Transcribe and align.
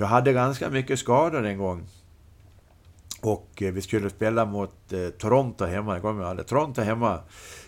Jag 0.00 0.06
hade 0.06 0.32
ganska 0.32 0.70
mycket 0.70 0.98
skador 0.98 1.46
en 1.46 1.58
gång. 1.58 1.86
Och 3.20 3.62
eh, 3.62 3.72
vi 3.72 3.82
skulle 3.82 4.10
spela 4.10 4.44
mot 4.44 4.92
eh, 4.92 5.08
Toronto 5.08 5.64
hemma, 5.64 5.92
jag 5.92 6.02
kommer 6.02 6.24
aldrig. 6.24 6.48
Toronto 6.48 6.82
hemma. 6.82 7.18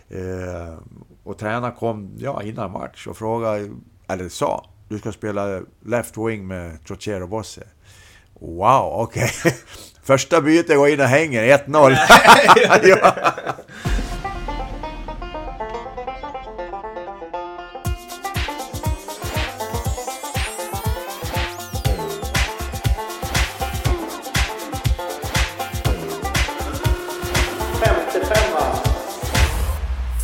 Eh, 0.08 0.78
och 1.24 1.38
tränaren 1.38 1.74
kom 1.74 2.14
ja, 2.18 2.42
innan 2.42 2.72
match 2.72 3.06
och 3.06 3.16
frågade, 3.16 3.70
eller 4.08 4.28
sa, 4.28 4.70
du 4.88 4.98
ska 4.98 5.12
spela 5.12 5.60
left 5.86 6.16
wing 6.16 6.46
med 6.46 6.84
Trocero 6.86 7.26
Bosse. 7.26 7.62
Wow, 8.40 8.92
okej. 8.92 9.30
Okay. 9.40 9.52
Första 10.02 10.40
bytet 10.40 10.76
går 10.76 10.88
in 10.88 11.00
och 11.00 11.06
hänger, 11.06 11.58
1-0. 11.66 11.96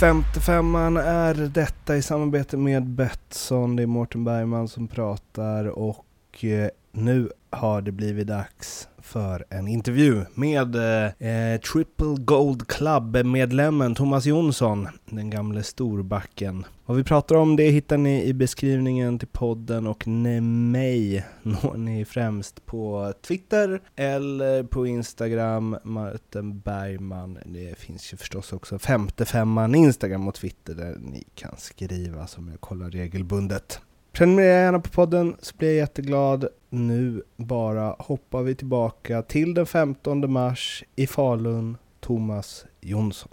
55an 0.00 1.02
är 1.02 1.34
detta 1.34 1.96
i 1.96 2.02
samarbete 2.02 2.56
med 2.56 2.86
Betsson. 2.86 3.76
Det 3.76 3.82
är 3.82 3.86
Mårten 3.86 4.24
Bergman 4.24 4.68
som 4.68 4.88
pratar 4.88 5.64
och 5.64 6.44
eh, 6.44 6.68
nu 6.92 7.30
har 7.50 7.82
det 7.82 7.92
blivit 7.92 8.26
dags 8.26 8.88
för 8.98 9.44
en 9.50 9.68
intervju 9.68 10.24
med 10.34 10.76
eh, 10.76 11.28
eh 11.28 11.60
Triple 11.60 12.16
Gold 12.18 12.68
Club-medlemmen 12.68 13.94
Thomas 13.94 14.26
Jonsson, 14.26 14.88
den 15.10 15.30
gamle 15.30 15.62
storbacken. 15.62 16.66
Vad 16.86 16.96
vi 16.96 17.04
pratar 17.04 17.34
om 17.34 17.56
det 17.56 17.70
hittar 17.70 17.96
ni 17.96 18.24
i 18.24 18.34
beskrivningen 18.34 19.18
till 19.18 19.28
podden 19.28 19.86
och 19.86 20.08
mig 20.08 21.26
når 21.42 21.76
ni 21.76 22.04
främst 22.04 22.66
på 22.66 23.12
Twitter 23.22 23.80
eller 23.96 24.62
på 24.62 24.86
Instagram, 24.86 25.76
Martin 25.82 26.60
Bergman. 26.60 27.38
Det 27.46 27.78
finns 27.78 28.12
ju 28.12 28.16
förstås 28.16 28.52
också 28.52 28.76
55an 28.76 29.76
Instagram 29.76 30.28
och 30.28 30.34
Twitter 30.34 30.74
där 30.74 30.96
ni 31.00 31.24
kan 31.34 31.56
skriva 31.56 32.26
som 32.26 32.48
jag 32.48 32.60
kollar 32.60 32.90
regelbundet. 32.90 33.80
Prenumerera 34.18 34.60
gärna 34.60 34.80
på 34.80 34.88
podden 34.88 35.36
så 35.42 35.56
blir 35.56 35.68
jag 35.68 35.76
jätteglad. 35.76 36.48
Nu 36.70 37.22
bara 37.36 37.96
hoppar 37.98 38.42
vi 38.42 38.54
tillbaka 38.54 39.22
till 39.22 39.54
den 39.54 39.66
15 39.66 40.32
mars 40.32 40.84
i 40.96 41.06
Falun, 41.06 41.76
Thomas 42.00 42.64
Jonsson. 42.80 43.32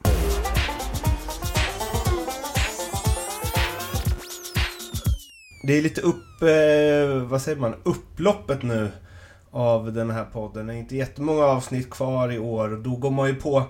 Det 5.67 5.73
är 5.73 5.81
lite 5.81 6.01
upp, 6.01 6.41
eh, 6.41 7.27
vad 7.29 7.41
säger 7.41 7.57
man, 7.57 7.75
upploppet 7.83 8.63
nu 8.63 8.91
av 9.51 9.93
den 9.93 10.11
här 10.11 10.25
podden. 10.25 10.67
Det 10.67 10.73
är 10.73 10.77
inte 10.77 10.95
jättemånga 10.95 11.45
avsnitt 11.45 11.89
kvar 11.89 12.31
i 12.31 12.39
år 12.39 12.73
och 12.73 12.79
då 12.79 12.95
går 12.95 13.11
man 13.11 13.27
ju 13.27 13.35
på 13.35 13.63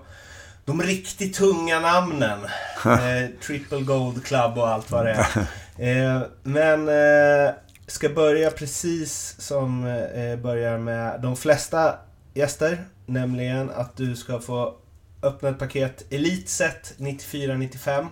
de 0.66 0.82
riktigt 0.82 1.36
tunga 1.36 1.80
namnen. 1.80 2.40
eh, 2.86 3.30
Triple 3.46 3.82
Gold 3.82 4.24
Club 4.26 4.58
och 4.58 4.68
allt 4.68 4.92
vad 4.92 5.06
det 5.06 5.12
är. 5.12 5.48
Eh, 5.78 6.22
men 6.44 6.90
eh, 6.90 7.54
ska 7.88 8.10
börja 8.10 8.52
precis 8.52 9.36
som 9.40 9.86
eh, 9.86 10.36
börjar 10.36 10.78
med 10.78 11.22
de 11.22 11.36
flesta 11.36 11.96
gäster. 12.34 12.86
Nämligen 13.06 13.70
att 13.70 13.98
du 13.98 14.16
ska 14.16 14.40
få 14.40 14.76
öppna 15.24 15.50
ett 15.50 15.60
paket 15.60 16.06
Elite 16.10 16.52
Set 16.52 16.94
94-95. 16.98 18.08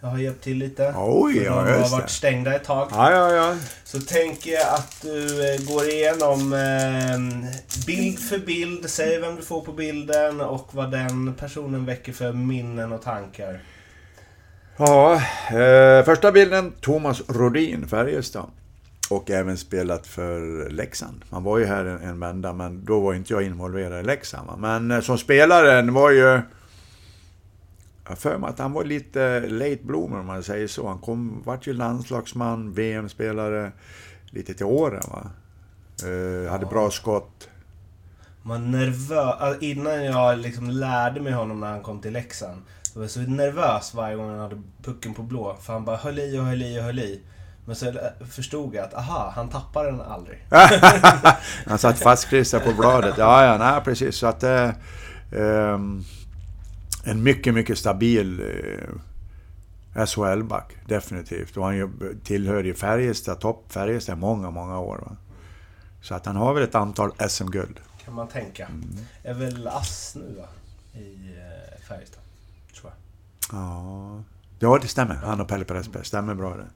Jag 0.00 0.08
har 0.08 0.18
hjälpt 0.18 0.44
till 0.44 0.58
lite. 0.58 0.94
Oj, 0.96 1.36
ja, 1.36 1.64
de 1.64 1.82
har 1.82 1.88
varit 1.88 2.10
stängda 2.10 2.54
ett 2.54 2.64
tag. 2.64 2.88
Ja, 2.90 3.12
ja, 3.12 3.32
ja. 3.32 3.56
Så 3.84 4.00
tänker 4.00 4.50
jag 4.50 4.74
att 4.74 5.02
du 5.02 5.50
eh, 5.54 5.60
går 5.60 5.88
igenom 5.88 6.52
eh, 6.52 7.50
bild 7.86 8.18
för 8.18 8.38
bild, 8.38 8.90
säger 8.90 9.20
vem 9.20 9.36
du 9.36 9.42
får 9.42 9.60
på 9.60 9.72
bilden 9.72 10.40
och 10.40 10.68
vad 10.70 10.90
den 10.90 11.34
personen 11.34 11.86
väcker 11.86 12.12
för 12.12 12.32
minnen 12.32 12.92
och 12.92 13.02
tankar. 13.02 13.60
Ja, 14.76 15.22
eh, 15.50 16.04
första 16.04 16.32
bilden 16.32 16.72
Thomas 16.80 17.22
Rodin, 17.28 17.88
Färjestad. 17.88 18.50
Och 19.10 19.30
även 19.30 19.56
spelat 19.56 20.06
för 20.06 20.70
Leksand. 20.70 21.24
Man 21.28 21.44
var 21.44 21.58
ju 21.58 21.64
här 21.64 21.84
en, 21.84 21.98
en 22.02 22.20
vända, 22.20 22.52
men 22.52 22.84
då 22.84 23.00
var 23.00 23.14
inte 23.14 23.32
jag 23.32 23.42
involverad 23.42 24.00
i 24.00 24.06
Leksand. 24.06 24.46
va. 24.46 24.56
Men 24.56 24.90
eh, 24.90 25.00
som 25.00 25.18
spelare 25.18 25.90
var 25.90 26.10
ju... 26.10 26.40
Jag 28.04 28.10
har 28.10 28.16
för 28.16 28.38
mig 28.38 28.50
att 28.50 28.58
han 28.58 28.72
var 28.72 28.84
lite 28.84 29.40
late 29.40 29.78
bloomer 29.82 30.18
om 30.18 30.26
man 30.26 30.42
säger 30.42 30.66
så. 30.66 30.88
Han 30.88 30.98
kom, 30.98 31.42
vart 31.44 31.66
ju 31.66 31.72
landslagsman, 31.72 32.72
VM-spelare, 32.72 33.72
lite 34.30 34.54
till 34.54 34.66
åren 34.66 35.02
va. 35.10 35.30
Eh, 36.08 36.50
hade 36.50 36.66
bra 36.66 36.90
skott. 36.90 37.48
Man 38.42 38.70
nervös. 38.70 39.34
Alltså, 39.40 39.64
innan 39.64 40.04
jag 40.04 40.38
liksom 40.38 40.70
lärde 40.70 41.20
mig 41.20 41.32
honom 41.32 41.60
när 41.60 41.70
han 41.70 41.82
kom 41.82 42.00
till 42.00 42.12
Leksand. 42.12 42.62
Jag 42.94 43.00
var 43.00 43.08
så 43.08 43.20
nervös 43.20 43.94
varje 43.94 44.16
gång 44.16 44.30
han 44.30 44.38
hade 44.38 44.62
pucken 44.82 45.14
på 45.14 45.22
blå. 45.22 45.56
För 45.60 45.72
han 45.72 45.84
bara 45.84 45.96
höll 45.96 46.18
i 46.18 46.38
och 46.38 46.44
höll 46.44 46.62
i 46.62 46.78
och 46.78 46.84
höll 46.84 46.98
i. 46.98 47.20
Men 47.64 47.76
så 47.76 47.92
förstod 48.30 48.74
jag 48.74 48.84
att 48.84 48.94
aha, 48.94 49.32
han 49.36 49.48
tappar 49.48 49.84
den 49.84 50.00
aldrig. 50.00 50.44
Han 51.66 51.78
satt 51.78 51.98
fastklistrad 51.98 52.64
på 52.64 52.72
bladet. 52.72 53.14
Ja, 53.18 53.44
ja, 53.44 53.58
nej 53.58 53.80
precis. 53.84 54.16
Så 54.16 54.26
att... 54.26 54.42
Eh, 54.42 54.70
eh, 55.32 55.78
en 57.04 57.22
mycket, 57.22 57.54
mycket 57.54 57.78
stabil 57.78 58.40
eh, 59.94 60.06
SHL-back, 60.06 60.76
definitivt. 60.86 61.56
Och 61.56 61.64
han 61.64 61.76
ju, 61.76 61.90
tillhör 62.24 62.64
ju 62.64 62.74
Färjestad, 62.74 63.40
topp 63.40 63.64
Färjestad 63.68 64.18
i 64.18 64.20
många, 64.20 64.50
många 64.50 64.78
år. 64.78 64.98
Va? 64.98 65.16
Så 66.00 66.14
att 66.14 66.26
han 66.26 66.36
har 66.36 66.54
väl 66.54 66.62
ett 66.62 66.74
antal 66.74 67.12
SM-guld. 67.28 67.80
Kan 68.04 68.14
man 68.14 68.28
tänka. 68.28 68.68
Är 69.22 69.34
väl 69.34 69.66
ass 69.66 70.16
nu 70.16 70.34
va? 70.34 70.48
I 71.00 71.36
eh, 71.36 71.80
Färjestad. 71.88 72.20
Tror 72.80 72.92
jag. 72.92 73.60
Ja, 73.60 74.22
ja 74.58 74.78
det 74.82 74.88
stämmer. 74.88 75.14
Han 75.14 75.40
och 75.40 75.48
Pelle 75.48 75.64
Pressberg. 75.64 76.04
Stämmer 76.04 76.34
bra 76.34 76.56
det. 76.56 76.66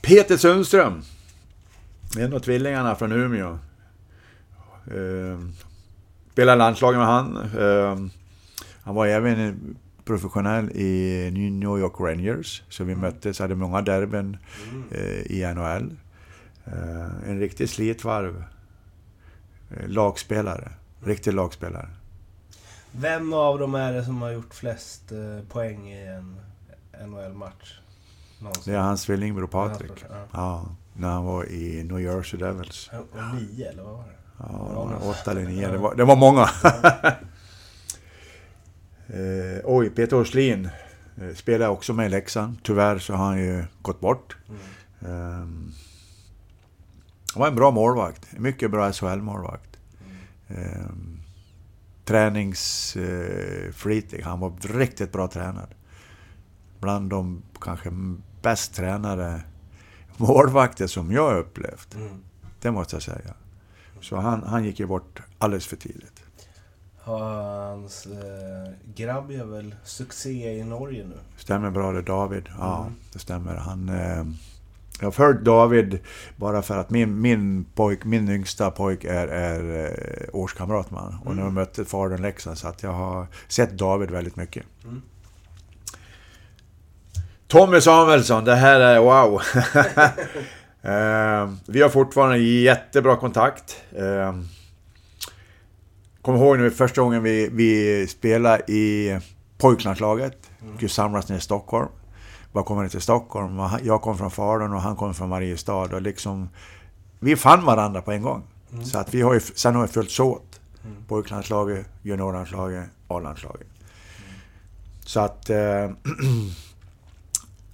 Peter 0.00 0.36
Sundström. 0.36 1.02
En 2.18 2.32
av 2.32 2.38
tvillingarna 2.38 2.94
från 2.94 3.12
Umeå. 3.12 3.58
Eh, 4.86 5.38
spelade 6.32 6.58
landslaget 6.58 6.98
med 6.98 7.06
han. 7.06 7.36
Eh, 7.36 8.10
han 8.82 8.94
var 8.94 9.06
även 9.06 9.76
professionell 10.04 10.70
i 10.70 11.30
New 11.32 11.78
York 11.78 12.00
Rangers. 12.00 12.62
Så 12.68 12.84
vi 12.84 12.94
möttes, 12.94 13.38
hade 13.38 13.54
många 13.54 13.82
derbyn 13.82 14.36
eh, 14.90 15.32
i 15.32 15.54
NHL. 15.54 15.96
Eh, 16.64 17.30
en 17.30 17.40
riktig 17.40 17.68
slitvarv. 17.68 18.44
Eh, 19.70 19.88
lagspelare. 19.88 20.70
Riktig 21.04 21.32
lagspelare. 21.32 21.88
Vem 22.92 23.32
av 23.32 23.58
dem 23.58 23.74
är 23.74 23.92
det 23.92 24.04
som 24.04 24.22
har 24.22 24.30
gjort 24.30 24.54
flest 24.54 25.12
eh, 25.12 25.48
poäng 25.48 25.92
i 25.92 26.06
en 26.06 26.36
NHL-match? 27.08 27.80
Någonsin? 28.38 28.72
Det 28.72 28.78
är 28.78 28.82
hans 28.82 29.04
tvillingbror 29.04 29.46
Patrik. 29.46 30.04
Ja. 30.10 30.16
Ja, 30.32 30.76
när 30.92 31.08
han 31.08 31.24
var 31.24 31.48
i 31.48 31.84
New 31.84 32.00
Jersey 32.00 32.40
Devils. 32.40 32.90
Och 32.92 33.34
nio, 33.34 33.68
eller 33.68 33.82
vad 33.82 33.92
var 33.92 34.04
det? 34.04 34.14
Ja, 34.38 34.98
åtta 35.02 35.30
eller 35.30 35.42
nio. 35.42 35.70
Det 35.70 35.78
var, 35.78 35.94
det 35.94 36.04
var 36.04 36.16
många. 36.16 36.42
eh, 39.06 39.60
oj, 39.64 39.90
Peter 39.90 40.16
Åslin 40.16 40.68
eh, 41.16 41.34
spelar 41.34 41.68
också 41.68 41.92
med 41.92 42.06
i 42.06 42.08
Leksand. 42.08 42.56
Tyvärr 42.62 42.98
så 42.98 43.14
har 43.14 43.26
han 43.26 43.38
ju 43.38 43.64
gått 43.82 44.00
bort. 44.00 44.36
Mm. 44.48 44.60
Eh, 45.00 45.46
han 47.34 47.40
var 47.40 47.48
en 47.48 47.54
bra 47.54 47.70
målvakt. 47.70 48.26
En 48.36 48.42
mycket 48.42 48.70
bra 48.70 48.92
SHL-målvakt. 48.92 49.78
Eh, 50.48 50.86
träningsflitig. 52.04 54.22
Han 54.22 54.40
var 54.40 54.52
riktigt 54.60 55.12
bra 55.12 55.28
tränad. 55.28 55.74
Bland 56.80 57.10
de 57.10 57.42
kanske 57.60 57.90
bäst 58.42 58.74
tränade 58.74 59.40
målvakter 60.16 60.86
som 60.86 61.12
jag 61.12 61.38
upplevt. 61.38 61.94
Mm. 61.94 62.22
Det 62.60 62.70
måste 62.70 62.96
jag 62.96 63.02
säga. 63.02 63.34
Så 64.00 64.16
han, 64.16 64.42
han 64.42 64.64
gick 64.64 64.80
ju 64.80 64.86
bort 64.86 65.22
alldeles 65.38 65.66
för 65.66 65.76
tidigt. 65.76 66.20
Hans 67.00 68.06
eh, 68.06 68.72
grabb 68.94 69.30
gör 69.30 69.44
väl 69.44 69.74
succé 69.84 70.58
i 70.58 70.64
Norge 70.64 71.04
nu? 71.06 71.16
Stämmer 71.36 71.70
bra 71.70 71.92
det, 71.92 72.02
David? 72.02 72.48
Ja, 72.58 72.80
Mm. 72.82 72.94
det 73.12 73.18
stämmer. 73.18 73.54
Han, 73.56 73.88
eh, 73.88 74.24
jag 75.00 75.06
har 75.06 75.12
följt 75.12 75.44
David 75.44 75.98
bara 76.36 76.62
för 76.62 76.78
att 76.78 76.90
min, 76.90 77.20
min 77.20 77.64
pojk, 77.74 78.04
min 78.04 78.28
yngsta 78.28 78.70
pojk 78.70 79.04
är, 79.04 79.28
är 79.28 79.84
eh, 79.84 80.28
årskamrat 80.32 80.90
med 80.90 81.00
honom. 81.00 81.18
Och 81.20 81.26
när 81.26 81.32
Mm. 81.32 81.44
jag 81.44 81.52
mötte 81.52 81.84
fadern 81.84 82.22
Leksand 82.22 82.58
så 82.58 82.68
att 82.68 82.82
jag 82.82 82.92
har 82.92 83.26
sett 83.48 83.78
David 83.78 84.10
väldigt 84.10 84.36
mycket. 84.36 84.64
Mm. 84.84 85.02
Tommy 87.46 87.80
Samuelsson, 87.80 88.44
det 88.44 88.54
här 88.54 88.80
är 88.80 89.00
wow! 89.00 89.40
eh, 90.82 91.52
vi 91.66 91.82
har 91.82 91.88
fortfarande 91.88 92.38
jättebra 92.38 93.16
kontakt. 93.16 93.76
Eh, 93.96 94.34
Kommer 96.22 96.38
ihåg 96.38 96.58
nu 96.58 96.70
första 96.70 97.00
gången 97.00 97.22
vi, 97.22 97.48
vi 97.52 98.06
spelade 98.06 98.72
i 98.72 99.18
pojklandslaget. 99.58 100.50
Mm. 100.62 100.76
Vi 100.78 100.88
samlas 100.88 101.28
ner 101.28 101.36
i 101.36 101.40
Stockholm. 101.40 101.88
Bara 102.54 102.64
kommer 102.64 102.88
till 102.88 103.00
Stockholm. 103.00 103.60
Jag 103.82 104.02
kom 104.02 104.18
från 104.18 104.30
Falun 104.30 104.72
och 104.72 104.80
han 104.80 104.96
kom 104.96 105.14
från 105.14 105.28
Mariestad. 105.28 105.94
Och 105.94 106.02
liksom, 106.02 106.48
vi 107.18 107.36
fann 107.36 107.64
varandra 107.64 108.02
på 108.02 108.12
en 108.12 108.22
gång. 108.22 108.42
Mm. 108.72 108.84
Så 108.84 108.98
att 108.98 109.14
vi 109.14 109.22
har 109.22 109.34
ju, 109.34 109.40
sen 109.40 109.74
har 109.74 109.82
vi 109.82 109.88
följts 109.88 110.20
åt. 110.20 110.60
Mm. 110.84 110.96
Pojklandslaget, 111.08 111.86
juniorlandslaget, 112.02 112.84
A-landslaget. 113.08 113.66
Mm. 113.66 114.40
Så 115.04 115.20
att... 115.20 115.50
Eh, 115.50 115.56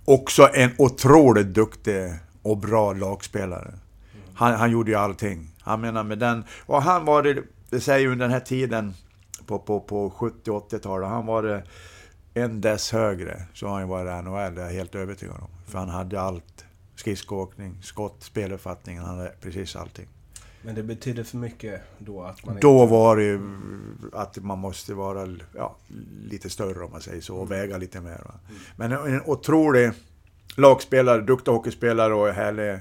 också 0.04 0.48
en 0.54 0.70
otroligt 0.78 1.54
duktig 1.54 2.12
och 2.42 2.58
bra 2.58 2.92
lagspelare. 2.92 3.68
Mm. 3.68 3.78
Han, 4.34 4.54
han 4.54 4.70
gjorde 4.70 4.90
ju 4.90 4.96
allting. 4.96 5.50
Han 5.60 5.80
menar 5.80 6.04
med 6.04 6.18
den... 6.18 6.44
Och 6.66 6.82
han 6.82 7.04
var 7.04 7.22
det, 7.22 7.42
det 7.70 7.80
säger 7.80 8.00
ju 8.00 8.12
under 8.12 8.24
den 8.24 8.32
här 8.32 8.40
tiden 8.40 8.94
på, 9.46 9.58
på, 9.58 9.80
på 9.80 10.10
70-80-talet, 10.10 11.08
han 11.08 11.26
var 11.26 11.42
det 11.42 11.62
en 12.34 12.60
dess 12.60 12.92
högre 12.92 13.42
så 13.54 13.66
har 13.66 13.78
han 13.78 13.88
varit 13.88 14.24
i 14.24 14.28
NHL, 14.28 14.54
det 14.54 14.62
är 14.62 14.66
jag 14.66 14.72
helt 14.72 14.94
övertygad 14.94 15.36
om. 15.40 15.50
För 15.66 15.78
han 15.78 15.88
hade 15.88 16.20
allt. 16.20 16.64
Skridskoåkning, 16.94 17.76
skott, 17.82 18.16
speluppfattning, 18.22 18.98
han 18.98 19.18
hade 19.18 19.32
precis 19.40 19.76
allting. 19.76 20.08
Men 20.62 20.74
det 20.74 20.82
betydde 20.82 21.24
för 21.24 21.36
mycket 21.36 21.82
då 21.98 22.22
att 22.22 22.46
man 22.46 22.58
Då 22.60 22.82
inte... 22.82 22.92
var 22.92 23.16
det 23.16 23.22
ju 23.22 23.40
att 24.12 24.36
man 24.36 24.58
måste 24.58 24.94
vara 24.94 25.36
ja, 25.56 25.76
lite 26.24 26.50
större 26.50 26.84
om 26.84 26.90
man 26.90 27.00
säger 27.00 27.20
så, 27.20 27.36
och 27.36 27.46
mm. 27.46 27.58
väga 27.58 27.78
lite 27.78 28.00
mer. 28.00 28.10
Mm. 28.10 28.60
Men 28.76 28.92
en 28.92 29.22
otrolig 29.26 29.90
lagspelare, 30.56 31.20
duktig 31.20 31.52
hockeyspelare 31.52 32.14
och 32.14 32.28
härlig, 32.28 32.80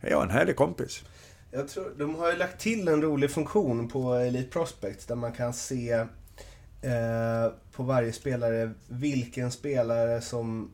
ja, 0.00 0.22
en 0.22 0.30
härlig 0.30 0.56
kompis. 0.56 1.04
Jag 1.50 1.68
tror, 1.68 1.92
de 1.98 2.14
har 2.14 2.32
ju 2.32 2.38
lagt 2.38 2.60
till 2.60 2.88
en 2.88 3.02
rolig 3.02 3.30
funktion 3.30 3.88
på 3.88 4.14
Elite 4.14 4.50
Prospects 4.50 5.06
där 5.06 5.14
man 5.14 5.32
kan 5.32 5.52
se 5.52 5.92
eh, 5.92 7.52
på 7.78 7.84
varje 7.84 8.12
spelare 8.12 8.72
vilken 8.88 9.50
spelare 9.50 10.20
som 10.20 10.70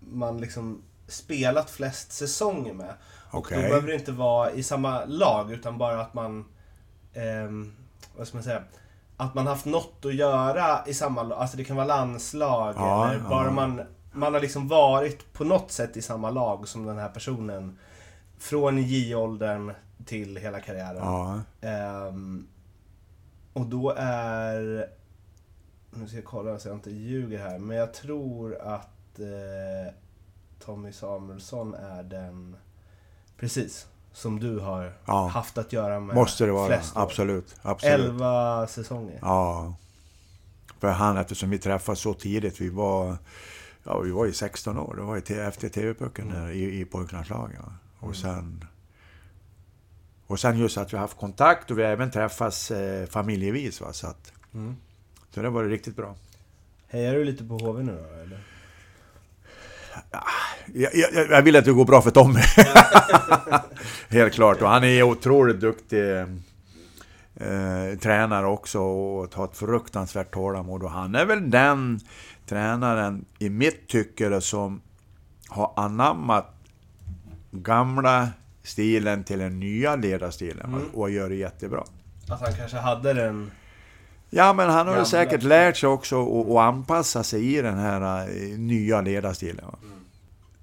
man 0.00 0.40
liksom 0.40 0.82
spelat 1.06 1.70
flest 1.70 2.12
säsonger 2.12 2.72
med. 2.72 2.94
Okay. 3.32 3.56
Och 3.56 3.62
då 3.62 3.68
behöver 3.68 3.88
det 3.88 3.94
inte 3.94 4.12
vara 4.12 4.50
i 4.50 4.62
samma 4.62 5.04
lag 5.04 5.52
utan 5.52 5.78
bara 5.78 6.00
att 6.00 6.14
man... 6.14 6.44
Eh, 7.12 7.50
vad 8.16 8.28
ska 8.28 8.36
man 8.36 8.44
säga? 8.44 8.62
Att 9.16 9.34
man 9.34 9.46
haft 9.46 9.64
något 9.64 10.04
att 10.04 10.14
göra 10.14 10.80
i 10.86 10.94
samma 10.94 11.22
lag. 11.22 11.38
Alltså 11.38 11.56
det 11.56 11.64
kan 11.64 11.76
vara 11.76 11.86
landslag 11.86 12.74
ja, 12.76 13.10
eller 13.10 13.28
bara 13.28 13.44
ja. 13.44 13.50
man... 13.50 13.82
Man 14.12 14.34
har 14.34 14.40
liksom 14.40 14.68
varit 14.68 15.32
på 15.32 15.44
något 15.44 15.72
sätt 15.72 15.96
i 15.96 16.02
samma 16.02 16.30
lag 16.30 16.68
som 16.68 16.86
den 16.86 16.98
här 16.98 17.08
personen. 17.08 17.78
Från 18.38 18.82
J-åldern 18.82 19.72
till 20.06 20.36
hela 20.36 20.60
karriären. 20.60 20.96
Ja. 21.60 22.08
Um, 22.08 22.48
och 23.52 23.66
då 23.66 23.90
är... 23.96 24.88
Nu 25.94 26.06
ska 26.08 26.16
jag 26.16 26.24
kolla 26.24 26.58
så 26.58 26.68
jag 26.68 26.76
inte 26.76 26.90
ljuger 26.90 27.38
här. 27.38 27.58
Men 27.58 27.76
jag 27.76 27.94
tror 27.94 28.56
att 28.60 29.18
eh, 29.18 29.94
Tommy 30.64 30.92
Samuelsson 30.92 31.74
är 31.74 32.02
den... 32.02 32.56
Precis. 33.36 33.86
Som 34.12 34.40
du 34.40 34.58
har 34.58 34.92
ja. 35.06 35.26
haft 35.26 35.58
att 35.58 35.72
göra 35.72 36.00
med 36.00 36.16
Måste 36.16 36.46
det 36.46 36.52
vara. 36.52 36.66
Flest 36.66 36.96
absolut. 36.96 37.56
absolut. 37.62 38.08
11 38.08 38.66
säsonger. 38.66 39.18
Ja. 39.22 39.74
För 40.78 40.88
han, 40.88 41.16
eftersom 41.16 41.50
vi 41.50 41.58
träffades 41.58 42.00
så 42.00 42.14
tidigt. 42.14 42.60
Vi 42.60 42.68
var, 42.68 43.16
ja, 43.84 43.98
vi 43.98 44.10
var 44.10 44.24
ju 44.24 44.32
16 44.32 44.78
år. 44.78 44.94
Det 44.96 45.02
var 45.02 45.16
ju 45.16 45.40
efter 45.42 45.68
TV-pucken 45.68 46.30
mm. 46.30 46.50
i, 46.50 46.80
i 46.80 46.84
pojklandslaget. 46.84 47.60
Och 47.98 48.02
mm. 48.02 48.14
sen 48.14 48.64
och 50.32 50.40
sen 50.40 50.58
just 50.58 50.78
att 50.78 50.92
vi 50.92 50.96
har 50.96 51.02
haft 51.02 51.18
kontakt 51.18 51.70
och 51.70 51.78
vi 51.78 51.82
har 51.82 51.90
även 51.90 52.10
träffats 52.10 52.70
eh, 52.70 53.06
familjevis. 53.06 53.80
Va? 53.80 53.92
Så, 53.92 54.06
att, 54.06 54.32
mm. 54.54 54.76
Så 55.34 55.42
det 55.42 55.50
var 55.50 55.64
riktigt 55.64 55.96
bra. 55.96 56.14
Hejar 56.88 57.14
du 57.14 57.24
lite 57.24 57.44
på 57.44 57.54
HV 57.54 57.82
nu 57.82 57.92
då, 57.92 58.22
eller? 58.22 58.38
Ja, 60.10 60.24
jag, 60.74 60.94
jag, 60.94 61.30
jag, 61.30 61.42
vill 61.42 61.56
att 61.56 61.64
det 61.64 61.72
går 61.72 61.84
bra 61.84 62.02
för 62.02 62.10
Tommy. 62.10 62.40
Helt 64.08 64.34
klart. 64.34 64.62
Och 64.62 64.68
han 64.68 64.84
är 64.84 65.02
otroligt 65.02 65.60
duktig 65.60 66.18
eh, 67.34 67.98
tränare 68.02 68.46
också 68.46 68.78
och 68.80 69.34
har 69.34 69.44
ett 69.44 69.56
fruktansvärt 69.56 70.34
tålamod. 70.34 70.82
Och 70.82 70.90
han 70.90 71.14
är 71.14 71.24
väl 71.24 71.50
den 71.50 72.00
tränaren, 72.46 73.24
i 73.38 73.50
mitt 73.50 73.88
tycke, 73.88 74.40
som 74.40 74.82
har 75.48 75.72
anammat 75.76 76.54
gamla 77.50 78.28
stilen 78.62 79.24
till 79.24 79.38
den 79.38 79.60
nya 79.60 79.96
ledarstilen 79.96 80.74
mm. 80.74 80.88
och 80.94 81.10
gör 81.10 81.28
det 81.28 81.34
jättebra. 81.34 81.84
Att 82.28 82.40
han 82.40 82.54
kanske 82.54 82.76
hade 82.76 83.12
den... 83.12 83.50
Ja, 84.34 84.52
men 84.52 84.70
han 84.70 84.88
har 84.88 84.94
väl 84.94 85.06
säkert 85.06 85.42
lärt 85.42 85.76
sig 85.76 85.88
också 85.88 86.40
att, 86.40 86.50
att 86.50 86.56
anpassa 86.56 87.22
sig 87.22 87.56
i 87.56 87.62
den 87.62 87.78
här 87.78 88.28
uh, 88.28 88.58
nya 88.58 89.00
ledarstilen. 89.00 89.64
Mm. 89.64 90.00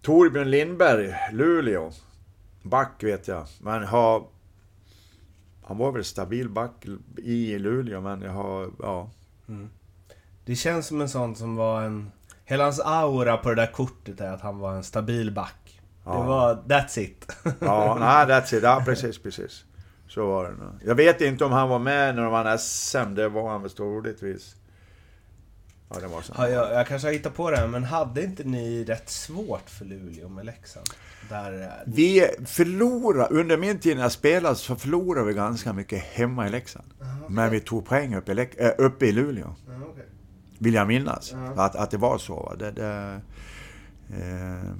Torbjörn 0.01 0.51
Lindberg, 0.51 1.15
Luleå. 1.31 1.91
Back 2.63 3.03
vet 3.03 3.27
jag, 3.27 3.45
men 3.59 3.83
har... 3.83 4.23
Han 5.63 5.77
var 5.77 5.91
väl 5.91 6.03
stabil 6.03 6.49
back 6.49 6.85
i 7.17 7.59
Luleå, 7.59 8.01
men 8.01 8.21
jag 8.21 8.31
har... 8.31 8.69
Ja. 8.79 9.09
Mm. 9.47 9.69
Det 10.45 10.55
känns 10.55 10.87
som 10.87 11.01
en 11.01 11.09
sån 11.09 11.35
som 11.35 11.55
var 11.55 11.81
en... 11.81 12.11
Hela 12.45 12.63
hans 12.63 12.79
aura 12.79 13.37
på 13.37 13.49
det 13.49 13.55
där 13.55 13.71
kortet 13.71 14.21
är 14.21 14.31
att 14.31 14.41
han 14.41 14.59
var 14.59 14.73
en 14.73 14.83
stabil 14.83 15.31
back. 15.31 15.81
Ja. 16.05 16.19
Det 16.19 16.27
var 16.27 16.55
that's 16.55 16.99
it. 16.99 17.31
ja, 17.59 17.97
nej, 17.99 18.25
that's 18.25 18.55
it. 18.55 18.63
Ja, 18.63 18.81
precis, 18.85 19.17
precis. 19.17 19.65
Så 20.09 20.27
var 20.27 20.43
det 20.43 20.63
nog. 20.63 20.73
Jag 20.85 20.95
vet 20.95 21.21
inte 21.21 21.45
om 21.45 21.51
han 21.51 21.69
var 21.69 21.79
med 21.79 22.15
när 22.15 22.23
de 22.23 22.31
vann 22.31 22.59
SM. 22.59 23.15
Det 23.15 23.29
var 23.29 23.49
han 23.49 23.61
väl 23.61 23.71
troligtvis. 23.71 24.55
Ja, 25.89 25.99
det 25.99 26.07
var 26.07 26.21
så. 26.21 26.33
Ja, 26.37 26.49
jag, 26.49 26.73
jag 26.73 26.87
kanske 26.87 27.07
har 27.07 27.13
hittat 27.13 27.35
på 27.35 27.51
det 27.51 27.57
här, 27.57 27.67
men 27.67 27.83
hade 27.83 28.23
inte 28.23 28.43
ni 28.43 28.83
rätt 28.83 29.09
svårt 29.09 29.69
för 29.69 29.85
Luleå 29.85 30.29
med 30.29 30.45
Leksand? 30.45 30.89
Där, 31.29 31.61
eh, 31.61 31.67
vi 31.85 32.27
förlorade, 32.45 33.35
under 33.35 33.57
min 33.57 33.79
tid 33.79 33.95
när 33.95 34.03
jag 34.03 34.11
spelade 34.11 34.55
så 34.55 34.75
förlorade 34.75 35.27
vi 35.27 35.33
ganska 35.33 35.73
mycket 35.73 36.03
hemma 36.03 36.47
i 36.47 36.49
Leksand. 36.49 36.87
Aha, 37.01 37.19
okay. 37.19 37.35
Men 37.35 37.51
vi 37.51 37.59
tog 37.59 37.85
poäng 37.85 38.15
uppe 38.15 38.31
i, 38.31 38.47
äh, 38.57 38.69
uppe 38.77 39.05
i 39.05 39.11
Luleå. 39.11 39.55
Aha, 39.69 39.85
okay. 39.85 40.05
Vill 40.57 40.73
jag 40.73 40.87
minnas. 40.87 41.33
Att, 41.55 41.75
att 41.75 41.91
det 41.91 41.97
var 41.97 42.17
så. 42.17 42.55
Det, 42.59 42.71
det, 42.71 43.21
eh, 44.09 44.73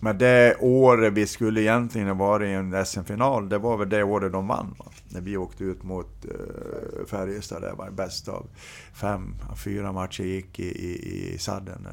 men 0.00 0.18
det 0.18 0.56
året 0.60 1.12
vi 1.12 1.26
skulle 1.26 1.60
egentligen 1.60 2.08
ha 2.08 2.14
varit 2.14 2.48
i 2.48 2.52
en 2.52 2.86
SM-final, 2.86 3.48
det 3.48 3.58
var 3.58 3.76
väl 3.76 3.88
det 3.88 4.02
året 4.02 4.32
de 4.32 4.48
vann. 4.48 4.74
Va? 4.78 4.84
När 5.08 5.20
vi 5.20 5.36
åkte 5.36 5.64
ut 5.64 5.82
mot 5.82 6.24
uh, 6.24 7.06
Färjestad, 7.06 7.62
det 7.62 7.72
var 7.72 7.90
bäst 7.90 8.28
av 8.28 8.46
fem, 8.94 9.34
fyra 9.56 9.92
matcher 9.92 10.24
gick 10.24 10.60
i, 10.60 10.68
i, 10.68 11.34
i 11.34 11.38
sadden. 11.38 11.88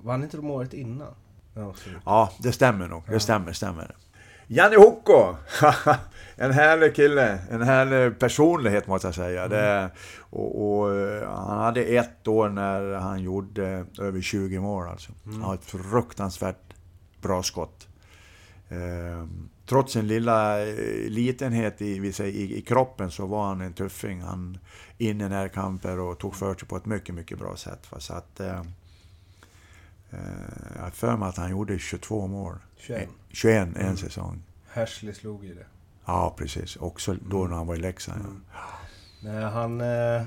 Vann 0.00 0.22
inte 0.22 0.36
de 0.36 0.50
året 0.50 0.74
innan? 0.74 1.14
Ja, 2.04 2.32
det 2.38 2.52
stämmer 2.52 2.88
nog. 2.88 3.02
Det 3.08 3.20
stämmer, 3.20 3.52
stämmer. 3.52 3.96
Janne 4.46 4.76
Hocko! 4.76 5.36
en 6.36 6.52
härlig 6.52 6.94
kille, 6.94 7.38
en 7.50 7.62
härlig 7.62 8.18
personlighet 8.18 8.86
måste 8.86 9.06
jag 9.06 9.14
säga. 9.14 9.44
Mm. 9.44 9.50
Det, 9.50 9.90
och, 10.18 10.78
och, 10.78 10.94
eh, 10.94 11.30
han 11.30 11.58
hade 11.58 11.84
ett 11.84 12.28
år 12.28 12.48
när 12.48 12.94
han 12.94 13.22
gjorde 13.22 13.86
över 13.98 14.20
20 14.20 14.60
mål 14.60 14.88
alltså. 14.88 15.12
Mm. 15.24 15.34
Han 15.34 15.42
har 15.42 15.54
ett 15.54 15.64
fruktansvärt 15.64 16.71
bra 17.22 17.42
skott. 17.42 17.88
Eh, 18.68 19.26
trots 19.66 19.92
sin 19.92 20.06
lilla 20.06 20.66
eh, 20.66 21.08
litenhet 21.08 21.82
i, 21.82 22.12
i, 22.20 22.58
i, 22.58 22.62
kroppen 22.62 23.10
så 23.10 23.26
var 23.26 23.46
han 23.46 23.60
en 23.60 23.72
tuffing. 23.72 24.20
Han 24.20 24.58
in 24.98 25.20
i 25.20 25.28
närkamper 25.28 25.98
och 25.98 26.18
tog 26.18 26.36
för 26.36 26.54
sig 26.54 26.68
på 26.68 26.76
ett 26.76 26.86
mycket, 26.86 27.14
mycket 27.14 27.38
bra 27.38 27.56
sätt. 27.56 27.92
Va? 27.92 28.00
Så 28.00 28.14
att, 28.14 28.40
eh, 28.40 28.62
eh 30.10 30.18
jag 30.76 30.82
har 30.82 30.90
för 30.90 31.16
mig 31.16 31.28
att 31.28 31.36
han 31.36 31.50
gjorde 31.50 31.78
22 31.78 32.26
mål. 32.26 32.54
21. 32.76 33.08
21 33.28 33.68
en 33.68 33.76
mm. 33.76 33.96
säsong. 33.96 34.42
Hersley 34.68 35.14
slog 35.14 35.44
ju 35.44 35.54
det. 35.54 35.66
Ja, 36.04 36.34
precis. 36.38 36.76
Också 36.76 37.14
då 37.14 37.38
mm. 37.38 37.50
när 37.50 37.56
han 37.56 37.66
var 37.66 37.74
i 37.74 37.78
Leksand. 37.78 38.20
Mm. 38.20 38.42
Nej, 39.22 39.44
han... 39.44 39.80
Eh, 39.80 40.22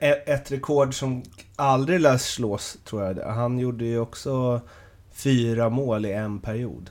ett 0.00 0.52
rekord 0.52 0.94
som 0.94 1.22
aldrig 1.56 2.00
lär 2.00 2.16
slås, 2.16 2.78
tror 2.84 3.02
jag. 3.02 3.32
Han 3.32 3.58
gjorde 3.58 3.84
ju 3.84 3.98
också 3.98 4.60
fyra 5.12 5.68
mål 5.68 6.06
i 6.06 6.12
en 6.12 6.38
period. 6.38 6.90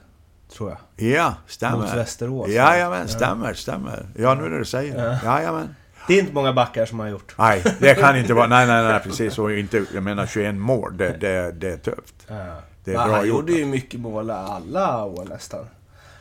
Tror 0.53 0.69
jag. 0.69 1.09
Ja, 1.09 1.33
stämmer. 1.47 1.77
Mot 1.77 1.93
Västerås. 1.93 2.49
Jajamän, 2.49 3.07
stämmer, 3.07 3.53
stämmer. 3.53 4.05
Ja, 4.15 4.35
nu 4.35 4.49
när 4.49 4.59
du 4.59 4.65
säger 4.65 4.97
det. 4.97 5.19
Ja. 5.23 5.37
Jajamän. 5.37 5.75
Det 6.07 6.13
är 6.13 6.19
inte 6.19 6.33
många 6.33 6.53
backar 6.53 6.85
som 6.85 6.99
har 6.99 7.07
gjort. 7.07 7.35
Nej, 7.37 7.63
det 7.79 7.95
kan 7.95 8.17
inte 8.17 8.33
vara. 8.33 8.47
Nej, 8.47 8.67
nej, 8.67 8.83
nej, 8.83 8.99
precis. 9.03 9.39
Och 9.39 9.51
inte, 9.51 9.85
jag 9.93 10.03
menar 10.03 10.25
21 10.25 10.55
mål, 10.55 10.97
det, 10.97 11.17
det, 11.19 11.51
det 11.51 11.73
är 11.73 11.77
tufft. 11.77 12.15
Ja. 12.27 12.35
Det 12.83 12.91
är 12.91 12.97
men 12.97 13.07
bra 13.07 13.15
han 13.15 13.27
gjort. 13.27 13.39
gjorde 13.39 13.51
ju 13.53 13.65
mycket 13.65 13.99
mål 13.99 14.29
alla 14.29 15.05
år 15.05 15.25
nästan. 15.29 15.65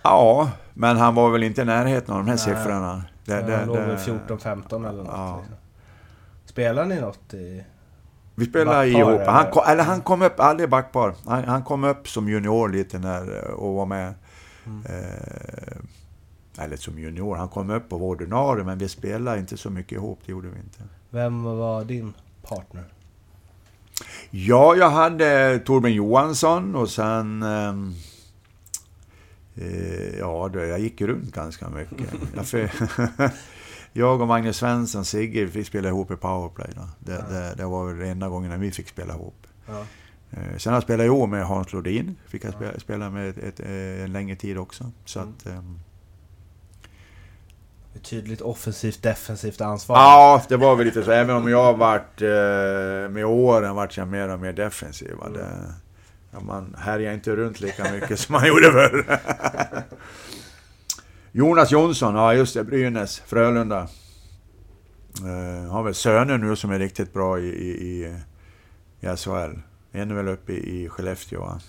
Ja, 0.03 0.51
men 0.75 0.97
han 0.97 1.15
var 1.15 1.31
väl 1.31 1.43
inte 1.43 1.63
i 1.63 1.65
närheten 1.65 2.15
av 2.15 2.21
de 2.21 2.29
här 2.29 2.37
nej. 2.37 2.57
siffrorna. 2.57 3.05
Det, 3.25 3.33
ja, 3.33 3.43
det, 3.43 3.57
han 3.57 3.67
låg 3.67 3.77
väl 3.77 3.97
14-15 3.97 4.89
eller 4.89 5.03
något. 5.03 5.13
Ja. 5.13 5.37
Liksom. 5.39 5.57
Spelar 6.45 6.85
ni 6.85 7.01
något 7.01 7.35
i... 7.35 7.65
Vi 8.35 8.47
spelade 8.47 8.89
ihop. 8.89 9.21
Han 9.27 9.51
kom, 9.51 9.63
eller 9.67 9.83
han 9.83 10.01
kom 10.01 10.23
upp, 10.23 10.41
aldrig 10.41 10.69
backpar. 10.69 11.15
Han, 11.27 11.45
han, 11.45 11.63
kom 11.63 11.85
upp 11.85 12.09
som 12.09 12.29
junior 12.29 12.69
lite 12.69 12.99
när, 12.99 13.51
och 13.51 13.75
var 13.75 13.87
med. 13.87 14.15
Mm. 14.67 14.83
Eh, 14.87 16.65
eller 16.65 16.77
som 16.77 16.99
junior, 16.99 17.37
han 17.37 17.49
kom 17.49 17.71
upp 17.71 17.93
och 17.93 18.01
var 18.01 18.07
ordinarie, 18.07 18.65
men 18.65 18.79
vi 18.79 18.89
spelade 18.89 19.39
inte 19.39 19.57
så 19.57 19.71
mycket 19.71 19.93
ihop, 19.93 20.21
det 20.27 20.33
gjorde 20.33 20.49
vi 20.49 20.59
inte. 20.59 20.79
Vem 21.11 21.43
var 21.43 21.85
din 21.85 22.15
partner? 22.43 22.85
Ja, 24.31 24.77
jag 24.77 24.91
hade 24.91 25.59
Torbjörn 25.59 25.95
Johansson 25.95 26.77
och 26.77 26.91
sen... 26.91 27.43
Eh, 27.43 27.75
Eh, 29.61 30.19
ja, 30.19 30.51
jag 30.55 30.81
gick 30.81 31.01
runt 31.01 31.35
ganska 31.35 31.69
mycket. 31.69 32.15
jag, 33.93 34.21
och 34.21 34.29
Magnus 34.29 34.57
Svensson, 34.57 35.05
Sigge, 35.05 35.45
vi 35.45 35.65
spelade 35.65 35.89
ihop 35.89 36.11
i 36.11 36.17
powerplay. 36.17 36.71
Det, 36.99 37.13
ja. 37.13 37.35
det, 37.35 37.55
det 37.57 37.65
var 37.65 37.93
väl 37.93 38.09
enda 38.09 38.29
gången 38.29 38.61
vi 38.61 38.71
fick 38.71 38.89
spela 38.89 39.15
ihop. 39.15 39.47
Ja. 39.67 39.85
Eh, 40.31 40.57
sen 40.57 40.73
har 40.73 40.77
jag 40.77 40.83
spelat 40.83 41.07
i 41.07 41.09
år 41.09 41.27
med 41.27 41.47
Hans 41.47 41.73
Lodin. 41.73 42.17
Fick 42.27 42.45
jag 42.45 42.55
spela, 42.55 42.79
spela 42.79 43.11
med 43.11 43.39
ett, 43.39 43.61
eh, 43.61 44.05
en 44.05 44.13
längre 44.13 44.37
tid 44.37 44.59
också. 44.59 44.93
Så 45.05 45.21
mm. 45.21 45.35
att, 45.39 45.47
um, 45.47 45.81
tydligt 48.03 48.41
offensivt 48.41 49.03
defensivt 49.03 49.61
ansvar. 49.61 49.97
Ja, 49.97 50.43
det 50.49 50.57
var 50.57 50.77
väl 50.77 50.87
lite 50.87 51.03
så. 51.03 51.11
Även 51.11 51.37
om 51.37 51.49
jag 51.49 51.77
varit 51.77 52.23
eh, 52.23 53.11
med 53.11 53.25
åren 53.25 53.75
vart 53.75 53.97
jag 53.97 54.09
mer 54.09 54.29
och 54.29 54.41
mer 54.41 54.53
defensiv. 54.53 55.13
Mm. 55.13 55.33
Det, 55.33 55.75
man 56.41 56.77
härjar 56.79 57.13
inte 57.13 57.37
runt 57.37 57.61
lika 57.61 57.93
mycket 57.93 58.21
som 58.21 58.33
man 58.33 58.47
gjorde 58.47 58.73
förr. 58.73 59.19
Jonas 61.33 61.71
Jonsson, 61.71 62.15
ja 62.15 62.35
just 62.35 62.55
det, 62.55 62.65
Brynäs, 62.65 63.23
Frölunda. 63.27 63.89
Uh, 65.25 65.71
har 65.71 65.83
väl 65.83 65.95
söner 65.95 66.39
nu 66.39 66.57
som 66.57 66.71
är 66.71 66.79
riktigt 66.79 67.13
bra 67.13 67.39
i, 67.39 67.47
i, 67.47 68.17
i 69.01 69.17
SHL. 69.17 69.59
En 69.93 70.11
är 70.11 70.15
väl 70.15 70.29
uppe 70.29 70.53
i, 70.53 70.85
i 70.85 70.89
Skellefteå 70.89 71.41
va? 71.41 71.61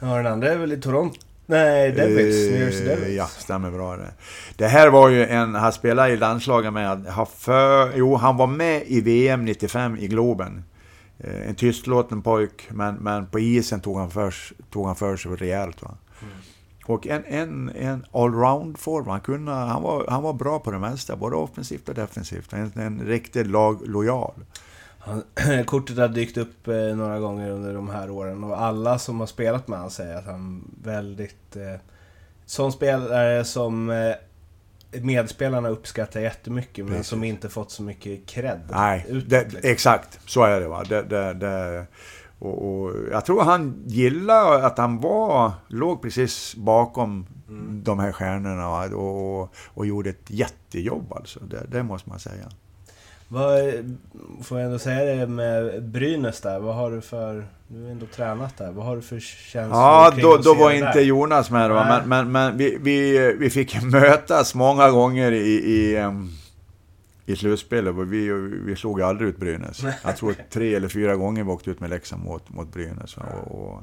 Ja, 0.00 0.16
den 0.16 0.26
andra 0.26 0.52
är 0.52 0.56
väl 0.56 0.72
i 0.72 0.76
Toronto? 0.76 1.20
Nej, 1.46 1.92
Devils. 1.92 2.50
New 2.50 2.60
Jersey 2.60 2.84
Devils. 2.86 3.16
Ja, 3.16 3.26
stämmer 3.26 3.70
bra 3.70 3.96
det. 3.96 4.12
Det 4.56 4.66
här 4.66 4.90
var 4.90 5.08
ju 5.08 5.26
en, 5.26 5.54
han 5.54 5.72
spelade 5.72 6.12
i 6.12 6.16
landslaget 6.16 6.72
med, 6.72 7.06
har 7.06 7.26
för, 7.26 7.96
jo 7.96 8.16
han 8.16 8.36
var 8.36 8.46
med 8.46 8.82
i 8.86 9.00
VM 9.00 9.44
95 9.44 9.96
i 9.96 10.06
Globen. 10.06 10.64
Eh, 11.18 11.48
en 11.48 11.54
tystlåten 11.54 12.22
pojk, 12.22 12.68
men, 12.70 12.94
men 12.94 13.26
på 13.26 13.38
isen 13.40 13.80
tog 13.80 13.98
han 13.98 14.10
för, 14.10 14.34
tog 14.70 14.86
han 14.86 14.96
för 14.96 15.16
sig 15.16 15.30
rejält. 15.30 15.82
Va? 15.82 15.94
Och 16.86 17.06
en, 17.06 17.24
en, 17.24 17.68
en 17.76 18.06
allround 18.12 18.78
forward, 18.78 19.12
han, 19.12 19.20
kunde, 19.20 19.52
han, 19.52 19.82
var, 19.82 20.06
han 20.08 20.22
var 20.22 20.32
bra 20.32 20.58
på 20.58 20.70
det 20.70 20.78
mesta, 20.78 21.16
både 21.16 21.36
offensivt 21.36 21.88
och 21.88 21.94
defensivt. 21.94 22.52
En, 22.52 22.72
en 22.74 23.00
riktigt 23.06 23.46
laglojal. 23.46 24.34
kortet 25.66 25.98
har 25.98 26.08
dykt 26.08 26.36
upp 26.36 26.68
eh, 26.68 26.74
några 26.74 27.18
gånger 27.18 27.50
under 27.50 27.74
de 27.74 27.90
här 27.90 28.10
åren 28.10 28.44
och 28.44 28.60
alla 28.60 28.98
som 28.98 29.20
har 29.20 29.26
spelat 29.26 29.68
med 29.68 29.78
honom 29.78 29.90
säger 29.90 30.16
att 30.16 30.26
han 30.26 30.70
väldigt... 30.82 31.56
Eh, 31.56 31.80
sån 32.46 32.72
spelare 32.72 33.44
som 33.44 33.90
eh, 33.90 34.14
medspelarna 35.02 35.68
uppskattar 35.68 36.20
jättemycket 36.20 36.84
men 36.84 36.94
Precis. 36.94 37.06
som 37.06 37.24
inte 37.24 37.48
fått 37.48 37.70
så 37.70 37.82
mycket 37.82 38.26
cred. 38.26 38.60
Nej, 38.70 39.06
det, 39.26 39.42
liksom. 39.42 39.60
exakt. 39.70 40.20
Så 40.26 40.42
är 40.42 40.60
det. 40.60 40.68
Va? 40.68 40.84
Det, 40.88 41.02
det, 41.02 41.34
det 41.34 41.86
och, 42.38 42.82
och, 42.82 42.92
jag 43.10 43.24
tror 43.24 43.42
han 43.42 43.82
gillade 43.86 44.66
att 44.66 44.78
han 44.78 45.00
var, 45.00 45.52
låg 45.68 46.02
precis 46.02 46.54
bakom 46.56 47.26
mm. 47.48 47.82
de 47.84 47.98
här 47.98 48.12
stjärnorna 48.12 48.68
och, 48.96 49.40
och, 49.40 49.54
och, 49.74 49.86
gjorde 49.86 50.10
ett 50.10 50.30
jättejobb 50.30 51.12
alltså. 51.12 51.40
Det, 51.40 51.66
det 51.68 51.82
måste 51.82 52.08
man 52.08 52.18
säga. 52.18 52.48
Vad, 53.28 53.60
får 54.42 54.58
jag 54.58 54.66
ändå 54.66 54.78
säga 54.78 55.16
det 55.16 55.26
med 55.26 55.82
Brynäs 55.82 56.40
där, 56.40 56.60
vad 56.60 56.74
har 56.74 56.90
du 56.90 57.00
för... 57.00 57.46
Du 57.68 57.82
har 57.82 57.90
ändå 57.90 58.06
tränat 58.06 58.58
där, 58.58 58.72
vad 58.72 58.86
har 58.86 58.96
du 58.96 59.02
för 59.02 59.20
känslor 59.20 59.80
Ja, 59.80 60.12
då, 60.22 60.36
då 60.36 60.54
var 60.54 60.70
inte 60.70 61.00
Jonas 61.00 61.50
med 61.50 61.70
då, 61.70 61.74
men, 61.74 62.08
men, 62.08 62.32
men 62.32 62.56
vi, 62.56 62.78
vi, 62.80 63.32
vi 63.38 63.50
fick 63.50 63.82
mötas 63.82 64.54
många 64.54 64.90
gånger 64.90 65.32
i, 65.32 65.52
i, 65.52 65.96
i 67.26 67.36
slutspelet. 67.36 67.94
Vi, 67.96 68.32
vi 68.64 68.76
slog 68.76 69.02
aldrig 69.02 69.28
ut 69.28 69.38
Brynäs. 69.38 69.84
Jag 70.04 70.16
tror 70.16 70.34
tre 70.50 70.74
eller 70.74 70.88
fyra 70.88 71.16
gånger 71.16 71.44
vi 71.44 71.50
åkte 71.50 71.70
ut 71.70 71.80
med 71.80 71.90
Leksand 71.90 72.24
mot, 72.24 72.48
mot 72.48 72.72
Brynäs. 72.72 73.16
Och, 73.16 73.50
och, 73.50 73.82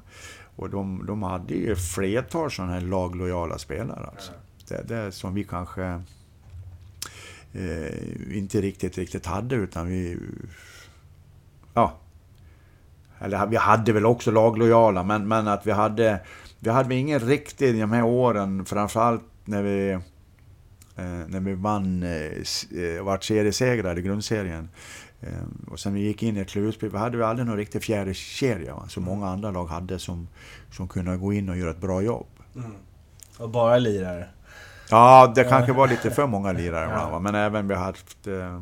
och 0.55 0.69
de, 0.69 1.05
de 1.05 1.23
hade 1.23 1.53
ju 1.53 1.75
flertal 1.75 2.51
sådana 2.51 2.73
här 2.73 2.81
laglojala 2.81 3.57
spelare 3.57 4.05
alltså. 4.05 4.31
Det, 4.67 4.87
det 4.87 5.11
som 5.11 5.33
vi 5.33 5.43
kanske 5.43 5.83
eh, 7.53 8.37
inte 8.37 8.61
riktigt, 8.61 8.97
riktigt 8.97 9.25
hade, 9.25 9.55
utan 9.55 9.87
vi... 9.87 10.17
Ja. 11.73 11.93
Eller 13.19 13.47
vi 13.47 13.55
hade 13.55 13.93
väl 13.93 14.05
också 14.05 14.31
laglojala, 14.31 15.03
men, 15.03 15.27
men 15.27 15.47
att 15.47 15.67
vi 15.67 15.71
hade... 15.71 16.19
Vi 16.59 16.69
hade 16.69 16.95
ingen 16.95 17.19
riktigt 17.19 17.79
de 17.79 17.91
här 17.91 18.03
åren, 18.03 18.65
framförallt 18.65 19.23
när 19.45 19.63
vi... 19.63 19.99
Eh, 20.95 21.03
när 21.03 21.39
vi 21.39 21.53
vann, 21.53 22.03
eh, 22.03 23.03
vart 23.03 23.23
seriesegrare 23.23 23.99
i 23.99 24.01
grundserien. 24.01 24.69
Eh, 25.21 25.71
och 25.71 25.79
sen 25.79 25.93
vi 25.93 25.99
gick 25.99 26.23
in 26.23 26.37
i 26.37 26.39
ett 26.39 26.49
slutspel, 26.49 26.89
vi 26.89 26.97
hade 26.97 27.17
vi 27.17 27.23
aldrig 27.23 27.47
någon 27.47 27.57
riktig 27.57 27.83
fjärde 27.83 28.13
kedja 28.13 28.75
va? 28.75 28.85
som 28.89 29.03
många 29.03 29.29
andra 29.29 29.51
lag 29.51 29.65
hade 29.65 29.99
som, 29.99 30.27
som 30.71 30.87
kunde 30.87 31.17
gå 31.17 31.33
in 31.33 31.49
och 31.49 31.57
göra 31.57 31.71
ett 31.71 31.81
bra 31.81 32.01
jobb. 32.01 32.27
Mm. 32.55 32.71
Och 33.37 33.49
bara 33.49 33.77
lirare? 33.77 34.27
Ja, 34.89 35.31
det 35.35 35.43
kanske 35.43 35.73
var 35.73 35.87
lite 35.87 36.11
för 36.11 36.27
många 36.27 36.51
lirare 36.51 36.89
ja. 36.91 37.19
men 37.19 37.35
även 37.35 37.67
vi 37.67 37.73
har 37.73 37.83
haft... 37.83 38.27
Eh, 38.27 38.61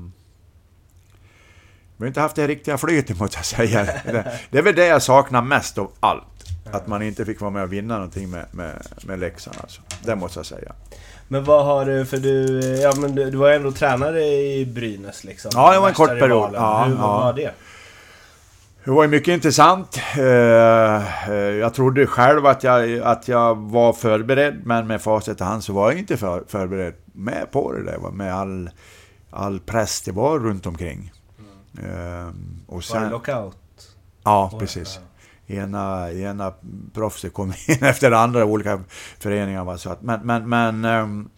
vi 1.97 2.03
har 2.03 2.07
inte 2.07 2.21
haft 2.21 2.35
det 2.35 2.47
riktiga 2.47 2.77
flytet, 2.77 3.19
måste 3.19 3.37
jag 3.37 3.45
säga. 3.45 3.83
Det, 3.83 4.39
det 4.51 4.57
är 4.57 4.61
väl 4.61 4.75
det 4.75 4.85
jag 4.85 5.01
saknar 5.01 5.41
mest 5.41 5.77
av 5.77 5.91
allt. 5.99 6.23
Att 6.71 6.87
man 6.87 7.01
inte 7.01 7.25
fick 7.25 7.41
vara 7.41 7.51
med 7.51 7.63
och 7.63 7.73
vinna 7.73 7.93
någonting 7.93 8.29
med, 8.29 8.45
med, 8.51 8.87
med 9.05 9.19
Leksand 9.19 9.57
alltså. 9.61 9.81
Det 10.03 10.15
måste 10.15 10.39
jag 10.39 10.45
säga. 10.45 10.73
Men 11.31 11.43
vad 11.43 11.65
har 11.65 11.85
du, 11.85 12.05
för 12.05 12.17
du, 12.17 12.59
ja 12.81 12.93
men 12.97 13.15
du, 13.15 13.31
du 13.31 13.37
var 13.37 13.49
ändå 13.49 13.71
tränare 13.71 14.23
i 14.23 14.65
Brynäs 14.65 15.23
liksom? 15.23 15.51
Ja, 15.53 15.73
det 15.73 15.79
var 15.79 15.87
en 15.87 15.93
kort 15.93 16.19
period. 16.19 16.51
Ja, 16.53 16.83
Hur 16.83 16.95
ja. 16.95 17.01
var 17.01 17.33
det? 17.33 17.51
Det 18.83 18.91
var 18.91 19.07
mycket 19.07 19.33
intressant. 19.33 19.99
Eh, 20.17 21.29
eh, 21.29 21.35
jag 21.35 21.73
trodde 21.73 22.07
själv 22.07 22.45
att 22.45 22.63
jag, 22.63 22.99
att 22.99 23.27
jag 23.27 23.55
var 23.55 23.93
förberedd, 23.93 24.61
men 24.65 24.87
med 24.87 25.01
facit 25.01 25.41
i 25.41 25.43
hand 25.43 25.63
så 25.63 25.73
var 25.73 25.91
jag 25.91 25.99
inte 25.99 26.17
för, 26.17 26.43
förberedd 26.47 26.93
med 27.05 27.51
på 27.51 27.73
det 27.73 27.83
där. 27.83 28.11
Med 28.11 28.35
all, 28.35 28.69
all 29.29 29.59
press 29.59 30.01
det 30.01 30.11
var 30.11 30.39
runt 30.39 30.65
omkring. 30.65 31.11
Mm. 31.79 32.63
Och 32.67 32.83
sen, 32.83 33.01
var 33.01 33.05
det 33.05 33.11
lockout? 33.11 33.57
Ja, 34.23 34.51
precis. 34.59 34.99
Ena, 35.47 36.11
ena 36.11 36.53
proffset 36.93 37.33
kom 37.33 37.47
in 37.67 37.83
efter 37.83 38.11
andra 38.11 38.45
olika 38.45 38.83
föreningar. 39.19 39.77
Så 39.77 39.89
att, 39.89 40.01
men, 40.01 40.19
men, 40.23 40.49
men 40.49 40.85
um, 40.85 41.29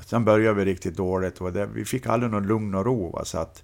sen 0.00 0.24
började 0.24 0.54
vi 0.54 0.64
riktigt 0.64 0.96
dåligt. 0.96 1.40
Och 1.40 1.52
det, 1.52 1.66
vi 1.66 1.84
fick 1.84 2.06
aldrig 2.06 2.32
någon 2.32 2.46
lugn 2.46 2.74
och 2.74 2.84
ro. 2.84 3.10
Va, 3.10 3.24
så 3.24 3.38
att, 3.38 3.62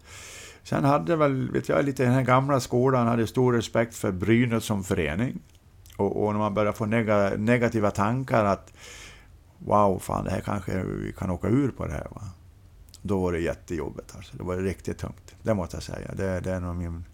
Sen 0.67 0.85
hade 0.85 1.17
väl, 1.17 1.51
vet 1.51 1.69
jag, 1.69 1.85
lite 1.85 2.03
den 2.03 2.13
här 2.13 2.23
gamla 2.23 2.61
skolan 2.61 3.07
hade 3.07 3.27
stor 3.27 3.53
respekt 3.53 3.95
för 3.95 4.13
Brynäs 4.13 4.65
som 4.65 4.85
förening. 4.85 5.39
Och, 5.97 6.25
och 6.25 6.33
när 6.33 6.39
man 6.39 6.55
börjar 6.55 6.73
få 6.73 6.87
neg 6.87 7.07
negativa 7.39 7.91
tankar 7.91 8.45
att 8.45 8.73
wow, 9.59 9.99
fan 9.99 10.25
det 10.25 10.31
här 10.31 10.41
kanske 10.41 10.83
vi 10.83 11.13
kan 11.13 11.31
åka 11.31 11.49
ur 11.49 11.69
på 11.69 11.87
det 11.87 11.93
här. 11.93 12.07
Va? 12.11 12.23
Då 13.03 13.21
var 13.21 13.33
det 13.33 13.41
jättejobbigt 13.41 14.17
alltså. 14.17 14.37
Det 14.37 14.43
var 14.43 14.57
riktigt 14.57 14.99
tungt. 14.99 15.35
Det 15.43 15.55
måste 15.55 15.77
jag 15.77 15.83
säga. 15.83 16.15
Det, 16.15 16.41
det 16.41 16.53
är 16.53 16.61
nog 16.61 16.77
min, 16.77 17.05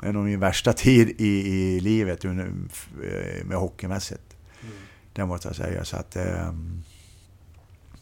det 0.00 0.06
är 0.06 0.12
nog 0.12 0.24
min 0.24 0.40
värsta 0.40 0.72
tid 0.72 1.08
i, 1.18 1.48
i 1.48 1.80
livet 1.80 2.24
med 3.44 3.58
hockeymässigt. 3.58 4.36
Mm. 4.62 4.74
Det 5.12 5.26
måste 5.26 5.48
jag 5.48 5.56
säga. 5.56 5.84
Så 5.84 5.96
att, 5.96 6.16
ehm, 6.16 6.82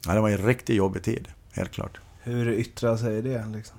ja, 0.06 0.14
det 0.14 0.20
var 0.20 0.30
en 0.30 0.46
riktigt 0.46 0.76
jobbig 0.76 1.02
tid, 1.02 1.28
helt 1.52 1.72
klart. 1.72 2.00
Hur 2.22 2.52
yttrar 2.52 2.96
sig 2.96 3.22
det? 3.22 3.46
Liksom? 3.46 3.76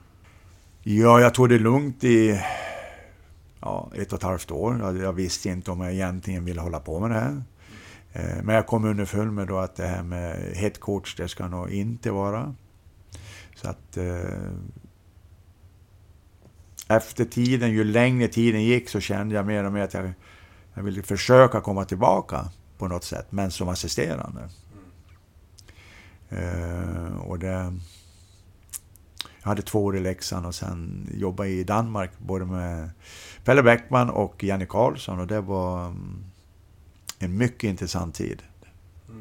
Ja, 0.83 1.19
jag 1.19 1.33
tog 1.33 1.49
det 1.49 1.59
lugnt 1.59 2.03
i 2.03 2.41
ja, 3.61 3.91
ett 3.95 4.13
och 4.13 4.19
ett 4.19 4.23
halvt 4.23 4.51
år. 4.51 4.97
Jag 5.01 5.13
visste 5.13 5.49
inte 5.49 5.71
om 5.71 5.81
jag 5.81 5.93
egentligen 5.93 6.45
ville 6.45 6.61
hålla 6.61 6.79
på 6.79 6.99
med 6.99 7.11
det 7.11 7.19
här. 7.19 7.43
Eh, 8.13 8.43
men 8.43 8.55
jag 8.55 8.67
kom 8.67 8.85
underfund 8.85 9.33
med 9.33 9.47
då 9.47 9.57
att 9.57 9.75
det 9.75 9.87
här 9.87 10.03
med 10.03 10.55
headcoach, 10.55 11.15
det 11.15 11.27
ska 11.27 11.47
nog 11.47 11.69
inte 11.69 12.11
vara. 12.11 12.55
Så 13.55 13.69
att 13.69 13.97
eh, 13.97 14.51
efter 16.87 17.25
tiden, 17.25 17.71
ju 17.71 17.83
längre 17.83 18.27
tiden 18.27 18.63
gick 18.63 18.89
så 18.89 18.99
kände 18.99 19.35
jag 19.35 19.45
mer 19.45 19.63
och 19.63 19.73
mer 19.73 19.81
att 19.81 19.93
jag, 19.93 20.13
jag 20.73 20.83
ville 20.83 21.03
försöka 21.03 21.61
komma 21.61 21.85
tillbaka 21.85 22.49
på 22.77 22.87
något 22.87 23.03
sätt, 23.03 23.27
men 23.29 23.51
som 23.51 23.69
assisterande. 23.69 24.49
Mm. 26.29 27.17
och 27.17 27.39
det 27.39 27.73
jag 29.45 29.49
hade 29.49 29.61
två 29.61 29.85
år 29.85 29.97
i 29.97 29.99
Leksand 29.99 30.45
och 30.45 30.55
sen 30.55 31.09
jobbade 31.13 31.49
i 31.49 31.63
Danmark 31.63 32.11
både 32.17 32.45
med 32.45 32.89
Pelle 33.43 33.63
Bäckman 33.63 34.09
och 34.09 34.43
Janne 34.43 34.65
Karlsson 34.65 35.19
och 35.19 35.27
det 35.27 35.41
var 35.41 35.85
mm, 35.85 36.23
en 37.19 37.37
mycket 37.37 37.63
intressant 37.63 38.15
tid. 38.15 38.43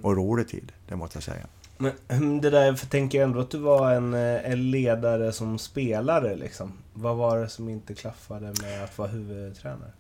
Och 0.03 0.17
rolig 0.17 0.49
tid, 0.49 0.73
det 0.89 0.97
måste 0.97 1.17
jag 1.17 1.23
säga. 1.23 1.47
Men 1.79 1.93
mm, 2.09 2.41
det 2.41 2.51
där, 2.51 2.75
för 2.75 2.87
tänker 2.87 3.19
jag 3.19 3.25
ändå 3.25 3.41
att 3.41 3.51
du 3.51 3.59
var 3.59 3.93
en, 3.93 4.15
eh, 4.15 4.51
en 4.51 4.71
ledare 4.71 5.33
som 5.33 5.59
spelare 5.59 6.37
liksom. 6.37 6.73
Vad 6.93 7.17
var 7.17 7.39
det 7.39 7.49
som 7.49 7.69
inte 7.69 7.95
klaffade 7.95 8.53
med 8.63 8.85
att 8.85 8.99
vara 8.99 9.09
huvudtränare? 9.09 9.93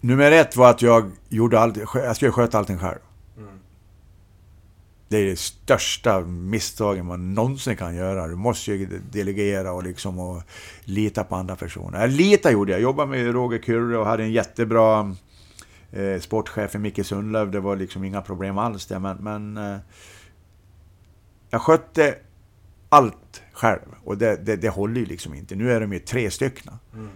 Nummer 0.00 0.32
ett 0.32 0.56
var 0.56 0.70
att 0.70 0.82
jag 0.82 1.10
gjorde 1.28 1.60
allt, 1.60 1.76
jag 1.94 2.16
skulle 2.16 2.32
sköta 2.32 2.58
allting 2.58 2.78
själv. 2.78 2.98
Det 5.12 5.18
är 5.18 5.24
det 5.24 5.38
största 5.38 6.20
misstaget 6.20 7.04
man 7.04 7.34
någonsin 7.34 7.76
kan 7.76 7.96
göra. 7.96 8.26
Du 8.26 8.34
måste 8.34 8.72
ju 8.72 9.00
delegera 9.10 9.72
och, 9.72 9.82
liksom 9.82 10.18
och 10.18 10.42
lita 10.84 11.24
på 11.24 11.36
andra 11.36 11.56
personer. 11.56 12.00
Jag 12.00 12.10
lita 12.10 12.50
gjorde 12.50 12.72
jag. 12.72 12.78
Jag 12.78 12.82
jobbade 12.82 13.10
med 13.10 13.32
Roger 13.32 13.62
Kyrre 13.62 13.98
och 13.98 14.06
hade 14.06 14.22
en 14.22 14.32
jättebra 14.32 15.14
eh, 15.90 16.20
sportchefen 16.20 16.82
Micke 16.82 17.06
Sundlöv, 17.06 17.50
det 17.50 17.60
var 17.60 17.76
liksom 17.76 18.04
inga 18.04 18.22
problem 18.22 18.58
alls 18.58 18.86
där. 18.86 18.98
Men, 18.98 19.16
men 19.16 19.56
eh, 19.56 19.78
jag 21.52 21.62
skötte 21.62 22.18
allt 22.88 23.42
själv 23.52 23.94
och 24.04 24.18
det, 24.18 24.36
det, 24.36 24.56
det 24.56 24.68
håller 24.68 25.00
ju 25.00 25.06
liksom 25.06 25.34
inte. 25.34 25.54
Nu 25.54 25.72
är 25.72 25.80
de 25.80 25.92
ju 25.92 25.98
tre 25.98 26.30
stycken. 26.30 26.74
Mm. 26.94 27.08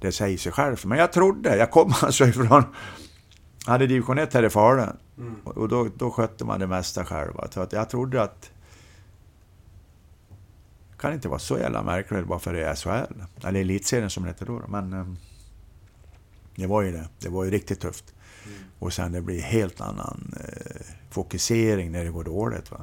Det 0.00 0.12
säger 0.12 0.38
sig 0.38 0.52
själv. 0.52 0.76
Men 0.84 0.98
jag 0.98 1.12
trodde, 1.12 1.56
jag 1.56 1.70
kom 1.70 1.94
alltså 2.02 2.24
ifrån... 2.24 2.64
Jag 3.64 3.72
hade 3.72 3.86
division 3.86 4.18
1 4.18 4.34
här 4.34 4.42
i 4.42 4.50
Falun. 4.50 4.96
Mm. 5.18 5.34
Och 5.44 5.68
då, 5.68 5.88
då 5.96 6.10
skötte 6.10 6.44
man 6.44 6.60
det 6.60 6.66
mesta 6.66 7.04
själv. 7.04 7.32
Så 7.50 7.60
att 7.60 7.72
jag 7.72 7.90
trodde 7.90 8.22
att... 8.22 8.50
Det 10.90 10.98
kan 10.98 11.12
inte 11.12 11.28
vara 11.28 11.38
så 11.38 11.58
jävla 11.58 11.82
märkligt 11.82 12.26
bara 12.26 12.38
för 12.38 12.54
det 12.54 12.64
är 12.64 12.74
SHL. 12.74 13.46
Eller 13.46 13.60
elitserien 13.60 14.10
som 14.10 14.22
det 14.22 14.28
heter 14.28 14.46
då. 14.46 14.62
Men... 14.68 14.92
Um, 14.92 15.16
det 16.56 16.66
var 16.66 16.82
ju 16.82 16.92
det. 16.92 17.08
Det 17.18 17.28
var 17.28 17.44
ju 17.44 17.50
riktigt 17.50 17.80
tufft. 17.80 18.14
Mm. 18.44 18.58
Och 18.78 18.92
sen 18.92 19.12
det 19.12 19.20
blir 19.20 19.40
helt 19.40 19.80
annan 19.80 20.34
eh, 20.40 20.86
fokusering 21.10 21.92
när 21.92 22.04
det 22.04 22.10
går 22.10 22.24
dåligt. 22.24 22.70
Va? 22.70 22.80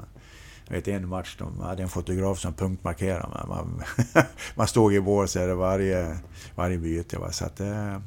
Jag 0.68 0.76
vet 0.76 0.88
en 0.88 1.10
match, 1.10 1.36
de 1.40 1.60
hade 1.60 1.84
en 1.84 1.90
fotograf 1.90 2.40
som 2.40 2.54
punktmarkerade 2.54 3.28
mig. 3.28 3.42
Man, 3.48 3.84
man 4.56 4.68
stod 4.68 4.94
i 4.94 5.02
bås 5.02 5.36
varje, 5.36 6.18
varje 6.56 6.78
byte. 6.78 7.18
Va? 7.18 7.32
Så, 7.32 7.46
att, 7.46 7.60
eh, 7.60 7.98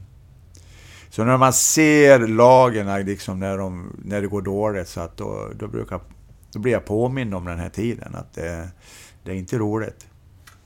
så 1.11 1.25
när 1.25 1.37
man 1.37 1.53
ser 1.53 2.19
lagen 2.19 3.07
liksom 3.07 3.41
när, 3.41 3.59
de, 3.59 3.97
när 4.05 4.21
det 4.21 4.27
går 4.27 4.43
dåligt, 4.43 4.89
så 4.89 5.01
att 5.01 5.17
då, 5.17 5.51
då, 5.59 5.69
brukar, 5.69 6.01
då 6.53 6.59
blir 6.59 6.73
jag 6.73 6.85
påmind 6.85 7.35
om 7.35 7.45
den 7.45 7.59
här 7.59 7.71
tiden. 7.71 8.15
Att 8.15 8.35
det, 8.35 8.69
det 9.25 9.31
är 9.31 9.37
inte 9.37 9.59
roligt. 9.59 10.07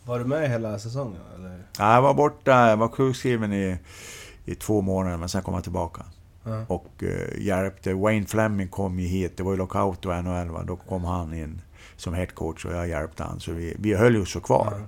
Var 0.05 0.19
du 0.19 0.25
med 0.25 0.51
hela 0.51 0.79
säsongen? 0.79 1.21
Eller? 1.35 1.59
Ja, 1.79 1.95
jag 1.95 2.03
var 2.03 2.15
borta, 2.15 2.69
jag 2.69 2.77
var 2.77 2.89
sjukskriven 2.89 3.53
i 3.53 3.79
i 4.51 4.55
två 4.55 4.81
månader, 4.81 5.17
men 5.17 5.29
sen 5.29 5.43
kom 5.43 5.55
han 5.55 5.63
tillbaka. 5.63 6.03
Mm. 6.47 6.65
Och 6.69 7.03
uh, 7.03 7.43
hjälpte. 7.43 7.95
Wayne 7.95 8.27
Fleming 8.27 8.69
kom 8.69 8.99
ju 8.99 9.07
hit, 9.07 9.37
det 9.37 9.43
var 9.43 9.53
ju 9.53 9.59
lockout 9.59 10.07
och 10.07 10.25
NHL, 10.25 10.49
va? 10.49 10.63
då 10.67 10.77
kom 10.77 11.05
han 11.05 11.35
in 11.35 11.61
som 12.01 12.15
headcoach 12.15 12.65
och 12.65 12.73
jag 12.73 12.89
hjälpte 12.89 13.23
han. 13.23 13.41
Så 13.41 13.53
vi, 13.53 13.77
vi 13.79 13.95
höll 13.95 14.15
ju 14.15 14.27
så 14.27 14.41
kvar. 14.41 14.73
Mm. 14.73 14.87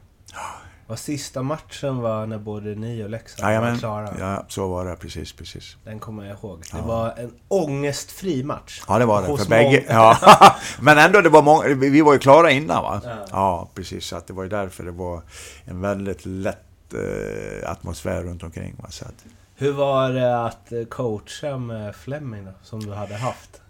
Och 0.86 0.98
sista 0.98 1.42
matchen 1.42 1.98
var 1.98 2.26
när 2.26 2.38
både 2.38 2.74
ni 2.74 3.04
och 3.04 3.10
Leksand 3.10 3.60
var 3.60 3.76
klara? 3.78 4.14
Ja, 4.18 4.44
så 4.48 4.68
var 4.68 4.84
det. 4.84 4.96
Precis, 4.96 5.32
precis. 5.32 5.76
Den 5.84 5.98
kommer 5.98 6.24
jag 6.24 6.38
ihåg. 6.38 6.58
Det 6.72 6.78
ja. 6.78 6.86
var 6.86 7.14
en 7.16 7.34
ångestfri 7.48 8.44
match. 8.44 8.82
Ja, 8.88 8.98
det 8.98 9.04
var 9.04 9.22
det. 9.22 9.38
För 9.38 9.48
bägge. 9.48 9.84
Ja. 9.88 10.18
Men 10.80 10.98
ändå, 10.98 11.20
det 11.20 11.28
var 11.28 11.42
många, 11.42 11.68
vi 11.74 12.00
var 12.00 12.12
ju 12.12 12.18
klara 12.18 12.50
innan 12.50 12.82
va? 12.82 13.00
Ja, 13.04 13.26
ja 13.30 13.68
precis. 13.74 14.06
Så 14.06 14.16
att 14.16 14.26
det 14.26 14.32
var 14.32 14.42
ju 14.42 14.48
därför 14.48 14.84
det 14.84 14.90
var 14.90 15.22
en 15.64 15.80
väldigt 15.80 16.26
lätt 16.26 16.94
eh, 16.94 17.70
atmosfär 17.70 18.22
runt 18.22 18.42
omkring. 18.42 18.74
Va? 18.78 18.90
Så 18.90 19.04
att, 19.04 19.24
hur 19.56 19.72
var 19.72 20.10
det 20.10 20.44
att 20.44 20.72
coacha 20.90 21.58
med 21.58 21.96
Fleming 21.96 22.44
då, 22.44 22.52
som 22.62 22.80
du 22.80 22.92
hade 22.92 23.14
haft? 23.14 23.61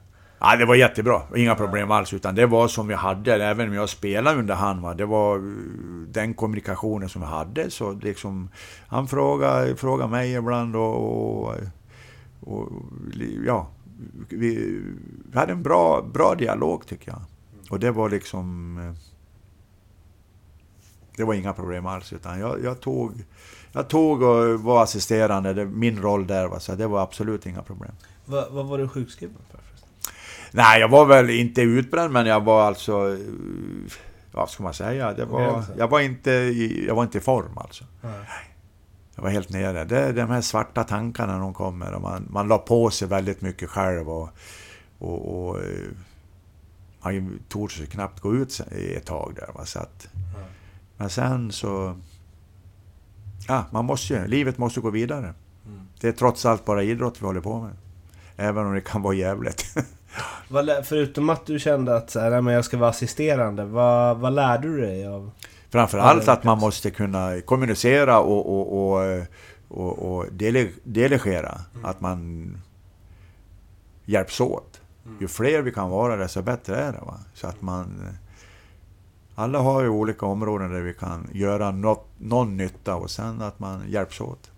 Ja, 0.44 0.56
det 0.56 0.64
var 0.64 0.74
jättebra. 0.74 1.22
Inga 1.36 1.54
problem 1.54 1.90
alls. 1.90 2.12
Utan 2.12 2.34
det 2.34 2.46
var 2.46 2.68
som 2.68 2.88
vi 2.88 2.94
hade, 2.94 3.44
även 3.44 3.68
om 3.68 3.74
jag 3.74 3.88
spelade 3.88 4.38
under 4.38 4.54
hand. 4.54 4.82
Va? 4.82 4.94
Det 4.94 5.06
var 5.06 5.36
eh, 5.36 5.42
den 6.08 6.34
kommunikationen 6.34 7.08
som 7.08 7.22
vi 7.22 7.28
hade. 7.28 7.70
Så 7.70 7.92
liksom, 7.92 8.48
han 8.88 9.08
frågade, 9.08 9.76
frågade 9.76 10.10
mig 10.10 10.32
ibland 10.32 10.76
och, 10.76 11.48
och, 11.48 11.54
och 12.40 12.68
ja, 13.46 13.68
vi, 14.28 14.80
vi, 15.30 15.38
hade 15.38 15.52
en 15.52 15.62
bra, 15.62 16.02
bra 16.02 16.34
dialog 16.34 16.86
tycker 16.86 17.10
jag. 17.10 17.20
Och 17.70 17.80
det 17.80 17.90
var 17.90 18.10
liksom... 18.10 18.78
Eh, 18.78 18.94
det 21.16 21.24
var 21.24 21.34
inga 21.34 21.52
problem 21.52 21.86
alls. 21.86 22.12
Utan 22.12 22.40
jag, 22.40 22.64
jag 22.64 22.80
tog 22.80 23.24
jag 23.72 23.88
tog 23.88 24.22
och 24.22 24.60
var 24.60 24.82
assisterande, 24.82 25.52
det, 25.52 25.64
min 25.64 26.02
roll 26.02 26.26
där, 26.26 26.48
va, 26.48 26.60
så 26.60 26.74
det 26.74 26.86
var 26.86 27.02
absolut 27.02 27.46
inga 27.46 27.62
problem. 27.62 27.92
Va, 28.24 28.46
vad 28.50 28.66
var 28.66 28.78
du 28.78 28.88
sjukskriven 28.88 29.36
för? 29.50 29.61
Nej, 30.52 30.80
jag 30.80 30.88
var 30.88 31.06
väl 31.06 31.30
inte 31.30 31.62
utbränd, 31.62 32.12
men 32.12 32.26
jag 32.26 32.40
var 32.40 32.62
alltså... 32.62 33.18
Vad 34.32 34.50
ska 34.50 34.62
man 34.62 34.74
säga? 34.74 35.12
Det 35.12 35.24
var, 35.24 35.64
jag, 35.78 35.88
var 35.88 36.00
inte 36.00 36.30
i, 36.30 36.84
jag 36.86 36.94
var 36.94 37.02
inte 37.02 37.18
i 37.18 37.20
form 37.20 37.58
alltså. 37.58 37.84
Nej. 38.00 38.12
Jag 39.14 39.22
var 39.22 39.30
helt 39.30 39.50
nere. 39.50 39.84
Det 39.84 39.98
är 39.98 40.12
de 40.12 40.30
här 40.30 40.40
svarta 40.40 40.84
tankarna 40.84 41.38
de 41.38 41.54
kommer. 41.54 41.92
Och 41.92 42.02
man, 42.02 42.28
man 42.30 42.48
la 42.48 42.58
på 42.58 42.90
sig 42.90 43.08
väldigt 43.08 43.40
mycket 43.40 43.70
själv 43.70 44.10
och... 44.10 44.28
och, 44.98 45.48
och 45.48 45.58
man 47.04 47.40
tog 47.48 47.72
sig 47.72 47.86
knappt 47.86 48.20
gå 48.20 48.34
ut 48.34 48.60
ett 48.70 49.06
tag 49.06 49.32
där. 49.36 49.50
Va? 49.54 49.64
Så 49.64 49.78
att, 49.78 50.08
mm. 50.14 50.46
Men 50.96 51.10
sen 51.10 51.52
så 51.52 51.96
ja, 53.48 53.64
man 53.70 53.84
måste 53.84 54.14
ju, 54.14 54.26
livet 54.26 54.58
måste 54.58 54.80
gå 54.80 54.90
vidare. 54.90 55.34
Mm. 55.66 55.80
Det 56.00 56.08
är 56.08 56.12
trots 56.12 56.46
allt 56.46 56.64
bara 56.64 56.82
idrott 56.82 57.22
vi 57.22 57.26
håller 57.26 57.40
på 57.40 57.60
med. 57.60 57.76
Även 58.36 58.66
om 58.66 58.74
det 58.74 58.80
kan 58.80 59.02
vara 59.02 59.14
jävligt. 59.14 59.76
Förutom 60.84 61.30
att 61.30 61.46
du 61.46 61.58
kände 61.58 61.96
att 61.96 62.10
så 62.10 62.20
här, 62.20 62.40
men 62.40 62.54
jag 62.54 62.64
ska 62.64 62.76
vara 62.76 62.90
assisterande, 62.90 63.64
vad, 63.64 64.18
vad 64.18 64.32
lärde 64.32 64.68
du 64.68 64.80
dig 64.80 65.06
av? 65.06 65.30
Framförallt 65.70 66.28
att 66.28 66.44
man 66.44 66.58
måste 66.58 66.90
kunna 66.90 67.40
kommunicera 67.40 68.20
och, 68.20 68.58
och, 68.58 68.92
och, 68.92 69.26
och, 69.68 69.98
och 69.98 70.26
delegera. 70.84 71.60
Mm. 71.74 71.84
Att 71.84 72.00
man 72.00 72.56
hjälps 74.04 74.40
åt. 74.40 74.80
Mm. 75.06 75.16
Ju 75.20 75.28
fler 75.28 75.62
vi 75.62 75.72
kan 75.72 75.90
vara, 75.90 76.16
desto 76.16 76.42
bättre 76.42 76.76
är 76.76 76.92
det. 76.92 77.00
Va? 77.02 77.18
Så 77.34 77.46
att 77.46 77.62
man 77.62 78.16
alla 79.34 79.58
har 79.58 79.82
ju 79.82 79.88
olika 79.88 80.26
områden 80.26 80.72
där 80.72 80.80
vi 80.80 80.94
kan 80.94 81.28
göra 81.32 81.70
något, 81.70 82.06
någon 82.18 82.56
nytta 82.56 82.94
och 82.94 83.10
sen 83.10 83.42
att 83.42 83.58
man 83.58 83.84
hjälps 83.88 84.20
åt. 84.20 84.50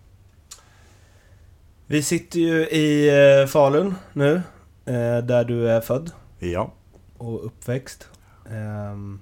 Vi 1.87 2.03
sitter 2.03 2.39
ju 2.39 2.67
i 2.67 3.09
eh, 3.41 3.47
Falun 3.47 3.95
nu, 4.13 4.43
där 4.85 5.45
du 5.45 5.71
är 5.71 5.81
född. 5.81 6.11
Ja. 6.39 6.73
Och 7.19 7.47
uppväxt. 7.47 8.09
Ehm, 8.51 9.21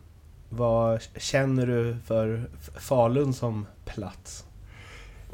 vad 0.48 1.02
känner 1.16 1.66
du 1.66 1.96
för 2.06 2.50
Falun 2.80 3.34
som 3.34 3.66
plats? 3.84 4.44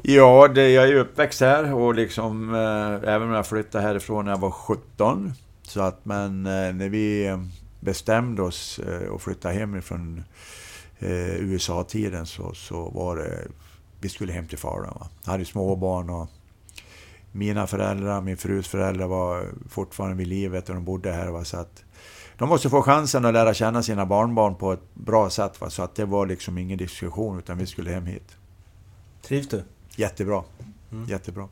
Ja, 0.01 0.47
det, 0.47 0.69
jag 0.69 0.89
är 0.89 0.95
uppväxt 0.95 1.41
här 1.41 1.73
och 1.73 1.95
liksom, 1.95 2.55
eh, 2.55 3.13
även 3.13 3.27
om 3.27 3.33
jag 3.33 3.47
flyttade 3.47 3.83
härifrån 3.83 4.25
när 4.25 4.31
jag 4.31 4.39
var 4.39 4.51
17. 4.51 5.33
Så 5.61 5.81
att, 5.81 6.05
men 6.05 6.45
eh, 6.45 6.73
när 6.73 6.89
vi 6.89 7.37
bestämde 7.79 8.41
oss 8.41 8.79
eh, 8.79 9.13
att 9.13 9.21
flytta 9.21 9.49
hemifrån 9.49 10.23
eh, 10.99 11.35
USA-tiden 11.35 12.25
så, 12.25 12.53
så 12.53 12.89
var 12.89 13.17
det... 13.17 13.47
Vi 14.01 14.09
skulle 14.09 14.33
hem 14.33 14.47
till 14.47 14.57
Falun. 14.57 14.93
Jag 15.25 15.31
hade 15.31 15.45
småbarn 15.45 16.09
och 16.09 16.29
mina 17.31 17.67
föräldrar, 17.67 18.21
min 18.21 18.37
frus 18.37 18.67
föräldrar 18.67 19.07
var 19.07 19.45
fortfarande 19.69 20.17
vid 20.17 20.27
livet 20.27 20.69
och 20.69 20.75
de 20.75 20.85
bodde 20.85 21.11
här. 21.11 21.27
Va? 21.27 21.45
Så 21.45 21.57
att 21.57 21.83
de 22.37 22.49
måste 22.49 22.69
få 22.69 22.81
chansen 22.81 23.25
att 23.25 23.33
lära 23.33 23.53
känna 23.53 23.83
sina 23.83 24.05
barnbarn 24.05 24.55
på 24.55 24.73
ett 24.73 24.93
bra 24.93 25.29
sätt. 25.29 25.61
Va? 25.61 25.69
Så 25.69 25.83
att 25.83 25.95
det 25.95 26.05
var 26.05 26.25
liksom 26.25 26.57
ingen 26.57 26.77
diskussion 26.77 27.39
utan 27.39 27.57
vi 27.57 27.65
skulle 27.65 27.91
hem 27.91 28.05
hit. 28.05 28.37
Trivs 29.21 29.47
du? 29.47 29.63
Jättebra. 29.95 30.43
Mm. 30.91 31.05
Jättebra. 31.05 31.47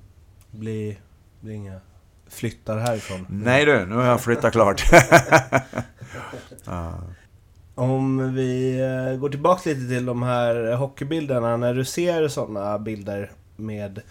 Blir, 0.51 0.99
blir 1.41 1.53
inga 1.53 1.79
flyttar 2.29 2.77
härifrån? 2.77 3.25
Nej 3.29 3.65
du, 3.65 3.85
nu 3.85 3.95
har 3.95 4.03
jag 4.03 4.21
flyttat 4.21 4.51
klart. 4.51 4.83
ja. 6.65 6.93
Om 7.75 8.33
vi 8.33 8.79
eh, 8.79 9.19
går 9.19 9.29
tillbaka 9.29 9.69
lite 9.69 9.87
till 9.87 10.05
de 10.05 10.23
här 10.23 10.75
hockeybilderna. 10.75 11.57
När 11.57 11.73
du 11.73 11.85
ser 11.85 12.27
sådana 12.27 12.79
bilder 12.79 13.31
med 13.55 14.01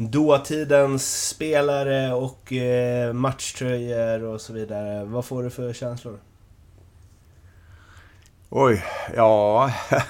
dåtidens 0.00 1.28
spelare 1.28 2.14
och 2.14 2.52
eh, 2.52 3.12
matchtröjor 3.12 4.22
och 4.22 4.40
så 4.40 4.52
vidare. 4.52 5.04
Vad 5.04 5.24
får 5.24 5.42
du 5.42 5.50
för 5.50 5.72
känslor? 5.72 6.18
Oj, 8.48 8.84
ja... 9.16 9.72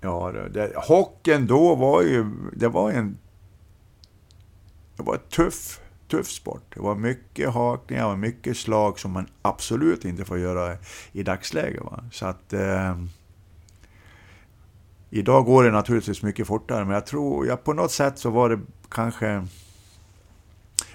ja, 0.00 0.32
det, 0.32 0.48
det, 0.48 0.72
hockeyn 0.76 1.46
då 1.46 1.74
var 1.74 2.02
ju... 2.02 2.26
Det 2.52 2.68
var 2.68 2.90
en 2.90 3.18
det 4.96 5.02
var 5.02 5.14
en 5.14 5.20
tuff, 5.20 5.80
tuff 6.08 6.30
sport. 6.30 6.62
Det 6.74 6.80
var 6.80 6.94
mycket 6.94 7.50
hakningar 7.50 8.06
och 8.06 8.18
mycket 8.18 8.56
slag 8.56 8.98
som 8.98 9.10
man 9.10 9.26
absolut 9.42 10.04
inte 10.04 10.24
får 10.24 10.38
göra 10.38 10.76
i 11.12 11.22
dagsläget. 11.22 11.82
Va? 11.82 12.04
Så 12.12 12.26
att... 12.26 12.52
Eh, 12.52 12.96
idag 15.14 15.44
går 15.44 15.64
det 15.64 15.70
naturligtvis 15.70 16.22
mycket 16.22 16.46
fortare, 16.46 16.84
men 16.84 16.94
jag 16.94 17.06
tror... 17.06 17.46
Ja, 17.46 17.56
på 17.56 17.72
något 17.72 17.92
sätt 17.92 18.18
så 18.18 18.30
var 18.30 18.48
det 18.48 18.60
kanske 18.88 19.46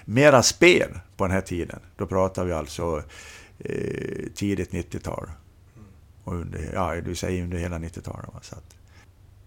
mera 0.04 0.42
spel 0.42 1.00
på 1.16 1.24
den 1.24 1.30
här 1.30 1.40
tiden. 1.40 1.80
Då 1.96 2.06
pratar 2.06 2.44
vi 2.44 2.52
alltså 2.52 3.02
eh, 3.58 4.32
tidigt 4.34 4.72
90-tal. 4.72 5.30
Och 6.24 6.34
under, 6.34 6.70
ja, 6.74 7.00
du 7.00 7.14
säger 7.14 7.42
under 7.42 7.58
hela 7.58 7.78
90-talet. 7.78 8.28
Så 8.44 8.54
att, 8.54 8.76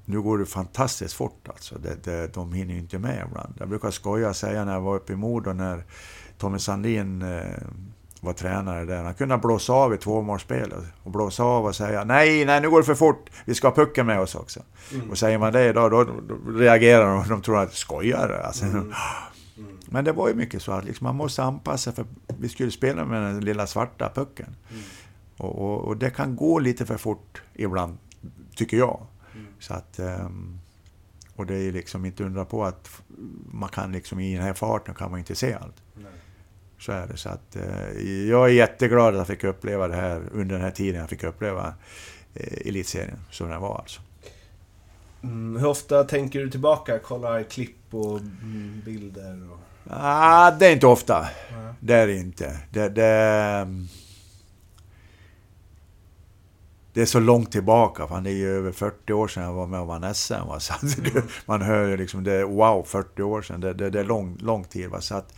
nu 0.06 0.22
går 0.22 0.38
det 0.38 0.46
fantastiskt 0.46 1.14
fort 1.14 1.48
alltså. 1.48 1.78
Det, 1.78 2.04
det, 2.04 2.34
de 2.34 2.54
hinner 2.54 2.74
ju 2.74 2.80
inte 2.80 3.00
med 3.00 3.26
ibland. 3.28 3.54
Jag 3.60 3.70
brukar 3.70 3.92
skoja 3.92 4.30
och 4.30 4.36
säga 4.36 4.66
när 4.66 4.74
jag 4.74 4.82
var 4.82 4.96
uppe 4.96 5.14
i 5.14 5.16
Modo 5.16 5.54
när 5.54 5.84
Tommy 6.38 6.60
Sandin 6.60 7.22
eh, 7.22 7.58
var 8.22 8.34
tränare 8.34 8.86
där. 8.86 9.04
Han 9.04 9.14
kunde 9.14 9.38
blåsa 9.38 9.74
av 9.74 9.94
i 9.94 9.98
tvåmålsspelet 9.98 10.84
och 11.04 11.12
blåsa 11.12 11.44
av 11.44 11.66
och 11.66 11.76
säga 11.76 12.04
nej, 12.04 12.46
nej, 12.46 12.62
nu 12.62 12.70
går 12.70 12.80
det 12.80 12.86
för 12.86 12.96
fort. 12.96 13.30
Vi 13.46 13.56
ska 13.56 13.68
ha 13.68 13.76
pucken 13.76 14.06
med 14.06 14.20
oss 14.20 14.36
också. 14.36 14.60
Mm. 14.94 15.10
Och 15.10 15.18
säger 15.18 15.38
man 15.38 15.54
det 15.54 15.70
idag, 15.70 15.92
då, 15.92 16.04
då 16.04 16.52
reagerar 16.52 17.16
de. 17.16 17.30
De 17.30 17.42
tror 17.42 17.60
att 17.60 17.74
skojar 17.74 18.42
alltså. 18.46 18.66
Mm. 18.66 18.94
Men 19.86 20.06
det 20.06 20.12
var 20.12 20.28
ju 20.28 20.34
mycket 20.34 20.62
så 20.62 20.72
att 20.72 20.86
liksom 20.86 21.06
man 21.06 21.16
måste 21.16 21.44
anpassa 21.44 21.92
för 21.92 22.06
vi 22.28 22.50
skulle 22.50 22.72
spela 22.72 23.06
med 23.06 23.22
den 23.22 23.46
lilla 23.46 23.68
svarta 23.68 24.12
pucken. 24.16 24.56
Mm. 24.70 24.84
Och, 25.38 25.62
och, 25.62 25.88
och, 25.88 25.98
det 25.98 26.10
kan 26.10 26.36
gå 26.36 26.60
lite 26.60 26.86
för 26.86 26.98
fort 26.98 27.42
ibland, 27.54 27.98
tycker 28.56 28.78
jag. 28.78 29.02
Mm. 29.34 29.48
Så 29.60 29.74
att, 29.74 30.00
um, 30.00 30.60
och 31.36 31.46
det 31.46 31.56
är 31.56 31.72
liksom 31.72 32.06
inte 32.06 32.24
undra 32.24 32.46
på 32.46 32.66
att 32.66 33.02
man 33.52 33.70
kan 33.70 33.92
liksom 33.92 34.20
i 34.20 34.36
den 34.36 34.44
här 34.44 34.54
farten 34.54 34.96
kan 34.96 35.12
man 35.12 35.20
inte 35.20 35.36
se 35.36 35.54
allt. 35.54 35.76
Så 36.82 36.92
är 36.92 37.08
det. 37.08 37.18
Så 37.18 37.30
att, 37.30 37.56
uh, 37.56 38.30
jag 38.30 38.50
är 38.50 38.54
jätteglad 38.54 39.08
att 39.08 39.18
jag 39.18 39.28
fick 39.28 39.44
uppleva 39.44 39.88
det 39.88 39.96
här 39.96 40.22
under 40.32 40.56
den 40.56 40.64
här 40.64 40.72
tiden 40.72 41.02
jag 41.02 41.10
fick 41.10 41.24
uppleva 41.24 41.68
uh, 41.68 42.68
elitserien 42.68 43.20
som 43.32 43.50
den 43.50 43.62
var 43.62 43.78
alltså. 43.78 44.02
Mm, 45.24 45.62
hur 45.62 45.68
ofta 45.68 46.04
tänker 46.04 46.40
du 46.40 46.50
tillbaka? 46.50 47.00
Kollar 47.00 47.44
klipp 47.44 47.78
och 47.92 48.20
mm, 48.20 48.82
bilder? 48.86 49.50
Och... 49.52 49.60
Ah, 49.90 50.52
det 50.52 50.68
är 50.68 50.72
inte 50.72 50.88
ofta. 50.88 51.28
Mm. 51.50 51.74
Det 51.80 51.94
är 51.96 52.08
det 52.08 52.16
inte. 52.16 52.60
Det, 52.72 52.90
det, 52.90 53.68
det 56.94 57.02
är 57.02 57.06
så 57.06 57.20
långt 57.20 57.52
tillbaka, 57.52 58.08
för 58.08 58.22
det 58.22 58.30
är 58.30 58.34
ju 58.34 58.58
över 58.58 58.72
40 58.72 59.14
år 59.14 59.28
sedan 59.28 59.44
jag 59.44 59.54
var 59.54 59.68
med 59.68 59.80
och 59.80 59.88
vann 59.88 60.16
SM. 60.16 60.34
Va? 60.34 60.60
Så 60.60 60.74
mm. 60.84 61.28
man 61.46 61.62
hör 61.62 61.88
ju 61.88 61.98
liksom, 61.98 62.24
det, 62.24 62.44
wow, 62.44 62.84
40 62.84 63.24
år 63.24 63.42
sedan, 63.42 63.62
det, 63.62 63.74
det, 63.74 63.90
det 63.90 64.00
är 64.00 64.04
lång, 64.04 64.38
lång 64.40 64.64
tid. 64.64 64.90
Va? 64.90 65.02
Så 65.02 65.16
att, 65.16 65.34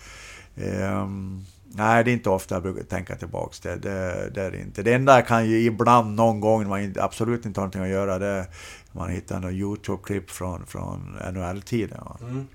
um, 0.56 1.46
nej, 1.63 2.04
det 2.04 2.12
är 2.12 2.13
inte 2.13 2.30
ofta 2.30 2.56
jag 2.56 2.63
brukar 2.63 2.84
tänka 2.84 3.16
tillbaka. 3.16 3.56
Det, 3.62 3.76
det, 3.76 4.30
det 4.34 4.42
är 4.42 4.52
det 4.52 4.62
inte. 4.62 4.84
Det 4.84 4.94
enda 4.94 5.16
jag 5.16 5.28
kan 5.28 5.50
ju 5.50 5.62
ibland, 5.66 6.16
någon 6.16 6.39
gång, 6.39 6.62
när 6.62 6.70
man 6.70 6.94
absolut 7.00 7.46
inte 7.46 7.60
har 7.60 7.63
någonting 7.63 7.82
att 7.82 7.89
göra, 7.89 8.20
det 8.20 8.28
är 8.28 8.46
man 8.92 9.10
hittar 9.10 9.39
något 9.39 9.52
YouTube-klipp 9.52 10.30
från, 10.30 10.66
från 10.66 11.18
NHL-tiden. 11.34 12.00
Mm. 12.22 12.48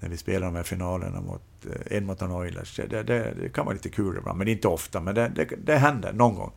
När 0.00 0.08
vi 0.08 0.16
spelar 0.16 0.46
de 0.46 0.56
här 0.56 0.62
finalerna 0.62 1.20
mot 1.20 1.42
eh, 1.66 1.96
Edmonton 1.96 2.32
Oilers. 2.32 2.76
Det, 2.76 3.02
det, 3.02 3.34
det, 3.42 3.48
kan 3.48 3.64
vara 3.64 3.74
lite 3.74 3.88
kul 3.88 4.16
ibland, 4.18 4.38
men 4.38 4.48
inte 4.48 4.68
ofta. 4.68 5.00
Men 5.00 5.14
det, 5.14 5.32
det, 5.34 5.44
det 5.64 5.76
händer 5.76 6.12
någon 6.12 6.34
gång. 6.34 6.52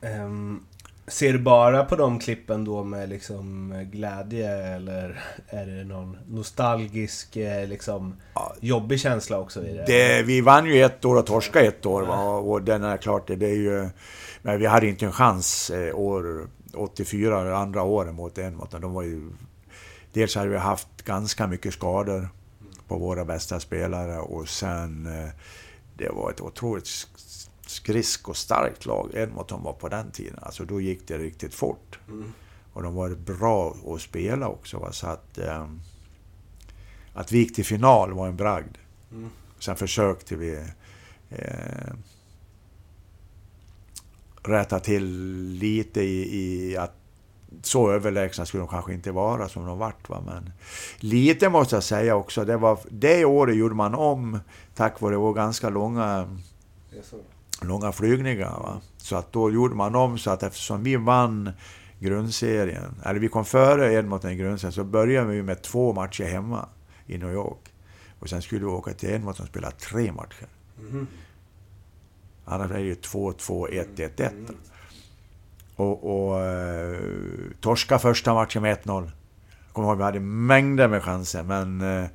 Um, 0.00 0.66
ser 1.08 1.32
du 1.32 1.38
bara 1.38 1.84
på 1.84 1.96
de 1.96 2.18
klippen 2.18 2.64
då 2.64 2.84
med 2.84 3.08
liksom 3.08 3.74
glädje 3.92 4.76
eller 4.76 5.24
är 5.48 5.66
det 5.66 5.84
någon 5.84 6.18
nostalgisk, 6.28 7.36
eh, 7.36 7.68
liksom 7.68 8.14
ja, 8.34 8.54
jobbig 8.60 9.00
känsla 9.00 9.38
också 9.38 9.66
i 9.66 9.72
det? 9.72 9.84
det? 9.86 10.22
Vi 10.22 10.40
vann 10.40 10.66
ju 10.66 10.82
ett 10.82 11.04
år 11.04 11.16
och 11.16 11.26
torskade 11.26 11.66
ett 11.66 11.86
år 11.86 12.02
va? 12.02 12.24
och 12.24 12.62
den 12.62 12.84
är 12.84 12.96
klart, 12.96 13.26
det 13.26 13.46
är 13.46 13.54
ju... 13.54 13.88
Men 14.42 14.58
vi 14.58 14.66
hade 14.66 14.86
inte 14.86 15.06
en 15.06 15.12
chans 15.12 15.70
eh, 15.70 15.98
år 15.98 16.48
84, 16.74 17.56
andra 17.56 17.82
åren 17.82 18.14
mot 18.14 18.38
Edmonton. 18.38 18.80
De 18.80 18.92
var 18.92 19.02
ju... 19.02 19.30
Dels 20.12 20.34
hade 20.34 20.48
vi 20.48 20.56
haft 20.56 20.88
ganska 21.04 21.46
mycket 21.46 21.74
skador 21.74 22.28
på 22.88 22.98
våra 22.98 23.24
bästa 23.24 23.60
spelare 23.60 24.18
och 24.18 24.48
sen... 24.48 25.06
Eh, 25.06 25.30
det 25.98 26.08
var 26.08 26.30
ett 26.30 26.40
otroligt 26.40 26.86
skridskostarkt 27.66 28.86
lag 28.86 29.10
Edmonton 29.14 29.62
var 29.62 29.72
på 29.72 29.88
den 29.88 30.10
tiden. 30.10 30.38
Alltså 30.42 30.64
då 30.64 30.80
gick 30.80 31.08
det 31.08 31.18
riktigt 31.18 31.54
fort. 31.54 31.98
Mm. 32.08 32.32
Och 32.72 32.82
de 32.82 32.94
var 32.94 33.10
bra 33.10 33.76
att 33.86 34.00
spela 34.00 34.48
också. 34.48 34.78
Va? 34.78 34.92
Så 34.92 35.06
att, 35.06 35.38
eh, 35.38 35.66
att 37.14 37.32
vi 37.32 37.38
gick 37.38 37.54
till 37.54 37.64
final 37.64 38.12
var 38.12 38.28
en 38.28 38.36
bragd. 38.36 38.76
Mm. 39.12 39.30
Sen 39.58 39.76
försökte 39.76 40.36
vi 40.36 40.64
eh, 41.30 41.92
rätta 44.42 44.80
till 44.80 45.04
lite 45.60 46.00
i, 46.00 46.38
i, 46.42 46.76
att 46.76 46.92
så 47.62 47.90
överlägsna 47.90 48.46
skulle 48.46 48.60
de 48.60 48.68
kanske 48.68 48.94
inte 48.94 49.12
vara 49.12 49.48
som 49.48 49.66
de 49.66 49.78
vart. 49.78 50.08
Va? 50.08 50.22
Men 50.26 50.52
lite 50.98 51.48
måste 51.48 51.76
jag 51.76 51.82
säga 51.82 52.16
också. 52.16 52.44
Det, 52.44 52.56
var, 52.56 52.78
det 52.90 53.24
året 53.24 53.56
gjorde 53.56 53.74
man 53.74 53.94
om 53.94 54.38
tack 54.74 55.00
vare 55.00 55.16
vår 55.16 55.34
ganska 55.34 55.68
långa 55.68 56.38
långa 57.62 57.92
flygningar. 57.92 58.60
Va? 58.60 58.80
Så 58.96 59.16
att 59.16 59.32
då 59.32 59.50
gjorde 59.50 59.74
man 59.74 59.94
om 59.94 60.18
så 60.18 60.30
att 60.30 60.42
eftersom 60.42 60.82
vi 60.82 60.96
vann 60.96 61.50
grundserien, 61.98 62.94
eller 63.04 63.20
vi 63.20 63.28
kom 63.28 63.44
före 63.44 63.92
Edmonton 63.92 64.30
i 64.30 64.36
grundserien, 64.36 64.72
så 64.72 64.84
började 64.84 65.30
vi 65.30 65.42
med 65.42 65.62
två 65.62 65.92
matcher 65.92 66.24
hemma 66.24 66.68
i 67.06 67.18
New 67.18 67.32
York. 67.32 67.72
Och 68.18 68.28
sen 68.28 68.42
skulle 68.42 68.60
vi 68.60 68.66
åka 68.66 68.92
till 68.92 69.10
Edmonton 69.10 69.44
och 69.44 69.48
spela 69.48 69.70
tre 69.70 70.12
matcher. 70.12 70.46
Mm. 70.78 71.06
Annars 72.44 72.70
är 72.70 72.74
det 72.74 72.80
ju 72.80 72.94
2-2, 72.94 73.86
1-1, 73.96 74.22
1. 74.22 74.34
Och, 75.76 76.26
och 76.28 76.40
eh, 76.40 76.98
torska 77.60 77.98
första 77.98 78.34
matchen 78.34 78.62
med 78.62 78.78
1-0. 78.78 79.10
Kommer 79.72 79.88
ihåg, 79.88 79.96
vi 79.96 80.04
hade 80.04 80.20
mängder 80.20 80.88
med 80.88 81.02
chanser, 81.02 81.42
men 81.42 81.80
eh, 81.80 82.06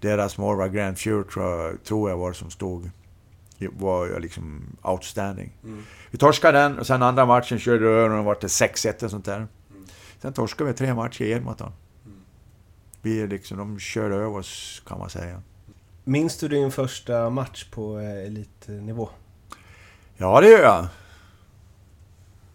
deras 0.00 0.38
målvakt 0.38 0.74
Grand 0.74 0.98
Future 0.98 1.76
tror 1.84 2.10
jag 2.10 2.16
var 2.16 2.32
som 2.32 2.50
stod 2.50 2.90
var 3.58 4.20
liksom 4.20 4.76
outstanding. 4.82 5.52
Mm. 5.64 5.82
Vi 6.10 6.18
torskade 6.18 6.58
den 6.58 6.78
och 6.78 6.86
sen 6.86 7.02
andra 7.02 7.26
matchen 7.26 7.58
körde 7.58 7.86
över 7.88 8.10
och 8.10 8.24
var 8.24 8.38
det 8.40 8.46
6-1 8.46 9.04
och 9.04 9.10
sånt 9.10 9.24
där. 9.24 9.36
Mm. 9.36 9.48
Sen 10.22 10.32
torskade 10.32 10.70
vi 10.70 10.76
tre 10.76 10.94
matcher 10.94 11.22
i 11.22 11.30
Edmonton. 11.30 11.72
Mm. 12.04 12.18
Vi 13.02 13.26
liksom, 13.26 13.58
de 13.58 13.78
körde 13.78 14.14
över 14.14 14.36
oss 14.36 14.82
kan 14.86 14.98
man 14.98 15.10
säga. 15.10 15.42
Minns 16.04 16.38
du 16.38 16.48
din 16.48 16.72
första 16.72 17.30
match 17.30 17.64
på 17.70 17.98
eh, 17.98 18.26
elitnivå? 18.26 19.08
Ja, 20.16 20.40
det 20.40 20.48
gör 20.48 20.62
jag. 20.62 20.86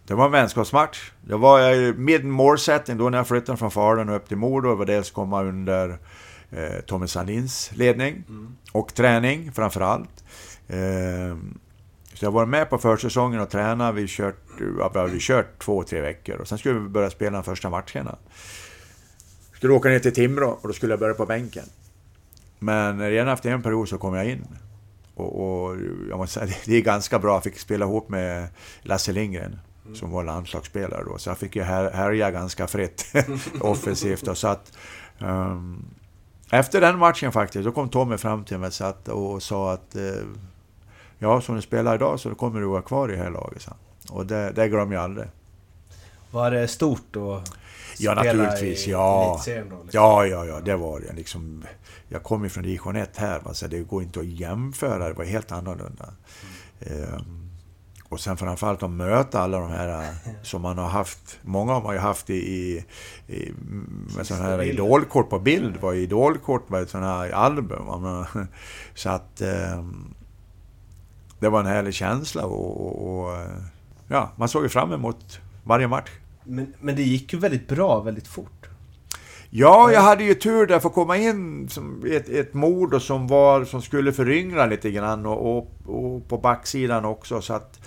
Det 0.06 0.14
var 0.14 0.24
en 0.24 0.32
vänskapsmatch. 0.32 1.10
Det 1.20 1.36
var 1.36 1.92
med 1.92 2.24
målsättning 2.24 2.96
då 2.96 3.10
när 3.10 3.18
jag 3.18 3.28
flyttade 3.28 3.58
från 3.58 3.70
Falun 3.70 4.08
upp 4.08 4.28
till 4.28 4.36
Modo. 4.36 4.68
Det 4.68 4.74
var 4.74 4.86
dels 4.86 5.10
komma 5.10 5.42
under 5.42 5.98
eh, 6.50 6.80
Tommy 6.86 7.06
Sandins 7.06 7.70
ledning 7.74 8.24
mm. 8.28 8.56
och 8.72 8.94
träning 8.94 9.52
framför 9.52 9.80
allt. 9.80 10.24
Eh, 10.68 11.36
så 12.14 12.24
jag 12.24 12.30
var 12.30 12.46
med 12.46 12.70
på 12.70 12.78
försäsongen 12.78 13.40
och 13.40 13.50
tränade. 13.50 13.92
Vi 13.92 14.08
kört, 14.08 14.36
vi 14.58 14.98
hade 14.98 15.18
kört 15.18 15.58
två, 15.58 15.82
tre 15.82 16.00
veckor 16.00 16.36
och 16.36 16.48
sen 16.48 16.58
skulle 16.58 16.78
vi 16.78 16.88
börja 16.88 17.10
spela 17.10 17.36
de 17.36 17.44
första 17.44 17.70
matcherna. 17.70 18.18
Skulle 19.54 19.72
åka 19.72 19.88
ner 19.88 19.98
till 19.98 20.14
Timrå 20.14 20.58
och 20.62 20.68
då 20.68 20.74
skulle 20.74 20.92
jag 20.92 21.00
börja 21.00 21.14
på 21.14 21.26
bänken. 21.26 21.64
Men 22.58 23.10
redan 23.10 23.28
efter 23.28 23.50
en 23.50 23.62
period 23.62 23.88
så 23.88 23.98
kom 23.98 24.14
jag 24.14 24.26
in. 24.26 24.46
Och, 25.14 25.42
och 25.42 25.76
jag 26.10 26.18
måste 26.18 26.40
säga, 26.40 26.54
det 26.64 26.76
är 26.76 26.80
ganska 26.80 27.18
bra. 27.18 27.34
Jag 27.34 27.42
fick 27.42 27.58
spela 27.58 27.84
ihop 27.84 28.08
med 28.08 28.48
Lasse 28.82 29.12
Lindgren 29.12 29.58
mm. 29.84 29.96
som 29.96 30.10
var 30.10 30.24
landslagsspelare 30.24 31.04
då. 31.04 31.18
Så 31.18 31.30
jag 31.30 31.38
fick 31.38 31.56
ju 31.56 31.62
härja 31.62 32.30
ganska 32.30 32.66
fritt 32.66 33.14
offensivt. 33.60 34.28
Och 34.28 34.38
så 34.38 34.48
att, 34.48 34.72
um, 35.18 35.84
efter 36.50 36.80
den 36.80 36.98
matchen 36.98 37.32
faktiskt, 37.32 37.64
då 37.64 37.72
kom 37.72 37.88
Tommy 37.88 38.16
fram 38.16 38.44
till 38.44 38.58
mig 38.58 38.70
och 39.06 39.42
sa 39.42 39.72
att 39.72 39.96
uh, 39.96 40.26
Ja, 41.22 41.40
som 41.40 41.56
du 41.56 41.62
spelar 41.62 41.94
idag 41.94 42.20
så 42.20 42.34
kommer 42.34 42.60
du 42.60 42.66
vara 42.66 42.82
kvar 42.82 43.08
i 43.08 43.12
det 43.12 43.22
här 43.22 43.30
laget. 43.30 43.62
Så. 43.62 43.72
Och 44.10 44.26
det, 44.26 44.52
det 44.52 44.68
glömmer 44.68 44.94
jag 44.94 45.04
aldrig. 45.04 45.26
Var 46.30 46.50
det 46.50 46.68
stort 46.68 47.02
då? 47.10 47.42
Ja, 47.98 48.14
naturligtvis. 48.14 48.88
I, 48.88 48.90
ja. 48.90 49.40
Då, 49.46 49.52
liksom. 49.62 49.88
ja, 49.92 50.26
ja, 50.26 50.46
ja, 50.46 50.60
det 50.60 50.76
var 50.76 51.00
det. 51.00 51.12
Liksom, 51.12 51.64
jag 52.08 52.22
kom 52.22 52.44
ju 52.44 52.50
från 52.50 52.62
division 52.62 52.96
1 52.96 53.16
här, 53.16 53.40
så 53.52 53.66
det 53.66 53.78
går 53.78 54.02
inte 54.02 54.20
att 54.20 54.26
jämföra. 54.26 55.08
Det 55.08 55.14
var 55.14 55.24
helt 55.24 55.52
annorlunda. 55.52 56.08
Mm. 56.80 57.02
Ehm, 57.02 57.50
och 58.08 58.20
sen 58.20 58.36
framförallt 58.36 58.82
att 58.82 58.90
möta 58.90 59.40
alla 59.40 59.58
de 59.58 59.70
här 59.70 59.88
eh, 59.88 60.08
som 60.42 60.62
man 60.62 60.78
har 60.78 60.88
haft. 60.88 61.38
Många 61.42 61.72
har 61.72 61.82
man 61.82 61.94
ju 61.94 62.00
haft 62.00 62.30
i, 62.30 62.34
i, 62.34 62.84
i 63.26 63.52
med 64.16 64.26
sådana 64.26 64.44
här 64.44 64.62
idolkort 64.62 65.30
på 65.30 65.38
bild. 65.38 65.76
var 65.76 65.94
idolkort 65.94 66.68
med 66.68 66.88
sådana 66.88 67.18
här 67.18 67.30
album. 67.30 68.24
Så 68.94 69.10
att... 69.10 69.42
Um, 69.76 70.14
det 71.42 71.48
var 71.48 71.60
en 71.60 71.66
härlig 71.66 71.94
känsla 71.94 72.46
och, 72.46 72.86
och, 72.86 73.26
och 73.26 73.38
ja, 74.08 74.32
man 74.36 74.48
såg 74.48 74.62
ju 74.62 74.68
fram 74.68 74.92
emot 74.92 75.40
varje 75.64 75.88
match. 75.88 76.10
Men, 76.44 76.74
men 76.80 76.96
det 76.96 77.02
gick 77.02 77.32
ju 77.32 77.38
väldigt 77.38 77.68
bra, 77.68 78.00
väldigt 78.00 78.28
fort. 78.28 78.68
Ja, 79.50 79.92
jag 79.92 80.00
hade 80.00 80.24
ju 80.24 80.34
tur 80.34 80.66
där 80.66 80.76
att 80.76 80.82
få 80.82 80.90
komma 80.90 81.16
in 81.16 81.68
som 81.68 82.04
ett, 82.10 82.28
ett 82.28 82.54
mod 82.54 83.02
som, 83.02 83.26
var, 83.26 83.64
som 83.64 83.82
skulle 83.82 84.12
föryngra 84.12 84.66
lite 84.66 84.90
grann 84.90 85.26
och, 85.26 85.56
och, 85.56 85.70
och 85.86 86.28
på 86.28 86.38
backsidan 86.38 87.04
också. 87.04 87.40
Så 87.40 87.54
att 87.54 87.80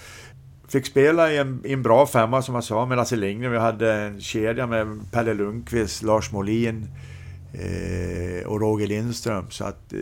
fick 0.67 0.85
spela 0.85 1.31
i 1.31 1.37
en, 1.37 1.61
i 1.65 1.73
en 1.73 1.83
bra 1.83 2.05
femma 2.05 2.41
som 2.41 2.55
jag 2.55 2.63
sa 2.63 2.85
med 2.85 2.97
Lasse 2.97 3.15
Lindgren. 3.15 3.51
Vi 3.51 3.57
hade 3.57 3.93
en 3.93 4.21
kedja 4.21 4.67
med 4.67 5.11
Pelle 5.11 5.33
Lundqvist, 5.33 6.03
Lars 6.03 6.31
Molin 6.31 6.87
eh, 7.53 8.47
och 8.47 8.61
Roger 8.61 8.87
Lindström. 8.87 9.45
Så 9.49 9.65
att 9.65 9.93
eh, 9.93 9.99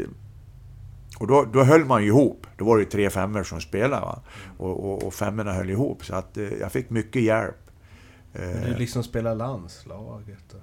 och 1.23 1.27
då, 1.27 1.45
då 1.53 1.63
höll 1.63 1.85
man 1.85 2.01
ju 2.01 2.07
ihop. 2.07 2.47
Då 2.57 2.65
var 2.65 2.77
det 2.77 2.83
ju 2.83 2.89
tre 2.89 3.09
femmor 3.09 3.43
som 3.43 3.61
spelade. 3.61 4.01
Va? 4.01 4.21
Och, 4.57 4.85
och, 4.85 5.03
och 5.03 5.13
femmorna 5.13 5.53
höll 5.53 5.69
ihop. 5.69 6.05
Så 6.05 6.15
att 6.15 6.37
eh, 6.37 6.43
jag 6.43 6.71
fick 6.71 6.89
mycket 6.89 7.21
hjälp. 7.21 7.55
Men 8.31 8.71
du 8.71 8.75
liksom 8.77 9.03
spelade 9.03 9.35
landslaget? 9.35 10.55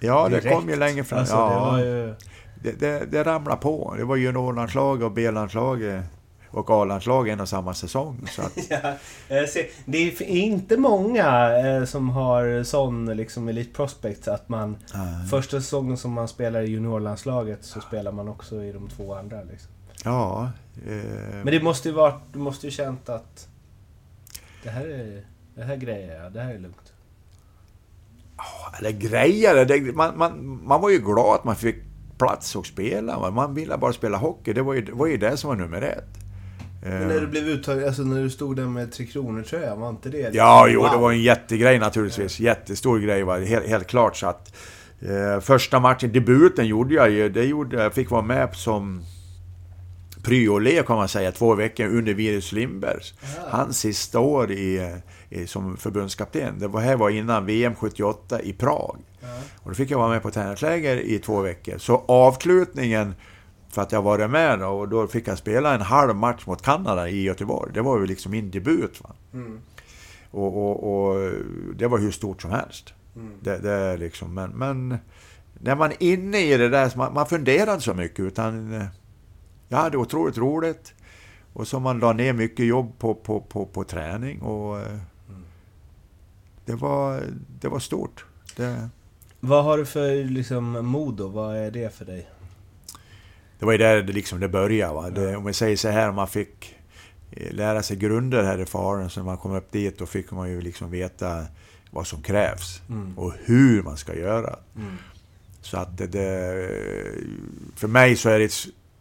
Ja, 0.00 0.28
Direkt. 0.28 0.44
det 0.44 0.50
kom 0.50 0.68
ju 0.68 0.76
längre 0.76 1.04
fram. 1.04 1.18
Alltså, 1.18 1.34
ja, 1.34 1.72
det, 1.76 1.84
ju... 1.84 2.14
det, 2.62 2.80
det, 2.80 3.06
det 3.10 3.24
ramlade 3.24 3.60
på. 3.60 3.94
Det 3.96 4.04
var 4.04 4.16
juniorlandslaget 4.16 5.04
och 5.04 5.12
B-landslaget 5.12 6.04
och 6.50 6.70
A-landslag 6.70 7.28
en 7.28 7.40
och 7.40 7.48
samma 7.48 7.74
säsong. 7.74 8.26
Så 8.30 8.42
att, 8.42 8.52
Ja, 8.70 9.46
det 9.84 9.98
är 9.98 10.22
inte 10.22 10.76
många 10.76 11.58
eh, 11.58 11.84
som 11.84 12.10
har 12.10 12.62
sån 12.64 13.16
liksom 13.16 13.48
Elite 13.48 13.74
Prospects 13.74 14.28
att 14.28 14.48
man 14.48 14.76
eh, 14.94 15.28
första 15.30 15.60
säsongen 15.60 15.96
som 15.96 16.12
man 16.12 16.28
spelar 16.28 16.62
i 16.62 16.70
juniorlandslaget 16.70 17.64
så 17.64 17.80
spelar 17.80 18.12
man 18.12 18.28
också 18.28 18.62
i 18.62 18.72
de 18.72 18.88
två 18.88 19.14
andra. 19.14 19.42
Liksom. 19.42 19.72
Ja, 20.04 20.50
eh, 20.86 20.94
Men 21.44 21.46
det 21.46 21.62
måste 21.62 21.88
ju 21.88 21.94
varit, 21.94 22.22
du 22.32 22.38
måste 22.38 22.66
ju 22.66 22.70
känt 22.70 23.08
att 23.08 23.48
det 24.62 24.70
här 24.70 24.84
är, 24.86 25.24
det 25.54 25.62
här 25.62 25.76
grejer 25.76 26.22
jag, 26.22 26.32
det 26.32 26.40
här 26.40 26.54
är 26.54 26.58
lugnt. 26.58 26.92
eller 28.78 28.90
grejer, 28.90 29.64
det, 29.64 29.80
man, 29.94 30.18
man, 30.18 30.60
man 30.64 30.80
var 30.80 30.90
ju 30.90 30.98
glad 30.98 31.34
att 31.34 31.44
man 31.44 31.56
fick 31.56 31.76
plats 32.18 32.56
och 32.56 32.66
spela. 32.66 33.30
Man 33.30 33.54
ville 33.54 33.76
bara 33.78 33.92
spela 33.92 34.16
hockey, 34.18 34.52
det 34.52 34.62
var 34.62 34.74
ju 34.74 34.80
det, 34.82 34.92
var 34.92 35.06
ju 35.06 35.16
det 35.16 35.36
som 35.36 35.48
var 35.48 35.56
nummer 35.56 35.82
ett. 35.82 36.08
Men 36.82 37.08
när 37.08 37.20
du 37.20 37.26
blev 37.26 37.48
uttagen, 37.48 37.86
alltså 37.86 38.02
när 38.02 38.22
du 38.22 38.30
stod 38.30 38.56
där 38.56 38.66
med 38.66 38.92
Tre 38.92 39.06
Kronor-tröjan, 39.06 39.80
var 39.80 39.90
inte 39.90 40.08
det... 40.08 40.30
Ja, 40.34 40.68
jo, 40.68 40.82
det 40.82 40.88
Wow. 40.88 41.00
var 41.00 41.12
en 41.12 41.22
jättegrej 41.22 41.78
naturligtvis. 41.78 42.40
Jättestor 42.40 42.98
grej 42.98 43.22
var 43.22 43.40
helt, 43.40 43.66
helt 43.66 43.86
klart. 43.86 44.16
Så 44.16 44.26
att, 44.26 44.56
eh, 45.00 45.40
första 45.40 45.80
matchen, 45.80 46.12
debuten 46.12 46.66
gjorde 46.66 46.94
jag 46.94 47.10
ju. 47.10 47.28
Det 47.28 47.44
gjorde, 47.44 47.82
jag 47.82 47.94
fick 47.94 48.10
vara 48.10 48.22
med 48.22 48.56
som 48.56 49.02
pryolé 50.22 50.82
kan 50.82 50.96
man 50.96 51.08
säga, 51.08 51.32
två 51.32 51.54
veckor 51.54 51.86
under 51.86 52.14
Virus 52.14 52.52
Lindbergs. 52.52 53.14
Hans 53.48 53.78
sista 53.78 54.20
år 54.20 54.50
i, 54.50 55.00
i, 55.30 55.46
som 55.46 55.76
förbundskapten. 55.76 56.58
Det 56.58 56.68
var, 56.68 56.80
här 56.80 56.96
var 56.96 57.10
innan 57.10 57.46
VM 57.46 57.74
78 57.74 58.42
i 58.42 58.52
Prag. 58.52 58.98
Ja. 59.20 59.28
Och 59.56 59.70
då 59.70 59.74
fick 59.74 59.90
jag 59.90 59.98
vara 59.98 60.08
med 60.08 60.22
på 60.22 60.30
träningsläger 60.30 60.96
i 60.96 61.18
två 61.18 61.40
veckor. 61.40 61.78
Så 61.78 62.04
avslutningen, 62.06 63.14
för 63.68 63.82
att 63.82 63.92
jag 63.92 64.02
varit 64.02 64.30
med 64.30 64.58
då, 64.58 64.66
och 64.66 64.88
då 64.88 65.06
fick 65.06 65.28
jag 65.28 65.38
spela 65.38 65.74
en 65.74 65.80
halv 65.80 66.16
match 66.16 66.46
mot 66.46 66.62
Kanada 66.62 67.08
i 67.08 67.22
Göteborg. 67.22 67.72
Det 67.74 67.82
var 67.82 67.98
ju 67.98 68.06
liksom 68.06 68.32
min 68.32 68.50
debut. 68.50 69.00
Va? 69.02 69.10
Mm. 69.32 69.58
Och, 70.30 70.56
och, 70.56 71.10
och 71.10 71.32
det 71.74 71.86
var 71.86 71.98
hur 71.98 72.10
stort 72.10 72.42
som 72.42 72.50
helst. 72.50 72.94
Mm. 73.16 73.32
Det, 73.40 73.58
det 73.58 73.70
är 73.70 73.98
liksom, 73.98 74.34
men, 74.34 74.50
men 74.50 74.98
när 75.58 75.76
man 75.76 75.90
är 75.90 76.02
inne 76.02 76.40
i 76.40 76.56
det 76.56 76.68
där, 76.68 76.92
man, 76.96 77.14
man 77.14 77.26
funderar 77.26 77.72
inte 77.72 77.84
så 77.84 77.94
mycket 77.94 78.20
utan 78.20 78.74
eh, 78.74 78.86
jag 79.72 79.78
hade 79.78 79.96
otroligt 79.96 80.38
roligt. 80.38 80.94
Och 81.52 81.68
så 81.68 81.80
man 81.80 81.98
la 81.98 82.12
ner 82.12 82.32
mycket 82.32 82.66
jobb 82.66 82.98
på, 82.98 83.14
på, 83.14 83.40
på, 83.40 83.66
på 83.66 83.84
träning 83.84 84.42
och 84.42 84.78
eh, 84.80 84.98
det, 86.64 86.74
var, 86.74 87.22
det 87.60 87.68
var 87.68 87.78
stort. 87.78 88.24
Det, 88.56 88.88
Vad 89.40 89.64
har 89.64 89.78
du 89.78 89.86
för 89.86 90.24
liksom, 90.24 90.86
mod 90.86 91.14
då? 91.14 91.28
Vad 91.28 91.56
är 91.56 91.70
det 91.70 91.94
för 91.94 92.04
dig? 92.04 92.28
det 93.58 93.66
var 93.66 93.72
ju 93.72 93.78
där 93.78 94.02
det, 94.02 94.12
liksom 94.12 94.40
det 94.40 94.48
började. 94.48 94.94
Va? 94.94 95.10
Det, 95.10 95.36
om 95.36 95.44
vi 95.44 95.52
säger 95.52 95.76
så 95.76 95.88
här, 95.88 96.08
om 96.08 96.14
man 96.14 96.28
fick 96.28 96.76
eh, 97.30 97.52
lära 97.52 97.82
sig 97.82 97.96
grunder 97.96 98.42
här 98.44 98.58
i 98.58 98.66
Faren, 98.66 99.10
så 99.10 99.20
när 99.20 99.24
man 99.26 99.36
kom 99.38 99.52
upp 99.54 99.72
dit, 99.72 99.98
då 99.98 100.06
fick 100.06 100.30
man 100.30 100.50
ju 100.50 100.60
liksom 100.60 100.90
veta 100.90 101.44
vad 101.90 102.06
som 102.06 102.22
krävs 102.22 102.82
Mm. 102.88 103.18
och 103.18 103.32
hur 103.44 103.82
man 103.82 103.96
ska 103.96 104.14
göra. 104.14 104.58
Mm. 104.76 104.96
Så 105.60 105.76
att 105.78 105.98
det, 105.98 106.06
det, 106.06 106.68
för 107.76 107.88
mig 107.88 108.16
så 108.16 108.28
är 108.28 108.38
det 108.38 108.52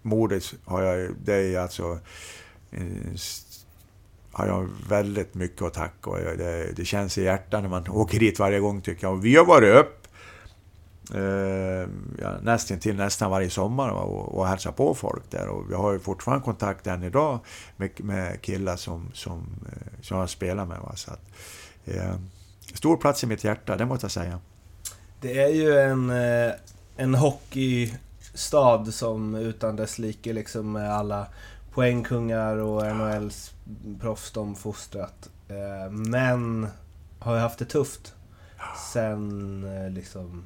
mordet 0.09 0.53
har 0.65 0.81
jag, 0.81 1.15
det 1.23 1.35
är 1.35 1.59
alltså 1.59 1.99
eh, 2.71 2.83
har 4.31 4.47
jag 4.47 4.69
väldigt 4.89 5.35
mycket 5.35 5.61
att 5.61 5.73
tacka 5.73 6.11
det, 6.11 6.71
det 6.75 6.85
känns 6.85 7.17
i 7.17 7.23
hjärtat 7.23 7.61
när 7.61 7.69
man 7.69 7.89
åker 7.89 8.19
dit 8.19 8.39
varje 8.39 8.59
gång 8.59 8.81
tycker 8.81 9.07
jag. 9.07 9.13
Och 9.13 9.25
vi 9.25 9.35
har 9.35 9.45
varit 9.45 9.75
upp 9.75 10.07
eh, 11.13 11.89
ja, 12.21 12.37
nästan 12.41 12.79
till 12.79 12.95
nästan 12.95 13.31
varje 13.31 13.49
sommar 13.49 13.89
och, 13.89 14.37
och 14.37 14.47
hälsat 14.47 14.75
på 14.75 14.95
folk 14.95 15.23
där 15.29 15.47
och 15.47 15.71
vi 15.71 15.75
har 15.75 15.93
ju 15.93 15.99
fortfarande 15.99 16.45
kontakt 16.45 16.87
än 16.87 17.03
idag 17.03 17.39
med, 17.77 17.89
med 17.97 18.41
killar 18.41 18.75
som, 18.75 19.11
som, 19.13 19.39
eh, 19.71 20.01
som 20.01 20.17
jag 20.17 20.29
spelar 20.29 20.65
med. 20.65 20.79
Va, 20.79 20.95
så 20.95 21.11
att, 21.11 21.21
eh, 21.85 22.15
stor 22.73 22.97
plats 22.97 23.23
i 23.23 23.27
mitt 23.27 23.43
hjärta, 23.43 23.75
det 23.75 23.85
måste 23.85 24.03
jag 24.03 24.11
säga. 24.11 24.39
Det 25.21 25.39
är 25.39 25.49
ju 25.49 25.79
en, 25.79 26.09
eh, 26.09 26.51
en 26.97 27.15
hockey 27.15 27.93
hockeystad 28.29 28.93
som 28.93 29.35
utan 29.35 29.75
dess 29.75 29.99
like 29.99 30.33
liksom 30.33 30.71
med 30.71 30.93
alla 30.93 31.27
poängkungar 31.73 32.57
och 32.57 32.95
NHLs 32.95 33.53
proffs 33.99 34.31
de 34.31 34.55
fostrat. 34.55 35.29
Eh, 35.47 35.91
Men 35.91 36.67
har 37.19 37.35
ju 37.35 37.39
haft 37.39 37.59
det 37.59 37.65
tufft. 37.65 38.13
Sen 38.93 39.63
eh, 39.63 39.89
liksom... 39.91 40.43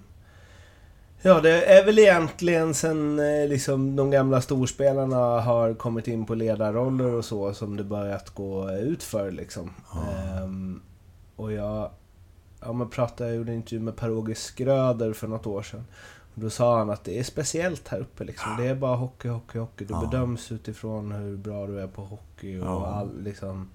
Ja, 1.25 1.41
det 1.41 1.65
är 1.65 1.85
väl 1.85 1.99
egentligen 1.99 2.73
sen 2.73 3.19
eh, 3.19 3.47
liksom 3.47 3.95
de 3.95 4.11
gamla 4.11 4.41
storspelarna 4.41 5.41
har 5.41 5.73
kommit 5.73 6.07
in 6.07 6.25
på 6.25 6.35
ledarroller 6.35 7.13
och 7.13 7.25
så 7.25 7.53
som 7.53 7.77
det 7.77 7.83
börjat 7.83 8.29
gå 8.29 8.71
ut 8.71 9.03
för 9.03 9.31
liksom. 9.31 9.73
Ehm, 9.95 10.81
och 11.35 11.51
jag 11.51 11.91
ja, 12.65 12.73
men 12.73 12.89
pratade, 12.89 13.29
jag 13.29 13.37
gjorde 13.37 13.51
en 13.51 13.57
intervju 13.57 13.79
med 13.79 13.95
Per-Åge 13.95 14.35
Skröder 14.35 15.13
för 15.13 15.27
något 15.27 15.47
år 15.47 15.63
sedan. 15.63 15.85
Då 16.35 16.49
sa 16.49 16.77
han 16.77 16.89
att 16.89 17.03
det 17.03 17.19
är 17.19 17.23
speciellt 17.23 17.87
här 17.87 17.99
uppe 17.99 18.23
liksom. 18.23 18.57
Det 18.57 18.67
är 18.67 18.75
bara 18.75 18.95
hockey, 18.95 19.27
hockey, 19.27 19.59
hockey. 19.59 19.85
Du 19.85 19.93
Ja. 19.93 20.01
bedöms 20.11 20.51
utifrån 20.51 21.11
hur 21.11 21.37
bra 21.37 21.67
du 21.67 21.79
är 21.81 21.87
på 21.87 22.01
hockey 22.01 22.59
och 22.59 22.65
Ja. 22.67 22.85
all, 22.85 23.21
liksom... 23.23 23.69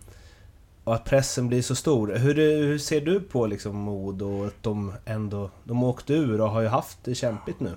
Och 0.84 0.94
att 0.94 1.04
pressen 1.04 1.48
blir 1.48 1.62
så 1.62 1.74
stor. 1.74 2.08
Hur, 2.16 2.34
hur 2.34 2.78
ser 2.78 3.00
du 3.00 3.20
på 3.20 3.46
liksom 3.46 3.76
mod 3.76 4.22
och 4.22 4.46
att 4.46 4.62
de 4.62 4.92
ändå... 5.04 5.50
De 5.64 5.82
åkte 5.84 6.12
ur 6.14 6.40
och 6.40 6.50
har 6.50 6.60
ju 6.60 6.68
haft 6.68 6.98
det 7.04 7.14
kämpigt 7.14 7.60
nu. 7.60 7.72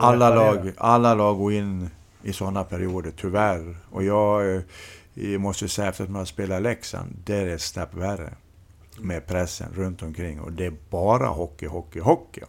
Alla 0.00 0.30
reparera. 0.30 0.52
lag, 0.64 0.72
alla 0.76 1.14
lag 1.14 1.38
går 1.38 1.52
in 1.52 1.90
i 2.22 2.32
sådana 2.32 2.64
perioder, 2.64 3.12
tyvärr. 3.16 3.76
Och 3.90 4.04
jag 4.04 4.54
eh, 4.56 4.60
jag 5.14 5.40
måste 5.40 5.68
säga, 5.68 5.88
efter 5.88 6.04
att 6.04 6.10
man 6.10 6.26
spelar 6.26 6.60
Leksand, 6.60 7.16
det 7.24 7.36
är 7.36 7.46
ett 7.46 7.60
snäpp 7.62 7.94
värre. 7.94 8.34
Med 9.00 9.26
pressen 9.26 9.68
runt 9.74 10.02
omkring. 10.02 10.40
Och 10.40 10.52
det 10.52 10.66
är 10.66 10.74
bara 10.90 11.26
hockey, 11.26 11.66
hockey, 11.66 12.00
hockey. 12.00 12.40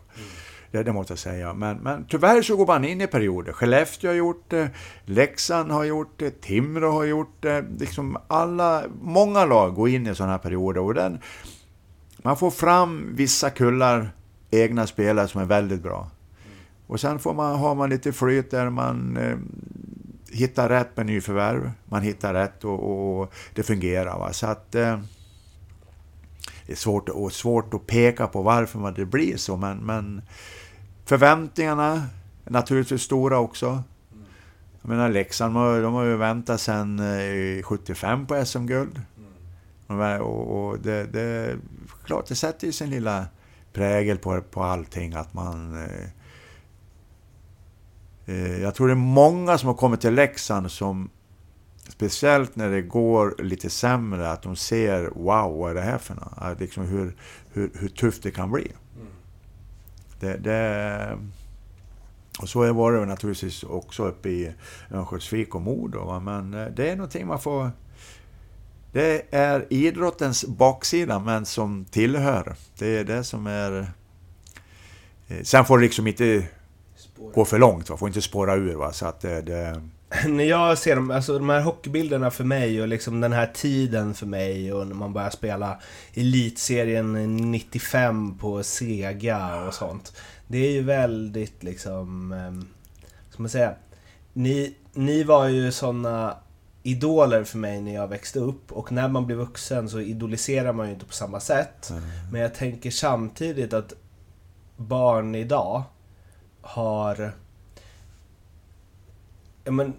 Det, 0.77 0.83
det 0.83 0.93
måste 0.93 1.11
jag 1.11 1.19
säga. 1.19 1.53
Men, 1.53 1.77
men 1.77 2.05
tyvärr 2.05 2.41
så 2.41 2.55
går 2.55 2.67
man 2.67 2.85
in 2.85 3.01
i 3.01 3.07
perioder. 3.07 3.53
Skellefteå 3.53 4.09
har 4.09 4.15
gjort 4.15 4.49
det, 4.49 4.69
Leksand 5.05 5.71
har 5.71 5.83
gjort 5.83 6.13
det, 6.17 6.41
Timrå 6.41 6.91
har 6.91 7.05
gjort 7.05 7.35
det. 7.39 7.65
Liksom 7.79 8.17
alla, 8.27 8.83
många 9.01 9.45
lag 9.45 9.75
går 9.75 9.89
in 9.89 10.07
i 10.07 10.15
sådana 10.15 10.31
här 10.31 10.39
perioder. 10.39 10.81
Och 10.81 10.93
den, 10.93 11.19
man 12.17 12.37
får 12.37 12.51
fram 12.51 13.15
vissa 13.15 13.49
kullar 13.49 14.09
egna 14.51 14.87
spelare 14.87 15.27
som 15.27 15.41
är 15.41 15.45
väldigt 15.45 15.83
bra. 15.83 16.09
Och 16.87 16.99
sen 16.99 17.19
får 17.19 17.33
man, 17.33 17.59
har 17.59 17.75
man 17.75 17.89
lite 17.89 18.13
flyt 18.13 18.51
där 18.51 18.69
man 18.69 19.17
eh, 19.17 19.37
hittar 20.31 20.69
rätt 20.69 20.97
med 20.97 21.05
nyförvärv. 21.05 21.71
Man 21.85 22.01
hittar 22.01 22.33
rätt 22.33 22.63
och, 22.63 23.19
och 23.19 23.33
det 23.53 23.63
fungerar. 23.63 24.19
Va? 24.19 24.33
Så 24.33 24.47
att 24.47 24.75
eh, 24.75 24.99
det 26.65 26.73
är 26.73 26.77
svårt, 26.77 27.09
och 27.09 27.31
svårt 27.31 27.73
att 27.73 27.87
peka 27.87 28.27
på 28.27 28.41
varför 28.41 28.79
man 28.79 28.93
det 28.93 29.05
blir 29.05 29.37
så, 29.37 29.57
men, 29.57 29.77
men 29.77 30.21
förväntningarna 31.07 32.05
är 32.45 32.51
naturligtvis 32.51 33.01
stora 33.01 33.39
också. 33.39 33.83
Jag 34.81 34.89
menar 34.89 35.09
Leksand, 35.09 35.55
de 35.55 35.59
har, 35.59 35.81
de 35.81 35.93
har 35.93 36.03
ju 36.03 36.15
väntat 36.15 36.61
sedan 36.61 37.01
75 37.63 38.21
eh, 38.21 38.27
på 38.27 38.45
SM-guld. 38.45 39.01
Och, 40.21 40.67
och 40.67 40.79
det, 40.79 41.03
det, 41.03 41.55
klart, 42.05 42.27
det 42.27 42.35
sätter 42.35 42.67
ju 42.67 42.73
sin 42.73 42.89
lilla 42.89 43.25
prägel 43.73 44.17
på, 44.17 44.41
på 44.41 44.63
allting 44.63 45.13
att 45.13 45.33
man... 45.33 45.83
Eh, 45.83 46.09
eh, 48.25 48.61
jag 48.61 48.75
tror 48.75 48.87
det 48.87 48.93
är 48.93 48.95
många 48.95 49.57
som 49.57 49.67
har 49.67 49.75
kommit 49.75 50.01
till 50.01 50.13
Leksand 50.13 50.71
som 50.71 51.09
Speciellt 51.89 52.55
när 52.55 52.69
det 52.69 52.81
går 52.81 53.35
lite 53.39 53.69
sämre, 53.69 54.31
att 54.31 54.41
de 54.41 54.55
ser 54.55 55.03
wow, 55.15 55.57
vad 55.57 55.71
är 55.71 55.75
det 55.75 55.81
här 55.81 55.97
för 55.97 56.15
något? 56.15 56.59
Liksom 56.59 56.85
hur, 56.85 57.15
hur, 57.53 57.71
hur 57.73 57.87
tufft 57.87 58.23
det 58.23 58.31
kan 58.31 58.51
bli. 58.51 58.71
Det, 60.19 60.37
det, 60.37 61.17
och 62.41 62.49
så 62.49 62.73
var 62.73 62.91
det 62.91 63.05
naturligtvis 63.05 63.63
också 63.63 64.05
uppe 64.07 64.29
i 64.29 64.53
Örnsköldsvik 64.91 65.55
och 65.55 65.61
Modo. 65.61 66.05
va, 66.05 66.19
Men 66.19 66.53
eh, 66.53 66.65
det 66.67 66.89
är 66.89 66.95
någonting 66.95 67.27
man 67.27 67.39
får... 67.39 67.71
Det 68.91 69.21
är 69.31 69.65
idrottens 69.69 70.45
baksida, 70.45 71.19
men 71.19 71.45
som 71.45 71.85
tillhör. 71.85 72.55
Det 72.79 72.97
är 72.97 73.03
det 73.03 73.23
som 73.23 73.47
är... 73.47 73.91
eh, 75.27 75.43
Sen 75.43 75.65
får 75.65 75.77
det 75.77 75.83
liksom 75.83 76.07
inte 76.07 76.47
gå 77.33 77.45
för 77.45 77.59
långt, 77.59 77.89
va? 77.89 77.97
får 77.97 78.07
inte 78.07 78.21
spåra 78.21 78.55
ur. 78.55 78.75
Va? 78.75 78.93
Så 78.93 79.05
att 79.05 79.21
det, 79.21 79.41
det, 79.41 79.81
När 80.27 80.43
jag 80.43 80.77
ser 80.77 80.95
dem, 80.95 81.11
alltså 81.11 81.39
de 81.39 81.49
här 81.49 81.61
hockeybilderna 81.61 82.31
för 82.31 82.43
mig 82.43 82.81
och 82.81 82.87
liksom 82.87 83.21
den 83.21 83.33
här 83.33 83.51
tiden 83.53 84.13
för 84.13 84.25
mig 84.25 84.73
och 84.73 84.87
när 84.87 84.95
man 84.95 85.13
börjar 85.13 85.29
spela 85.29 85.79
Elitserien 86.13 87.35
95 87.51 88.37
på 88.37 88.63
Sega 88.63 89.65
och 89.67 89.73
sånt. 89.73 90.21
Det 90.47 90.57
är 90.57 90.71
ju 90.71 90.83
väldigt 90.83 91.63
liksom, 91.63 92.31
eh, 92.31 92.67
ska 93.29 93.41
man 93.43 93.49
säga, 93.49 93.73
ni, 94.33 94.75
ni 94.93 95.23
var 95.23 95.47
ju 95.47 95.71
såna 95.71 96.37
idoler 96.83 97.43
för 97.43 97.57
mig 97.57 97.81
när 97.81 97.93
jag 97.93 98.07
växte 98.07 98.39
upp 98.39 98.71
och 98.71 98.91
när 98.91 99.07
man 99.07 99.25
blir 99.25 99.35
vuxen 99.35 99.89
så 99.89 99.99
idoliserar 99.99 100.73
man 100.73 100.87
ju 100.87 100.93
inte 100.93 101.05
på 101.05 101.13
samma 101.13 101.39
sätt. 101.39 101.91
Men 102.31 102.41
jag 102.41 102.55
tänker 102.55 102.91
samtidigt 102.91 103.73
att 103.73 103.93
barn 104.77 105.35
idag 105.35 105.83
har... 106.61 107.33
Ja, 109.67 109.71
men, 109.71 109.93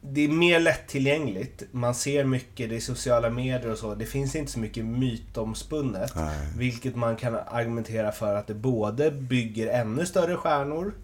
det 0.00 0.20
är 0.20 0.28
mer 0.28 0.60
lättillgängligt. 0.60 1.62
Man 1.70 1.94
ser 1.94 2.24
mycket, 2.24 2.70
det 2.70 2.76
är 2.76 2.80
sociala 2.80 3.30
medier 3.30 3.70
och 3.70 3.78
så. 3.78 3.94
Det 3.94 4.06
finns 4.06 4.34
inte 4.34 4.52
så 4.52 4.58
mycket 4.58 4.84
mytomspunnet. 4.84 6.12
Nej. 6.16 6.48
Vilket 6.56 6.96
man 6.96 7.16
kan 7.16 7.34
argumentera 7.34 8.12
för 8.12 8.34
att 8.34 8.46
det 8.46 8.54
både 8.54 9.10
bygger 9.10 9.66
ännu 9.66 10.06
större 10.06 10.36
stjärnor. 10.36 10.94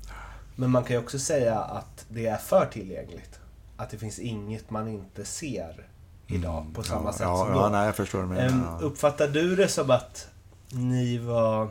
Men 0.57 0.71
man 0.71 0.85
kan 0.85 0.97
ju 0.97 1.03
också 1.03 1.19
säga 1.19 1.59
att 1.59 2.07
det 2.09 2.27
är 2.27 2.37
för 2.37 2.67
tillgängligt. 2.67 3.41
Att 3.77 3.91
det 3.91 3.99
finns 3.99 4.19
inget 4.19 4.71
man 4.71 4.89
inte 4.89 5.25
ser 5.25 5.87
idag 6.27 6.67
på 6.75 6.83
samma 6.83 7.09
ja, 7.09 7.13
sätt 7.13 7.21
ja, 7.21 7.37
som 7.37 7.55
då. 7.55 7.61
ja, 7.61 7.69
nej, 7.69 7.87
jag 7.87 7.97
förstår 7.97 8.23
menar. 8.23 8.79
Ja. 8.81 8.87
Uppfattar 8.87 9.29
du 9.29 9.57
det 9.57 9.69
som 9.69 9.91
att 9.91 10.29
ni 10.71 11.19
var 11.19 11.69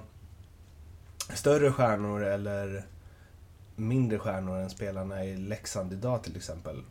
större 1.33 1.71
stjärnor 1.71 2.23
eller 2.23 2.85
mindre 3.77 4.19
stjärnor 4.19 4.57
än 4.57 4.69
spelarna 4.69 5.25
i 5.25 5.37
Leksand 5.37 5.93
idag 5.93 6.23
till 6.23 6.35
exempel? 6.35 6.83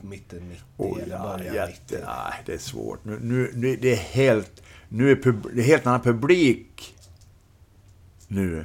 Mitten 0.00 0.48
90 0.48 0.64
Oh, 0.76 1.02
eller 1.02 1.16
ja, 1.16 1.22
början 1.22 1.54
jätte, 1.54 1.72
90? 1.94 1.98
nej, 2.06 2.42
det 2.46 2.52
är 2.54 2.58
svårt. 2.58 3.04
Nu, 3.04 3.18
nu, 3.22 3.52
nu, 3.54 3.76
det 3.76 3.92
är 3.92 3.96
helt... 3.96 4.62
Nu 4.88 5.10
är 5.10 5.16
pub, 5.16 5.46
det 5.54 5.60
är 5.60 5.64
helt 5.64 5.86
annan 5.86 6.00
publik 6.00 6.94
nu. 8.28 8.58
Om 8.58 8.64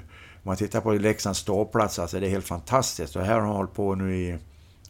man 0.50 0.56
tittar 0.58 0.82
på 0.82 0.92
Leksands 0.94 1.40
ståplats, 1.40 2.00
alltså 2.00 2.20
det 2.20 2.26
är 2.28 2.30
helt 2.30 2.48
fantastiskt. 2.48 3.16
Och 3.16 3.22
här 3.26 3.34
har 3.34 3.42
de 3.42 3.50
hållit 3.50 3.74
på 3.74 3.96
nu 3.96 4.16
i 4.16 4.38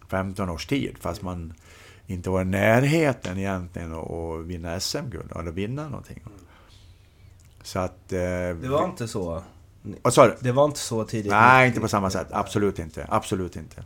15 0.08 0.50
års 0.50 0.66
tid, 0.68 0.96
fast 1.00 1.22
man 1.22 1.54
inte 2.08 2.30
var 2.30 2.42
i 2.42 2.46
närheten 2.46 3.38
egentligen 3.38 3.94
att 3.94 4.46
vinna 4.46 4.80
SM-guld, 4.80 5.32
eller 5.40 5.52
vinna 5.52 5.90
någonting. 5.90 6.24
Så 7.64 7.80
att... 7.80 8.14
Eh, 8.14 8.20
Det 8.20 8.70
var 8.70 8.86
inte 8.86 9.08
så? 9.08 9.44
Vad 9.84 10.14
sa 10.14 10.28
du? 10.28 10.36
Det 10.40 10.52
var 10.52 10.66
inte 10.66 10.80
så 10.80 11.04
tidigt? 11.04 11.32
Nej, 11.32 11.68
inte 11.68 11.80
på 11.80 11.88
samma 11.88 12.10
sätt. 12.10 12.28
Absolut 12.32 12.80
inte. 12.80 13.08
Absolut 13.10 13.56
inte. 13.56 13.84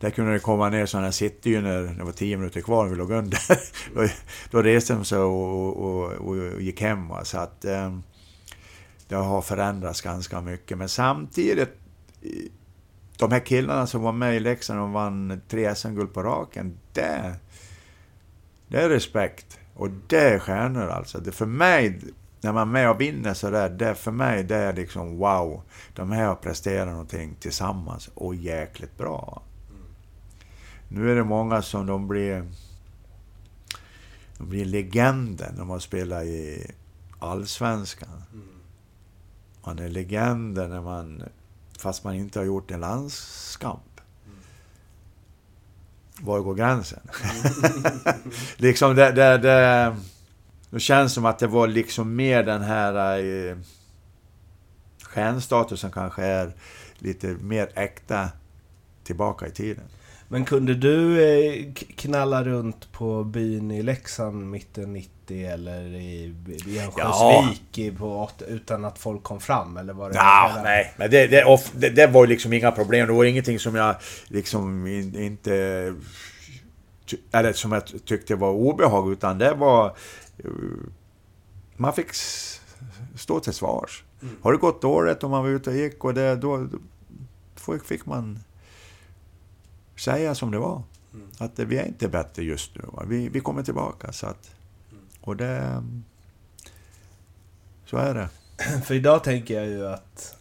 Där 0.00 0.10
kunde 0.10 0.32
det 0.32 0.38
komma 0.38 0.68
ner 0.68 0.86
sådana 0.86 1.12
sittdynor 1.12 1.82
när 1.82 1.94
det 1.94 2.04
var 2.04 2.12
tio 2.12 2.36
minuter 2.36 2.60
kvar 2.60 2.86
och 2.86 2.92
vi 2.92 2.96
låg 2.96 3.10
under. 3.10 3.40
då, 3.94 4.08
då 4.50 4.62
reste 4.62 4.94
de 4.94 5.04
sig 5.04 5.18
och, 5.18 5.76
och, 5.76 6.12
och, 6.12 6.62
gick 6.62 6.80
hem. 6.80 7.08
Va? 7.08 7.24
Så 7.24 7.38
att 7.38 7.64
eh, 7.64 7.98
det 9.08 9.14
har 9.14 9.42
förändrats 9.42 10.00
ganska 10.00 10.40
mycket. 10.40 10.78
Men 10.78 10.88
samtidigt, 10.88 11.68
de 13.18 13.32
här 13.32 13.40
killarna 13.40 13.86
som 13.86 14.02
var 14.02 14.12
med 14.12 14.36
i 14.36 14.40
Leksand 14.40 14.80
och 14.80 14.90
vann 14.90 15.40
tre 15.48 15.74
SM-guld 15.74 16.14
på 16.14 16.22
raken, 16.22 16.78
det, 16.92 17.34
det 18.68 18.82
är 18.82 18.88
respekt. 18.88 19.58
Och 19.74 19.90
det 20.06 20.20
är 20.20 20.38
stjärnor 20.38 20.88
alltså. 20.88 21.18
Det 21.18 21.32
för 21.32 21.46
mig, 21.46 22.00
när 22.40 22.52
man 22.52 22.68
är 22.68 22.72
med 22.72 22.90
och 22.90 23.00
vinner 23.00 23.34
sådär, 23.34 23.68
det 23.68 23.94
för 23.94 24.10
mig 24.10 24.44
det 24.44 24.56
är 24.56 24.72
liksom 24.72 25.18
wow. 25.18 25.62
De 25.94 26.12
här 26.12 26.26
har 26.26 26.34
presterat 26.34 26.88
någonting 26.88 27.36
tillsammans 27.40 28.10
och 28.14 28.34
jäkligt 28.34 28.98
bra. 28.98 29.42
Nu 30.88 31.10
är 31.10 31.16
det 31.16 31.24
många 31.24 31.62
som 31.62 31.86
de 31.86 32.08
blir... 32.08 32.46
De 34.38 34.48
blir 34.48 34.64
legender 34.64 35.52
när 35.56 35.64
man 35.64 35.80
spelar 35.80 36.22
i 36.22 36.70
Allsvenskan. 37.18 38.22
Man 39.64 39.78
är 39.78 39.88
legender 39.88 40.68
när 40.68 40.80
man... 40.80 41.22
Fast 41.78 42.04
man 42.04 42.14
inte 42.14 42.38
har 42.38 42.46
gjort 42.46 42.70
en 42.70 42.80
landskamp. 42.80 44.00
Var 46.20 46.40
går 46.40 46.54
gränsen? 46.54 47.00
liksom 48.56 48.94
det, 48.94 49.12
det, 49.12 49.38
det... 49.38 49.96
Det 50.70 50.80
känns 50.80 51.12
som 51.12 51.24
att 51.24 51.38
det 51.38 51.46
var 51.46 51.68
liksom 51.68 52.16
mer 52.16 52.42
den 52.42 52.62
här... 52.62 53.18
Eh, 53.50 53.56
stjärnstatusen 55.02 55.90
kanske 55.90 56.22
är 56.24 56.52
lite 56.98 57.26
mer 57.26 57.68
äkta 57.74 58.28
tillbaka 59.04 59.46
i 59.46 59.50
tiden. 59.50 59.84
Men 60.28 60.44
kunde 60.44 60.74
du 60.74 61.22
eh, 61.24 61.72
knalla 61.96 62.44
runt 62.44 62.92
på 62.92 63.24
byn 63.24 63.70
i 63.70 63.82
Leksand 63.82 64.50
mitten 64.50 64.92
90 64.92 65.46
eller 65.46 65.82
i, 65.94 66.34
i 66.66 66.78
Örnsköldsvik 66.78 67.98
på 67.98 68.06
åt- 68.20 68.42
utan 68.48 68.84
att 68.84 68.98
folk 68.98 69.22
kom 69.22 69.40
fram? 69.40 69.76
Eller 69.76 69.92
var 69.92 70.10
det 70.10 70.16
Ja, 70.16 70.48
hela- 70.50 70.62
nej, 70.62 70.94
men 70.96 71.10
det, 71.10 71.26
det, 71.26 71.44
off, 71.44 71.72
det, 71.74 71.88
det 71.90 72.06
var 72.06 72.24
ju 72.24 72.26
liksom 72.28 72.52
inga 72.52 72.72
problem. 72.72 73.06
Det 73.06 73.12
var 73.12 73.24
ingenting 73.24 73.58
som 73.58 73.74
jag 73.74 73.96
liksom 74.28 74.86
in, 74.86 75.16
inte... 75.20 75.94
Eller 77.32 77.52
som 77.52 77.72
jag 77.72 77.82
tyckte 78.04 78.34
var 78.34 78.50
obehag, 78.50 79.12
utan 79.12 79.38
det 79.38 79.52
var... 79.54 79.96
Man 81.76 81.92
fick 81.92 82.14
stå 83.14 83.40
till 83.40 83.52
svars. 83.52 84.04
Har 84.42 84.52
det 84.52 84.58
gått 84.58 84.82
dåligt 84.82 85.24
och 85.24 85.30
man 85.30 85.42
var 85.42 85.50
ute 85.50 85.70
och 85.70 85.76
gick 85.76 86.04
och 86.04 86.14
det, 86.14 86.36
då, 86.36 86.68
då 87.64 87.78
fick 87.78 88.06
man 88.06 88.38
säga 89.96 90.34
som 90.34 90.50
det 90.50 90.58
var. 90.58 90.82
Att 91.38 91.56
det, 91.56 91.64
vi 91.64 91.78
är 91.78 91.86
inte 91.86 92.08
bättre 92.08 92.42
just 92.42 92.74
nu. 92.74 92.82
Va? 92.92 93.04
Vi, 93.06 93.28
vi 93.28 93.40
kommer 93.40 93.62
tillbaka. 93.62 94.12
Så 94.12 94.26
att, 94.26 94.54
och 95.20 95.36
det... 95.36 95.82
Så 97.84 97.96
är 97.96 98.14
det. 98.14 98.28
För 98.84 98.94
idag 98.94 99.24
tänker 99.24 99.54
jag 99.54 99.66
ju 99.66 99.86
att 99.86 100.36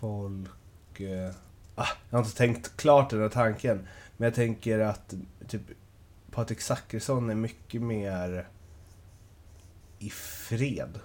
folk... 0.00 1.00
Eh, 1.00 1.30
ah, 1.74 1.86
jag 2.10 2.18
har 2.18 2.24
inte 2.24 2.36
tänkt 2.36 2.76
klart 2.76 3.10
den 3.10 3.20
här 3.20 3.28
tanken. 3.28 3.88
Men 4.16 4.24
jag 4.26 4.34
tänker 4.34 4.78
att 4.78 5.14
typ 5.48 5.62
Patrik 6.34 6.60
Zackrisson 6.60 7.30
är 7.30 7.34
mycket 7.34 7.82
mer 7.82 8.48
i 9.98 10.10
fred. 10.10 10.98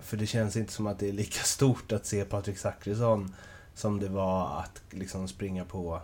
För 0.00 0.16
det 0.16 0.26
känns 0.26 0.56
inte 0.56 0.72
som 0.72 0.86
att 0.86 0.98
det 0.98 1.08
är 1.08 1.12
lika 1.12 1.42
stort 1.42 1.92
att 1.92 2.06
se 2.06 2.24
Patrik 2.24 2.58
Zackrisson 2.58 3.34
som 3.74 4.00
det 4.00 4.08
var 4.08 4.58
att 4.60 4.82
liksom 4.90 5.28
springa 5.28 5.64
på 5.64 6.00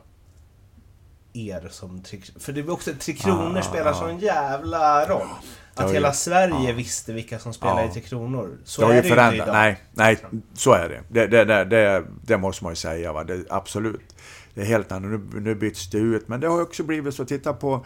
er 1.33 1.69
som 1.71 2.03
Tre 2.03 2.21
För 2.39 2.53
det 2.53 2.63
var 2.63 2.75
också 2.75 2.93
Tre 3.01 3.15
Kronor 3.15 3.59
Ah, 3.59 3.63
spelar 3.63 3.91
ah. 3.91 3.95
sån 3.95 4.19
jävla 4.19 5.09
roll. 5.09 5.29
Att 5.75 5.93
hela 5.93 6.13
Sverige 6.13 6.69
ja. 6.71 6.77
visste 6.77 7.13
vilka 7.13 7.39
som 7.39 7.55
spelar 7.55 7.83
Ja. 7.83 7.89
i 7.91 7.93
Tre 7.93 8.03
Kronor. 8.03 8.59
Så 8.65 8.81
det 8.81 8.87
är 8.87 8.89
ju 8.89 9.01
det 9.03 9.09
ju 9.09 9.13
inte 9.13 9.17
förändrat. 9.23 9.47
idag. 9.49 9.55
Nej, 9.55 9.81
nej, 9.93 10.19
så 10.55 10.73
är 10.73 10.89
det. 10.89 11.01
Det, 11.09 11.27
det, 11.27 11.45
det, 11.45 11.65
det. 11.65 12.05
det 12.23 12.39
måste 12.39 12.65
man 12.65 12.73
ju 12.73 12.77
säga. 12.77 13.13
Va? 13.13 13.25
Det, 13.25 13.45
absolut. 13.51 14.15
Det 14.55 14.61
är 14.61 14.65
helt 14.65 14.93
annorlunda. 14.93 15.35
Nu, 15.35 15.41
nu 15.41 15.55
byts 15.55 15.91
det 15.91 15.99
ut. 15.99 16.29
Men 16.29 16.41
det 16.41 16.49
har 16.49 16.63
också 16.63 16.83
blivit 16.83 17.15
så. 17.15 17.25
Titta 17.25 17.53
på 17.53 17.85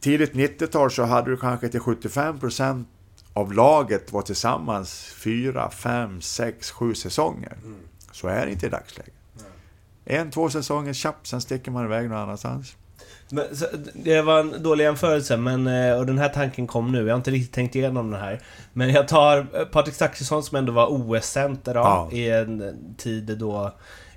tidigt 0.00 0.32
90-tal 0.32 0.90
så 0.90 1.02
hade 1.02 1.30
du 1.30 1.36
kanske 1.36 1.68
till 1.68 1.80
75 1.80 2.38
procent 2.40 2.88
av 3.32 3.52
laget 3.52 4.12
var 4.12 4.22
tillsammans 4.22 5.14
fyra, 5.24 5.70
fem, 5.70 6.20
sex, 6.20 6.70
sju 6.70 6.94
säsonger. 6.94 7.56
Så 8.12 8.28
är 8.28 8.46
det 8.46 8.52
inte 8.52 8.66
i 8.66 8.68
dagsläget. 8.68 9.14
En, 10.04 10.30
två 10.30 10.50
säsonger, 10.50 10.92
tjapp, 10.92 11.26
sen 11.26 11.40
sticker 11.40 11.70
man 11.70 11.84
iväg 11.84 12.08
någon 12.08 12.18
annanstans. 12.18 12.76
Men, 13.30 13.56
så, 13.56 13.66
det 13.94 14.22
var 14.22 14.40
en 14.40 14.62
dålig 14.62 14.84
jämförelse, 14.84 15.36
men, 15.36 15.66
eh, 15.66 15.98
och 15.98 16.06
den 16.06 16.18
här 16.18 16.28
tanken 16.28 16.66
kom 16.66 16.92
nu. 16.92 16.98
Jag 16.98 17.14
har 17.14 17.16
inte 17.16 17.30
riktigt 17.30 17.54
tänkt 17.54 17.76
igenom 17.76 18.10
den 18.10 18.20
här. 18.20 18.40
Men 18.72 18.90
jag 18.90 19.08
tar 19.08 19.38
eh, 19.38 19.64
Patrik 19.64 19.94
Zackrisson 19.94 20.42
som 20.42 20.56
ändå 20.56 20.72
var 20.72 20.86
OS-center 20.86 21.74
Ja. 21.74 22.08
i 22.12 22.30
en 22.30 22.74
tid 22.98 23.38
då 23.38 23.72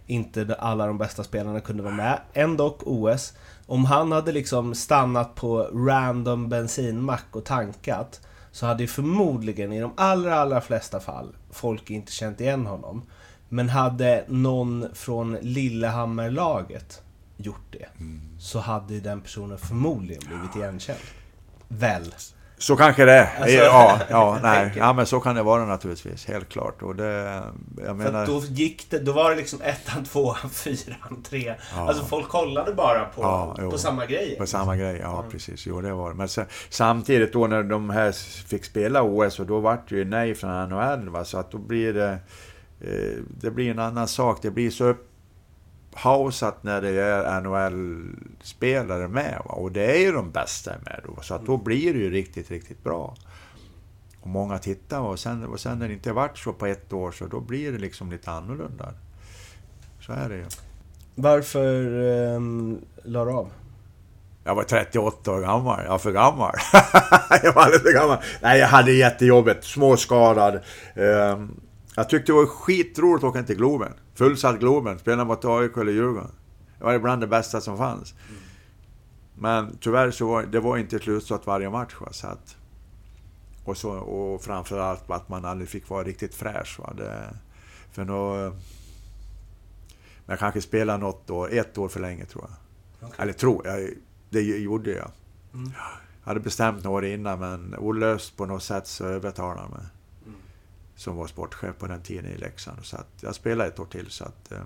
inte 0.08 0.56
alla 0.60 0.88
de 0.88 0.98
bästa 0.98 1.24
spelarna 1.24 1.60
kunde 1.60 1.84
vara 1.84 1.94
med. 1.94 2.20
Ändå 2.34 2.78
OS. 2.80 3.34
Om 3.66 3.86
han 3.86 4.12
hade 4.12 4.32
liksom 4.32 4.76
stannat 4.76 5.36
på 5.36 5.64
random 5.64 6.50
bensinmack 6.50 7.26
och 7.32 7.46
tankat 7.46 8.22
så 8.52 8.66
hade 8.66 8.84
ju 8.84 8.88
förmodligen 8.88 9.74
i 9.74 9.80
de 9.80 9.92
allra, 9.98 10.36
allra 10.36 10.62
flesta 10.62 11.00
fall 11.00 11.36
folk 11.52 11.90
inte 11.90 12.12
känt 12.12 12.42
igen 12.42 12.66
honom. 12.66 13.04
Men 13.50 13.70
hade 13.70 14.26
någon 14.28 14.86
från 14.94 15.34
Lillehammerlaget 15.42 17.02
gjort 17.38 17.72
det 17.72 17.88
så 18.40 18.60
hade 18.60 19.00
den 19.00 19.22
personen 19.22 19.58
förmodligen 19.58 20.24
blivit 20.28 20.56
igenkänd. 20.56 21.00
Väl? 21.68 22.14
Så 22.58 22.76
kanske 22.76 23.06
det 23.06 23.12
är. 23.12 23.42
Alltså, 23.42 23.58
ja, 23.58 24.00
ja, 24.10 24.40
nej. 24.44 24.74
ja, 24.76 24.94
men 24.94 25.06
så 25.06 25.20
kan 25.20 25.36
det 25.36 25.44
vara 25.44 25.66
naturligtvis. 25.66 26.26
Helt 26.26 26.50
klart. 26.50 26.82
Och 26.82 26.96
det, 26.96 27.42
jag 27.86 27.96
menar... 27.96 28.26
då 28.26 28.42
gick 28.50 28.90
det, 28.90 29.00
då 29.00 29.12
var 29.12 29.30
det 29.30 29.36
liksom 29.36 29.62
ettan, 29.62 30.04
tvåan, 30.04 30.50
fyran, 30.52 31.24
trean. 31.30 31.56
Ja. 31.76 31.88
Alltså 31.88 32.06
folk 32.06 32.28
kollade 32.28 32.74
bara 32.74 33.06
på, 33.06 33.22
Ja, 33.22 33.70
på 33.72 33.78
samma 33.78 34.06
grej. 34.06 34.36
På 34.38 34.48
samma 34.48 34.76
grej, 34.76 35.00
ja 35.02 35.26
precis. 35.32 35.66
Jo, 35.66 35.82
det 35.82 35.94
var. 35.94 36.14
Men 36.14 36.28
sen, 36.28 36.46
samtidigt 36.70 37.34
då 37.34 37.48
när 37.48 37.64
de 37.64 37.90
här 37.90 38.12
fick 38.48 38.66
spela 38.66 39.04
OS, 39.04 39.40
och 39.40 39.46
då 39.46 39.60
vart 39.60 39.90
det 39.90 39.96
ju 39.96 40.06
nej 40.06 40.36
från 40.36 40.70
NHL, 40.70 41.10
va? 41.10 41.26
så 41.26 41.38
att 41.38 41.52
då 41.52 41.58
blir 41.58 41.94
det... 41.94 42.18
Eh, 42.82 43.24
det 43.42 43.52
blir 43.52 43.72
en 43.72 43.80
annan 43.80 44.08
sak. 44.08 44.40
Det 44.42 44.52
blir 44.52 44.72
så 44.72 44.96
upphausat 45.96 46.64
när 46.64 46.82
det 46.82 46.90
är 46.90 47.42
NHL-spelare 47.42 49.08
med. 49.08 49.42
Va? 49.46 49.52
Och 49.52 49.72
det 49.72 49.86
är 49.86 50.00
ju 50.00 50.12
de 50.12 50.32
bästa 50.32 50.72
med 50.86 51.02
då. 51.08 51.22
Så 51.22 51.36
att 51.36 51.46
då 51.46 51.58
blir 51.58 51.94
det 51.94 52.00
ju 52.00 52.10
riktigt, 52.10 52.52
riktigt 52.52 52.84
bra. 52.84 53.16
Och 54.22 54.28
många 54.28 54.58
tittar 54.58 55.00
och 55.00 55.20
sen, 55.20 55.46
och 55.46 55.60
sen 55.60 55.80
när 55.80 55.88
det 55.88 55.94
inte 55.94 56.14
varit 56.14 56.38
så 56.38 56.54
på 56.54 56.66
ett 56.66 56.94
år 56.94 57.12
så 57.12 57.28
då 57.28 57.40
blir 57.40 57.72
det 57.72 57.78
liksom 57.78 58.12
lite 58.12 58.32
annorlunda. 58.32 58.94
Så 60.02 60.14
är 60.14 60.30
det 60.30 60.36
ju. 60.36 60.46
Varför 61.16 61.86
um, 62.36 62.82
la 63.04 63.26
du 63.26 63.32
av? 63.32 63.52
Jag 64.44 64.56
var 64.56 64.64
38 64.64 65.32
år 65.32 65.42
gammal. 65.42 65.80
Jag 65.84 65.90
var 65.90 65.98
för 65.98 66.12
gammal. 66.12 66.56
jag 67.44 67.54
var 67.54 67.62
alldeles 67.62 67.82
för 67.82 67.94
gammal. 67.94 68.18
Nej, 68.42 68.60
jag 68.60 68.68
hade 68.68 68.92
jättejobbet. 68.92 69.64
Småskadad. 69.64 70.60
Ehm, 70.96 71.60
jag 71.96 72.10
tyckte 72.10 72.32
det 72.32 72.36
var 72.36 72.46
skitroligt 72.46 73.24
att 73.24 73.30
åka 73.30 73.44
till 73.44 73.56
Globen. 73.56 73.94
Fullsatt 74.16 74.60
Globen. 74.60 75.00
Spela 75.00 75.26
mot 75.26 75.46
AIK 75.46 75.78
eller 75.78 75.92
Djurgården. 75.92 76.32
Det 76.78 76.84
var 76.84 77.00
bland 77.00 77.22
det 77.22 77.28
bästa 77.28 77.62
som 77.62 77.78
fanns. 77.78 78.14
Mm. 78.30 78.42
Men 79.36 79.78
tyvärr 79.82 80.12
så 80.12 80.28
var 80.28 80.44
det 80.44 80.60
var 80.60 80.78
inte 80.78 81.00
slutsålt 81.00 81.48
varje 81.48 81.70
match. 81.70 81.96
Va? 82.00 82.08
Så 82.12 82.28
att, 82.28 82.56
och, 83.64 83.78
så, 83.78 83.92
och 83.92 84.42
framförallt 84.42 85.12
att 85.12 85.30
man 85.30 85.46
aldrig 85.46 85.70
fick 85.70 85.90
vara 85.90 86.04
riktigt 86.04 86.36
fräsch. 86.36 86.80
Va? 86.80 86.94
Det, 86.98 87.36
för 87.92 88.06
då... 88.06 88.54
Men 90.26 90.38
kanske 90.38 90.62
spelade 90.62 91.00
något 91.00 91.30
år, 91.30 91.54
ett 91.54 91.78
år 91.78 91.88
för 91.88 92.00
länge 92.00 92.26
tror 92.26 92.46
jag. 92.50 93.10
Okay. 93.10 93.24
Eller 93.24 93.34
tror 93.34 93.68
jag, 93.68 93.90
det 94.30 94.42
gjorde 94.42 94.92
jag. 94.92 95.12
Mm. 95.54 95.72
Jag 96.24 96.30
hade 96.30 96.40
bestämt 96.40 96.84
några 96.84 96.98
år 96.98 97.06
innan 97.06 97.40
men 97.40 97.76
olöst 97.76 98.38
på 98.38 98.46
något 98.46 98.64
sätt 98.64 98.88
så 98.88 99.06
övertalade 99.06 99.62
han 99.62 99.72
mig. 99.72 99.86
Som 100.96 101.16
var 101.16 101.28
sportchef 101.28 101.78
på 101.78 101.88
den 101.88 102.02
tiden 102.02 102.26
i 102.26 102.38
Leksand. 102.38 102.86
Så 102.86 102.98
att 102.98 103.08
jag 103.22 103.36
spelade 103.36 103.70
ett 103.70 103.80
år 103.80 103.86
till 103.86 104.10
så 104.10 104.24
att... 104.24 104.52
Eh, 104.52 104.60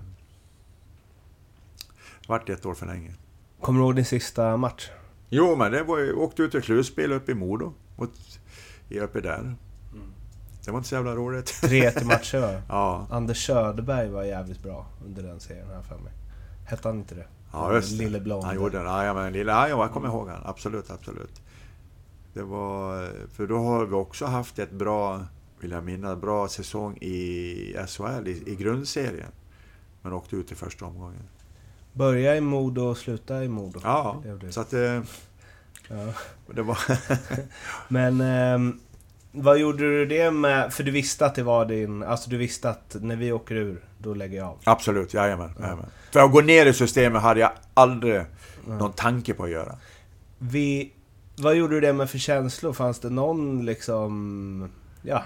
vart 2.28 2.48
ett 2.48 2.66
år 2.66 2.74
för 2.74 2.86
länge. 2.86 3.14
Kommer 3.60 3.80
du 3.80 3.86
ihåg 3.86 3.96
din 3.96 4.04
sista 4.04 4.56
match? 4.56 4.90
Jo, 5.28 5.56
men 5.56 5.72
det 5.72 5.82
var 5.82 5.98
ju... 5.98 6.12
åkte 6.12 6.42
ut 6.42 6.50
till 6.50 6.62
slutspel 6.62 7.12
uppe 7.12 7.32
i 7.32 7.34
Modo. 7.34 7.74
uppe 8.90 9.20
där. 9.20 9.38
Mm. 9.38 9.56
Det 10.64 10.70
var 10.70 10.78
inte 10.78 10.88
så 10.88 10.94
jävla 10.94 11.14
roligt. 11.14 11.46
Tre 11.62 11.90
till 11.90 12.06
matcher 12.06 12.38
va? 12.40 12.62
ja. 12.68 13.06
Anders 13.10 13.46
Söderberg 13.46 14.08
var 14.08 14.22
jävligt 14.22 14.62
bra 14.62 14.86
under 15.06 15.22
den 15.22 15.40
serien, 15.40 15.68
här 15.68 15.82
för 15.82 15.98
mig. 15.98 16.12
Hette 16.66 16.88
han 16.88 16.98
inte 16.98 17.14
det? 17.14 17.26
Ja, 17.52 17.74
just 17.74 17.98
det. 17.98 18.04
Lille 18.04 18.20
Blond. 18.20 18.44
Han 18.44 18.54
gjorde 18.54 18.78
den. 18.78 18.86
Ja, 18.86 19.14
men 19.14 19.32
lille, 19.32 19.52
ja, 19.52 19.68
jag 19.68 19.92
kommer 19.92 20.08
ihåg 20.08 20.28
han. 20.28 20.42
Absolut, 20.44 20.90
absolut. 20.90 21.42
Det 22.34 22.42
var... 22.42 23.08
För 23.32 23.46
då 23.46 23.58
har 23.58 23.86
vi 23.86 23.94
också 23.94 24.26
haft 24.26 24.58
ett 24.58 24.72
bra, 24.72 25.24
vill 25.60 25.70
jag 25.70 25.84
minnas, 25.84 26.20
bra 26.20 26.48
säsong 26.48 26.96
i 26.96 27.76
SHL, 27.88 28.28
i, 28.28 28.42
i 28.46 28.56
grundserien. 28.56 29.32
Men 30.02 30.12
åkte 30.12 30.36
ut 30.36 30.52
i 30.52 30.54
första 30.54 30.84
omgången. 30.84 31.22
Börja 31.92 32.36
i 32.36 32.40
Modo 32.40 32.82
och 32.82 32.96
sluta 32.96 33.44
i 33.44 33.48
Modo. 33.48 33.80
Ja, 33.82 34.22
så 34.50 34.60
att 34.60 34.70
det... 34.70 35.02
Ja. 35.88 36.12
Det 36.54 36.62
var... 36.62 36.78
Men... 37.88 38.20
Eh, 38.20 38.74
vad 39.32 39.58
gjorde 39.58 39.78
du 39.78 40.06
det 40.06 40.30
med? 40.30 40.72
För 40.72 40.82
du 40.82 40.90
visste 40.90 41.26
att 41.26 41.34
det 41.34 41.42
var 41.42 41.64
din... 41.64 42.02
Alltså 42.02 42.30
du 42.30 42.36
visste 42.36 42.70
att 42.70 42.96
när 43.00 43.16
vi 43.16 43.32
åker 43.32 43.54
ur, 43.54 43.84
då 43.98 44.14
lägger 44.14 44.38
jag 44.38 44.48
av? 44.48 44.58
Absolut, 44.64 45.14
jajamän. 45.14 45.50
Ja. 45.56 45.62
jajamän. 45.62 45.86
För 46.10 46.20
att 46.20 46.32
gå 46.32 46.40
ner 46.40 46.66
i 46.66 46.72
systemet 46.74 47.22
hade 47.22 47.40
jag 47.40 47.52
aldrig 47.74 48.14
ja. 48.14 48.24
någon 48.66 48.92
tanke 48.92 49.34
på 49.34 49.44
att 49.44 49.50
göra. 49.50 49.76
Vi... 50.38 50.92
Vad 51.36 51.54
gjorde 51.54 51.74
du 51.74 51.80
det 51.80 51.92
med 51.92 52.10
för 52.10 52.18
känslor? 52.18 52.72
Fanns 52.72 53.00
det 53.00 53.10
någon 53.10 53.64
liksom... 53.64 54.70
Ja, 55.02 55.24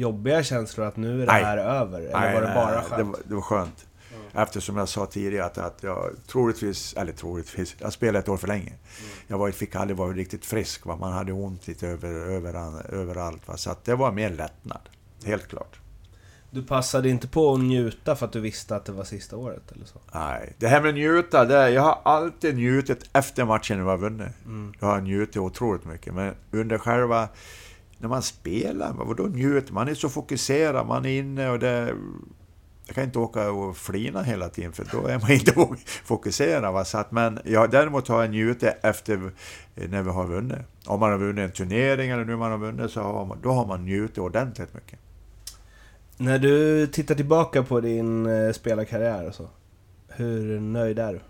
jobbiga 0.00 0.42
känslor 0.42 0.86
att 0.86 0.96
nu 0.96 1.22
är 1.22 1.26
det 1.26 1.32
nej. 1.32 1.44
här 1.44 1.58
över? 1.58 2.00
Eller 2.00 2.20
nej, 2.20 2.34
var 2.34 2.40
det 2.40 2.54
bara 2.54 2.82
skönt? 2.82 2.96
Det 2.96 3.02
var, 3.02 3.18
det 3.24 3.34
var 3.34 3.42
skönt. 3.42 3.86
Eftersom 4.32 4.76
jag 4.76 4.88
sa 4.88 5.06
tidigare 5.06 5.44
att, 5.44 5.58
att 5.58 5.82
jag 5.82 6.10
troligtvis, 6.26 6.94
eller 6.94 7.12
troligtvis, 7.12 7.76
jag 7.78 7.92
spelade 7.92 8.18
ett 8.18 8.28
år 8.28 8.36
för 8.36 8.48
länge. 8.48 8.68
Mm. 8.68 8.78
Jag 9.26 9.38
var, 9.38 9.50
fick 9.50 9.74
aldrig 9.74 9.96
vara 9.96 10.12
riktigt 10.12 10.46
frisk. 10.46 10.86
Va? 10.86 10.96
Man 10.96 11.12
hade 11.12 11.32
ont 11.32 11.68
lite 11.68 11.88
över, 11.88 12.08
över, 12.08 12.92
överallt. 12.94 13.48
Va? 13.48 13.56
Så 13.56 13.70
att 13.70 13.84
det 13.84 13.94
var 13.94 14.12
mer 14.12 14.30
lättnad. 14.30 14.80
Helt 15.24 15.48
klart. 15.48 15.80
Du 16.50 16.62
passade 16.62 17.08
inte 17.08 17.28
på 17.28 17.54
att 17.54 17.60
njuta 17.60 18.16
för 18.16 18.26
att 18.26 18.32
du 18.32 18.40
visste 18.40 18.76
att 18.76 18.84
det 18.84 18.92
var 18.92 19.04
sista 19.04 19.36
året 19.36 19.72
eller 19.72 19.84
så? 19.84 19.98
Nej, 20.14 20.54
det 20.58 20.68
här 20.68 20.80
med 20.82 20.94
njuta, 20.94 21.44
det, 21.44 21.70
jag 21.70 21.82
har 21.82 21.98
alltid 22.04 22.54
njutit 22.54 23.10
efter 23.12 23.44
matchen 23.44 23.76
när 23.76 23.84
vi 23.84 23.90
har 23.90 23.98
vunnit. 23.98 24.28
Mm. 24.44 24.74
Jag 24.80 24.86
har 24.86 25.00
njutit 25.00 25.36
otroligt 25.36 25.84
mycket, 25.84 26.14
men 26.14 26.34
under 26.50 26.78
själva... 26.78 27.28
När 28.00 28.08
man 28.08 28.22
spelar, 28.22 28.92
vadå 28.92 29.22
njuter? 29.22 29.72
Man 29.72 29.88
är 29.88 29.94
så 29.94 30.08
fokuserad, 30.08 30.86
man 30.86 31.06
är 31.06 31.18
inne 31.18 31.50
och 31.50 31.58
det... 31.58 31.94
Jag 32.86 32.94
kan 32.94 33.04
inte 33.04 33.18
åka 33.18 33.50
och 33.50 33.76
flina 33.76 34.22
hela 34.22 34.48
tiden 34.48 34.72
för 34.72 34.86
då 34.92 35.06
är 35.06 35.18
man 35.18 35.30
inte 35.30 35.54
fokuserad. 36.04 36.72
Va? 36.72 36.84
Så 36.84 36.98
att, 36.98 37.12
men 37.12 37.38
jag, 37.44 37.70
däremot 37.70 38.08
har 38.08 38.20
jag 38.20 38.30
njutit 38.30 38.74
efter 38.82 39.30
när 39.74 40.02
vi 40.02 40.10
har 40.10 40.26
vunnit. 40.26 40.58
Om 40.86 41.00
man 41.00 41.10
har 41.10 41.18
vunnit 41.18 41.44
en 41.44 41.52
turnering 41.52 42.10
eller 42.10 42.24
nu 42.24 42.36
man 42.36 42.50
har 42.50 42.58
vunnit 42.58 42.90
så 42.90 43.00
har 43.00 43.26
man, 43.26 43.38
då 43.42 43.50
har 43.52 43.66
man 43.66 43.84
njutit 43.84 44.18
ordentligt 44.18 44.74
mycket. 44.74 44.98
När 46.16 46.38
du 46.38 46.86
tittar 46.86 47.14
tillbaka 47.14 47.62
på 47.62 47.80
din 47.80 48.26
eh, 48.26 48.52
spelarkarriär 48.52 49.28
och 49.28 49.34
så, 49.34 49.48
hur 50.08 50.60
nöjd 50.60 50.98
är 50.98 51.12
du? 51.12 51.20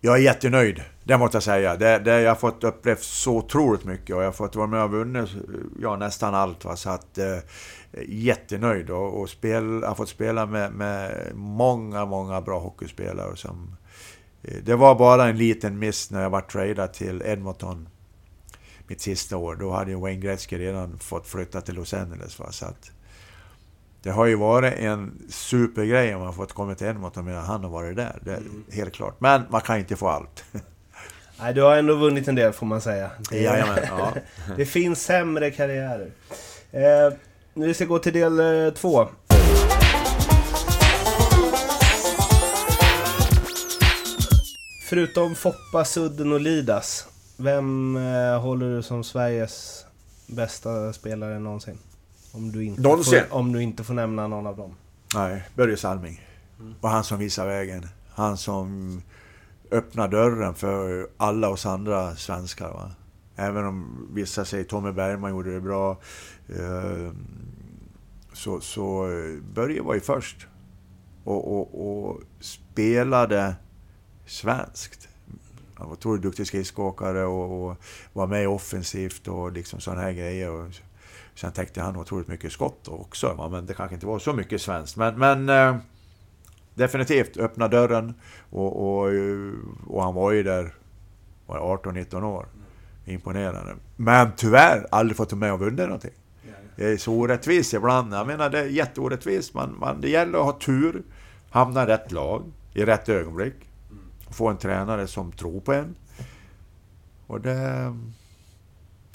Jag 0.00 0.14
är 0.14 0.22
jättenöjd, 0.22 0.82
det 1.06 1.18
måste 1.18 1.36
jag 1.36 1.42
säga. 1.42 1.76
Det, 1.76 1.98
det, 1.98 2.20
jag 2.20 2.30
har 2.30 2.36
fått 2.36 2.64
uppleva 2.64 2.98
så 3.00 3.36
otroligt 3.36 3.84
mycket 3.84 4.16
och 4.16 4.22
jag 4.22 4.26
har 4.26 4.32
fått 4.32 4.56
vara 4.56 4.66
med 4.66 4.82
och 4.82 4.90
vunnit 4.90 5.30
ja, 5.80 5.96
nästan 5.96 6.34
allt. 6.34 6.64
Va? 6.64 6.76
Så 6.76 6.90
att, 6.90 7.18
eh, 7.18 7.38
jättenöjd 8.08 8.90
och, 8.90 9.20
och 9.20 9.28
spel, 9.28 9.82
har 9.82 9.94
fått 9.94 10.08
spela 10.08 10.46
med, 10.46 10.72
med 10.72 11.30
många, 11.34 12.04
många 12.04 12.40
bra 12.40 12.58
hockeyspelare. 12.58 13.36
Som, 13.36 13.76
eh, 14.42 14.56
det 14.62 14.74
var 14.74 14.94
bara 14.94 15.28
en 15.28 15.38
liten 15.38 15.78
miss 15.78 16.10
när 16.10 16.22
jag 16.22 16.30
var 16.30 16.40
tradad 16.40 16.92
till 16.92 17.22
Edmonton 17.24 17.88
mitt 18.86 19.00
sista 19.00 19.36
år. 19.36 19.56
Då 19.56 19.70
hade 19.70 19.90
ju 19.90 20.00
Wayne 20.00 20.20
Gretzky 20.20 20.58
redan 20.58 20.98
fått 20.98 21.26
flytta 21.26 21.60
till 21.60 21.74
Los 21.74 21.94
Angeles. 21.94 22.38
Va? 22.38 22.52
Så 22.52 22.66
att, 22.66 22.90
det 24.02 24.10
har 24.10 24.26
ju 24.26 24.34
varit 24.34 24.74
en 24.74 25.22
supergrej 25.28 26.14
om 26.14 26.22
man 26.22 26.34
fått 26.34 26.52
komma 26.52 26.74
till 26.74 26.86
Edmonton 26.86 27.24
medan 27.24 27.44
han 27.44 27.64
har 27.64 27.70
varit 27.70 27.96
där. 27.96 28.18
Det 28.24 28.32
är 28.32 28.36
mm. 28.36 28.64
helt 28.72 28.94
klart. 28.94 29.20
Men 29.20 29.42
man 29.50 29.60
kan 29.60 29.78
inte 29.78 29.96
få 29.96 30.08
allt. 30.08 30.44
Nej, 31.40 31.54
du 31.54 31.62
har 31.62 31.76
ändå 31.76 31.94
vunnit 31.94 32.28
en 32.28 32.34
del 32.34 32.52
får 32.52 32.66
man 32.66 32.80
säga. 32.80 33.10
Det, 33.30 33.42
Jajamän, 33.42 33.78
ja. 33.88 34.12
det 34.56 34.66
finns 34.66 35.02
sämre 35.02 35.50
karriärer. 35.50 36.10
Eh, 36.72 37.14
vi 37.54 37.74
ska 37.74 37.84
gå 37.84 37.98
till 37.98 38.12
del 38.12 38.40
eh, 38.40 38.72
två. 38.74 39.08
Förutom 44.88 45.34
Foppa, 45.34 45.84
Sudden 45.84 46.32
och 46.32 46.40
Lidas, 46.40 47.08
vem 47.36 47.96
eh, 47.96 48.40
håller 48.40 48.76
du 48.76 48.82
som 48.82 49.04
Sveriges 49.04 49.84
bästa 50.26 50.92
spelare 50.92 51.38
någonsin? 51.38 51.78
Om 52.32 52.52
du 52.52 52.64
inte, 52.64 52.82
någonsin? 52.82 53.20
Får, 53.28 53.38
om 53.38 53.52
du 53.52 53.62
inte 53.62 53.84
får 53.84 53.94
nämna 53.94 54.28
någon 54.28 54.46
av 54.46 54.56
dem. 54.56 54.74
Nej, 55.14 55.42
Börje 55.54 55.76
Salming. 55.76 56.22
Mm. 56.60 56.74
Och 56.80 56.88
han 56.88 57.04
som 57.04 57.18
visar 57.18 57.46
vägen. 57.46 57.88
Han 58.14 58.36
som 58.36 59.02
öppna 59.70 60.08
dörren 60.08 60.54
för 60.54 61.08
alla 61.16 61.48
oss 61.48 61.66
andra 61.66 62.16
svenskar. 62.16 62.70
Va? 62.70 62.90
Även 63.36 63.64
om 63.64 64.08
vissa 64.12 64.44
säger 64.44 64.64
Tommy 64.64 64.92
Bergman 64.92 65.30
gjorde 65.30 65.54
det 65.54 65.60
bra. 65.60 65.90
Eh, 66.48 67.12
så, 68.32 68.60
så 68.60 69.08
eh, 69.08 69.42
Börje 69.54 69.82
var 69.82 69.94
ju 69.94 70.00
först. 70.00 70.46
Och, 71.24 71.56
och, 71.56 72.08
och 72.08 72.20
spelade 72.40 73.54
svenskt. 74.26 75.08
Han 75.74 75.86
var 75.86 75.92
otroligt 75.92 76.22
duktig 76.22 76.46
skridskoåkare 76.46 77.24
och, 77.24 77.70
och 77.70 77.76
var 78.12 78.26
med 78.26 78.48
offensivt 78.48 79.28
och 79.28 79.52
liksom 79.52 79.80
sådana 79.80 80.02
här 80.02 80.12
grejer. 80.12 80.50
Och 80.50 80.72
sen 81.34 81.52
täckte 81.52 81.80
han 81.80 81.96
otroligt 81.96 82.28
mycket 82.28 82.52
skott 82.52 82.88
också, 82.88 83.48
men 83.50 83.66
det 83.66 83.74
kanske 83.74 83.94
inte 83.94 84.06
var 84.06 84.18
så 84.18 84.32
mycket 84.32 84.60
svenskt. 84.60 84.96
Men, 84.96 85.18
men 85.18 85.48
eh, 85.48 85.76
definitivt 86.76 87.36
öppna 87.36 87.68
dörren 87.68 88.14
och, 88.50 89.02
och, 89.02 89.10
och 89.86 90.02
han 90.02 90.14
var 90.14 90.32
ju 90.32 90.42
där 90.42 90.74
var 91.46 91.58
18-19 91.58 92.22
år. 92.24 92.46
Imponerande. 93.04 93.76
Men 93.96 94.32
tyvärr 94.36 94.86
aldrig 94.90 95.16
fått 95.16 95.32
med 95.32 95.52
och 95.52 95.60
vunnit 95.60 95.78
någonting. 95.78 96.14
Det 96.76 96.86
är 96.86 96.96
så 96.96 97.12
orättvist 97.12 97.74
ibland. 97.74 98.14
Jag 98.14 98.26
menar, 98.26 98.50
det 98.50 98.58
är 98.58 98.64
jätteorättvist. 98.64 99.54
Man, 99.54 99.76
man, 99.78 100.00
det 100.00 100.08
gäller 100.08 100.38
att 100.38 100.44
ha 100.44 100.58
tur, 100.58 101.02
hamna 101.50 101.82
i 101.82 101.86
rätt 101.86 102.12
lag, 102.12 102.42
i 102.74 102.84
rätt 102.84 103.08
ögonblick. 103.08 103.54
Få 104.30 104.48
en 104.48 104.56
tränare 104.56 105.06
som 105.06 105.32
tror 105.32 105.60
på 105.60 105.72
en. 105.72 105.96
Och 107.26 107.40
det 107.40 107.92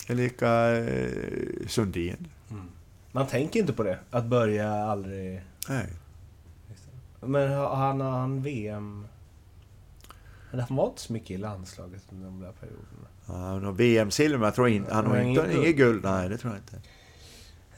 är 0.08 0.16
lika 0.16 0.78
eh, 0.78 1.68
Sundin. 1.68 2.28
Mm. 2.50 2.64
Man 3.12 3.28
tänker 3.28 3.60
inte 3.60 3.74
på 3.74 3.84
det, 3.84 4.00
att 4.12 4.26
börja 4.26 4.74
aldrig... 4.74 5.42
Nej. 5.70 5.88
Men 7.22 7.52
han 7.52 8.02
har 8.02 8.12
han 8.12 8.42
VM... 8.42 9.08
Men 10.52 10.60
han 10.60 10.78
var 10.78 10.88
inte 10.88 11.02
så 11.02 11.14
mycket 11.14 11.32
i 11.32 11.38
landslaget 11.38 12.04
under 12.12 12.26
de 12.26 12.40
där 12.40 12.52
perioderna. 12.52 13.08
Ja, 13.28 13.34
han 13.34 13.66
har 13.66 13.72
VM-silver, 13.72 14.38
men 14.38 14.46
jag 14.46 14.56
tror 14.56 14.68
inte... 14.68 14.94
Han 14.94 15.06
har 15.06 15.22
inte 15.22 15.54
inget 15.54 15.76
guld. 15.76 16.04
Nej, 16.04 16.30
det 16.30 16.38
tror 16.38 16.54
jag 16.54 16.60
inte. 16.62 16.88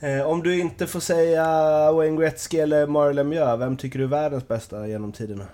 Eh, 0.08 0.28
om 0.28 0.44
du 0.44 0.60
inte 0.60 0.88
får 0.88 1.00
säga 1.00 1.46
Wayne 1.92 2.22
Gretzky 2.22 2.58
eller 2.58 2.88
Mario 2.88 3.14
Lemieux, 3.14 3.60
vem 3.60 3.78
tycker 3.78 4.00
du 4.00 4.06
är 4.06 4.10
världens 4.10 4.48
bästa 4.48 4.88
genom 4.88 5.12
tiderna? 5.12 5.46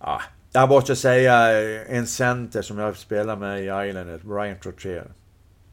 Ja, 0.00 0.20
jag 0.52 0.68
måste 0.68 0.96
säga 0.96 1.60
en 1.86 2.06
center 2.06 2.62
som 2.62 2.78
jag 2.78 2.96
spelar 2.96 3.36
med 3.36 3.60
i 3.60 3.88
Islanders, 3.88 4.22
Brian 4.22 4.58
Trottier. 4.62 5.10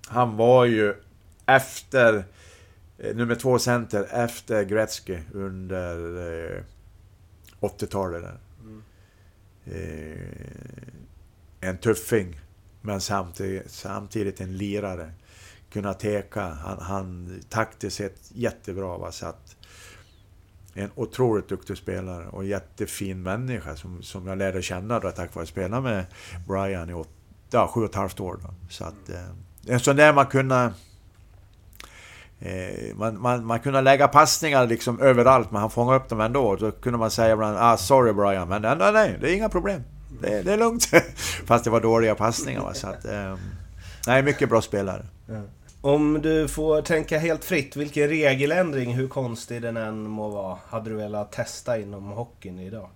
Han 0.08 0.38
var 0.38 0.66
ju 0.66 0.96
efter 1.46 2.24
eh, 2.98 3.16
nummer 3.16 3.36
två 3.36 3.60
center 3.60 4.08
efter 4.12 4.64
Gretzky 4.64 5.18
under 5.34 6.64
80-talet. 7.64 8.24
Mm. 8.62 8.84
Eh, 9.66 11.70
en 11.70 11.78
tuffing, 11.78 12.40
men 12.82 13.02
samtidigt, 13.02 13.72
samtidigt 13.72 14.42
en 14.42 14.58
lirare 14.58 15.12
kunna 15.74 15.94
teka. 15.94 16.42
Han, 16.42 16.80
han 16.80 17.40
taktiskt 17.50 17.98
sett 17.98 18.32
jättebra. 18.34 18.98
Va? 18.98 19.12
Så 19.12 19.26
att, 19.26 19.56
En 20.76 20.90
otroligt 20.96 21.48
duktig 21.48 21.78
spelare 21.78 22.28
och 22.28 22.46
jättefin 22.46 23.24
människa 23.24 23.76
som, 23.76 24.04
som 24.04 24.28
jag 24.28 24.38
lärde 24.38 24.62
känna 24.62 25.00
då 25.00 25.12
tack 25.12 25.36
vare 25.36 25.44
att 25.44 25.50
spela 25.50 25.82
med 25.82 26.06
Brian 26.48 26.90
i 26.90 26.94
åt, 26.94 27.10
ja, 27.52 27.68
sju 27.68 27.82
och 27.82 27.90
ett 27.90 27.96
halvt 27.96 28.20
år. 28.20 28.40
Då. 28.44 28.54
Så 28.70 28.86
att, 28.86 29.10
eh, 29.10 29.30
en 29.68 29.80
sån 29.80 29.96
där 29.96 30.14
man 30.14 30.26
kunde... 30.26 30.74
Eh, 32.46 32.96
man, 32.96 33.22
man, 33.22 33.46
man 33.46 33.60
kunde 33.60 33.82
lägga 33.82 34.08
passningar 34.08 34.68
liksom 34.68 35.02
överallt, 35.02 35.52
men 35.52 35.62
han 35.62 35.70
fångade 35.70 35.98
upp 35.98 36.10
dem 36.10 36.22
ändå. 36.22 36.56
Då 36.56 36.72
kunde 36.72 37.00
man 37.00 37.12
säga 37.12 37.34
ibland 37.34 37.58
ah, 37.60 37.78
“Sorry 37.78 38.14
Brian”, 38.14 38.50
men 38.50 38.62
nej, 38.62 38.92
nej, 38.94 39.18
det 39.22 39.32
är 39.32 39.36
inga 39.36 39.50
problem. 39.50 39.84
Det, 40.22 40.42
det 40.42 40.54
är 40.54 40.58
lugnt. 40.58 40.86
Fast 41.46 41.64
det 41.64 41.70
var 41.70 41.82
dåliga 41.82 42.16
passningar. 42.16 42.62
Va? 42.62 42.74
Så 42.74 42.88
att, 42.88 43.06
eh, 43.06 43.36
nej, 44.08 44.24
mycket 44.24 44.50
bra 44.50 44.62
spelare. 44.62 45.06
Om 45.82 46.22
du 46.22 46.48
får 46.48 46.82
tänka 46.82 47.20
helt 47.20 47.46
fritt, 47.46 47.76
vilken 47.76 48.08
regeländring, 48.08 48.94
hur 48.94 49.08
konstig 49.08 49.62
den 49.62 49.78
än 49.78 50.10
må 50.10 50.30
vara, 50.30 50.58
hade 50.68 50.90
du 50.90 50.96
velat 50.96 51.32
testa 51.32 51.80
inom 51.80 52.04
hockeyn 52.04 52.60
idag? 52.60 52.90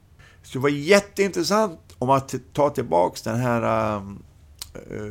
Så 0.44 0.58
det 0.58 0.64
var 0.64 0.70
jätteintressant 0.70 1.80
om 2.00 2.10
att 2.10 2.36
ta 2.54 2.70
tillbaks 2.70 3.22
den 3.22 3.40
här... 3.40 3.96
Um, 3.96 4.24
uh, 4.92 5.10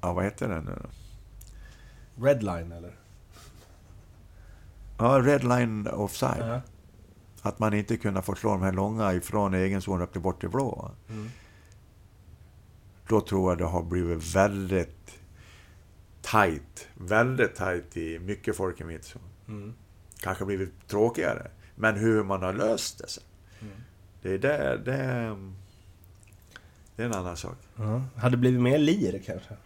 ja, 0.00 0.12
vad 0.12 0.24
heter 0.24 0.48
den 0.48 0.64
nu 0.64 0.88
Redline 2.20 2.72
eller? 2.72 2.96
Ja, 4.98 5.20
redline 5.24 5.86
offside. 5.86 6.48
Ja. 6.48 6.60
Att 7.42 7.58
man 7.58 7.74
inte 7.74 7.96
kunde 7.96 8.22
få 8.22 8.34
slå 8.34 8.50
de 8.50 8.62
här 8.62 8.72
långa 8.72 9.14
ifrån 9.14 9.54
egen 9.54 9.82
zon 9.82 10.02
upp 10.02 10.12
till 10.12 10.20
bort 10.20 10.40
till 10.40 10.48
blå. 10.48 10.90
Mm. 11.08 11.28
Då 13.08 13.20
tror 13.20 13.50
jag 13.50 13.58
det 13.58 13.64
har 13.64 13.82
blivit 13.82 14.34
väldigt 14.34 15.18
tight. 16.22 16.88
Väldigt 16.94 17.54
tight 17.54 17.96
i 17.96 18.18
mycket 18.18 18.56
folk 18.56 18.80
i 18.80 18.84
mittzon. 18.84 19.22
Mm. 19.48 19.74
Kanske 20.20 20.44
blivit 20.44 20.88
tråkigare. 20.88 21.50
Men 21.74 21.96
hur 21.96 22.24
man 22.24 22.42
har 22.42 22.52
löst 22.52 22.98
det 22.98 23.08
sen. 23.08 23.24
Mm. 23.60 23.74
Det 24.22 24.32
är 24.32 24.38
det, 24.38 24.80
det, 24.84 25.36
det 26.96 27.02
är 27.02 27.06
en 27.06 27.14
annan 27.14 27.36
sak. 27.36 27.56
Ja. 27.76 28.02
Hade 28.16 28.36
det 28.36 28.40
blivit 28.40 28.60
mer 28.60 28.78
lir 28.78 29.22
kanske? 29.26 29.56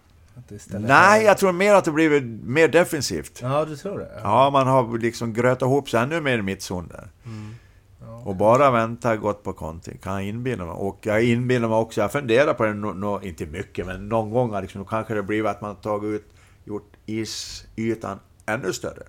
Nej, 0.68 1.24
jag 1.24 1.38
tror 1.38 1.52
mer 1.52 1.74
att 1.74 1.84
det 1.84 1.92
blivit 1.92 2.24
mer 2.44 2.68
defensivt. 2.68 3.38
Ja, 3.42 3.64
du 3.64 3.76
tror 3.76 3.98
det? 3.98 4.20
Ja, 4.22 4.50
man 4.50 4.66
har 4.66 4.98
liksom 4.98 5.32
grötat 5.32 5.66
ihop 5.66 5.90
sig 5.90 6.00
ännu 6.00 6.20
mer 6.20 6.38
i 6.38 6.42
mittzon 6.42 6.88
där. 6.88 7.08
Mm. 7.24 7.54
Ja. 8.00 8.22
Och 8.24 8.36
bara 8.36 8.70
vänta 8.70 9.16
gott 9.16 9.42
på 9.42 9.52
konting, 9.52 9.98
kan 9.98 10.12
jag 10.12 10.24
inbilla 10.24 10.64
mig. 10.64 10.74
Och 10.74 10.98
jag 11.02 11.24
inbillar 11.24 11.68
mig 11.68 11.76
också, 11.76 12.00
jag 12.00 12.12
funderar 12.12 12.54
på 12.54 12.64
det, 12.64 12.74
no, 12.74 12.86
no, 12.86 13.22
inte 13.22 13.46
mycket, 13.46 13.86
men 13.86 14.08
någon 14.08 14.30
gång 14.30 14.60
liksom, 14.60 14.78
då 14.82 14.84
kanske 14.84 15.14
det 15.14 15.22
blivit 15.22 15.50
att 15.50 15.60
man 15.60 15.76
tagit 15.76 16.10
ut, 16.10 16.26
gjort 16.64 16.92
isytan 17.06 18.18
ännu 18.46 18.72
större. 18.72 19.02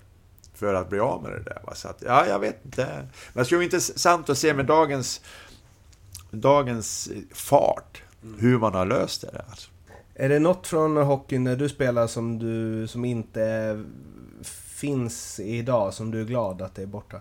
För 0.55 0.73
att 0.73 0.89
bli 0.89 0.99
av 0.99 1.23
med 1.23 1.31
det 1.31 1.43
där. 1.43 1.61
Så 1.73 1.87
att, 1.87 2.03
ja, 2.05 2.25
jag 2.27 2.39
vet 2.39 2.65
inte. 2.65 2.85
Men 3.33 3.41
det 3.41 3.45
skulle 3.45 3.57
vara 3.57 3.63
intressant 3.63 4.29
att 4.29 4.37
se 4.37 4.53
med 4.53 4.65
dagens, 4.65 5.21
dagens 6.31 7.09
fart, 7.31 8.03
hur 8.37 8.59
man 8.59 8.73
har 8.73 8.85
löst 8.85 9.21
det 9.21 9.29
där. 9.31 9.45
Alltså. 9.49 9.69
Är 10.15 10.29
det 10.29 10.39
något 10.39 10.67
från 10.67 10.97
hockeyn 10.97 11.43
när 11.43 11.55
du 11.55 11.69
spelar 11.69 12.07
som, 12.07 12.39
du, 12.39 12.87
som 12.87 13.05
inte 13.05 13.83
finns 14.43 15.39
idag, 15.39 15.93
som 15.93 16.11
du 16.11 16.21
är 16.21 16.25
glad 16.25 16.61
att 16.61 16.75
det 16.75 16.81
är 16.81 16.87
borta? 16.87 17.17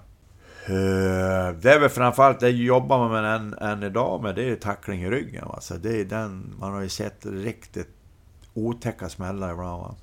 Eh, 0.67 1.55
Det 1.61 1.73
är 1.73 1.81
väl 1.81 1.89
framförallt, 1.89 2.41
det 2.41 2.51
jobbar 2.51 2.99
man 2.99 3.11
med 3.11 3.37
än, 3.37 3.55
än 3.55 3.83
idag 3.83 4.23
med, 4.23 4.35
det 4.35 4.51
är 4.51 4.57
tackling 4.57 5.03
i 5.03 5.11
ryggen. 5.11 5.49
Va? 5.49 5.61
Så 5.61 5.75
det 5.75 6.01
är 6.01 6.05
den, 6.05 6.55
man 6.61 6.73
har 6.73 6.81
ju 6.81 6.89
sett 6.89 7.27
riktigt 7.27 7.91
otäcka 8.55 9.09
smällar 9.09 9.53
ibland. 9.53 9.83
Va? 9.83 9.95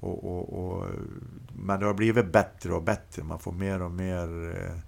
Och, 0.00 0.24
och, 0.24 0.58
och, 0.66 0.86
men 1.64 1.80
det 1.80 1.86
har 1.86 1.94
blivit 1.94 2.32
bättre 2.32 2.72
och 2.72 2.82
bättre, 2.82 3.22
man 3.22 3.38
får 3.38 3.52
mer 3.52 3.82
och 3.82 3.90
mer 3.90 4.50
eh, 4.50 4.78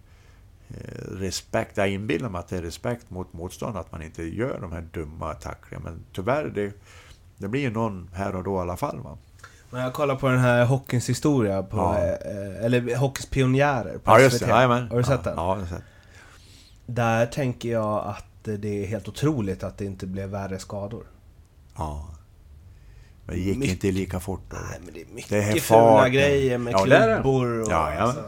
respekt. 1.13 1.77
Jag 1.77 1.89
inbillar 1.89 2.29
mig 2.29 2.39
att 2.39 2.49
det 2.49 2.57
är 2.57 2.63
respekt 2.63 3.11
mot 3.11 3.33
motståndaren, 3.33 3.81
att 3.87 3.93
man 3.93 4.03
inte 4.03 4.23
gör 4.23 4.61
de 4.61 4.73
här 4.73 4.81
dumma 4.93 5.35
tacklingarna. 5.35 5.91
Men 5.91 6.05
tyvärr, 6.13 6.45
det, 6.55 6.73
det 7.37 7.49
blir 7.49 7.61
ju 7.61 7.71
någon 7.71 8.11
här 8.15 8.37
och 8.37 8.45
då 8.45 8.57
i 8.57 8.61
alla 8.61 8.77
fall. 8.77 9.01
Va? 9.01 9.19
Men 9.71 9.81
jag 9.83 9.93
kollar 9.95 10.17
på 10.17 10.29
den 10.29 10.39
här 10.39 10.65
hockeyns 10.65 11.09
historia, 11.09 11.63
på, 11.63 11.77
Ja. 11.77 11.99
eh, 11.99 12.65
eller 12.65 12.97
Hockeyns 12.97 13.27
pionjärer 13.27 13.99
på 13.99 14.11
Ja, 14.11 14.21
just 14.21 14.37
SVT. 14.37 14.47
det. 14.47 14.51
Jajamän. 14.53 14.89
Har 14.91 14.99
du 14.99 15.05
sett 15.05 15.21
ja, 15.25 15.31
den? 15.31 15.35
Ja, 15.37 15.55
jag 15.55 15.61
har 15.61 15.67
sett. 15.67 15.83
Där 16.87 17.27
tänker 17.27 17.69
jag 17.69 18.05
att 18.07 18.25
det 18.43 18.83
är 18.83 18.87
helt 18.87 19.09
otroligt 19.09 19.63
att 19.65 19.79
det 19.79 19.85
inte 19.85 20.07
blev 20.07 20.29
värre 20.29 20.59
skador. 20.59 21.05
Ja. 21.77 22.09
Men 23.29 23.37
det 23.37 23.43
gick 23.43 23.59
Mycket- 23.59 23.73
inte 23.75 23.91
lika 23.91 24.21
fort 24.21 24.43
då. 24.51 24.57
Nej, 24.71 24.81
men 24.85 24.95
det 24.95 25.01
är 25.01 25.07
mycket 25.15 25.31
Det 25.31 25.37
är 25.43 25.61
fula 25.61 26.09
grejer 26.09 26.59
med 26.59 26.73
Ja, 26.73 26.79
klubbor 26.85 27.61
och... 27.61 27.69
Ja, 27.71 27.95
ja. 27.95 28.01
alltså. 28.01 28.25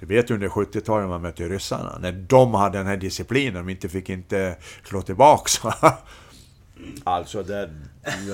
Du 0.00 0.06
vet 0.06 0.30
ju 0.30 0.34
under 0.34 0.48
70-talet 0.48 1.08
man 1.08 1.22
mötte 1.22 1.48
ryssarna, 1.48 1.98
när 2.00 2.12
de 2.12 2.54
hade 2.54 2.78
den 2.78 2.86
här 2.86 2.96
disciplinen, 2.96 3.54
de 3.54 3.68
inte 3.68 3.88
fick 3.88 4.10
inte 4.10 4.56
slå 4.84 5.02
tillbaks. 5.02 5.64
va? 5.64 5.98
alltså 7.04 7.42
det 7.42 7.70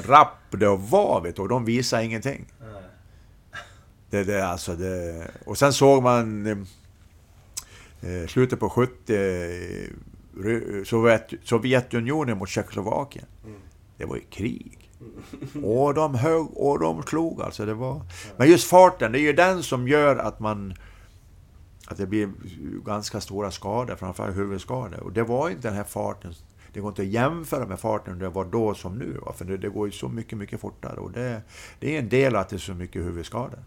rapp 0.05 0.37
det 0.51 0.77
var, 0.77 1.21
vet 1.21 1.37
du, 1.37 1.43
och 1.43 1.49
de 1.49 1.65
visade 1.65 2.05
ingenting. 2.05 2.47
Det, 4.11 4.25
det, 4.25 4.47
alltså 4.47 4.75
det, 4.77 5.27
och 5.47 5.59
sen 5.59 5.73
såg 5.73 6.03
man 6.03 6.47
eh, 6.47 8.27
slutet 8.29 8.61
på 8.61 8.71
70 8.71 9.15
eh, 9.15 10.85
Sovjet, 10.85 11.31
Sovjetunionen 11.45 12.39
mot 12.39 12.49
Tjeckoslovakien. 12.49 13.27
Det 13.97 14.05
var 14.05 14.17
ju 14.17 14.23
krig. 14.31 14.90
Och 15.63 15.95
de 15.95 16.15
högg 16.15 16.47
och 16.57 16.79
de 16.79 17.03
slog 17.03 17.43
alltså. 17.43 17.67
Det 17.67 17.75
var... 17.75 18.03
Men 18.37 18.49
just 18.49 18.69
farten, 18.71 19.13
det 19.13 19.19
är 19.19 19.23
ju 19.23 19.33
den 19.33 19.63
som 19.63 19.89
gör 19.89 20.17
att 20.17 20.41
man... 20.41 20.75
Att 21.87 21.97
det 21.97 22.07
blir 22.07 22.31
ganska 22.85 23.21
stora 23.21 23.51
skador, 23.51 23.97
framförallt 23.97 24.37
huvudskador. 24.37 25.01
Och 25.01 25.13
det 25.13 25.23
var 25.23 25.51
inte 25.51 25.69
den 25.69 25.77
här 25.77 25.85
farten... 25.85 26.35
Det 26.73 26.81
går 26.81 26.89
inte 26.89 27.03
att 27.03 27.09
jämföra 27.09 27.67
med 27.67 27.81
farten 27.81 28.19
det 28.19 28.29
var 28.29 28.45
då 28.45 28.75
som 28.75 28.99
nu. 28.99 29.21
För 29.37 29.45
det, 29.45 29.57
det 29.57 29.69
går 29.69 29.87
ju 29.87 29.93
så 29.93 30.09
mycket, 30.09 30.39
mycket 30.39 30.61
fortare. 30.61 31.01
Och 31.01 31.13
det, 31.13 31.43
det 31.79 31.97
är 31.97 31.99
en 31.99 32.09
del 32.09 32.37
att 32.37 32.49
det 32.49 32.57
är 32.57 32.59
så 32.59 32.75
mycket 32.75 33.03
huvudskador. 33.03 33.59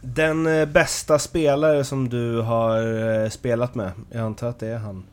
Den 0.00 0.46
eh, 0.46 0.68
bästa 0.68 1.18
spelare 1.18 1.84
som 1.84 2.08
du 2.08 2.40
har 2.40 3.22
eh, 3.22 3.28
spelat 3.28 3.74
med, 3.74 3.92
jag 4.10 4.20
antar 4.20 4.48
att 4.48 4.58
det 4.58 4.68
är 4.68 4.78
han. 4.78 5.04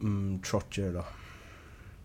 Mm, 0.00 0.42
Trottier 0.42 0.92
då. 0.92 1.04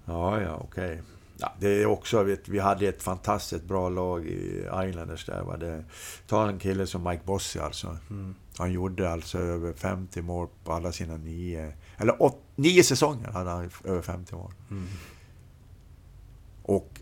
Ja, 0.06 0.42
ja, 0.42 0.62
okej. 0.64 1.02
Ja, 1.38 1.54
det 1.60 1.68
är 1.68 1.86
också, 1.86 2.24
vet, 2.24 2.50
vi 2.50 2.60
hade 2.60 2.88
ett 2.88 3.04
fantastiskt 3.04 3.64
bra 3.64 3.90
lag 3.90 4.26
i 4.26 4.68
Islanders 4.90 5.26
där. 5.26 5.42
Va? 5.42 5.58
Det, 5.58 5.84
ta 6.28 6.50
en 6.50 6.60
kille 6.60 6.88
som 6.88 7.04
Mike 7.04 7.24
Bossy 7.26 7.60
alltså. 7.60 7.98
Mm. 8.10 8.36
Han 8.58 8.72
gjorde 8.72 9.12
alltså 9.12 9.38
över 9.38 9.74
50 9.74 10.22
mål 10.22 10.48
på 10.64 10.74
alla 10.74 10.92
sina 10.92 11.18
nio... 11.18 11.74
Eller 11.98 12.22
åt, 12.22 12.42
nio 12.56 12.84
säsonger 12.84 13.28
hade 13.28 13.50
han 13.50 13.70
över 13.84 14.02
50 14.02 14.36
mål. 14.36 14.54
Mm. 14.72 14.88
Och 16.64 17.00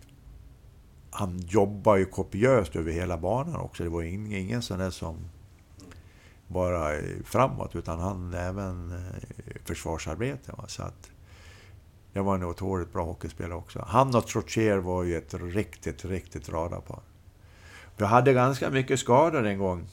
han 1.12 1.40
jobbar 1.40 1.96
ju 1.96 2.06
kopiöst 2.06 2.76
över 2.76 2.92
hela 2.92 3.18
banan 3.18 3.56
också. 3.56 3.84
Det 3.84 3.90
var 3.90 4.02
ingen, 4.02 4.32
ingen 4.32 4.62
sån 4.62 4.80
där 4.80 4.90
som 4.90 5.18
bara 6.48 7.02
framåt, 7.26 7.76
utan 7.76 8.00
han 8.00 8.34
även 8.34 8.92
eh, 8.92 9.56
försvarsarbete. 9.66 10.52
Va? 10.58 10.68
Så 10.68 10.84
att 10.84 11.10
det 12.14 12.22
var 12.22 12.36
en 12.36 12.44
otroligt 12.44 12.94
bra 12.94 13.06
hockeyspelare 13.06 13.58
också. 13.58 13.86
Han 13.88 14.16
och 14.16 14.28
Trottier 14.28 14.78
var 14.78 15.04
ju 15.04 15.18
ett 15.18 15.34
riktigt, 15.34 16.06
riktigt 16.06 16.50
radarpar. 16.50 17.00
Vi 17.98 18.06
hade 18.06 18.34
ganska 18.34 18.70
mycket 18.70 19.00
skador 19.00 19.46
en 19.46 19.60
gång. 19.60 19.88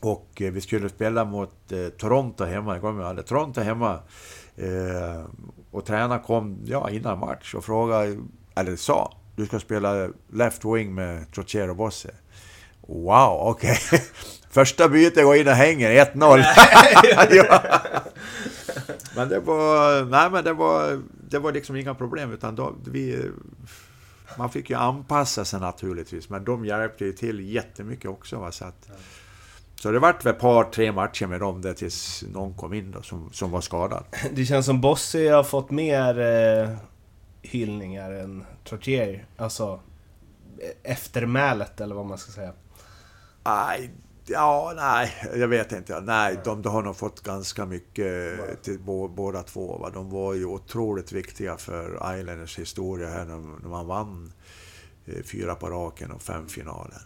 Och 0.00 0.42
eh, 0.42 0.52
vi 0.52 0.60
skulle 0.60 0.88
spela 0.88 1.24
mot 1.24 1.72
eh, 1.72 1.88
Toronto 1.88 2.44
hemma. 2.44 2.72
Jag 2.72 2.80
kommer 2.80 3.14
ihåg, 3.14 3.26
Toronto 3.26 3.60
hemma. 3.60 3.98
Eh, 4.56 5.24
och 5.70 5.84
tränaren 5.84 6.22
kom 6.22 6.58
ja, 6.64 6.90
innan 6.90 7.18
match 7.18 7.54
och 7.54 7.64
frågade, 7.64 8.18
eller 8.54 8.76
sa, 8.76 9.16
du 9.36 9.46
ska 9.46 9.60
spela 9.60 10.08
left 10.32 10.64
wing 10.64 10.94
med 10.94 11.32
Trottier 11.32 11.70
och 11.70 11.76
Bosse. 11.76 12.10
Wow, 12.80 13.38
okej. 13.40 13.78
Första 14.50 14.88
bytet 14.88 15.24
går 15.24 15.36
in 15.36 15.48
och 15.48 15.54
hänger, 15.54 15.90
1-0. 15.90 16.44
ja. 17.30 17.62
Men 19.16 19.28
det 19.28 19.40
var, 19.40 20.04
nej 20.04 20.30
men 20.30 20.44
det 20.44 20.52
var, 20.52 21.02
det 21.28 21.38
var 21.38 21.52
liksom 21.52 21.76
inga 21.76 21.94
problem 21.94 22.32
utan 22.32 22.54
då, 22.54 22.74
vi, 22.84 23.30
man 24.38 24.50
fick 24.50 24.70
ju 24.70 24.76
anpassa 24.76 25.44
sig 25.44 25.60
naturligtvis, 25.60 26.28
men 26.28 26.44
de 26.44 26.64
hjälpte 26.64 27.04
ju 27.04 27.12
till 27.12 27.40
jättemycket 27.40 28.10
också. 28.10 28.38
Va? 28.38 28.52
Så, 28.52 28.64
att, 28.64 28.90
så 29.74 29.90
det 29.90 29.98
vart 29.98 30.24
väl 30.24 30.34
ett 30.34 30.40
par, 30.40 30.64
tre 30.64 30.92
matcher 30.92 31.26
med 31.26 31.40
dem 31.40 31.62
där 31.62 31.74
tills 31.74 32.24
någon 32.32 32.54
kom 32.54 32.74
in 32.74 32.90
då, 32.90 33.02
som, 33.02 33.32
som 33.32 33.50
var 33.50 33.60
skadad. 33.60 34.04
Det 34.32 34.44
känns 34.44 34.66
som 34.66 34.80
Bossy 34.80 35.28
har 35.28 35.44
fått 35.44 35.70
mer 35.70 36.20
eh, 36.20 36.76
hyllningar 37.42 38.12
än 38.12 38.44
Trottier. 38.64 39.26
Alltså, 39.36 39.80
eh, 40.58 40.92
eftermälet 40.92 41.80
eller 41.80 41.94
vad 41.94 42.06
man 42.06 42.18
ska 42.18 42.32
säga. 42.32 42.52
Nej, 43.44 43.90
ja, 44.26 44.72
nej, 44.76 45.14
jag 45.36 45.48
vet 45.48 45.72
inte. 45.72 46.00
Nej, 46.00 46.38
de, 46.44 46.62
de 46.62 46.72
har 46.72 46.82
nog 46.82 46.96
fått 46.96 47.20
ganska 47.20 47.66
mycket 47.66 48.38
till 48.62 48.78
bå, 48.78 49.08
båda 49.08 49.42
två. 49.42 49.78
Va? 49.78 49.90
De 49.90 50.10
var 50.10 50.34
ju 50.34 50.44
otroligt 50.44 51.12
viktiga 51.12 51.56
för 51.56 52.18
Islanders 52.18 52.58
historia 52.58 53.08
här 53.08 53.24
när, 53.24 53.36
när 53.36 53.68
man 53.68 53.86
vann 53.86 54.32
eh, 55.06 55.22
fyra 55.22 55.54
på 55.54 55.70
raken 55.70 56.10
och 56.10 56.22
fem 56.22 56.48
finaler. 56.48 57.02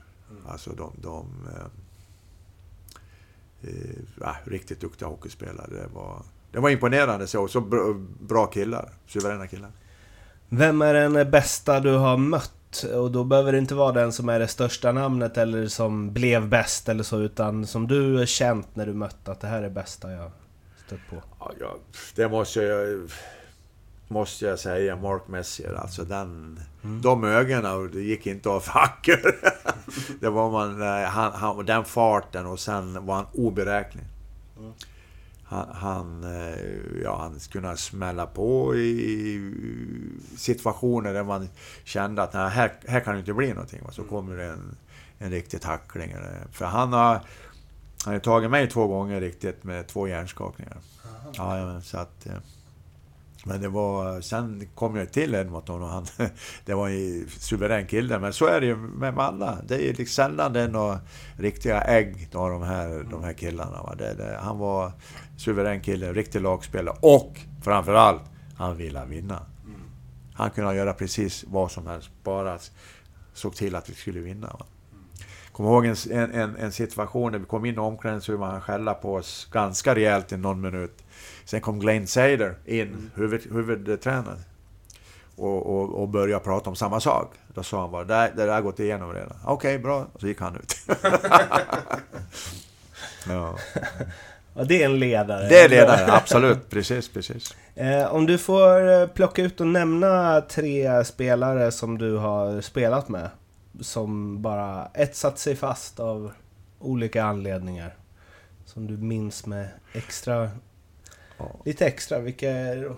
Alltså 0.49 0.71
de... 0.71 0.93
de 1.03 1.49
eh, 1.57 1.67
eh, 4.21 4.35
riktigt 4.45 4.81
duktiga 4.81 5.09
hockeyspelare. 5.09 5.71
Det 5.71 5.89
var, 5.95 6.23
det 6.53 6.59
var 6.59 6.71
imponerande 6.71 7.27
så. 7.27 7.49
Så 7.49 7.61
bra, 7.61 7.95
bra 8.21 8.47
killar. 8.47 8.93
Suveräna 9.07 9.47
killar. 9.47 9.71
Vem 10.49 10.83
är 10.83 10.95
den 10.95 11.31
bästa 11.31 11.81
du 11.81 11.93
har 11.93 12.17
mött? 12.17 12.56
Och 12.85 13.11
då 13.11 13.25
behöver 13.25 13.53
det 13.53 13.59
inte 13.59 13.75
vara 13.75 13.93
den 13.93 14.13
som 14.13 14.29
är 14.29 14.39
det 14.39 14.49
största 14.49 14.93
namnet 14.93 15.37
eller 15.37 15.67
som 15.67 16.13
blev 16.13 16.49
bäst 16.49 16.89
eller 16.89 17.05
så, 17.05 17.19
utan 17.19 17.67
som 17.67 17.87
du 17.87 18.27
känt 18.27 18.77
när 18.77 18.87
du 18.87 18.93
mötte 18.93 19.33
att 19.33 19.41
det 19.41 19.47
här 19.47 19.63
är 19.63 19.71
bästa 19.71 20.13
jag 20.13 20.31
stött 20.87 21.01
på. 21.11 21.17
Ja, 21.39 21.53
ja, 21.61 21.77
det 22.15 22.29
måste 22.29 22.63
jag, 22.63 23.11
måste 24.09 24.47
jag 24.47 24.59
säga, 24.59 24.97
Mark 24.97 25.29
Messier. 25.29 25.75
Alltså 25.75 26.05
den, 26.05 26.61
mm. 26.85 27.03
de 27.03 27.25
ögonen, 27.25 27.91
det 27.93 28.01
gick 28.01 28.27
inte 28.27 28.49
av 28.49 28.69
hacker. 28.69 29.21
det 30.21 30.29
var 30.29 30.51
man, 30.51 30.83
eh, 30.83 31.09
han, 31.09 31.33
han, 31.33 31.67
den 31.67 31.85
farten 31.85 32.47
och 32.47 32.61
sen 32.61 33.07
var 33.07 33.15
han 33.15 33.27
oberäknelig. 33.33 34.09
Mm 34.59 34.73
han, 35.49 35.69
han, 35.73 36.25
eh, 36.25 37.03
ja, 37.03 37.19
han 37.19 37.39
kunde 37.53 37.77
smälla 37.77 38.27
på 38.27 38.77
i 38.77 39.53
situationer 40.37 41.13
där 41.13 41.25
man 41.25 41.49
kände 41.85 42.23
att 42.23 42.33
nej, 42.33 42.51
här, 42.51 42.73
här 42.87 43.01
kan 43.01 43.15
det 43.15 43.21
inte 43.21 43.35
bli 43.35 43.49
någonting. 43.49 43.81
Så 43.91 44.01
mm. 44.01 44.11
kommer 44.11 44.37
det 44.37 44.45
en, 44.45 44.77
en 45.19 45.31
riktig 45.31 45.61
tackling. 45.61 46.15
För 46.53 46.65
han 46.65 46.93
har, 46.93 47.21
han 48.05 48.13
har 48.13 48.19
tagit 48.19 48.51
mig 48.51 48.69
två 48.69 48.87
gånger 48.87 49.21
riktigt 49.21 49.65
med 49.65 49.87
två 49.87 50.09
hjärnskakningar. 50.09 50.77
Ja, 51.33 51.81
så 51.81 51.99
att... 51.99 52.27
Men 53.45 53.61
det 53.61 53.69
var... 53.69 54.21
Sen 54.21 54.69
kom 54.75 54.97
jag 54.97 55.13
till 55.13 55.35
Edmonton 55.35 55.83
och 55.83 55.89
han... 55.89 56.07
Det 56.65 56.75
var 56.75 56.89
en 56.89 57.29
suverän 57.29 57.87
kille, 57.87 58.19
men 58.19 58.33
så 58.33 58.47
är 58.47 58.61
det 58.61 58.67
ju 58.67 58.77
med 58.77 59.19
alla. 59.19 59.59
Det 59.69 59.75
är 59.75 59.79
ju 59.81 59.89
liksom 59.93 60.07
sällan 60.07 60.53
det 60.53 60.61
är 60.61 60.69
några 60.69 61.01
riktiga 61.37 61.81
ägg 61.81 62.29
av 62.35 62.51
de 62.51 62.63
här, 62.63 63.07
de 63.11 63.25
här 63.25 63.33
killarna. 63.33 63.83
Va? 63.83 63.95
Det, 63.99 64.15
det, 64.15 64.39
han 64.43 64.59
var 64.59 64.93
suverän 65.37 65.81
kille, 65.81 66.13
riktig 66.13 66.41
lagspelare 66.41 66.97
och 67.01 67.41
framförallt, 67.63 68.23
han 68.57 68.77
ville 68.77 69.05
vinna. 69.05 69.47
Han 70.35 70.51
kunde 70.51 70.75
göra 70.75 70.93
precis 70.93 71.45
vad 71.49 71.71
som 71.71 71.87
helst, 71.87 72.11
bara 72.23 72.59
såg 73.33 73.55
till 73.55 73.75
att 73.75 73.91
vi 73.91 73.95
skulle 73.95 74.21
vinna. 74.21 74.47
Va? 74.47 74.67
Kommer 75.57 75.71
ihåg 75.71 75.87
en, 75.87 76.35
en, 76.35 76.57
en 76.57 76.73
situation 76.73 77.33
när 77.33 77.39
vi 77.39 77.45
kom 77.45 77.65
in 77.65 77.75
i 77.75 77.79
omklädningsrummet, 77.79 78.51
han 78.51 78.61
skällde 78.61 78.95
på 78.95 79.15
oss 79.15 79.49
ganska 79.53 79.95
rejält 79.95 80.33
i 80.33 80.37
någon 80.37 80.61
minut. 80.61 81.05
Sen 81.45 81.61
kom 81.61 81.79
Glenn 81.79 82.07
Seider 82.07 82.55
in, 82.65 82.89
mm. 82.89 83.11
huvud, 83.15 83.53
huvudtränare. 83.53 84.37
Och, 85.37 85.67
och, 85.67 86.03
och 86.03 86.09
började 86.09 86.45
prata 86.45 86.71
om 86.71 86.77
samma 86.77 87.01
sak. 87.01 87.35
Då 87.55 87.63
sa 87.63 87.81
han 87.81 87.91
bara, 87.91 88.05
det, 88.05 88.33
det 88.37 88.47
där 88.47 88.53
har 88.53 88.61
gått 88.61 88.81
igenom 88.81 89.13
redan. 89.13 89.37
Okej, 89.45 89.55
okay, 89.55 89.79
bra. 89.79 90.07
Och 90.13 90.21
så 90.21 90.27
gick 90.27 90.41
han 90.41 90.57
ut. 90.57 90.77
ja. 93.29 93.57
ja. 94.55 94.65
det 94.65 94.83
är 94.83 94.87
en 94.87 94.99
ledare. 94.99 95.49
Det 95.49 95.61
är 95.61 95.69
ledare, 95.69 96.13
absolut. 96.13 96.71
Precis, 96.71 97.09
precis. 97.09 97.57
Eh, 97.75 98.15
om 98.15 98.27
du 98.27 98.39
får 98.39 98.93
eh, 98.93 99.07
plocka 99.07 99.43
ut 99.43 99.61
och 99.61 99.67
nämna 99.67 100.41
tre 100.41 101.05
spelare 101.05 101.73
som 101.73 101.99
du 101.99 102.17
har 102.17 102.61
spelat 102.61 103.09
med. 103.09 103.31
Som 103.81 104.43
bara 104.43 104.87
etsat 104.95 105.39
sig 105.39 105.57
fast 105.57 106.01
av 106.01 106.33
olika 106.79 107.25
anledningar. 107.25 107.97
Som 108.65 108.87
du 108.87 108.97
minns 108.97 109.47
med 109.47 109.69
extra 109.93 110.51
Ja. 111.39 111.51
Lite 111.65 111.87
extra, 111.87 112.19
vilka 112.19 112.51
är 112.51 112.77
det 112.77 112.83
då? 112.83 112.97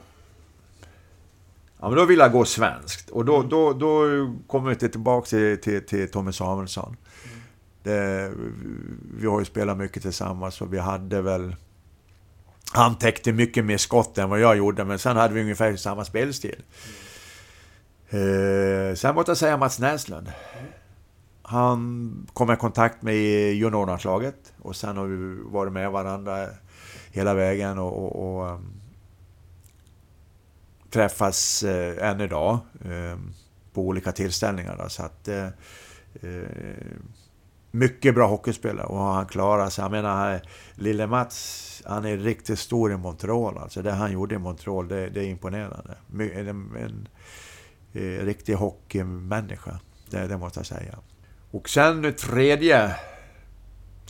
Ja, 1.81 1.89
men 1.89 1.99
då 1.99 2.05
vill 2.05 2.19
jag 2.19 2.33
gå 2.33 2.45
svenskt. 2.45 3.11
Och 3.11 3.25
då, 3.25 3.37
mm. 3.37 3.49
då, 3.49 3.73
då 3.73 4.05
kommer 4.47 4.71
vi 4.71 4.77
tillbaka 4.77 5.27
till, 5.27 5.61
till, 5.61 5.87
till 5.87 6.11
Tommy 6.11 6.33
Samuelsson. 6.33 6.97
Mm. 7.25 7.39
Det, 7.83 8.33
vi 9.19 9.27
har 9.27 9.39
ju 9.39 9.45
spelat 9.45 9.79
mycket 9.79 10.03
tillsammans 10.03 10.61
och 10.61 10.75
vi 10.75 10.79
hade 10.79 11.23
väl... 11.23 11.57
Han 12.73 12.99
täckte 12.99 13.33
mycket 13.33 13.65
mer 13.65 13.77
skott 13.77 14.19
än 14.19 14.31
vad 14.31 14.41
jag 14.41 14.57
gjorde, 14.57 14.85
men 14.85 14.99
sen 14.99 15.17
hade 15.17 15.35
vi 15.35 15.41
ungefär 15.41 15.77
samma 15.77 16.05
spelstil. 16.05 16.55
Mm. 16.55 17.08
Eh, 18.11 18.95
sen 18.95 19.15
måste 19.15 19.31
jag 19.31 19.39
säga 19.39 19.57
Mats 19.57 19.79
Näslund. 19.79 20.33
Han 21.43 22.27
kom 22.33 22.53
i 22.53 22.57
kontakt 22.57 23.03
med 23.03 23.15
i 23.15 23.53
juniorlandslaget 23.53 24.53
och 24.63 24.77
sen 24.77 24.97
har 24.97 25.05
vi 25.05 25.43
varit 25.43 25.73
med 25.73 25.91
varandra 25.91 26.47
hela 27.13 27.35
vägen 27.35 27.79
och, 27.79 28.05
och, 28.05 28.39
och 28.41 28.53
um, 28.53 28.81
träffas 30.91 31.63
eh, 31.63 32.09
än 32.11 32.21
idag 32.21 32.59
eh, 32.85 33.19
på 33.73 33.83
olika 33.83 34.13
tillställningar. 34.13 34.77
Då, 34.83 34.89
så 34.89 35.03
att, 35.03 35.29
eh, 35.29 35.47
eh 36.23 36.43
mycket 37.71 38.15
bra 38.15 38.27
hockeyspelare 38.27 38.87
och 38.87 38.99
han 38.99 39.27
klarar 39.27 39.71
sig. 39.71 39.85
Jag 39.85 39.91
menar, 39.91 40.41
lille 40.75 41.07
Mats, 41.07 41.83
han 41.87 42.05
är 42.05 42.17
riktigt 42.17 42.59
stor 42.59 42.93
i 42.93 42.97
Montreal. 42.97 43.59
Alltså 43.59 43.83
det 43.83 43.93
han 43.93 44.13
gjorde 44.13 44.35
i 44.35 44.39
Montreal, 44.39 44.89
det, 44.89 45.09
det 45.09 45.21
är 45.21 45.25
imponerande. 45.25 45.95
En, 46.13 46.49
en, 46.49 46.77
en, 46.77 47.09
en 47.93 48.27
riktig 48.27 48.55
hockeymänniska, 48.55 49.81
det, 50.11 50.27
det 50.27 50.39
måste 50.39 50.59
jag 50.59 50.67
säga. 50.67 50.99
Och 51.51 51.69
sen 51.69 52.15
tredje 52.15 52.95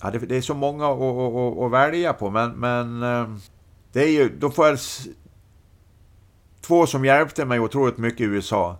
Ja, 0.02 0.10
det, 0.10 0.18
det, 0.18 0.36
är 0.36 0.40
så 0.40 0.54
många 0.54 0.86
att, 0.86 1.00
att, 1.00 1.58
att, 1.58 1.70
välja 1.70 2.12
på, 2.12 2.30
men, 2.30 2.50
men 2.50 3.02
eh, 3.02 3.28
det 3.92 4.02
är 4.02 4.10
ju, 4.10 4.28
då 4.38 4.50
får 4.50 4.66
jag... 4.66 4.78
Två 6.60 6.86
som 6.86 7.04
hjälpte 7.04 7.44
mig 7.44 7.60
otroligt 7.60 7.98
mycket 7.98 8.20
i 8.20 8.24
USA. 8.24 8.76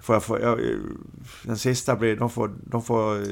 Får 0.00 0.14
jag, 0.14 0.22
får, 0.22 0.40
jag, 0.40 0.60
den 1.42 1.58
sista 1.58 1.96
blir, 1.96 2.16
de 2.16 2.30
får, 2.30 2.50
de 2.64 2.82
får 2.82 3.22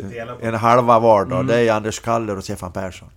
en 0.41 0.55
halva 0.55 0.99
var 0.99 1.25
då. 1.25 1.35
Mm. 1.35 1.47
Det 1.47 1.61
är 1.61 1.73
Anders 1.73 2.01
Kaller 2.01 2.37
och 2.37 2.45
Stefan 2.45 2.73
Persson. 2.73 3.09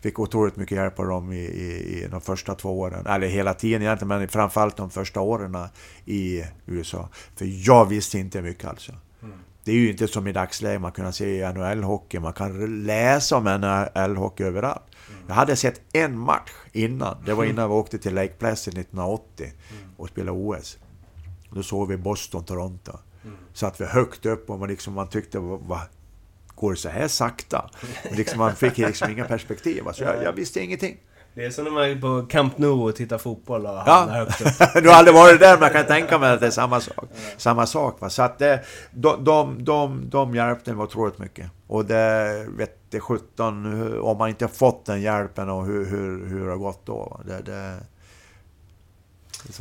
Mm. 0.00 0.12
Fick 0.12 0.18
otroligt 0.18 0.56
mycket 0.56 0.76
hjälp 0.76 0.98
av 0.98 1.06
dem 1.06 1.32
i, 1.32 1.36
i, 1.36 2.04
i 2.04 2.08
de 2.10 2.20
första 2.20 2.54
två 2.54 2.80
åren. 2.80 3.06
Eller 3.06 3.26
hela 3.26 3.54
tiden 3.54 3.82
egentligen, 3.82 4.08
men 4.08 4.28
framförallt 4.28 4.76
de 4.76 4.90
första 4.90 5.20
åren 5.20 5.58
i 6.04 6.44
USA. 6.66 7.08
För 7.36 7.66
jag 7.68 7.84
visste 7.84 8.18
inte 8.18 8.42
mycket 8.42 8.64
alltså. 8.64 8.92
Det 9.64 9.72
är 9.72 9.76
ju 9.76 9.90
inte 9.90 10.08
som 10.08 10.26
i 10.26 10.32
dagsläget 10.32 10.80
man 10.80 10.92
kan 10.92 11.12
se 11.12 11.52
NHL-hockey, 11.52 12.20
man 12.20 12.32
kan 12.32 12.82
läsa 12.84 13.36
om 13.36 13.48
NHL-hockey 13.48 14.44
överallt. 14.44 14.82
Mm. 15.08 15.22
Jag 15.28 15.34
hade 15.34 15.56
sett 15.56 15.80
en 15.92 16.18
match 16.18 16.50
innan, 16.72 17.16
det 17.26 17.34
var 17.34 17.44
innan 17.44 17.68
vi 17.68 17.74
åkte 17.74 17.98
till 17.98 18.14
Lake 18.14 18.32
Placid 18.32 18.78
1980 18.78 19.46
mm. 19.46 19.90
och 19.96 20.08
spelade 20.08 20.38
OS. 20.38 20.78
Då 21.50 21.62
såg 21.62 21.88
vi 21.88 21.96
Boston-Toronto. 21.96 22.92
Mm. 23.24 23.36
Satt 23.52 23.80
vi 23.80 23.84
högt 23.84 24.26
upp 24.26 24.50
och 24.50 24.58
man, 24.58 24.68
liksom, 24.68 24.94
man 24.94 25.08
tyckte, 25.08 25.38
vad, 25.38 25.80
går 26.60 26.70
det 26.70 26.76
så 26.76 26.88
här 26.88 27.08
sakta? 27.08 27.70
Liksom, 28.10 28.38
man 28.38 28.56
fick 28.56 28.78
liksom 28.78 29.10
inga 29.10 29.24
perspektiv. 29.24 29.88
Alltså, 29.88 30.04
jag, 30.04 30.22
jag 30.24 30.32
visste 30.32 30.60
ingenting. 30.60 30.96
Det 31.34 31.44
är 31.44 31.50
som 31.50 31.64
när 31.64 31.70
man 31.70 31.90
är 31.90 31.96
på 31.96 32.26
Camp 32.26 32.58
Nou 32.58 32.88
och 32.88 32.96
tittar 32.96 33.18
fotboll 33.18 33.66
och 33.66 33.82
ja. 33.86 34.06
högt 34.10 34.40
upp. 34.40 34.48
du 34.82 34.88
har 34.88 34.96
aldrig 34.96 35.14
varit 35.14 35.40
där, 35.40 35.52
men 35.54 35.62
jag 35.62 35.72
kan 35.72 35.86
tänka 35.86 36.18
mig 36.18 36.32
att 36.32 36.40
det 36.40 36.46
är 36.46 36.50
samma 36.50 36.80
sak. 36.80 36.94
Ja. 36.98 37.06
Samma 37.36 37.66
sak 37.66 38.00
va? 38.00 38.10
Så 38.10 38.22
att 38.22 38.38
det, 38.38 38.64
de, 38.90 39.24
de, 39.24 39.64
de, 39.64 40.10
de 40.10 40.34
hjälpte 40.34 40.72
mig 40.72 40.84
otroligt 40.84 41.18
mycket. 41.18 41.50
Och 41.66 41.84
det 41.84 42.46
vet 42.48 42.76
17 43.00 44.00
om 44.00 44.18
man 44.18 44.28
inte 44.28 44.48
fått 44.48 44.86
den 44.86 45.00
hjälpen 45.00 45.50
och 45.50 45.66
hur, 45.66 45.86
hur, 45.86 46.28
hur 46.28 46.44
det 46.44 46.50
har 46.50 46.58
gått 46.58 46.86
då. 46.86 47.20
Det, 47.26 47.42
det, 47.42 47.76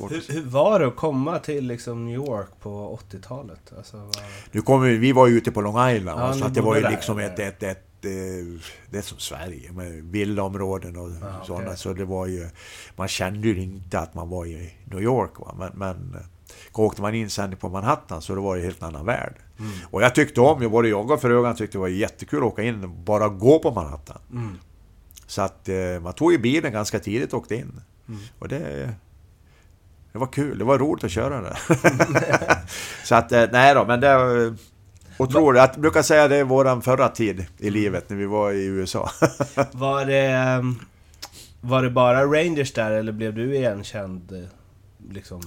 hur, 0.10 0.34
hur, 0.34 0.42
var 0.42 0.80
det 0.80 0.88
att 0.88 0.96
komma 0.96 1.40
till 1.40 1.68
liksom 1.68 2.06
New 2.06 2.16
York 2.16 2.50
på 2.62 3.00
80-talet? 3.12 3.74
Alltså, 3.78 3.98
var... 3.98 4.24
Nu 4.52 4.62
kom 4.62 4.82
vi, 4.82 4.98
vi 4.98 5.12
var 5.12 5.28
ju 5.28 5.38
ute 5.38 5.52
på 5.52 5.62
Long 5.62 5.90
Island, 5.90 6.22
ja, 6.22 6.34
så 6.34 6.46
att 6.46 6.54
det 6.54 6.62
var 6.62 6.76
ju 6.76 6.90
liksom 6.90 7.20
ett, 7.20 7.40
ett, 7.40 7.64
ett 7.64 7.86
det, 8.02 8.44
det 8.90 8.98
är 8.98 9.02
som 9.02 9.18
Sverige 9.18 9.72
med 9.72 9.92
villaområden 9.92 10.98
och 10.98 11.10
ah, 11.24 11.46
sådana. 11.46 11.66
Okay. 11.66 11.78
Så 11.78 11.94
det 11.94 12.06
var 12.06 12.26
ju... 12.26 12.50
Man 12.96 13.08
kände 13.08 13.48
ju 13.48 13.62
inte 13.62 14.00
att 14.00 14.14
man 14.14 14.30
var 14.30 14.46
i 14.46 14.74
New 14.86 15.02
York. 15.02 15.40
Va? 15.40 15.56
Men, 15.58 15.72
men 15.76 16.18
åkte 16.74 17.02
man 17.02 17.16
in 17.16 17.30
sen 17.30 17.56
på 17.56 17.70
Manhattan 17.70 18.22
så 18.22 18.36
det 18.36 18.42
var 18.42 18.56
det 18.56 18.62
en 18.62 18.66
helt 18.66 18.84
annan 18.84 19.06
värld. 19.06 19.34
Mm. 19.60 19.72
Och 19.92 20.02
jag 20.02 20.16
tyckte 20.16 20.42
om, 20.42 20.72
både 20.72 20.90
jag 20.90 21.12
och 21.12 21.22
frugan 21.22 21.56
tyckte 21.56 21.78
det 21.78 21.82
var 21.82 21.88
jättekul 21.88 22.40
att 22.40 22.46
åka 22.46 22.64
in 22.64 22.84
och 22.84 22.90
bara 22.90 23.30
gå 23.30 23.60
på 23.60 23.72
Manhattan. 23.72 24.22
Mm. 24.32 24.58
Så 25.28 25.42
att 25.42 25.70
eh, 25.70 26.00
man 26.02 26.14
tog 26.14 26.32
ju 26.32 26.38
bilen 26.38 26.72
ganska 26.72 27.00
tidigt 27.00 27.34
och 27.34 27.40
åkte 27.40 27.56
in. 27.56 27.82
Mm. 28.08 28.20
Och 28.40 28.48
det... 28.48 28.94
Det 30.20 30.26
var 30.26 30.32
kul, 30.32 30.58
det 30.58 30.66
var 30.66 30.80
roligt 30.80 31.04
att 31.04 31.12
köra 31.12 31.42
där. 31.42 31.60
så 33.06 33.16
att, 33.16 33.32
eh, 33.32 33.46
nej 33.52 33.74
då, 33.74 33.86
men 33.86 34.00
det... 34.00 34.56
Och 35.18 35.32
tror 35.32 35.56
jag 35.56 35.70
brukar 35.78 36.02
säga 36.02 36.28
det 36.28 36.36
är 36.36 36.44
våran 36.44 36.82
förra 36.82 37.10
tid 37.10 37.46
i 37.58 37.68
mm. 37.68 37.74
livet 37.74 38.10
när 38.10 38.18
vi 38.18 38.26
var 38.26 38.52
i 38.52 38.66
USA. 38.66 39.10
var 39.72 40.06
det... 40.06 40.26
Ehm, 40.26 40.80
var 41.62 41.84
det 41.84 41.90
bara 41.90 42.26
Rangers 42.26 42.74
där 42.74 42.92
eller 42.92 43.12
blev 43.12 43.34
du 43.34 43.56
igenkänd 43.56 44.32
eh, 44.32 44.50
liksom 45.14 45.42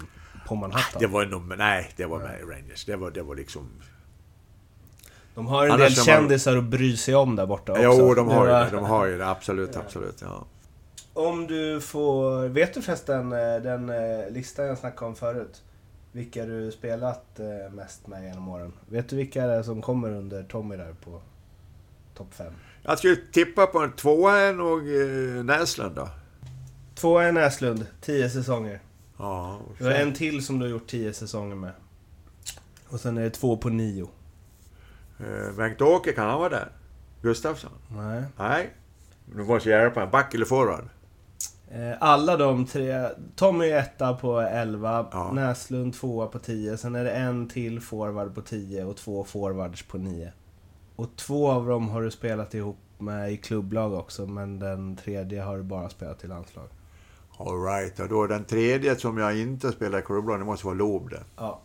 på 0.47 0.55
Manhattan? 0.55 1.01
Det 1.01 1.07
var 1.07 1.27
nog... 1.27 1.59
Nej, 1.59 1.91
det 1.97 2.07
var 2.07 2.18
med 2.18 2.41
Rangers. 2.49 2.85
Det 2.85 2.97
var, 2.97 3.11
det 3.11 3.23
var 3.23 3.35
liksom... 3.35 3.68
De 5.35 5.47
har 5.47 5.68
en 5.68 5.79
del 5.79 5.95
kändisar 5.95 6.57
att 6.57 6.64
bry 6.64 6.97
sig 6.97 7.14
om 7.14 7.37
där 7.37 7.47
borta 7.47 7.73
också. 7.73 7.85
Jo, 7.85 8.14
de 8.14 8.29
har 8.29 8.47
ju 8.47 8.53
det. 8.53 8.68
De 8.73 8.85
har 8.85 9.07
ju 9.07 9.18
det. 9.18 9.29
Absolut, 9.29 9.77
absolut. 9.77 10.18
Ja. 10.20 10.45
Om 11.14 11.46
du 11.46 11.80
får... 11.80 12.48
Vet 12.48 12.74
du 12.74 12.82
förresten 12.82 13.32
eh, 13.32 13.62
den 13.62 13.88
eh, 13.88 14.30
listan 14.30 14.66
jag 14.66 14.78
snackade 14.78 15.06
om 15.06 15.16
förut? 15.16 15.62
vilka 16.12 16.46
du 16.46 16.72
spelat 16.72 17.40
eh, 17.40 17.72
mest 17.72 18.06
med 18.06 18.24
genom 18.24 18.48
åren. 18.48 18.72
Vet 18.88 19.08
du 19.08 19.16
vilka 19.16 19.46
det 19.46 19.52
är 19.52 19.62
som 19.62 19.82
kommer 19.82 20.10
under 20.10 20.42
Tommy 20.42 20.76
där 20.76 20.94
på 21.04 21.20
topp 22.14 22.34
5. 22.34 22.52
Jag 22.82 22.98
skulle 22.98 23.16
tippa 23.16 23.66
på 23.66 23.78
en 23.78 23.92
tvåa 23.92 24.38
är 24.38 24.52
nog 24.52 24.82
Näslund 25.46 25.96
då. 25.96 26.08
Tvåa 26.94 27.24
är 27.24 27.32
Näslund, 27.32 27.86
10 28.00 28.30
säsonger. 28.30 28.80
Ja. 29.18 29.60
Du 29.78 29.84
har 29.84 29.92
en 29.92 30.14
till 30.14 30.46
som 30.46 30.58
du 30.58 30.64
har 30.64 30.70
gjort 30.70 30.86
10 30.86 31.12
säsonger 31.12 31.56
med. 31.56 31.72
Och 32.88 33.00
sen 33.00 33.18
är 33.18 33.22
det 33.22 33.30
två 33.30 33.56
på 33.56 33.68
nio. 33.68 34.08
Bengt-Åke, 35.56 36.12
kan 36.12 36.28
han 36.28 36.38
vara 36.38 36.48
där? 36.48 36.68
Gustafsson? 37.22 37.70
Nej. 37.88 38.22
Nej. 38.36 38.70
Du 39.26 39.44
måste 39.44 39.68
hjälpa 39.68 40.02
en 40.02 40.10
back 40.10 40.34
eller 40.34 40.44
forward. 40.44 40.88
Eh, 41.75 41.93
Alla 42.01 42.37
de 42.37 42.66
tre... 42.66 43.09
Tommy 43.37 43.70
är 43.70 43.79
etta 43.79 44.14
på 44.14 44.41
11, 44.41 45.07
Ja. 45.12 45.33
Näslund 45.33 45.95
tvåa 45.95 46.27
på 46.27 46.39
10, 46.39 46.77
sen 46.77 46.95
är 46.95 47.05
det 47.05 47.11
en 47.11 47.49
till 47.49 47.81
forward 47.81 48.35
på 48.35 48.41
10 48.41 48.85
och 48.85 48.97
två 48.97 49.25
forwards 49.25 49.83
på 49.83 49.99
9. 49.99 50.33
Och 50.97 51.16
två 51.16 51.51
av 51.51 51.66
dem 51.66 51.89
har 51.89 52.03
du 52.03 52.11
spelat 52.11 52.55
ihop 52.55 52.79
med 52.99 53.33
i 53.33 53.37
klubblag 53.37 53.93
också, 53.95 54.27
men 54.27 54.59
den 54.59 54.97
tredje 54.97 55.43
har 55.43 55.57
du 55.57 55.62
bara 55.62 55.89
spelat 55.89 56.25
i 56.25 56.27
landslag. 56.27 56.68
Alright, 57.39 58.01
och 58.01 58.09
då 58.09 58.27
den 58.27 58.45
tredje 58.45 58.97
som 58.97 59.18
jag 59.18 59.39
inte 59.39 59.73
spelar 59.73 59.99
i 59.99 60.03
klubblag, 60.03 60.39
det 60.41 60.45
måste 60.45 60.66
vara 60.66 60.77
Loob. 60.77 61.14
Ja, 61.37 61.61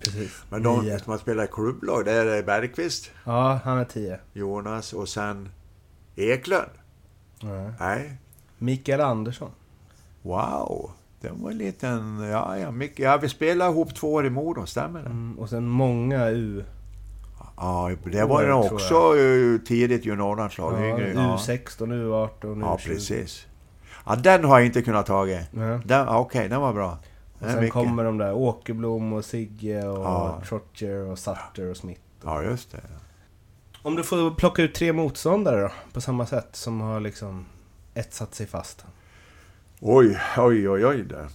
precis. 0.00 0.42
Men 0.50 0.62
de 0.62 0.84
Nio. 0.84 0.98
som 0.98 1.10
har 1.10 1.18
spelat 1.18 1.48
i 1.48 1.52
klubblag, 1.52 2.04
det 2.04 2.12
är 2.12 2.42
Bergqvist, 2.42 3.10
Ja, 3.24 3.60
han 3.64 3.78
är 3.78 3.84
10. 3.84 4.18
Jonas 4.32 4.92
och 4.92 5.08
sen 5.08 5.48
Eklund. 6.16 6.70
Ja. 7.40 7.72
Nej. 7.80 8.18
Mikael 8.60 9.00
Andersson. 9.00 9.50
Wow. 10.22 10.90
Det 11.20 11.30
var 11.32 11.50
en 11.50 11.58
liten... 11.58 12.20
Ja, 12.20 12.58
ja, 12.58 12.70
mycket. 12.70 12.98
Ja, 12.98 13.16
vi 13.16 13.28
spelade 13.28 13.70
ihop 13.70 13.94
två 13.94 14.12
år 14.14 14.26
i 14.26 14.30
Modo, 14.30 14.66
stämmer 14.66 15.00
det? 15.00 15.06
Mm, 15.06 15.38
och 15.38 15.48
sen 15.48 15.68
många 15.68 16.28
U. 16.28 16.64
Ja, 17.56 17.90
det 18.04 18.24
var 18.24 18.42
tror 18.42 18.72
också 18.74 19.12
tidigt 19.66 20.04
juniorlandslag. 20.04 20.74
Ja, 20.74 20.88
yngre. 20.88 21.12
Ja, 21.14 21.36
U16, 21.36 21.76
U18, 21.78 22.30
U20. 22.40 22.60
ja, 22.60 22.78
precis. 22.86 23.46
Ja, 24.06 24.16
den 24.16 24.44
har 24.44 24.58
jag 24.58 24.66
inte 24.66 24.82
kunnat. 24.82 25.06
Den, 25.06 25.46
ja, 25.88 26.18
Okej, 26.18 26.48
den 26.48 26.60
var 26.60 26.72
bra. 26.72 26.90
Och 26.92 26.98
Den 27.38 27.50
sen 27.50 27.60
mycket. 27.60 27.72
kommer 27.74 28.04
de 28.04 28.18
där 28.18 28.32
Åkerblom 28.32 29.12
och 29.12 29.24
Sigge 29.24 29.88
och 29.88 30.04
Ja. 30.04 30.42
Trotcher 30.48 31.04
och 31.10 31.18
Sutter 31.18 31.70
och 31.70 31.76
Smith. 31.76 32.00
Ja, 32.24 32.42
just 32.42 32.70
det. 32.72 32.80
Om 33.82 33.96
du 33.96 34.02
får 34.02 34.30
plocka 34.30 34.62
ut 34.62 34.74
tre 34.74 34.92
motståndare 34.92 35.60
då, 35.60 35.70
på 35.92 36.00
samma 36.00 36.26
sätt, 36.26 36.48
som 36.52 36.80
har 36.80 37.00
liksom 37.00 37.44
etsat 37.94 38.34
sig 38.34 38.46
fast. 38.46 38.84
Oj, 39.80 40.18
oj, 40.36 40.68
oj, 40.68 40.86
oj. 40.86 41.02
Där. 41.02 41.28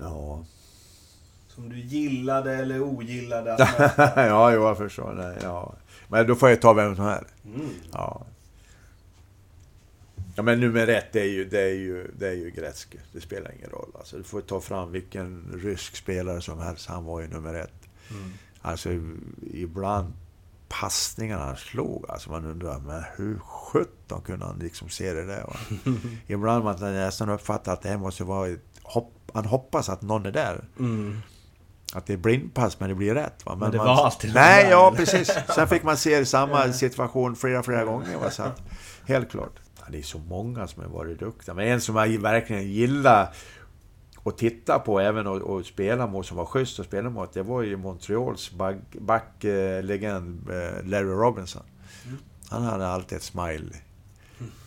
Ja. 0.00 0.44
Som 1.48 1.68
du 1.68 1.78
gillade 1.78 2.54
eller 2.56 2.82
ogillade 2.82 3.54
att 3.54 3.58
möta. 3.78 4.26
ja, 4.26 4.52
jo, 4.52 4.62
jag 4.62 4.78
förstår. 4.78 5.12
Nej, 5.12 5.38
ja. 5.42 5.74
Men 6.08 6.26
då 6.26 6.34
får 6.34 6.48
jag 6.50 6.60
ta 6.60 6.72
vem 6.72 6.96
som 6.96 7.04
helst. 7.04 7.34
Mm. 7.44 7.70
Ja. 7.92 8.26
Ja, 10.36 10.42
men 10.42 10.60
nummer 10.60 10.88
ett, 10.88 11.12
det 11.12 11.20
är 11.20 11.24
ju, 11.30 11.44
det 11.44 11.60
är 11.60 11.74
ju, 11.74 12.10
det 12.18 12.28
är 12.28 12.32
ju 12.32 12.50
Gretzky. 12.50 12.98
Det 13.12 13.20
spelar 13.20 13.52
ingen 13.58 13.70
roll. 13.70 13.90
Alltså, 13.98 14.16
du 14.16 14.22
får 14.22 14.40
ta 14.40 14.60
fram 14.60 14.92
vilken 14.92 15.60
rysk 15.62 15.96
spelare 15.96 16.40
som 16.40 16.58
helst. 16.58 16.86
Han 16.86 17.04
var 17.04 17.20
ju 17.20 17.28
nummer 17.28 17.54
ett. 17.54 17.88
Mm. 18.10 18.32
Alltså, 18.62 18.90
ibland 19.52 20.12
passningarna 20.68 21.44
han 21.44 21.56
slog, 21.56 22.04
alltså 22.08 22.30
man 22.30 22.44
undrar, 22.44 22.78
men 22.78 23.02
hur 23.16 23.38
sjutton 23.38 24.20
kunde 24.20 24.46
han 24.46 24.58
liksom 24.58 24.88
se 24.88 25.12
det 25.12 25.26
där? 25.26 25.42
Va? 25.42 25.56
ibland 26.26 26.64
man 26.64 26.76
nästan 26.80 27.28
uppfattar 27.28 27.72
att 27.72 27.82
det 27.82 27.88
här 27.88 27.96
måste 27.96 28.24
vara 28.24 28.48
ett 28.48 28.64
hopp, 28.82 29.30
han 29.34 29.44
hoppas 29.44 29.88
att 29.88 30.02
någon 30.02 30.26
är 30.26 30.32
där. 30.32 30.64
Mm. 30.78 31.20
Att 31.92 32.06
det 32.06 32.12
är 32.12 32.16
blindpass, 32.16 32.80
men 32.80 32.88
det 32.88 32.94
blir 32.94 33.14
rätt. 33.14 33.46
Va? 33.46 33.56
Men 33.56 33.70
det 33.70 33.76
man, 33.76 33.86
var 33.86 34.04
alltid 34.04 34.34
Nej, 34.34 34.66
ja 34.70 34.94
precis. 34.96 35.38
Sen 35.54 35.68
fick 35.68 35.82
man 35.82 35.96
se 35.96 36.26
samma 36.26 36.72
situation 36.72 37.36
flera, 37.36 37.62
flera 37.62 37.84
gånger. 37.84 38.16
Va? 38.16 38.30
Så 38.30 38.42
att, 38.42 38.62
helt 39.06 39.30
klart. 39.30 39.52
Ja, 39.78 39.84
det 39.88 39.98
är 39.98 40.02
så 40.02 40.18
många 40.18 40.66
som 40.66 40.82
har 40.82 40.90
varit 40.90 41.18
duktiga. 41.18 41.54
Men 41.54 41.68
en 41.68 41.80
som 41.80 41.96
jag 41.96 42.08
verkligen 42.08 42.72
gillar 42.72 43.34
att 44.28 44.38
titta 44.38 44.78
på, 44.78 45.00
även 45.00 45.26
och, 45.26 45.36
och 45.36 45.66
spela 45.66 46.06
mot, 46.06 46.26
som 46.26 46.36
var 46.36 46.44
schysst 46.44 46.80
att 46.80 46.86
spela 46.86 47.10
mot, 47.10 47.32
det 47.32 47.42
var 47.42 47.62
ju 47.62 47.76
Montreals 47.76 48.52
back- 48.52 48.96
backlegend 49.00 50.50
eh, 50.50 50.84
Larry 50.84 51.10
Robinson. 51.10 51.62
Han 52.50 52.62
hade 52.62 52.86
alltid 52.88 53.16
ett 53.16 53.24
smile 53.24 53.76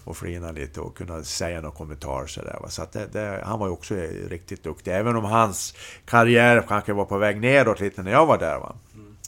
och 0.03 0.17
flina 0.17 0.51
lite 0.51 0.81
och 0.81 0.97
kunna 0.97 1.23
säga 1.23 1.61
några 1.61 1.75
kommentarer 1.75 2.27
sådär. 2.27 2.59
Så 2.67 2.81
att 2.81 2.91
det, 2.91 3.07
det, 3.11 3.41
han 3.45 3.59
var 3.59 3.67
ju 3.67 3.73
också 3.73 3.95
riktigt 4.29 4.63
duktig. 4.63 4.91
Även 4.91 5.15
om 5.15 5.23
hans 5.23 5.73
karriär 6.05 6.65
kanske 6.67 6.93
var 6.93 7.05
på 7.05 7.17
väg 7.17 7.41
neråt 7.41 7.79
lite 7.79 8.03
när 8.03 8.11
jag 8.11 8.25
var 8.25 8.37
där. 8.37 8.59
Va? 8.59 8.75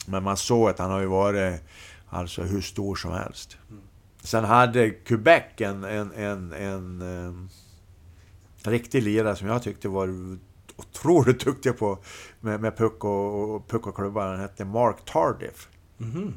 Men 0.06 0.24
man 0.24 0.38
såg 0.38 0.70
att 0.70 0.80
han 0.80 0.92
har 0.92 1.00
ju 1.00 1.06
varit 1.06 1.62
alltså 2.10 2.42
hur 2.42 2.62
stor 2.62 2.96
som 2.96 3.12
helst. 3.12 3.58
Sen 4.24 4.44
hade 4.44 4.90
Quebec 4.90 5.44
en, 5.58 5.84
en, 5.84 6.12
en, 6.12 6.54
en, 6.54 7.02
en 7.02 7.50
riktig 8.64 9.04
lirare 9.04 9.36
som 9.36 9.48
jag 9.48 9.64
tyckte 9.64 9.90
var 9.90 10.10
otroligt 10.76 11.40
duktig 11.46 11.78
på 11.78 11.98
med, 12.40 12.62
med 12.62 12.78
puck 12.78 13.04
och, 13.04 13.56
och, 13.56 13.68
puck 13.68 13.88
och 13.88 13.96
klubbar. 13.96 14.28
Han 14.28 14.40
hette 14.40 14.66
Mark 14.66 15.06
Tardiff. 15.06 15.70
Mhm. 15.98 16.34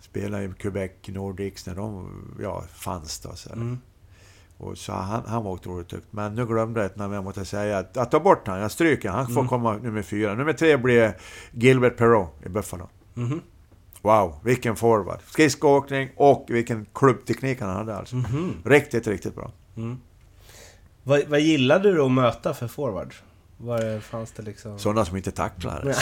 Spelade 0.00 0.44
i 0.44 0.52
Quebec 0.58 0.90
Nordics 1.06 1.66
när 1.66 1.74
de 1.74 2.10
ja, 2.42 2.64
fanns 2.74 3.20
då. 3.20 3.32
Så. 3.34 3.52
Mm. 3.52 3.78
Och 4.58 4.78
så 4.78 4.92
han, 4.92 5.22
han 5.26 5.44
var 5.44 5.52
otroligt 5.52 5.88
duktig. 5.88 6.08
Men 6.10 6.34
nu 6.34 6.46
glömde 6.46 6.80
jag 6.80 6.86
ett 6.86 6.96
namn 6.96 7.14
jag 7.14 7.24
måste 7.24 7.44
säga. 7.44 7.78
Att, 7.78 7.96
att 7.96 8.10
ta 8.10 8.20
bort 8.20 8.46
han, 8.48 8.60
jag 8.60 8.70
stryker 8.70 9.08
han. 9.10 9.26
får 9.26 9.32
Mm. 9.40 9.48
komma 9.48 9.76
nummer 9.76 10.02
fyra. 10.02 10.34
Nummer 10.34 10.52
tre 10.52 10.76
blir 10.76 11.16
Gilbert 11.52 11.96
Perreault 11.96 12.30
i 12.46 12.48
Buffalo. 12.48 12.88
Mhm. 13.14 13.40
Wow, 14.02 14.34
vilken 14.44 14.76
forward. 14.76 15.18
Skridskoåkning 15.26 16.10
och 16.16 16.46
vilken 16.48 16.86
klubbteknik 16.94 17.60
han 17.60 17.70
hade 17.76 17.96
alltså. 17.96 18.16
Mhm. 18.16 18.52
Riktigt, 18.64 19.06
riktigt 19.06 19.34
bra. 19.34 19.52
Mm. 19.76 19.98
Vad, 21.08 21.22
vad 21.28 21.40
gillade 21.40 21.92
du 21.92 22.02
att 22.02 22.10
möta 22.10 22.54
för 22.54 22.68
forward? 22.68 23.14
Var 23.58 23.78
det, 23.78 24.00
fanns 24.00 24.32
det 24.32 24.42
liksom... 24.42 24.78
Sådana 24.78 25.04
som 25.04 25.16
inte 25.16 25.30
tacklar. 25.30 25.82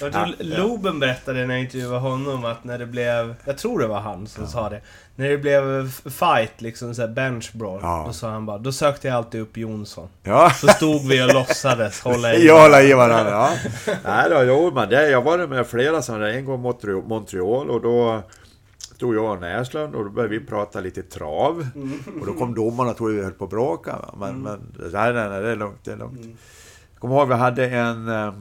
Jag 0.00 0.12
tror 0.12 0.34
Loben 0.38 1.00
berättade 1.00 1.46
när 1.46 1.54
jag 1.54 1.64
intervjuade 1.64 1.98
honom 1.98 2.44
att 2.44 2.64
när 2.64 2.78
det 2.78 2.86
blev... 2.86 3.34
Jag 3.44 3.58
tror 3.58 3.78
det 3.78 3.86
var 3.86 4.00
han 4.00 4.26
som 4.26 4.46
sa 4.46 4.68
det. 4.70 4.80
När 5.16 5.28
det 5.28 5.38
blev 5.38 5.90
fight, 5.90 6.60
liksom 6.60 6.94
så 6.94 7.00
här 7.00 7.08
bench 7.08 7.50
brawl. 7.52 7.80
Ja. 7.82 8.04
Då 8.06 8.12
sa 8.12 8.30
han 8.30 8.46
bara, 8.46 8.58
då 8.58 8.72
sökte 8.72 9.08
jag 9.08 9.16
alltid 9.16 9.40
upp 9.40 9.56
Jonsson. 9.56 10.08
Ja, 10.22 10.50
Så 10.50 10.68
stod 10.68 11.08
vi 11.08 11.22
och 11.22 11.34
låtsades 11.34 12.00
hålla 12.00 12.34
i. 12.34 12.46
jag 12.46 12.60
håller 12.62 12.90
i 12.90 12.92
varandra. 12.92 13.30
Ja. 13.30 13.52
Nej 14.04 14.30
då, 14.30 14.42
jo, 14.42 14.70
men 14.74 14.88
det, 14.88 15.10
jag 15.10 15.22
var 15.22 15.46
med 15.46 15.66
flera 15.66 16.02
sådana. 16.02 16.30
En 16.30 16.44
gång 16.44 16.60
Montreal, 16.60 17.02
Montreal 17.02 17.70
och 17.70 17.80
då 17.82 18.22
stod 18.94 19.14
jag 19.14 19.32
och 19.32 19.40
Näslund 19.40 19.94
och 19.94 20.04
då 20.04 20.10
började 20.10 20.38
vi 20.38 20.46
prata 20.46 20.80
lite 20.80 21.02
trav. 21.02 21.66
Och 22.20 22.26
då 22.26 22.34
kom 22.34 22.54
domarna 22.54 22.90
och 22.90 22.96
trodde 22.96 23.14
vi 23.14 23.22
höll 23.22 23.32
på 23.32 23.44
att 23.44 23.50
bråka. 23.50 23.92
va. 23.92 24.14
Men, 24.18 24.42
men 24.42 24.60
nej, 24.92 25.12
nej, 25.12 25.28
nej, 25.28 25.42
det 25.42 25.50
är 25.50 25.56
lugnt. 25.56 25.84
Det 25.84 25.92
är 25.92 25.96
lugnt. 25.96 26.20
Jag 26.92 27.00
kommer 27.00 27.14
ihåg 27.14 27.28
vi 27.28 27.34
hade 27.34 27.68
en 27.68 28.08
eh, 28.08 28.32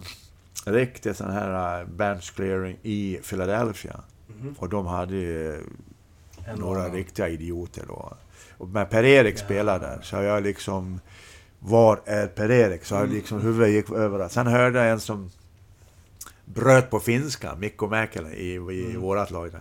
riktig 0.66 1.16
sån 1.16 1.32
här 1.32 1.82
eh, 1.82 1.88
bench 1.88 2.36
clearing 2.36 2.78
i 2.82 3.20
Philadelphia. 3.30 3.99
Och 4.58 4.70
de 4.70 4.86
hade 4.86 5.16
ju 5.16 5.64
några 6.58 6.80
annan. 6.82 6.95
riktiga 6.95 7.30
idioter 7.30 7.84
då. 7.88 8.14
Och 8.58 8.70
när 8.70 8.86
Per-Erik 8.86 9.38
spelade 9.38 9.86
där 9.86 10.02
så 10.02 10.16
jag 10.16 10.43
liksom... 10.43 10.99
Var 11.64 12.02
är 12.06 12.28
Per-Erik? 12.28 12.86
Så 12.86 12.95
jag 12.95 13.10
liksom 13.10 13.41
huvudet 13.41 13.70
gick 13.74 13.91
överallt. 13.91 14.32
Sen 14.32 14.47
hörde 14.47 14.80
jag 14.80 14.91
en 14.91 14.99
som 14.99 15.30
bröt 16.45 16.89
på 16.89 16.99
finska, 16.99 17.56
Mikko 17.56 17.88
Mäkelä 17.88 18.30
i, 18.30 18.54
i 18.54 18.97
vårat 18.97 19.32
lag. 19.32 19.52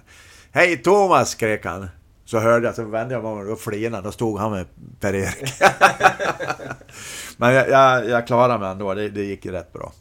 Hej 0.53 0.77
Thomas! 0.77 1.31
skrek 1.31 1.65
han. 1.65 1.89
Så 2.25 2.39
hörde 2.39 2.67
jag, 2.67 2.75
så 2.75 2.85
vände 2.85 3.15
jag 3.15 3.23
mig 3.23 3.33
om 3.33 3.53
och 3.53 3.61
flinade. 3.61 4.03
Då 4.03 4.13
stod 4.13 4.39
han 4.39 4.53
med 4.53 4.67
Per-Erik. 5.01 5.53
Men 7.37 7.55
jag, 7.55 7.69
jag, 7.69 8.09
jag 8.09 8.27
klarade 8.27 8.59
mig 8.59 8.71
ändå, 8.71 8.95
det, 8.95 9.09
det 9.09 9.25
gick 9.25 9.45
ju 9.45 9.53
rätt 9.53 9.73
bra. 9.73 9.93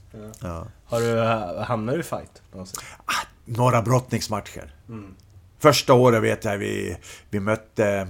Ja. 0.41 0.67
Har 0.85 0.99
du 0.99 1.19
äh, 1.19 1.63
hamnat 1.63 1.95
i 1.95 2.03
fight 2.03 2.41
någonsin? 2.51 2.79
Några 3.45 3.81
brottningsmatcher. 3.81 4.73
Mm. 4.89 5.15
Första 5.59 5.93
året 5.93 6.23
vet 6.23 6.45
jag 6.45 6.57
vi, 6.57 6.97
vi 7.29 7.39
mötte 7.39 8.07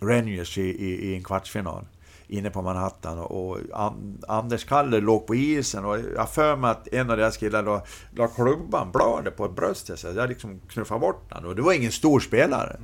Rangers 0.00 0.58
i, 0.58 0.62
i, 0.62 1.10
i 1.10 1.14
en 1.14 1.24
kvartsfinal. 1.24 1.86
Inne 2.32 2.50
på 2.50 2.62
Manhattan 2.62 3.18
och, 3.18 3.30
och 3.30 3.58
An, 3.72 4.22
Anders 4.28 4.64
Kalle 4.64 5.00
låg 5.00 5.26
på 5.26 5.34
isen 5.34 5.84
och 5.84 5.98
jag 6.16 6.30
för 6.30 6.56
mig 6.56 6.70
att 6.70 6.88
en 6.88 7.10
av 7.10 7.16
deras 7.16 7.36
killar 7.36 7.62
la, 7.62 7.82
la 8.16 8.28
klubban, 8.28 8.92
bladet 8.92 9.36
på 9.36 9.48
bröstet 9.48 9.98
så 9.98 10.08
jag 10.16 10.28
liksom 10.28 10.60
knuffade 10.68 11.00
bort 11.00 11.32
honom 11.32 11.50
och 11.50 11.56
det 11.56 11.62
var 11.62 11.72
ingen 11.72 11.92
stor 11.92 12.20
spelare. 12.20 12.76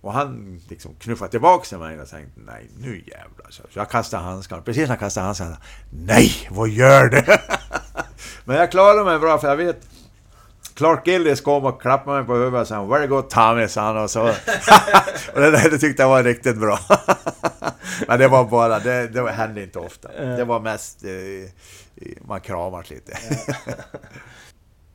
Och 0.00 0.12
han 0.12 0.60
liksom 0.68 0.94
knuffade 0.94 1.30
tillbaka 1.30 1.64
till 1.64 1.78
mig 1.78 2.00
och 2.00 2.08
tänkte 2.08 2.40
nej 2.46 2.70
nu 2.78 3.02
jävlar. 3.06 3.46
Så 3.50 3.62
jag 3.72 3.90
kastade 3.90 4.22
handskarna. 4.22 4.62
Precis 4.62 4.82
när 4.82 4.88
jag 4.88 5.00
kastade 5.00 5.24
handskarna. 5.24 5.56
Nej, 5.90 6.48
vad 6.50 6.68
gör 6.68 7.08
du? 7.08 7.22
Men 8.44 8.56
jag 8.56 8.70
klarade 8.70 9.04
mig 9.04 9.18
bra 9.18 9.38
för 9.38 9.48
jag 9.48 9.56
vet 9.56 9.86
Clark 10.74 11.06
Gillis 11.06 11.40
kom 11.40 11.64
och 11.64 11.82
klappade 11.82 12.16
mig 12.16 12.26
på 12.26 12.34
huvudet 12.34 12.60
och 12.60 12.66
sa 12.66 12.84
Very 12.84 13.06
good 13.06 13.30
Tommy, 13.30 13.68
sa 13.68 13.82
han 13.82 13.96
och 13.96 14.10
så. 14.10 14.22
och 15.34 15.40
det 15.40 15.50
där 15.50 15.70
det 15.70 15.78
tyckte 15.78 16.02
jag 16.02 16.08
var 16.08 16.22
riktigt 16.22 16.56
bra. 16.56 16.78
Men 18.08 18.18
det 18.18 18.28
var 18.28 18.44
bara, 18.44 18.78
det, 18.78 19.08
det 19.08 19.30
hände 19.30 19.62
inte 19.62 19.78
ofta. 19.78 20.08
Det 20.36 20.44
var 20.44 20.60
mest, 20.60 21.04
eh, 21.04 21.50
man 22.26 22.40
kramas 22.40 22.90
lite. 22.90 23.12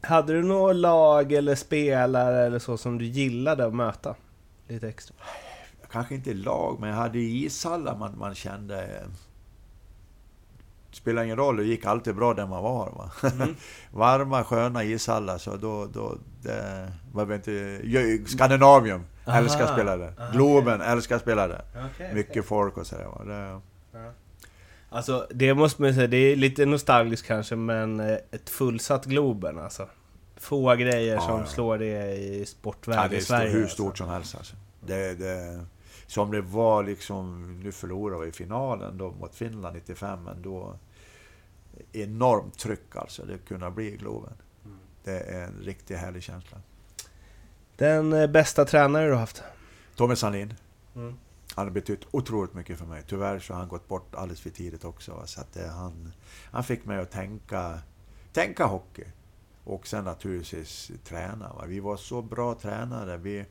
Hade 0.01 0.33
du 0.33 0.43
något 0.43 0.75
lag 0.75 1.31
eller 1.31 1.55
spelare 1.55 2.45
eller 2.45 2.59
så 2.59 2.77
som 2.77 2.97
du 2.97 3.05
gillade 3.05 3.65
att 3.65 3.75
möta? 3.75 4.15
Lite 4.67 4.87
extra? 4.89 5.15
Kanske 5.91 6.15
inte 6.15 6.33
lag, 6.33 6.77
men 6.79 6.89
jag 6.89 6.95
hade 6.95 7.19
ishallar 7.19 7.97
man, 7.97 8.17
man 8.17 8.35
kände... 8.35 8.83
Eh, 8.83 9.07
spelar 10.91 11.23
ingen 11.23 11.37
roll, 11.37 11.57
det 11.57 11.63
gick 11.63 11.85
alltid 11.85 12.15
bra 12.15 12.33
där 12.33 12.47
man 12.47 12.63
var. 12.63 12.91
Va? 12.95 13.29
Mm. 13.33 13.55
Varma, 13.91 14.43
sköna 14.43 14.83
ishallar, 14.83 15.37
så 15.37 15.55
då... 15.55 15.85
då 15.85 16.17
det 16.41 16.93
var 17.11 17.33
inte... 17.33 17.81
Skandinavium, 18.27 19.03
Aha. 19.27 19.37
älskar 19.37 19.63
att 19.63 19.73
spela 19.73 19.97
där. 19.97 20.13
Globen, 20.33 20.81
okay. 20.81 20.91
älskar 20.91 21.15
att 21.15 21.21
spela 21.21 21.47
där. 21.47 21.61
Okay, 21.93 22.13
Mycket 22.13 22.31
okay. 22.31 22.43
folk 22.43 22.77
och 22.77 22.87
sådär. 22.87 23.25
Det, 23.25 23.61
ja. 23.99 24.11
Alltså, 24.89 25.27
det 25.29 25.53
måste 25.53 25.81
man 25.81 25.93
säga, 25.93 26.07
det 26.07 26.17
är 26.17 26.35
lite 26.35 26.65
nostalgiskt 26.65 27.27
kanske, 27.27 27.55
men 27.55 27.99
eh, 27.99 28.17
ett 28.31 28.49
fullsatt 28.49 29.05
Globen 29.05 29.59
alltså. 29.59 29.89
Få 30.35 30.75
grejer 30.75 31.15
ja, 31.15 31.21
som 31.21 31.39
ja. 31.39 31.45
slår 31.45 31.77
det 31.77 32.15
i 32.15 32.45
sportvärlden 32.45 33.11
ja, 33.11 33.17
i 33.17 33.21
Sverige. 33.21 33.49
Hur 33.49 33.67
stort 33.67 33.87
alltså. 33.87 34.03
som 34.03 34.13
helst 34.13 34.35
alltså. 34.35 34.55
Det, 34.79 35.13
det, 35.13 35.65
som 36.07 36.31
det 36.31 36.41
var 36.41 36.83
liksom, 36.83 37.59
nu 37.63 37.71
förlorade 37.71 38.25
vi 38.25 38.31
finalen 38.31 38.97
då 38.97 39.11
mot 39.11 39.35
Finland 39.35 39.75
95, 39.75 40.23
men 40.23 40.41
då 40.41 40.75
enormt 41.91 42.57
tryck 42.57 42.95
alltså, 42.95 43.25
det 43.25 43.37
kunde 43.37 43.71
bli 43.71 43.91
Globen. 43.91 44.33
Mm. 44.65 44.77
Det 45.03 45.19
är 45.19 45.43
en 45.43 45.61
riktigt 45.63 45.97
härlig 45.97 46.23
känsla. 46.23 46.57
Den 47.77 48.13
eh, 48.13 48.27
bästa 48.27 48.65
tränare 48.65 49.05
du 49.05 49.11
har 49.11 49.19
haft? 49.19 49.43
Tommy 49.95 50.15
Sandin. 50.15 50.53
Mm. 50.95 51.15
Han 51.55 51.65
har 51.65 51.71
betytt 51.71 52.07
otroligt 52.11 52.53
mycket 52.53 52.77
för 52.77 52.85
mig. 52.85 53.03
Tyvärr 53.07 53.39
så 53.39 53.53
har 53.53 53.59
han 53.59 53.69
gått 53.69 53.87
bort 53.87 54.15
alldeles 54.15 54.41
för 54.41 54.49
tidigt 54.49 54.85
också. 54.85 55.23
Så 55.25 55.41
att 55.41 55.53
det, 55.53 55.67
han, 55.67 56.13
han 56.51 56.63
fick 56.63 56.85
mig 56.85 56.99
att 56.99 57.11
tänka, 57.11 57.79
tänka 58.33 58.65
hockey. 58.65 59.03
Och 59.63 59.87
sen 59.87 60.03
naturligtvis 60.03 60.91
träna. 61.03 61.53
Va? 61.53 61.65
Vi 61.67 61.79
var 61.79 61.97
så 61.97 62.21
bra 62.21 62.55
tränare. 62.55 63.17
Vi, 63.17 63.45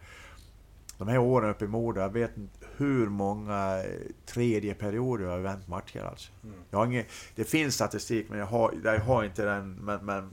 de 0.99 1.09
här 1.09 1.19
åren 1.19 1.51
uppe 1.51 1.65
i 1.65 1.69
Modo, 1.69 2.01
jag 2.01 2.13
vet 2.13 2.37
inte 2.37 2.67
hur 2.77 3.09
många 3.09 3.83
tredje 4.27 4.75
perioder 4.75 5.25
jag 5.25 5.31
har 5.31 5.39
vänt 5.39 5.69
matcher 5.69 6.01
alltså. 6.01 6.33
Mm. 6.45 6.57
Jag 6.71 6.79
har 6.79 6.87
ingen, 6.87 7.05
det 7.35 7.45
finns 7.45 7.75
statistik, 7.75 8.27
men 8.29 8.39
jag 8.39 8.47
har, 8.47 8.75
jag 8.85 9.01
har 9.01 9.25
inte 9.25 9.45
den. 9.45 9.73
Men, 9.73 10.05
men 10.05 10.31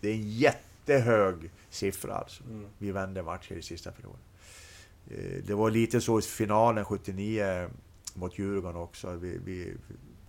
det 0.00 0.08
är 0.08 0.14
en 0.14 0.30
jättehög 0.30 1.50
siffra 1.74 2.14
alltså. 2.14 2.44
Mm. 2.44 2.66
Vi 2.78 2.92
vände 2.92 3.22
matcher 3.22 3.52
i 3.52 3.62
sista 3.62 3.92
perioden. 3.92 4.20
Eh, 5.10 5.44
det 5.44 5.54
var 5.54 5.70
lite 5.70 6.00
så 6.00 6.18
i 6.18 6.22
finalen 6.22 6.84
79 6.84 7.70
mot 8.14 8.38
Djurgården 8.38 8.80
också. 8.80 9.16
Vi, 9.16 9.38
vi, 9.44 9.74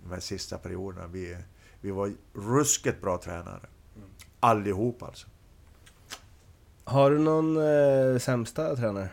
de 0.04 0.12
här 0.12 0.20
sista 0.20 0.58
perioderna. 0.58 1.08
Vi, 1.08 1.38
vi 1.82 1.92
var 1.92 2.14
ruskigt 2.34 3.02
bra 3.02 3.18
tränare. 3.18 3.66
Mm. 3.96 4.10
Allihop 4.40 5.04
alltså. 5.04 5.28
Har 6.84 7.12
du 7.12 7.20
någon 7.20 7.58
eh, 7.58 8.20
sämsta 8.20 8.76
tränare? 8.76 9.10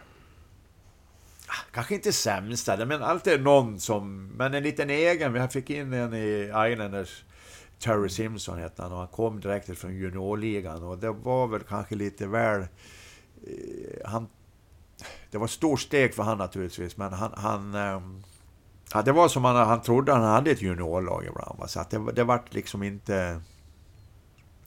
Ah, 1.46 1.64
kanske 1.72 1.94
inte 1.94 2.12
sämsta, 2.12 2.86
men 2.86 3.02
alltid 3.02 3.42
någon 3.42 3.80
som... 3.80 4.26
Men 4.26 4.54
en 4.54 4.62
liten 4.62 4.90
egen. 4.90 5.32
Vi 5.32 5.48
fick 5.48 5.70
in 5.70 5.92
en 5.92 6.14
i 6.14 6.52
Islanders. 6.72 7.24
Terry 7.82 8.08
Simpson 8.08 8.58
hette 8.58 8.82
han 8.82 8.92
och 8.92 8.98
han 8.98 9.08
kom 9.08 9.40
direkt 9.40 9.78
från 9.78 9.94
juniorligan 9.94 10.82
och 10.82 10.98
det 10.98 11.12
var 11.12 11.46
väl 11.46 11.60
kanske 11.60 11.94
lite 11.94 12.26
väl... 12.26 12.60
Eh, 12.60 12.68
han 14.04 14.28
det 15.30 15.38
var 15.38 15.44
ett 15.44 15.50
stort 15.50 15.80
steg 15.80 16.14
för 16.14 16.22
han 16.22 16.38
naturligtvis, 16.38 16.96
men 16.96 17.12
han... 17.12 17.32
han 17.36 17.74
ehm, 17.74 18.22
ja, 18.94 19.02
det 19.02 19.12
var 19.12 19.28
som 19.28 19.44
han, 19.44 19.56
han 19.56 19.82
trodde 19.82 20.12
han 20.12 20.22
hade 20.22 20.50
ett 20.50 20.62
juniorlag 20.62 21.24
ibland. 21.26 21.58
Va? 21.58 21.68
Så 21.68 21.80
att 21.80 21.90
det, 21.90 22.12
det 22.12 22.24
vart 22.24 22.54
liksom 22.54 22.82
inte... 22.82 23.40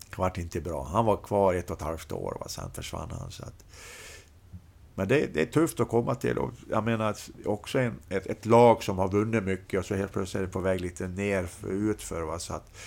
Det 0.10 0.18
vart 0.18 0.38
inte 0.38 0.62
bra. 0.62 0.84
Han 0.84 1.06
var 1.06 1.18
kvar 1.18 1.54
ett 1.54 1.70
och 1.70 1.78
ett 1.78 1.84
halvt 1.84 2.12
år, 2.12 2.38
va? 2.40 2.48
sen 2.48 2.72
försvann 2.72 3.12
han. 3.12 3.32
Så 3.32 3.44
att, 3.44 3.66
men 4.96 5.08
det, 5.08 5.34
det, 5.34 5.42
är 5.42 5.46
tufft 5.46 5.80
att 5.80 5.90
komma 5.90 6.16
till. 6.16 6.38
Och 6.38 6.52
jag 6.70 6.84
menar 6.84 7.16
också 7.46 7.80
en, 7.80 8.00
ett, 8.10 8.26
ett, 8.26 8.46
lag 8.46 8.84
som 8.84 8.98
har 8.98 9.08
vunnit 9.08 9.44
mycket 9.44 9.80
och 9.80 9.86
så 9.86 9.96
helt 9.96 10.14
plötsligt 10.14 10.42
är 10.42 10.46
det 10.46 10.52
på 10.52 10.60
väg 10.60 10.82
lite 10.82 11.08
ner 11.08 11.48
utför. 11.68 12.22
Va? 12.22 12.40
Så 12.40 12.54
att, 12.54 12.78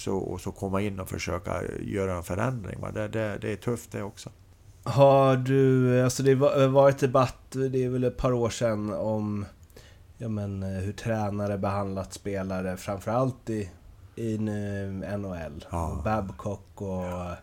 så, 0.00 0.16
och 0.16 0.40
så 0.40 0.52
komma 0.52 0.80
in 0.80 1.00
och 1.00 1.08
försöka 1.08 1.62
göra 1.80 2.16
en 2.16 2.22
förändring. 2.22 2.80
Va? 2.80 2.90
Det, 2.90 3.08
det, 3.08 3.38
det 3.40 3.52
är 3.52 3.56
tufft 3.56 3.92
det 3.92 4.02
också. 4.02 4.30
Har 4.82 5.36
du, 5.36 6.02
alltså 6.04 6.22
det 6.22 6.34
har 6.34 6.68
varit 6.68 6.98
debatt, 6.98 7.50
det 7.50 7.84
är 7.84 7.88
väl 7.88 8.04
ett 8.04 8.16
par 8.16 8.32
år 8.32 8.50
sedan, 8.50 8.92
om 8.92 9.46
ja 10.18 10.28
men, 10.28 10.62
hur 10.62 10.92
tränare 10.92 11.58
behandlat 11.58 12.12
spelare, 12.12 12.76
framförallt 12.76 13.50
i, 13.50 13.70
i 14.14 14.38
NHL. 14.38 15.66
Ja. 15.70 16.00
Babcock 16.04 16.82
och 16.82 17.04
ja. 17.04 17.36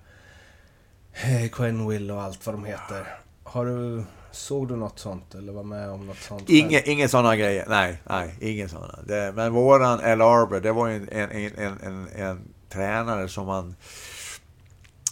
Eh, 1.11 1.49
Quinn 1.49 1.87
Will 1.87 2.11
och 2.11 2.21
allt 2.21 2.45
vad 2.45 2.55
de 2.55 2.65
heter. 2.65 3.17
Har 3.43 3.65
du, 3.65 4.03
såg 4.31 4.67
du 4.67 4.75
något 4.75 4.99
sånt 4.99 5.35
eller 5.35 5.53
var 5.53 5.63
med 5.63 5.89
om 5.89 6.05
något 6.07 6.17
sånt? 6.17 6.49
Inge, 6.49 6.81
inga 6.85 7.07
sådana 7.07 7.35
grejer, 7.35 7.65
nej, 7.69 8.01
nej, 8.09 8.37
inga 8.41 8.69
sådana. 8.69 8.99
Det, 9.07 9.33
men 9.35 9.53
våran 9.53 9.99
El 9.99 10.21
Arbor, 10.21 10.59
det 10.59 10.71
var 10.71 10.87
ju 10.87 10.95
en, 10.95 11.09
en, 11.11 11.51
en, 11.57 11.77
en, 11.83 12.07
en 12.07 12.41
tränare 12.69 13.27
som 13.27 13.45
man 13.45 13.75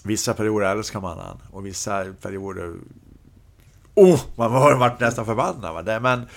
Vissa 0.06 0.34
perioder 0.34 0.72
älskar 0.72 1.02
man 1.02 1.20
han 1.20 1.42
och 1.52 1.66
vissa 1.66 2.06
perioder... 2.22 2.74
Oh! 3.96 4.20
Man 4.36 4.52
har 4.52 4.76
varit 4.76 5.00
nästan 5.00 5.26
förbannad. 5.26 5.74
Va? 5.74 5.82
Det, 5.82 6.00
men 6.00 6.28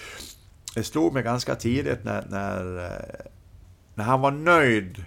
det 0.75 0.85
slog 0.85 1.13
mig 1.13 1.23
ganska 1.23 1.55
tidigt 1.55 2.05
när, 2.05 2.27
när, 2.29 2.85
eh, 2.85 3.27
när 3.95 4.05
han 4.05 4.21
var 4.21 4.31
nöjd 4.31 5.05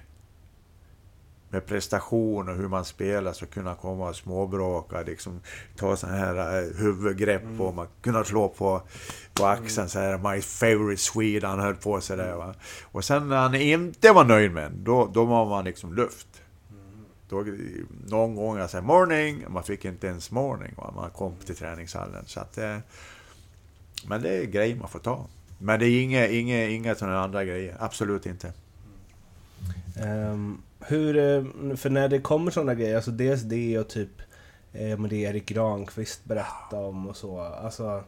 med 1.52 1.66
prestation 1.66 2.50
och 2.50 2.56
hur 2.56 2.68
man 2.68 2.86
spelar 2.86 3.34
så 3.34 3.46
kunna 3.46 3.76
komma 3.76 4.10
och 4.10 4.16
småbråka, 4.16 5.02
liksom 5.02 5.42
ta 5.76 5.96
sådana 5.96 6.18
här 6.18 6.64
uh, 6.64 6.78
huvudgrepp 6.78 7.44
mm. 7.44 7.62
och 7.62 7.74
man 7.74 7.88
kunna 8.02 8.24
slå 8.24 8.50
på, 8.50 8.82
på 9.34 9.46
axeln 9.46 9.90
så 9.90 10.00
här 10.00 10.18
My 10.18 10.42
favorite 10.42 11.02
Swede, 11.02 11.48
han 11.48 11.60
höll 11.60 11.76
på 11.76 12.02
sig 12.02 12.18
där 12.18 12.36
va. 12.36 12.54
Och 12.84 13.06
sen 13.06 13.30
när 13.30 13.38
han 13.38 13.56
inte 13.56 14.12
var 14.12 14.24
nöjd 14.24 14.52
med 14.52 14.72
då, 14.72 15.12
då 15.14 15.26
var 15.26 15.46
man 15.46 15.66
liksom 15.66 15.94
luft. 15.94 16.28
Då, 17.30 17.46
någon 18.08 18.36
gång 18.36 18.58
jag 18.58 18.70
sa 18.70 18.82
morning, 18.82 19.46
man 19.50 19.64
fick 19.64 19.86
inte 19.86 20.08
ens 20.08 20.32
morning 20.32 20.74
va? 20.78 20.94
man 20.96 21.10
kom 21.10 21.36
till 21.46 21.56
träningshallen. 21.56 22.26
Så 22.26 22.40
att, 22.40 22.58
eh, 22.58 22.78
men 24.08 24.22
det 24.22 24.30
är 24.30 24.46
grejer 24.46 24.76
man 24.76 24.90
får 24.90 25.00
ta. 25.00 25.28
Men 25.60 25.80
det 25.80 25.86
är 25.86 26.02
inga, 26.02 26.28
inga, 26.28 26.66
inga 26.66 26.96
sådana 26.96 27.24
andra 27.24 27.46
grejer, 27.46 27.78
absolut 27.80 28.26
inte. 28.26 28.54
Um, 30.06 30.62
hur, 30.80 31.18
eh, 31.18 31.76
för 31.76 31.90
när 31.90 32.08
det 32.08 32.20
kommer 32.20 32.52
sådana 32.52 32.76
grejer, 32.76 32.96
alltså 32.96 33.12
dels 33.12 33.42
det 33.42 33.80
och 33.80 33.88
typ 33.88 34.22
eh, 34.74 35.00
det 35.00 35.16
Erik 35.16 35.46
Granqvist 35.46 36.26
berättade 36.26 36.86
om 36.86 37.08
och 37.08 37.18
så. 37.18 37.40
Alltså, 37.40 38.04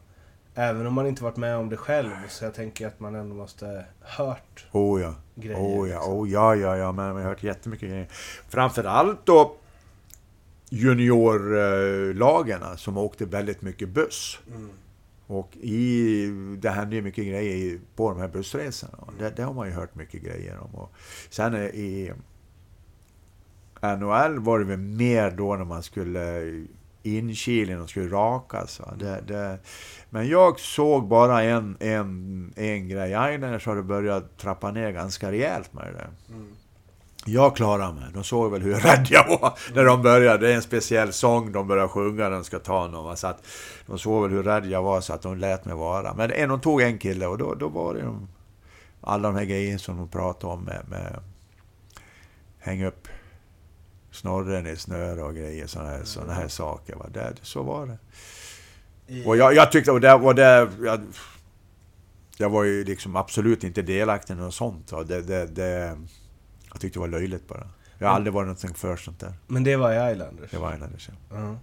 Även 0.55 0.87
om 0.87 0.93
man 0.93 1.07
inte 1.07 1.23
varit 1.23 1.37
med 1.37 1.57
om 1.57 1.69
det 1.69 1.77
själv, 1.77 2.09
så 2.29 2.45
jag 2.45 2.53
tänker 2.53 2.87
att 2.87 2.99
man 2.99 3.15
ändå 3.15 3.35
måste 3.35 3.85
hört 4.01 4.65
oh 4.71 5.01
ja. 5.01 5.15
grejer. 5.35 5.59
Oh 5.59 5.89
ja, 5.89 5.95
liksom. 5.95 6.13
oh 6.13 6.29
ja, 6.29 6.55
ja, 6.55 6.77
ja, 6.77 6.91
men 6.91 7.05
jag 7.05 7.13
har 7.13 7.21
hört 7.21 7.43
jättemycket 7.43 7.89
grejer. 7.89 8.07
Framförallt 8.49 9.25
då 9.25 9.55
juniorlagarna 10.69 12.77
som 12.77 12.97
åkte 12.97 13.25
väldigt 13.25 13.61
mycket 13.61 13.89
buss. 13.89 14.39
Mm. 14.47 14.69
Och 15.27 15.57
i, 15.57 16.27
det 16.57 16.69
hände 16.69 16.95
ju 16.95 17.01
mycket 17.01 17.25
grejer 17.25 17.79
på 17.95 18.09
de 18.09 18.19
här 18.19 18.27
bussresorna. 18.27 18.97
Mm. 19.07 19.15
Det, 19.19 19.35
det, 19.35 19.43
har 19.43 19.53
man 19.53 19.67
ju 19.67 19.73
hört 19.73 19.95
mycket 19.95 20.23
grejer 20.23 20.59
om. 20.59 20.75
Och 20.75 20.93
sen 21.29 21.55
i 21.55 22.11
NHL 23.81 24.39
var 24.39 24.59
det 24.59 24.65
väl 24.65 24.77
mer 24.77 25.31
då 25.31 25.55
när 25.55 25.65
man 25.65 25.83
skulle 25.83 26.41
inkilen 27.03 27.81
och 27.81 27.89
skulle 27.89 28.07
rakas. 28.07 28.81
Det, 28.99 29.23
det, 29.27 29.59
men 30.09 30.27
jag 30.27 30.59
såg 30.59 31.07
bara 31.07 31.43
en, 31.43 31.77
en, 31.79 32.53
en 32.55 32.87
grej. 32.87 33.09
Islanders 33.09 33.65
har 33.65 33.81
börjat 33.81 34.37
trappa 34.37 34.71
ner 34.71 34.91
ganska 34.91 35.31
rejält 35.31 35.73
med 35.73 35.93
det. 35.93 36.33
Mm. 36.33 36.47
Jag 37.25 37.55
klarade 37.55 37.93
mig. 37.93 38.03
De 38.13 38.23
såg 38.23 38.51
väl 38.51 38.61
hur 38.61 38.75
rädd 38.79 39.07
jag 39.09 39.27
var 39.27 39.57
när 39.75 39.85
de 39.85 40.01
började. 40.01 40.47
Det 40.47 40.51
är 40.51 40.55
en 40.55 40.61
speciell 40.61 41.13
sång 41.13 41.51
de 41.51 41.67
börjar 41.67 41.87
sjunga 41.87 42.23
när 42.23 42.31
de 42.31 42.43
ska 42.43 42.59
ta 42.59 42.87
någon. 42.87 43.17
Så 43.17 43.27
att 43.27 43.47
de 43.85 43.99
såg 43.99 44.23
väl 44.23 44.31
hur 44.31 44.43
rädd 44.43 44.65
jag 44.65 44.83
var 44.83 45.01
så 45.01 45.13
att 45.13 45.21
de 45.21 45.37
lät 45.37 45.65
mig 45.65 45.75
vara. 45.75 46.13
Men 46.13 46.31
en, 46.31 46.49
de 46.49 46.61
tog 46.61 46.81
en 46.81 46.97
kille 46.97 47.27
och 47.27 47.37
då, 47.37 47.55
då 47.55 47.67
var 47.67 47.93
det 47.93 48.01
de, 48.01 48.27
alla 49.01 49.27
de 49.27 49.37
här 49.37 49.45
grejerna 49.45 49.79
som 49.79 49.97
de 49.97 50.07
pratade 50.07 50.53
om 50.53 50.63
med, 50.63 50.85
med 50.89 51.19
hänga 52.59 52.87
upp 52.87 53.07
snorren 54.11 54.67
i 54.67 54.75
snöre 54.75 55.23
och 55.23 55.35
grejer, 55.35 55.67
sådana 55.67 55.89
här, 55.89 56.03
såna 56.03 56.33
här 56.33 56.47
saker. 56.47 56.95
Va? 56.95 57.05
Det, 57.13 57.33
så 57.41 57.63
var 57.63 57.85
det. 57.85 57.97
Och 59.25 59.37
jag, 59.37 59.55
jag 59.55 59.71
tyckte, 59.71 59.91
och 59.91 60.01
det, 60.01 60.13
och 60.13 60.35
det 60.35 60.69
jag, 60.83 61.01
jag 62.37 62.49
var 62.49 62.63
ju 62.63 62.83
liksom 62.83 63.15
absolut 63.15 63.63
inte 63.63 63.81
delaktig 63.81 64.33
i 64.33 64.37
något 64.37 64.53
sånt. 64.53 64.91
Va? 64.91 65.03
Det, 65.03 65.21
det, 65.21 65.45
det, 65.45 65.97
jag 66.73 66.81
tyckte 66.81 66.99
det 66.99 67.01
var 67.01 67.07
löjligt 67.07 67.47
bara. 67.47 67.67
Jag 67.97 68.07
har 68.07 68.15
aldrig 68.15 68.33
varit 68.33 68.47
någonting 68.47 68.73
för 68.73 68.95
sånt 68.95 69.19
där. 69.19 69.33
Men 69.47 69.63
det 69.63 69.75
var 69.75 69.91
i 69.91 70.11
Islanders? 70.11 70.51
Det 70.51 70.57
var 70.57 70.73
Islanders, 70.73 71.09
ja. 71.29 71.35
Uh 71.37 71.43
-huh. 71.43 71.57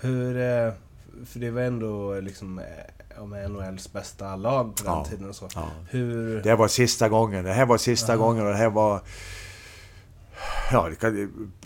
Hur... 0.00 0.36
Eh, 0.36 0.72
för 1.26 1.40
det 1.40 1.50
var 1.50 1.62
ändå 1.62 2.20
liksom 2.20 2.58
eh, 2.58 3.22
om 3.22 3.30
NHLs 3.30 3.92
bästa 3.92 4.36
lag 4.36 4.76
på 4.76 4.84
den 4.84 4.92
ja, 4.92 5.04
tiden 5.04 5.28
och 5.28 5.34
så. 5.34 5.48
Ja. 5.54 5.68
Hur... 5.90 6.42
Det 6.42 6.54
var 6.54 6.68
sista 6.68 7.08
gången. 7.08 7.44
Det 7.44 7.52
här 7.52 7.66
var 7.66 7.78
sista 7.78 8.14
-huh. 8.14 8.16
gången 8.16 8.46
och 8.46 8.50
det 8.50 8.58
här 8.58 8.70
var 8.70 9.00
Ja, 10.72 10.88
det, 10.88 10.96
kan, 10.96 11.22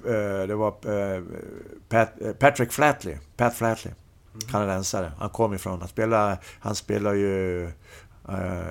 eh, 0.06 0.46
det 0.46 0.54
var 0.54 0.74
Pat, 1.88 2.38
Patrick 2.38 2.72
Flatley. 2.72 3.16
Pat 3.36 3.54
Flatley. 3.54 3.94
Mm. 4.34 4.40
Kanadensare. 4.50 5.12
Han 5.18 5.30
kom 5.30 5.54
ifrån... 5.54 5.80
Han 5.80 5.88
spelade, 5.88 6.38
han 6.60 6.74
spelade 6.74 7.16
ju 7.16 7.70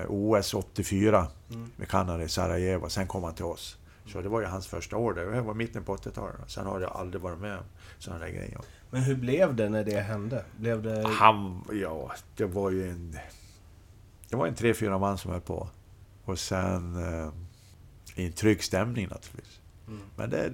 OS 0.08 0.54
84 0.54 1.26
Mm. 1.50 1.70
med 1.76 1.88
Kanada 1.88 2.24
i 2.24 2.28
Sarajevo. 2.28 2.88
Sen 2.88 3.06
kom 3.06 3.24
han 3.24 3.34
till 3.34 3.44
oss. 3.44 3.76
Så 4.06 4.20
det 4.20 4.28
var 4.28 4.40
ju 4.40 4.46
hans 4.46 4.66
första 4.66 4.96
år. 4.96 5.14
Det 5.14 5.40
var 5.40 5.54
mitten 5.54 5.84
på 5.84 5.96
80-talet. 5.96 6.40
Sen 6.46 6.66
har 6.66 6.80
jag 6.80 6.92
aldrig 6.92 7.22
varit 7.22 7.38
med 7.38 7.58
om 7.58 7.64
sådana 7.98 8.24
där 8.24 8.32
grejer. 8.32 8.60
Men 8.90 9.02
hur 9.02 9.14
blev 9.16 9.56
det 9.56 9.68
när 9.68 9.84
det 9.84 10.00
hände? 10.00 10.44
Blev 10.56 10.82
det... 10.82 11.08
Han, 11.08 11.64
ja, 11.72 12.12
det 12.36 12.44
var 12.44 12.70
ju 12.70 12.90
en... 12.90 13.18
Det 14.28 14.36
var 14.36 14.46
en 14.46 14.54
tre, 14.54 14.74
fyra 14.74 14.98
man 14.98 15.18
som 15.18 15.30
höll 15.30 15.40
på. 15.40 15.68
Och 16.24 16.38
sen... 16.38 16.96
Eh, 16.96 17.32
I 18.16 18.26
en 18.26 18.32
trygg 18.32 18.64
stämning 18.64 19.08
naturligtvis. 19.08 19.60
Mm. 19.86 20.00
Men 20.16 20.30
det, 20.30 20.52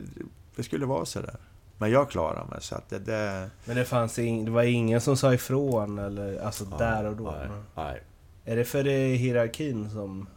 det 0.56 0.62
skulle 0.62 0.86
vara 0.86 1.04
så 1.04 1.20
där. 1.20 1.36
Men 1.78 1.90
jag 1.90 2.10
klarade 2.10 2.50
mig 2.50 2.58
så 2.60 2.74
att 2.74 2.88
det... 2.88 2.98
det 2.98 3.50
Men 3.64 3.76
det 3.76 3.84
fanns 3.84 4.18
ing... 4.18 4.44
det 4.44 4.50
var 4.50 4.62
ingen 4.62 5.00
som 5.00 5.16
sa 5.16 5.34
ifrån 5.34 5.98
eller 5.98 6.40
alltså 6.40 6.64
där 6.64 7.04
och 7.04 7.16
då? 7.16 7.30
Nej, 7.30 7.48
nej. 7.74 8.02
Är 8.44 8.56
det 8.56 8.64
för 8.64 8.84
det 8.84 9.14
hierarkin 9.14 9.90
som 9.90 10.28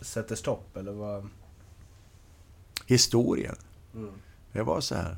sätter 0.00 0.36
stopp 0.36 0.76
eller 0.76 0.92
vad? 0.92 1.28
Historien. 2.86 3.56
Mm. 3.94 4.10
Det 4.52 4.62
var 4.62 4.80
så 4.80 4.94
här. 4.94 5.16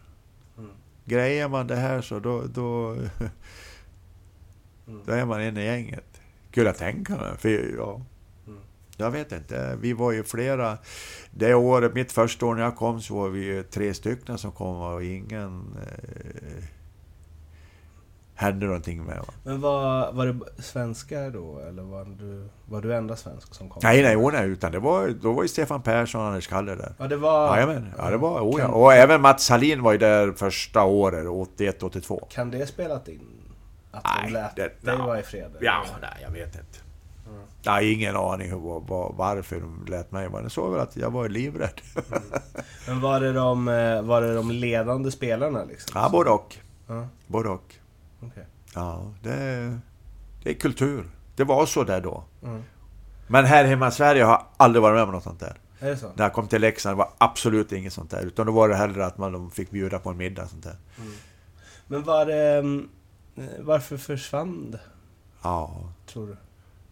Mm. 0.58 0.70
Grejer 1.04 1.48
man 1.48 1.66
det 1.66 1.76
här 1.76 2.00
så 2.00 2.18
då... 2.20 2.42
Då, 2.46 2.96
Mm. 4.88 5.00
då 5.06 5.12
är 5.12 5.24
man 5.24 5.40
en 5.40 5.56
i 5.58 5.64
gänget. 5.64 6.20
Skulle 6.50 6.66
jag 6.66 6.76
tänka 6.76 7.16
mig. 7.16 7.36
För, 7.38 7.74
ja, 7.76 8.00
Mm. 8.46 8.58
jag 8.96 9.10
vet 9.10 9.32
inte. 9.32 9.78
Vi 9.80 9.92
var 9.92 10.12
ju 10.12 10.24
flera... 10.24 10.78
Det 11.30 11.54
året, 11.54 11.94
mitt 11.94 12.12
första 12.12 12.46
år 12.46 12.54
när 12.54 12.62
jag 12.62 12.76
kom, 12.76 13.00
så 13.00 13.14
var 13.14 13.28
vi 13.28 13.62
tre 13.70 13.94
stycken 13.94 14.38
som 14.38 14.52
kom 14.52 14.76
och 14.80 15.04
ingen... 15.04 15.76
Eh, 15.86 16.64
hände 18.35 18.66
någonting 18.66 19.05
med. 19.05 19.16
Va? 19.18 19.24
Men 19.45 19.61
var, 19.61 20.12
var 20.12 20.26
det 20.26 20.62
svenskar 20.62 21.30
då 21.30 21.59
eller 21.68 21.82
var 21.82 22.05
du, 22.05 22.49
var 22.68 22.80
du 22.80 22.95
enda 22.95 23.16
svensk 23.16 23.55
som 23.55 23.68
kom? 23.68 23.80
Nej, 23.82 24.03
nej, 24.03 24.16
oh, 24.16 24.32
nej, 24.32 24.49
utan 24.49 24.72
det 24.72 24.78
var, 24.78 25.09
då 25.09 25.32
var 25.32 25.43
ju 25.43 25.49
Stefan 25.49 25.82
Persson 25.82 26.20
och 26.20 26.26
Anders 26.26 26.47
Kalle 26.49 26.74
där. 26.74 26.93
Ja 26.99 27.07
det 27.09 27.16
var... 27.16 27.55
Jajamän, 27.57 27.93
ja 27.99 28.11
det 28.11 28.16
var, 28.16 28.41
oh, 28.41 28.61
ja. 28.61 28.68
Och 28.68 28.93
även 28.93 29.20
Mats 29.20 29.49
Hallin 29.51 29.82
var 29.82 29.93
ju 29.93 29.99
där 29.99 30.32
första 30.32 30.82
året, 30.85 31.24
81-82. 31.26 32.28
Kan 32.30 32.51
det 32.51 32.66
spelat 32.66 33.09
in? 33.09 33.20
Att 33.91 34.05
Nej, 34.05 34.24
de 34.24 34.32
lät 34.32 34.57
det- 34.57 34.80
dig 34.87 34.97
vara 34.97 35.20
i 35.20 35.22
fred? 35.22 35.51
Ja, 35.61 35.85
nej, 36.01 36.11
jag 36.22 36.30
vet 36.30 36.47
inte. 36.55 36.78
Mm. 37.28 37.41
Jag 37.62 37.72
har 37.72 37.80
ingen 37.93 38.16
aning 38.16 38.55
om 38.55 38.62
vad, 38.62 38.82
vad, 38.89 39.14
varför 39.14 39.61
de 39.61 39.87
lät 39.89 40.12
mig 40.12 40.28
vara. 40.28 40.43
Det 40.43 40.51
såg 40.51 40.72
väl 40.72 40.80
att 40.80 40.97
jag 40.97 41.11
var 41.11 41.28
livrädd. 41.28 41.80
Men 42.89 43.01
var 43.01 43.20
det, 43.20 43.32
de, 43.32 43.68
eh, 43.68 44.03
var 44.03 44.20
det 44.22 44.35
de 44.35 44.51
ledande 44.51 45.11
spelarna 45.11 45.64
liksom? 45.64 46.01
Ja, 46.01 46.09
både 46.09 46.30
och. 46.30 46.57
Ja, 46.89 47.07
Både 47.26 47.49
och. 47.49 47.74
Okej. 48.26 48.46
Ja, 48.74 49.12
det, 49.22 49.78
det 50.42 50.50
är 50.50 50.54
kultur. 50.54 51.10
Det 51.36 51.44
var 51.44 51.66
så 51.66 51.84
där 51.84 52.00
då. 52.00 52.24
Mm. 52.42 52.62
Men 53.26 53.44
här 53.44 53.64
hemma 53.64 53.88
i 53.88 53.92
Sverige 53.92 54.24
har 54.24 54.30
jag 54.32 54.46
aldrig 54.56 54.82
varit 54.82 54.94
med 54.94 55.02
om 55.04 55.10
något 55.10 55.22
sånt 55.22 55.40
där. 55.40 55.58
Är 55.78 55.90
det 55.90 55.96
så? 55.96 56.10
När 56.16 56.24
jag 56.24 56.32
kom 56.32 56.48
till 56.48 56.60
Leksand 56.60 56.96
var 56.98 57.10
absolut 57.18 57.72
inget 57.72 57.92
sånt 57.92 58.10
där. 58.10 58.22
Utan 58.26 58.46
då 58.46 58.52
var 58.52 58.68
det 58.68 58.76
hellre 58.76 59.06
att 59.06 59.18
man 59.18 59.32
de 59.32 59.50
fick 59.50 59.70
bjuda 59.70 59.98
på 59.98 60.10
en 60.10 60.16
middag 60.16 60.42
och 60.42 60.50
sånt 60.50 60.64
där. 60.64 60.76
Men 61.86 62.02
var 62.02 62.26
det... 62.26 62.58
mm, 62.58 62.88
eh, 63.36 63.44
Varför 63.60 63.96
försvann 63.96 64.70
det, 64.70 64.80
Ja. 65.42 65.92
tror 66.06 66.26
du? 66.26 66.36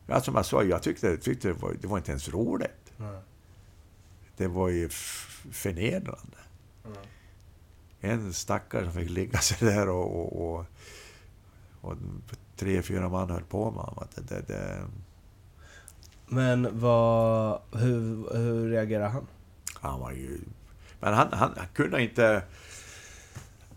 Ja, 0.07 0.21
som 0.21 0.35
jag 0.35 0.47
sa, 0.47 0.63
jag 0.63 0.83
tyckte, 0.83 1.17
tyckte 1.17 1.49
det, 1.49 1.55
var, 1.55 1.75
det 1.81 1.87
var 1.87 1.97
inte 1.99 2.11
ens 2.11 2.29
roligt. 2.29 2.93
Ja. 2.97 3.23
Det 4.37 4.47
var 4.47 4.69
ju 4.69 4.89
förnedrande. 5.53 6.37
Ja. 6.85 6.91
En 8.01 8.33
stackare 8.33 8.85
som 8.85 8.93
fick 8.93 9.11
ligga 9.11 9.39
sig 9.39 9.69
där 9.69 9.89
och, 9.89 10.21
och, 10.21 10.55
och, 10.55 10.67
och 11.83 11.97
tre, 12.57 12.83
fyra 12.83 13.09
man 13.09 13.31
höll 13.31 13.43
på 13.43 13.71
med 13.71 13.81
honom. 13.81 14.05
Det, 14.15 14.29
det, 14.29 14.43
det, 14.47 14.85
Men 16.27 16.81
vad... 16.81 17.61
Hur, 17.73 18.37
hur 18.37 18.71
reagerar 18.71 19.09
han? 19.09 19.27
han 19.83 20.01
var 20.01 20.13
ju... 20.13 20.41
Men 21.01 21.15
han, 21.15 21.29
han, 21.33 21.53
han 21.57 21.67
kunde 21.75 22.03
inte... 22.03 22.43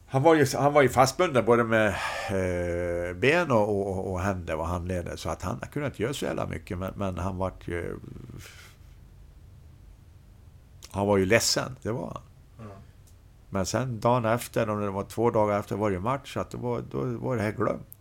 Han 0.08 0.24
var 0.24 0.36
ju, 0.36 0.46
han 0.56 0.74
var 0.74 0.82
ju 0.82 0.90
fastbunden 0.90 1.46
både 1.46 1.64
med 1.64 1.88
eh, 2.30 3.16
ben 3.16 3.52
och, 3.52 3.70
och, 3.70 4.12
och 4.12 4.22
händer 4.22 4.56
och 4.56 4.68
handleder. 4.68 5.16
Så 5.16 5.30
att 5.30 5.42
han, 5.42 5.58
han 5.62 5.70
kunde 5.70 5.88
inte 5.88 6.02
göra 6.02 6.14
så 6.14 6.26
jävla 6.26 6.48
mycket. 6.48 6.78
Men, 6.78 6.94
men 6.96 7.18
han 7.18 7.38
var 7.38 7.52
ju... 7.66 8.00
Han 10.92 11.08
var 11.08 11.18
ju 11.18 11.26
ledsen, 11.26 11.76
det 11.82 11.92
var 11.92 12.08
han. 12.08 12.22
Men 13.50 13.66
sen 13.66 14.00
dagen 14.00 14.26
efter, 14.26 14.70
om 14.70 14.82
det 14.82 14.90
var 14.90 15.04
två 15.04 15.32
dagar 15.32 15.60
efter, 15.60 15.76
var 15.76 15.92
det 15.92 16.00
match. 16.00 16.34
Så 16.34 16.40
att 16.40 16.52
det 16.52 16.58
var, 16.58 16.82
då 16.92 17.04
var 17.04 17.36
det 17.36 17.42
här 17.42 17.52
glömt. 17.52 17.95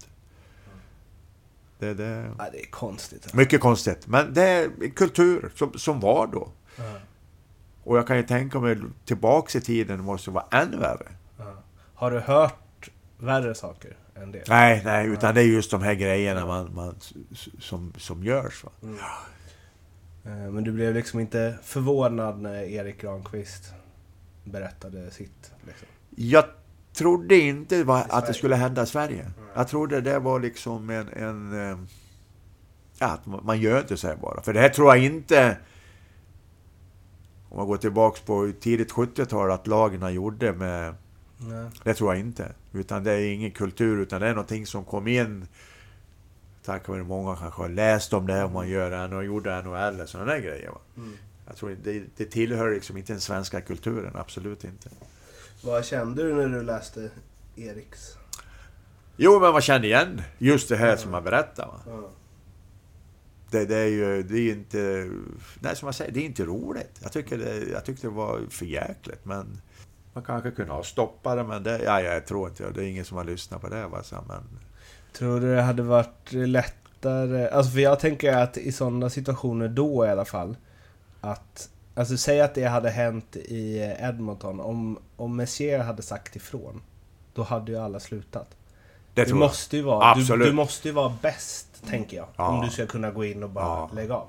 Det, 1.79 1.95
det, 1.95 2.31
Ja, 2.39 2.47
det 2.53 2.61
är 2.61 2.67
konstigt. 2.71 3.23
alltså. 3.23 3.37
mycket 3.37 3.61
konstigt. 3.61 4.07
Men 4.07 4.35
det 4.35 4.43
är 4.43 4.89
kultur 4.91 5.53
som, 5.55 5.73
som 5.73 6.01
var 6.01 6.27
då. 6.27 6.49
Ja. 6.77 6.93
Och 7.85 7.99
jag 7.99 8.07
kan 8.07 8.17
ju 8.17 8.23
tänka 8.23 8.61
mig 8.61 8.77
tillbaks 9.05 9.57
i 9.57 9.61
tiden, 9.61 9.97
det 9.97 10.03
måste 10.03 10.31
vara 10.31 10.45
ännu 10.51 10.77
värre. 10.77 11.07
Ja. 11.39 11.55
Har 11.95 12.11
du 12.11 12.21
hört 12.21 12.91
värre 13.19 13.55
saker 13.55 13.97
än 14.15 14.33
det? 14.33 14.49
Nej, 14.49 14.83
nej, 14.85 15.07
utan 15.07 15.35
det 15.35 15.41
är 15.41 15.45
just 15.47 15.71
de 15.71 15.83
här 15.83 15.95
grejerna 15.95 16.47
man, 16.47 16.75
man, 16.75 16.95
som, 17.61 17.93
som 17.99 18.25
görs. 18.25 18.65
Va? 18.65 18.71
Eh, 20.25 20.31
Men 20.51 20.65
du 20.65 20.73
blev 20.73 20.95
liksom 20.95 21.21
inte 21.21 21.59
förvånad 21.63 22.41
när 22.41 22.63
Erik 22.63 23.01
Granqvist 23.01 23.73
berättade 24.45 25.11
sitt? 25.11 25.53
Liksom. 25.67 25.89
Jag 26.17 26.45
trodde 26.95 27.37
inte 27.37 27.85
var, 27.85 28.07
att 28.09 28.27
det 28.27 28.35
skulle 28.35 28.57
hända 28.57 28.83
i 28.83 28.87
Sverige. 28.87 29.31
Jag 29.55 29.69
trodde 29.69 30.01
det 30.01 30.19
var 30.19 30.41
liksom 30.41 30.91
en... 30.91 31.09
en 31.09 31.71
eh, 31.71 31.79
ja, 32.99 33.07
att 33.07 33.45
man 33.45 33.61
gör 33.61 33.81
inte 33.81 33.97
så 33.97 34.07
här 34.07 34.17
bara. 34.17 34.43
För 34.43 34.53
det 34.53 34.61
här 34.61 34.69
tror 34.69 34.89
jag 34.97 35.05
inte... 35.05 35.59
Om 37.49 37.57
man 37.57 37.67
går 37.67 37.77
tillbaks 37.77 38.21
på 38.21 38.53
tidigt 38.61 38.93
70-tal, 38.93 39.51
att 39.51 39.67
lagen 39.67 40.15
gjorde 40.15 40.53
med... 40.53 40.95
Nej. 41.39 41.71
Det 41.85 41.95
tror 41.95 42.15
jag 42.15 42.21
inte. 42.21 42.53
Utan 42.73 43.05
det 43.05 43.13
är 43.13 43.33
ingen 43.33 43.51
kultur, 43.51 44.01
utan 44.01 44.21
det 44.21 44.27
är 44.27 44.35
någonting 44.35 44.67
som 44.67 44.85
kom 44.85 45.07
in 45.07 45.47
tack 46.65 46.89
vare 46.89 47.03
många 47.03 47.37
kanske 47.37 47.63
har 47.63 47.69
läst 47.69 48.13
om 48.13 48.27
det, 48.27 48.45
om 48.45 48.53
man 48.53 48.69
gör 48.69 49.15
och 49.15 49.25
gjorde 49.25 49.63
NHL 49.63 50.01
och 50.01 50.09
sådana 50.09 50.33
där 50.33 50.41
grejer. 50.41 50.71
Mm. 50.97 51.13
Jag 51.47 51.57
tror 51.57 51.77
det, 51.83 52.03
det 52.17 52.25
tillhör 52.25 52.71
liksom 52.71 52.97
inte 52.97 53.13
den 53.13 53.21
svenska 53.21 53.61
kulturen, 53.61 54.13
absolut 54.15 54.65
inte. 54.65 54.91
Vad 55.65 55.85
kände 55.85 56.23
du 56.23 56.35
när 56.35 56.49
du 56.49 56.63
läste 56.63 57.11
Eriks? 57.57 58.17
Jo, 59.17 59.41
men 59.41 59.53
man 59.53 59.61
känner 59.61 59.85
igen 59.85 60.23
just 60.39 60.69
det 60.69 60.77
här 60.77 60.97
som 60.97 61.11
man 61.11 61.25
berättar. 61.25 61.67
Va? 61.67 61.81
Ja. 61.87 62.11
Det, 63.51 63.65
det 63.65 63.77
är 63.77 63.89
ju 63.89 64.23
det 64.23 64.39
är 64.39 64.53
inte... 64.53 65.11
Nej, 65.61 65.77
som 65.77 65.87
jag 65.87 65.95
säger, 65.95 66.13
det 66.13 66.21
är 66.21 66.25
inte 66.25 66.45
roligt. 66.45 67.01
Jag 67.03 67.13
tycker 67.13 67.39
det, 67.39 67.71
jag 67.71 67.85
tyckte 67.85 68.07
det 68.07 68.13
var 68.13 68.41
för 68.51 68.67
jäkligt, 68.67 69.25
men... 69.25 69.61
Man 70.13 70.25
kanske 70.25 70.51
kunde 70.51 70.73
ha 70.73 70.83
stoppat 70.83 71.37
det, 71.37 71.45
men 71.45 71.63
det, 71.63 71.83
ja, 71.85 72.01
jag 72.01 72.27
tror 72.27 72.49
inte 72.49 72.71
det. 72.71 72.83
är 72.83 72.87
ingen 72.87 73.05
som 73.05 73.17
har 73.17 73.25
lyssnat 73.25 73.61
på 73.61 73.69
det. 73.69 73.87
Va? 73.87 74.03
Så, 74.03 74.17
men, 74.29 74.43
Tror 75.13 75.41
du 75.41 75.55
det 75.55 75.63
hade 75.63 75.83
varit 75.83 76.33
lättare? 76.33 77.49
Alltså 77.49 77.73
för 77.73 77.81
jag 77.81 78.01
tänker 78.01 78.37
att 78.37 78.57
i 78.57 78.73
sådana 78.73 79.11
situationer 79.11 79.69
då 79.69 80.07
i 80.07 80.09
alla 80.09 80.25
fall. 80.25 80.57
Att, 81.21 81.71
alltså 81.95 82.17
säg 82.17 82.41
att 82.41 82.55
det 82.55 82.65
hade 82.65 82.91
hänt 82.91 83.37
i 83.37 83.79
Edmonton. 84.01 84.61
Om, 84.61 84.99
om 85.17 85.37
Messier 85.37 85.79
hade 85.79 86.03
sagt 86.03 86.37
ifrån. 86.37 86.83
Då 87.35 87.43
hade 87.43 87.73
ju 87.73 87.79
alla 87.79 88.01
slutat. 88.01 88.57
det 89.15 89.25
du 89.25 89.35
måste 89.35 89.77
ju 89.77 89.83
vara, 89.83 90.15
du, 90.15 90.37
du 90.37 90.53
måste 90.53 90.89
ju 90.89 90.95
vara 90.95 91.17
bäst, 91.23 91.67
tänker 91.89 92.17
jag. 92.17 92.27
Ja. 92.37 92.49
Om 92.49 92.65
du 92.65 92.71
ska 92.71 92.87
kunna 92.87 93.11
gå 93.11 93.25
in 93.25 93.43
och 93.43 93.51
bara 93.51 93.65
Ja. 93.65 93.91
lägga 93.95 94.15
av. 94.15 94.27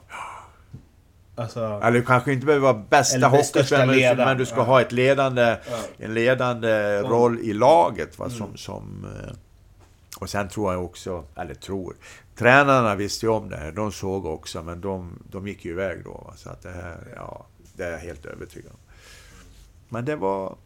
Alltså... 1.36 1.60
Eller 1.84 1.92
du 1.92 2.06
kanske 2.06 2.34
inte 2.34 2.46
behöver 2.46 2.64
vara 2.74 2.84
bästa 2.90 3.28
hockeyspelaren, 3.28 4.18
men, 4.18 4.38
du 4.38 4.46
ska 4.46 4.56
Ja. 4.56 4.64
ha 4.64 4.82
ett 4.82 4.92
ledande, 4.92 5.58
en 5.98 6.14
ledande 6.14 7.00
roll 7.02 7.40
i 7.40 7.54
laget. 7.54 8.20
Va? 8.20 8.26
Mm. 8.26 8.38
Som, 8.38 8.58
som, 8.58 9.06
eh, 9.06 9.34
och 10.20 10.30
sen 10.30 10.50
tror 10.50 10.74
jag 10.74 10.84
också, 10.86 11.24
eller 11.36 11.54
tror, 11.54 11.96
tränarna 12.36 12.96
visste 12.96 13.26
ju 13.26 13.32
om 13.32 13.50
det 13.50 13.58
här. 13.58 13.72
De 13.72 13.92
såg 13.92 14.26
också, 14.26 14.64
men 14.64 14.82
de, 14.82 15.20
de 15.32 15.48
gick 15.48 15.66
ju 15.66 15.72
iväg 15.72 16.04
då. 16.04 16.12
Va? 16.12 16.34
Så 16.36 16.50
att 16.50 16.62
det 16.64 16.72
här, 16.72 16.98
ja, 17.16 17.46
det 17.78 17.86
är 17.86 17.92
jag 17.92 18.00
helt 18.00 18.26
övertygad 18.26 18.72
om. 18.72 18.80
Men 19.90 20.06
det 20.06 20.16
var 20.16 20.58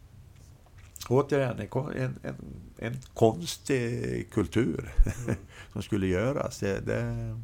återigen 1.07 1.59
en, 1.59 2.19
en, 2.23 2.35
en, 2.77 2.97
konstig 3.13 4.27
kultur 4.31 4.93
Mm. 5.27 5.35
som 5.73 5.81
skulle 5.81 6.07
göras. 6.07 6.59
Det, 6.59 6.79
det, 6.79 7.35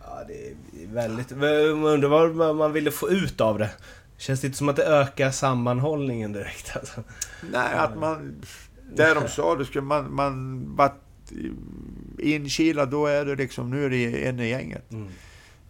Ja, 0.00 0.24
det 0.28 0.48
är 0.48 0.54
väldigt... 0.88 1.30
Man 1.30 1.84
undrar 1.84 2.26
vad 2.26 2.56
man- 2.56 2.72
ville 2.72 2.90
få 2.90 3.10
ut 3.10 3.40
av 3.40 3.58
det. 3.58 3.70
Känns 4.16 4.40
det 4.40 4.46
inte 4.46 4.58
som 4.58 4.68
att 4.68 4.76
det 4.76 4.84
ökar 4.84 5.30
sammanhållningen 5.30 6.32
direkt 6.32 6.76
alltså. 6.76 7.02
Nej, 7.52 7.74
att 7.74 7.98
man... 7.98 8.42
Det 8.94 9.14
de 9.14 9.28
sa, 9.28 9.54
då 9.54 9.64
skulle 9.64 9.82
man... 9.84 10.14
man 10.14 10.64
varit 10.76 11.32
inkilad, 12.18 12.90
då 12.90 13.06
är 13.06 13.24
det 13.24 13.36
liksom... 13.36 13.70
Nu 13.70 13.84
är 13.84 13.90
det 13.90 14.28
en 14.28 14.40
i 14.40 14.48
gänget. 14.48 14.92
Mm. 14.92 15.08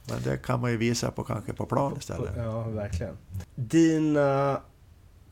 Men 0.08 0.22
det 0.22 0.36
kan 0.36 0.60
man 0.60 0.70
ju 0.70 0.76
visa 0.76 1.10
på 1.10 1.24
kanske 1.24 1.52
på 1.52 1.66
plan 1.66 1.96
istället. 1.98 2.36
Ja, 2.36 2.62
verkligen. 2.62 3.16
Dina 3.54 4.60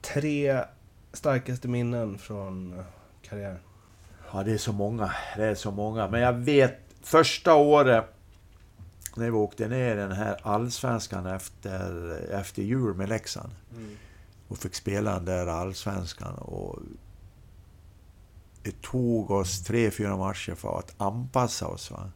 tre 0.00 0.64
starkaste 1.12 1.68
minnen 1.68 2.18
från 2.18 2.84
karriären? 3.22 3.58
Ja, 4.32 4.42
det 4.42 4.52
är 4.52 4.58
så 4.58 4.72
många. 4.72 5.12
Det 5.36 5.44
är 5.44 5.54
så 5.54 5.70
många. 5.70 6.08
Men 6.08 6.20
jag 6.20 6.32
vet 6.32 6.78
första 7.02 7.54
året 7.54 8.04
när 9.16 9.24
vi 9.24 9.30
åkte 9.30 9.68
ner 9.68 9.96
den 9.96 10.12
här 10.12 10.36
allsvenskan 10.42 11.26
efter, 11.26 12.16
efter 12.30 12.62
jul 12.62 12.94
med 12.94 13.08
Leksand. 13.08 13.50
Mm. 13.76 13.96
Och 14.48 14.58
fick 14.58 14.74
spela 14.74 15.14
den 15.14 15.24
där 15.24 15.46
allsvenskan. 15.46 16.34
Och 16.34 16.78
det 18.62 18.82
tog 18.82 19.30
oss 19.30 19.64
tre, 19.64 19.90
fyra 19.90 20.16
matcher 20.16 20.54
för 20.54 20.78
att 20.78 20.94
anpassa 20.96 21.66
oss. 21.66 21.90
Va? 21.90 22.10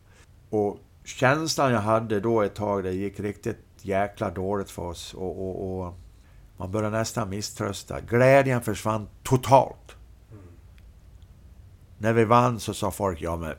Och 0.50 0.78
känslan 1.08 1.72
jag 1.72 1.80
hade 1.80 2.20
då 2.20 2.42
ett 2.42 2.54
tag, 2.54 2.84
det 2.84 2.92
gick 2.92 3.20
riktigt 3.20 3.58
jäkla 3.82 4.30
dåligt 4.30 4.70
för 4.70 4.82
oss. 4.82 5.14
Och, 5.14 5.48
och, 5.48 5.86
och 5.86 5.94
man 6.56 6.70
började 6.70 6.98
nästan 6.98 7.28
misströsta. 7.28 8.00
Glädjen 8.00 8.62
försvann 8.62 9.08
totalt. 9.22 9.96
När 11.98 12.12
vi 12.12 12.24
vann 12.24 12.60
så 12.60 12.74
sa 12.74 12.90
folk, 12.90 13.22
ja 13.22 13.36
men 13.36 13.54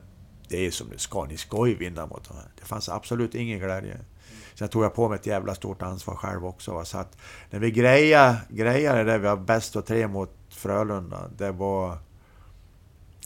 det 0.48 0.66
är 0.68 0.72
som 0.72 0.90
det 0.90 0.98
ska, 0.98 1.26
ni 1.26 1.38
ska 1.38 1.68
ju 1.68 1.76
vinna 1.76 2.06
mot 2.06 2.28
dem. 2.28 2.38
Det 2.60 2.66
fanns 2.66 2.90
absolut 2.90 3.36
ingen 3.36 3.60
glädje. 3.60 3.98
Sen 4.56 4.70
tog 4.70 4.84
jag 4.84 4.94
på 4.94 5.10
mig 5.10 5.16
ett 5.16 5.26
jävla 5.26 5.56
stort 5.56 5.82
ansvar 5.82 6.16
själv 6.16 6.46
också. 6.46 6.74
Va? 6.74 6.86
Så 6.86 6.98
att 6.98 7.18
när 7.50 7.60
vi 7.60 7.72
grejade, 7.72 8.38
grejade 8.50 9.04
det, 9.04 9.18
vi 9.18 9.28
var 9.28 9.38
bäst 9.38 9.76
och 9.76 9.86
tre 9.86 10.08
mot 10.08 10.32
Frölunda. 10.50 11.30
Det 11.38 11.52
var 11.52 11.98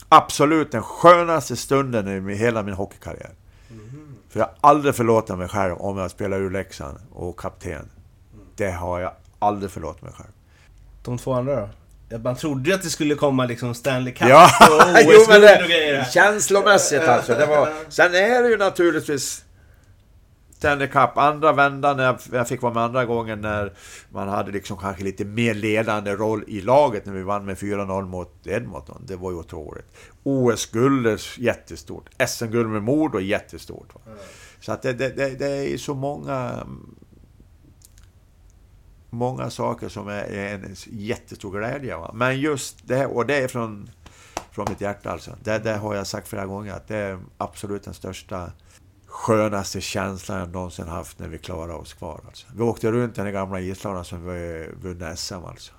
absolut 0.08 0.72
den 0.72 0.82
skönaste 0.82 1.56
stunden 1.56 2.30
i 2.30 2.34
hela 2.34 2.62
min 2.62 2.74
hockeykarriär. 2.74 3.34
För 4.34 4.40
jag 4.40 4.46
har 4.46 4.70
aldrig 4.70 4.94
förlåtit 4.94 5.38
mig 5.38 5.48
själv 5.48 5.74
om 5.76 5.98
jag 5.98 6.10
spelar 6.10 6.36
ur 6.40 6.50
Leksand 6.50 6.98
och 7.12 7.38
kapten. 7.38 7.90
Det 8.56 8.70
har 8.70 9.00
jag 9.00 9.12
aldrig 9.38 9.70
förlåtit 9.70 10.02
mig 10.02 10.12
själv. 10.12 10.28
De 11.02 11.18
två 11.18 11.32
andra 11.32 11.68
då? 12.08 12.18
Man 12.18 12.36
trodde 12.36 12.70
ju 12.70 12.74
att 12.74 12.82
det 12.82 12.90
skulle 12.90 13.14
komma 13.14 13.46
liksom 13.46 13.74
Stanley 13.74 14.14
Cup 14.14 14.28
Ja, 14.28 14.50
och 14.60 15.00
jo, 15.00 15.24
men 15.28 15.36
OS-guld 15.36 15.42
det, 15.42 15.62
och 15.62 15.68
grejer. 15.68 16.04
känslomässigt 16.04 17.02
alltså. 17.02 17.34
Det 17.34 17.46
var, 17.46 17.68
sen 17.88 18.14
är 18.14 18.42
det 18.42 18.48
ju 18.48 18.56
naturligtvis 18.56 19.43
Stanley 20.64 20.88
Cup, 20.88 21.18
andra 21.18 21.52
vändan 21.52 21.96
när 21.96 22.18
jag- 22.32 22.48
fick 22.48 22.62
vara 22.62 22.74
med 22.74 22.82
andra 22.82 23.04
gången 23.04 23.40
när 23.40 23.72
man 24.10 24.28
hade 24.28 24.52
liksom 24.52 24.76
kanske 24.78 25.04
lite 25.04 25.24
mer 25.24 25.54
ledande 25.54 26.14
roll 26.14 26.44
i 26.46 26.60
laget 26.60 27.06
när 27.06 27.12
vi 27.12 27.22
vann 27.22 27.44
med 27.44 27.58
4-0 27.58 28.06
mot 28.06 28.46
Edmonton. 28.46 29.02
Det 29.06 29.16
var 29.16 29.30
ju 29.30 29.36
otroligt. 29.36 29.86
OS-guld 30.22 31.18
jättestort. 31.38 32.08
SM-guld 32.28 32.68
med 32.70 32.82
Modo 32.82 33.18
är 33.18 33.22
jättestort. 33.22 33.94
Va? 33.94 34.00
Så 34.60 34.72
att 34.72 34.82
det, 34.82 34.92
det, 34.92 35.08
det, 35.08 35.30
det 35.38 35.72
är 35.72 35.76
så 35.78 35.94
många 35.94 36.66
många 39.10 39.50
saker 39.50 39.88
som 39.88 40.08
är 40.08 40.24
är 40.24 40.54
en 40.54 40.76
jättestor 40.86 41.58
glädje. 41.58 41.96
Va? 41.96 42.10
Men 42.14 42.40
just 42.40 42.88
det 42.88 42.96
här, 42.96 43.16
och 43.16 43.26
det 43.26 43.36
är 43.36 43.48
från, 43.48 43.90
från 44.50 44.66
mitt 44.68 44.80
hjärta 44.80 45.10
alltså. 45.10 45.36
Det, 45.42 45.58
det 45.58 45.76
har 45.76 45.94
jag 45.94 46.06
sagt 46.06 46.28
flera 46.28 46.46
gånger, 46.46 46.72
att 46.72 46.88
det 46.88 46.96
är 46.96 47.18
absolut 47.38 47.82
den 47.84 47.94
största 47.94 48.52
skönaste 49.14 49.80
känslan 49.80 50.38
jag 50.38 50.52
någonsin 50.52 50.88
haft 50.88 51.18
när 51.18 51.28
vi 51.28 51.38
klarade 51.38 51.74
oss 51.74 51.94
kvar. 51.94 52.20
Alltså. 52.26 52.46
Vi 52.56 52.62
åkte 52.62 52.92
runt 52.92 53.14
den 53.14 53.32
gamla 53.32 53.60
isladan 53.60 54.04
som 54.04 54.24
vi 54.26 54.68
vunnit 54.82 55.18
SM 55.18 55.34
alltså. 55.34 55.72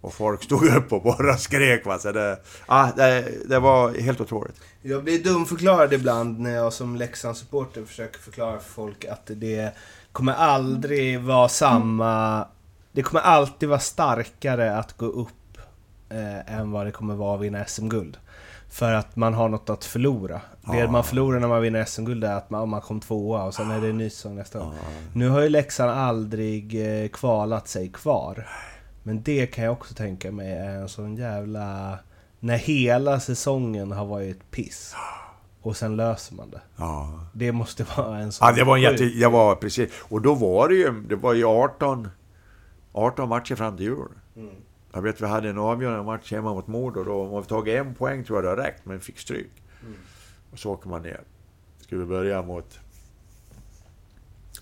Och 0.00 0.14
folk 0.14 0.42
stod 0.42 0.64
upp 0.64 0.92
och 0.92 1.02
bara 1.02 1.36
skrek. 1.36 1.86
Va? 1.86 1.98
Så 1.98 2.12
det, 2.12 2.40
ah, 2.66 2.88
det, 2.96 3.28
det 3.48 3.58
var 3.58 3.94
helt 3.94 4.20
otroligt. 4.20 4.60
Jag 4.82 5.04
blir 5.04 5.24
dumförklarad 5.24 5.92
ibland 5.92 6.40
när 6.40 6.50
jag 6.50 6.72
som 6.72 6.96
Leksandssupporter 6.96 7.84
försöker 7.84 8.18
förklara 8.18 8.58
för 8.58 8.70
folk 8.70 9.04
att 9.04 9.26
det 9.26 9.72
kommer 10.12 10.32
aldrig 10.32 11.20
vara 11.20 11.48
samma... 11.48 12.44
Det 12.92 13.02
kommer 13.02 13.22
alltid 13.22 13.68
vara 13.68 13.80
starkare 13.80 14.76
att 14.76 14.96
gå 14.96 15.06
upp 15.06 15.58
eh, 16.08 16.58
än 16.58 16.70
vad 16.70 16.86
det 16.86 16.92
kommer 16.92 17.14
vara 17.14 17.34
att 17.34 17.42
vinna 17.42 17.64
SM-guld. 17.64 18.18
För 18.72 18.92
att 18.92 19.16
man 19.16 19.34
har 19.34 19.48
något 19.48 19.70
att 19.70 19.84
förlora. 19.84 20.40
Det 20.60 20.78
Ja. 20.78 20.90
man 20.90 21.04
förlorar 21.04 21.40
när 21.40 21.48
man 21.48 21.62
vinner 21.62 21.84
SM-guld 21.84 22.24
är 22.24 22.34
att 22.34 22.50
man, 22.50 22.68
man 22.68 22.80
kom 22.80 23.00
tvåa 23.00 23.44
och 23.44 23.54
sen 23.54 23.70
är 23.70 23.80
det 23.80 23.88
en 23.88 23.98
ny 23.98 24.10
säsong 24.10 24.34
nästa 24.34 24.60
år. 24.60 24.72
Ja. 24.82 24.88
Nu 25.14 25.28
har 25.28 25.40
ju 25.40 25.48
Leksand 25.48 25.90
aldrig 25.90 26.86
eh, 27.02 27.08
kvalat 27.08 27.68
sig 27.68 27.88
kvar. 27.88 28.48
Men 29.02 29.22
det 29.22 29.46
kan 29.46 29.64
jag 29.64 29.72
också 29.72 29.94
tänka 29.94 30.32
mig 30.32 30.52
är 30.52 30.70
en 30.74 30.88
sån 30.88 31.16
jävla... 31.16 31.98
När 32.40 32.56
hela 32.56 33.20
säsongen 33.20 33.92
har 33.92 34.04
varit 34.06 34.50
piss. 34.50 34.94
Och 35.62 35.76
sen 35.76 35.96
löser 35.96 36.34
man 36.34 36.50
det. 36.50 36.60
Ja. 36.76 37.20
Det 37.32 37.52
måste 37.52 37.86
vara 37.96 38.18
en 38.18 38.32
sån... 38.32 38.48
Ja, 38.48 38.54
det 38.54 38.64
var 38.64 38.76
en 38.76 38.82
jätte... 38.82 39.04
Jag 39.04 39.30
var 39.30 39.54
precis... 39.54 39.90
Och 40.02 40.22
då 40.22 40.34
var 40.34 40.68
det 40.68 40.74
ju... 40.74 41.02
Det 41.08 41.16
var 41.16 41.34
ju 41.34 41.44
18... 41.44 42.08
18 42.92 43.28
matcher 43.28 43.54
fram 43.54 43.76
till 43.76 43.86
jul. 43.86 44.08
Mm. 44.36 44.54
Jag 44.92 45.02
vet 45.02 45.20
vi 45.20 45.26
hade 45.26 45.48
en 45.48 45.58
avgörande 45.58 46.02
match 46.02 46.32
hemma 46.32 46.54
mot 46.54 46.66
Modo. 46.66 47.04
Då 47.04 47.22
om 47.22 47.42
vi 47.42 47.48
tagit 47.48 47.74
en 47.74 47.94
poäng 47.94 48.24
tror 48.24 48.38
jag 48.38 48.44
det 48.44 48.50
hade 48.50 48.68
räckt, 48.68 48.84
men 48.84 49.00
fick 49.00 49.18
stryk. 49.18 49.50
Mm. 49.82 49.94
Och 50.50 50.58
så 50.58 50.70
åker 50.70 50.88
man 50.88 51.02
ner. 51.02 51.20
Ska 51.80 51.96
vi 51.96 52.04
börja 52.04 52.42
mot 52.42 52.78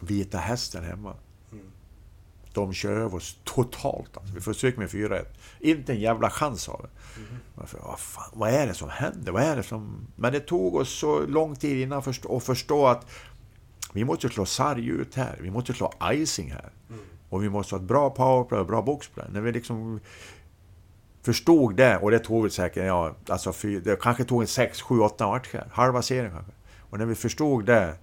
Vita 0.01 0.39
Hästen 0.39 0.85
hemma. 0.85 1.15
Mm. 1.53 1.65
De 2.53 2.73
kör 2.73 2.97
över 2.97 3.17
oss 3.17 3.39
totalt. 3.45 4.17
Alltså. 4.17 4.35
Vi 4.35 4.41
får 4.41 4.53
stryk 4.53 4.77
med 4.77 4.89
4-1. 4.89 5.25
Inte 5.61 5.93
en 5.93 6.01
jävla 6.01 6.31
chans 6.31 6.69
av 6.69 6.83
det. 6.83 7.21
Mm. 7.21 7.41
Varför, 7.55 7.79
vad, 7.79 8.01
fan, 8.01 8.31
vad 8.33 8.51
är 8.51 8.67
det 8.67 8.75
som 8.75 8.89
händer? 8.89 9.33
Vad 9.33 9.43
är 9.43 9.57
det 9.57 9.63
som... 9.63 10.07
Men 10.17 10.33
det 10.33 10.41
tog 10.41 10.75
oss 10.75 10.99
så 10.99 11.27
lång 11.27 11.57
tid 11.57 11.83
innan 11.83 11.99
att 11.99 12.05
förstå, 12.05 12.37
att 12.37 12.45
förstå 12.45 12.87
att 12.87 13.07
vi 13.93 14.05
måste 14.05 14.29
slå 14.29 14.47
sarg 14.47 14.87
ut 14.87 15.15
här. 15.15 15.39
Vi 15.41 15.51
måste 15.51 15.75
slå 15.75 15.93
icing 16.13 16.51
här. 16.51 16.73
Mm. 16.89 17.01
Och 17.31 17.45
vi 17.45 17.49
måste 17.49 17.75
ha 17.75 17.81
ett 17.81 17.89
bra 17.89 18.11
powerplay 18.11 18.61
och 18.61 18.67
bra 18.67 18.83
boxplay. 18.83 19.27
När 19.33 19.41
vi 19.41 19.53
liksom 19.53 20.01
förstod 21.23 21.77
det, 21.77 21.97
och 21.97 22.11
det 22.11 22.19
tog 22.19 22.43
väl 22.43 22.51
säkert, 22.51 22.85
ja, 22.85 23.15
alltså 23.29 23.53
fy, 23.53 23.81
det 23.81 24.01
kanske 24.01 24.25
tog 24.25 24.41
en 24.41 24.47
6, 24.47 24.83
7, 24.83 25.01
8 25.01 25.27
matcher. 25.27 25.65
Halva 25.73 26.03
serien 26.03 26.33
kanske. 26.33 26.53
Och 26.91 26.99
när 26.99 27.07
vi 27.07 27.15
förstod 27.15 27.67
det, 27.67 27.95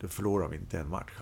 då 0.00 0.08
förlorade 0.08 0.50
vi 0.50 0.56
inte 0.56 0.78
en 0.78 0.88
match. 0.88 1.12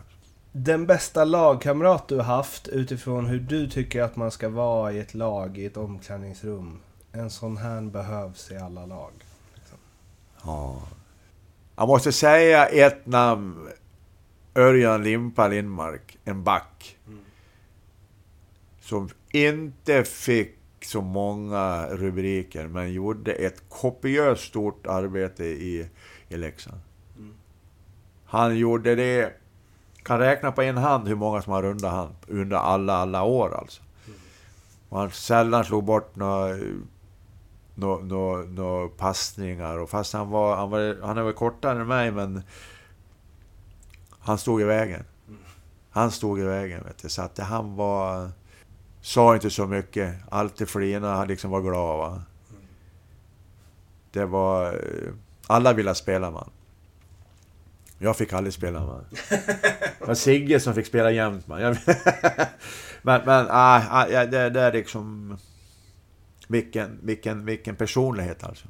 Den 0.52 0.86
bästa 0.86 1.24
lagkamrat 1.24 2.08
du 2.08 2.20
haft 2.20 2.68
utifrån 2.68 3.26
hur 3.26 3.40
du 3.40 3.70
tycker 3.70 4.02
att 4.02 4.16
man 4.16 4.30
ska 4.30 4.48
vara 4.48 4.92
i 4.92 4.98
ett 4.98 5.14
lag, 5.14 5.58
i 5.58 5.66
ett 5.66 5.76
omklädningsrum. 5.76 6.80
En 7.12 7.30
sån 7.30 7.56
här 7.56 7.80
behövs 7.80 8.50
i 8.50 8.56
alla 8.56 8.86
lag. 8.86 9.12
Liksom. 9.54 9.78
Ja. 10.44 10.82
Jag 11.76 11.88
måste 11.88 12.12
säga 12.12 12.66
ett 12.66 13.06
namn. 13.06 13.68
Örjan 14.54 15.02
Limpa 15.02 15.48
Lindmark, 15.48 16.18
en 16.24 16.44
back. 16.44 16.96
Som 18.88 19.08
inte 19.32 20.04
fick 20.04 20.58
så 20.82 21.00
många 21.00 21.86
rubriker, 21.86 22.66
men 22.66 22.92
gjorde 22.92 23.32
ett 23.32 23.68
kopiöst 23.68 24.44
stort 24.44 24.86
arbete 24.86 25.44
i, 25.44 25.88
i 26.28 26.36
Leksand. 26.36 26.80
Mm. 27.16 27.34
Han 28.24 28.56
gjorde 28.56 28.94
det... 28.94 29.32
Kan 30.02 30.18
räkna 30.18 30.52
på 30.52 30.62
en 30.62 30.76
hand 30.76 31.08
hur 31.08 31.16
många 31.16 31.42
som 31.42 31.52
har 31.52 31.62
rundat 31.62 31.92
han 31.92 32.16
under 32.28 32.56
alla, 32.56 32.92
alla 32.92 33.22
år 33.22 33.54
alltså. 33.58 33.82
Och 34.88 34.98
han 34.98 35.10
sällan 35.10 35.64
slog 35.64 35.84
bort 35.84 36.16
några 36.16 36.56
nå, 37.74 37.98
nå, 37.98 38.36
nå 38.36 38.88
passningar. 38.88 39.78
Och 39.78 39.90
fast 39.90 40.12
han 40.12 40.30
var, 40.30 40.56
han 40.56 40.70
var... 40.70 41.02
Han 41.02 41.24
väl 41.24 41.34
kortare 41.34 41.80
än 41.80 41.86
mig, 41.86 42.10
men... 42.10 42.42
Han 44.18 44.38
stod 44.38 44.60
i 44.60 44.64
vägen. 44.64 45.04
Han 45.90 46.10
stod 46.10 46.40
i 46.40 46.42
vägen, 46.42 46.84
vet 46.84 46.98
du. 46.98 47.08
Så 47.08 47.22
att 47.22 47.34
det, 47.34 47.42
han 47.42 47.76
var... 47.76 48.30
Sa 49.00 49.34
inte 49.34 49.50
så 49.50 49.66
mycket. 49.66 50.14
Alltid 50.28 50.68
flina, 50.68 51.14
han 51.14 51.28
liksom 51.28 51.50
var 51.50 51.60
glad, 51.60 51.98
va. 51.98 52.22
Det 54.10 54.24
var... 54.24 54.66
Eh, 54.66 55.12
alla 55.46 55.72
ville 55.72 55.94
spela 55.94 56.30
man. 56.30 56.50
Jag 57.98 58.16
fick 58.16 58.32
aldrig 58.32 58.54
spela 58.54 58.86
man. 58.86 59.04
Det 59.98 60.06
var 60.06 60.14
Sigge 60.14 60.60
som 60.60 60.74
fick 60.74 60.86
spela 60.86 61.10
jämt 61.10 61.46
man. 61.46 61.60
Men, 63.02 63.20
men, 63.26 63.46
ah, 63.50 63.82
ah, 63.90 64.06
ja, 64.08 64.26
det, 64.26 64.50
det 64.50 64.60
är 64.60 64.72
liksom... 64.72 65.36
Vilken, 66.48 66.98
vilken, 67.02 67.44
vilken 67.44 67.76
personlighet 67.76 68.44
alltså. 68.44 68.68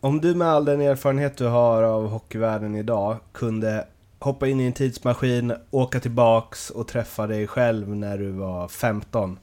Om 0.00 0.20
du 0.20 0.34
med 0.34 0.48
all 0.48 0.64
den 0.64 0.80
erfarenhet 0.80 1.36
du 1.36 1.46
har 1.46 1.82
av 1.82 2.08
hockeyvärlden 2.08 2.74
idag 2.74 3.18
kunde 3.32 3.86
hoppa 4.24 4.48
in 4.48 4.60
i 4.60 4.64
en 4.64 4.72
tidsmaskin, 4.72 5.54
åka 5.70 6.00
tillbaks 6.00 6.70
och 6.70 6.88
träffa 6.88 7.26
dig 7.26 7.46
själv 7.46 7.88
när 7.88 8.18
du 8.18 8.30
var 8.30 8.68
15. 8.68 9.38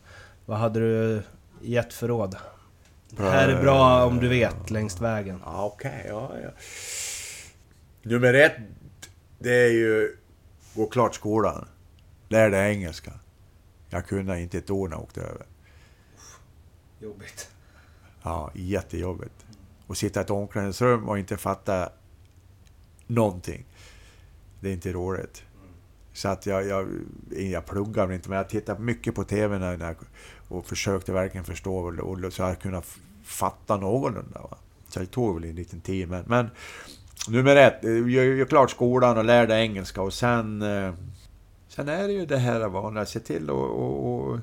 Vad 0.45 0.57
hade 0.57 0.79
du 0.79 1.21
gett 1.61 1.93
för 1.93 2.07
råd? 2.07 2.35
Det 3.09 3.23
här 3.23 3.49
är 3.49 3.61
bra 3.61 4.05
om 4.05 4.19
du 4.19 4.27
vet 4.27 4.71
längs 4.71 5.01
vägen. 5.01 5.41
Ja, 5.45 5.65
okej. 5.65 6.05
ja, 6.07 6.31
ja. 6.43 6.49
Nummer 8.01 8.33
ett, 8.33 8.55
det 9.39 9.65
är 9.65 9.71
ju 9.71 10.17
gå 10.75 10.85
klart 10.85 11.15
skolan. 11.15 11.67
Lär 12.29 12.49
dig 12.49 12.71
engelska. 12.71 13.11
Jag 13.89 14.07
kunde 14.07 14.41
inte 14.41 14.57
ett 14.57 14.69
ord 14.69 14.89
när 14.89 14.97
jag 14.97 15.03
åkte 15.03 15.21
över. 15.21 15.45
Jobbigt. 16.99 17.49
Ja, 18.23 18.51
jättejobbigt. 18.53 19.45
Och 19.87 19.97
sitta 19.97 20.19
i 20.19 20.23
ett 20.23 20.29
omklädningsrum 20.29 21.09
och 21.09 21.19
inte 21.19 21.37
fatta 21.37 21.89
någonting. 23.07 23.65
Det 24.61 24.69
är 24.69 24.73
inte 24.73 24.93
roligt. 24.93 25.43
Så 26.13 26.29
att 26.29 26.45
jag, 26.45 26.67
jag, 26.67 26.87
jag 27.29 27.65
pluggar 27.65 28.13
inte, 28.13 28.29
men 28.29 28.37
jag 28.37 28.49
tittar 28.49 28.77
mycket 28.77 29.15
på 29.15 29.23
TV 29.23 29.59
när, 29.59 29.77
när 29.77 29.85
jag 29.85 29.95
och 30.47 30.65
försökte 30.65 31.13
verkligen 31.13 31.45
förstå 31.45 31.75
och, 31.75 31.99
och, 31.99 32.33
så 32.33 32.41
jag 32.41 32.59
kunde 32.59 32.81
fatta 33.23 33.77
någorlunda. 33.77 34.41
Va? 34.41 34.57
Så 34.89 34.99
det 34.99 35.05
tog 35.05 35.35
väl 35.35 35.49
en 35.49 35.55
liten 35.55 35.81
tid. 35.81 36.09
Men, 36.09 36.23
men 36.27 36.49
nummer 37.29 37.55
ett, 37.55 37.85
eh, 37.85 37.91
jag 37.91 38.25
gör 38.25 38.45
klart 38.45 38.71
skolan 38.71 39.17
och 39.17 39.25
lärde 39.25 39.55
engelska 39.55 40.01
och 40.01 40.13
sen... 40.13 40.61
Eh, 40.61 40.93
sen 41.67 41.89
är 41.89 42.07
det 42.07 42.13
ju 42.13 42.25
det 42.25 42.37
här 42.37 42.67
vanliga, 42.67 43.05
se 43.05 43.19
till 43.19 43.43
att 43.43 43.55
och, 43.55 44.13
och, 44.13 44.39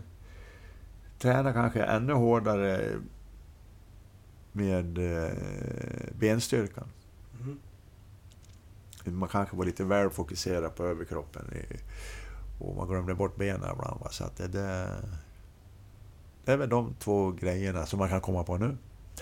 träna 1.19 1.53
kanske 1.53 1.83
ännu 1.83 2.13
hårdare 2.13 2.89
med 4.53 4.99
eh, 4.99 5.33
benstyrkan. 6.19 6.89
Mm. 9.09 9.19
Man 9.19 9.29
kanske 9.29 9.57
var 9.57 9.65
lite 9.65 9.85
väl 9.85 10.11
fokuserad 10.11 10.77
på 10.77 10.85
överkroppen. 10.85 11.45
Och 12.59 12.77
man 12.77 12.89
glömde 12.89 13.15
bort 13.15 13.37
benen 13.37 13.71
ibland. 13.73 14.01
Så 14.11 14.25
att 14.25 14.37
det, 14.37 14.49
det, 14.49 14.89
det 16.45 16.53
är 16.53 16.57
väl 16.57 16.69
de 16.69 16.95
två 16.99 17.31
grejerna 17.31 17.87
som 17.87 17.99
man 17.99 18.09
kan 18.09 18.21
komma 18.21 18.45
på 18.45 18.57
nu. 18.57 18.77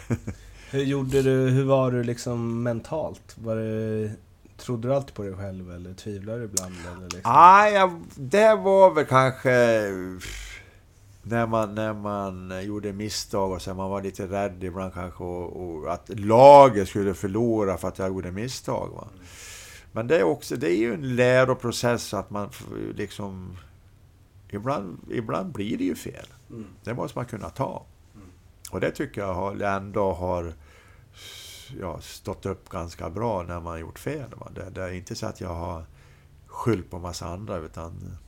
hur 0.71 0.83
gjorde 0.83 1.23
du, 1.23 1.49
hur 1.49 1.65
var 1.65 1.91
du 1.91 2.03
liksom 2.03 2.63
mentalt? 2.63 3.37
Var 3.39 3.57
det, 3.57 4.13
trodde 4.57 4.89
du 4.89 4.95
alltid 4.95 5.15
på 5.15 5.23
dig 5.23 5.35
själv 5.35 5.71
eller 5.71 5.95
tvivlade 5.95 6.39
du 6.39 6.45
ibland? 6.45 6.75
Eller 6.97 7.03
liksom? 7.03 7.21
ah, 7.25 7.69
ja, 7.69 8.01
det 8.15 8.55
var 8.55 8.95
väl 8.95 9.05
kanske 9.05 9.51
när 11.29 11.47
man, 11.47 11.75
när 11.75 11.95
man 11.95 12.65
gjorde 12.65 12.93
misstag 12.93 13.53
och 13.53 13.63
så 13.63 13.75
man 13.75 13.91
var 13.91 14.03
lite 14.03 14.27
rädd 14.27 14.65
ibland 14.65 14.95
kanske 14.95 15.25
och, 15.25 15.67
och 15.67 15.93
att 15.93 16.09
laget 16.09 16.89
skulle 16.89 17.15
förlora 17.15 17.77
för 17.77 17.89
att 17.89 17.99
jag 17.99 18.09
gjorde 18.09 18.33
misstag. 18.33 18.91
Va? 18.95 19.09
Men 19.97 20.07
det 20.07 20.19
är 20.19 20.23
också, 20.23 20.57
det 20.57 20.71
är 20.71 20.77
ju 20.77 20.95
en 20.95 21.17
läroprocess 21.17 22.15
att 22.15 22.31
man 22.31 22.51
liksom... 22.95 23.57
Ibland, 24.49 24.99
ibland 25.11 25.53
blir 25.53 25.79
det 25.79 25.85
ju 25.85 25.95
fel. 25.95 26.27
Mm. 26.51 26.67
Det 26.85 26.95
måste 26.95 27.19
man 27.19 27.27
kunna 27.27 27.51
ta. 27.51 27.87
Mm. 28.15 28.27
Och 28.71 28.81
det 28.81 28.91
tycker 28.91 29.21
jag 29.21 29.61
ändå 29.77 30.13
har 30.13 30.53
ja, 31.81 32.01
stått 32.01 32.47
upp 32.47 32.69
ganska 32.69 33.11
bra 33.11 33.43
när 33.43 33.55
man 33.55 33.67
har 33.67 33.79
gjort 33.79 33.99
fel. 33.99 34.31
Det, 34.55 34.71
det 34.71 34.83
är 34.83 34.93
inte 34.93 35.15
så 35.15 35.27
att 35.27 35.41
jag 35.41 35.55
har 35.55 35.85
skyllt 36.47 36.91
på 36.91 36.99
massa 36.99 37.27
andra, 37.27 37.57
utan 37.57 38.19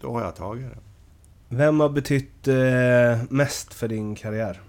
då 0.00 0.12
har 0.12 0.22
jag 0.22 0.36
tagit 0.36 0.70
det. 0.70 0.78
Vem 1.48 1.80
har 1.80 1.88
betytt 1.88 2.48
eh, 2.48 3.22
mest 3.30 3.74
för 3.74 3.88
din 3.88 4.14
karriär? 4.14 4.60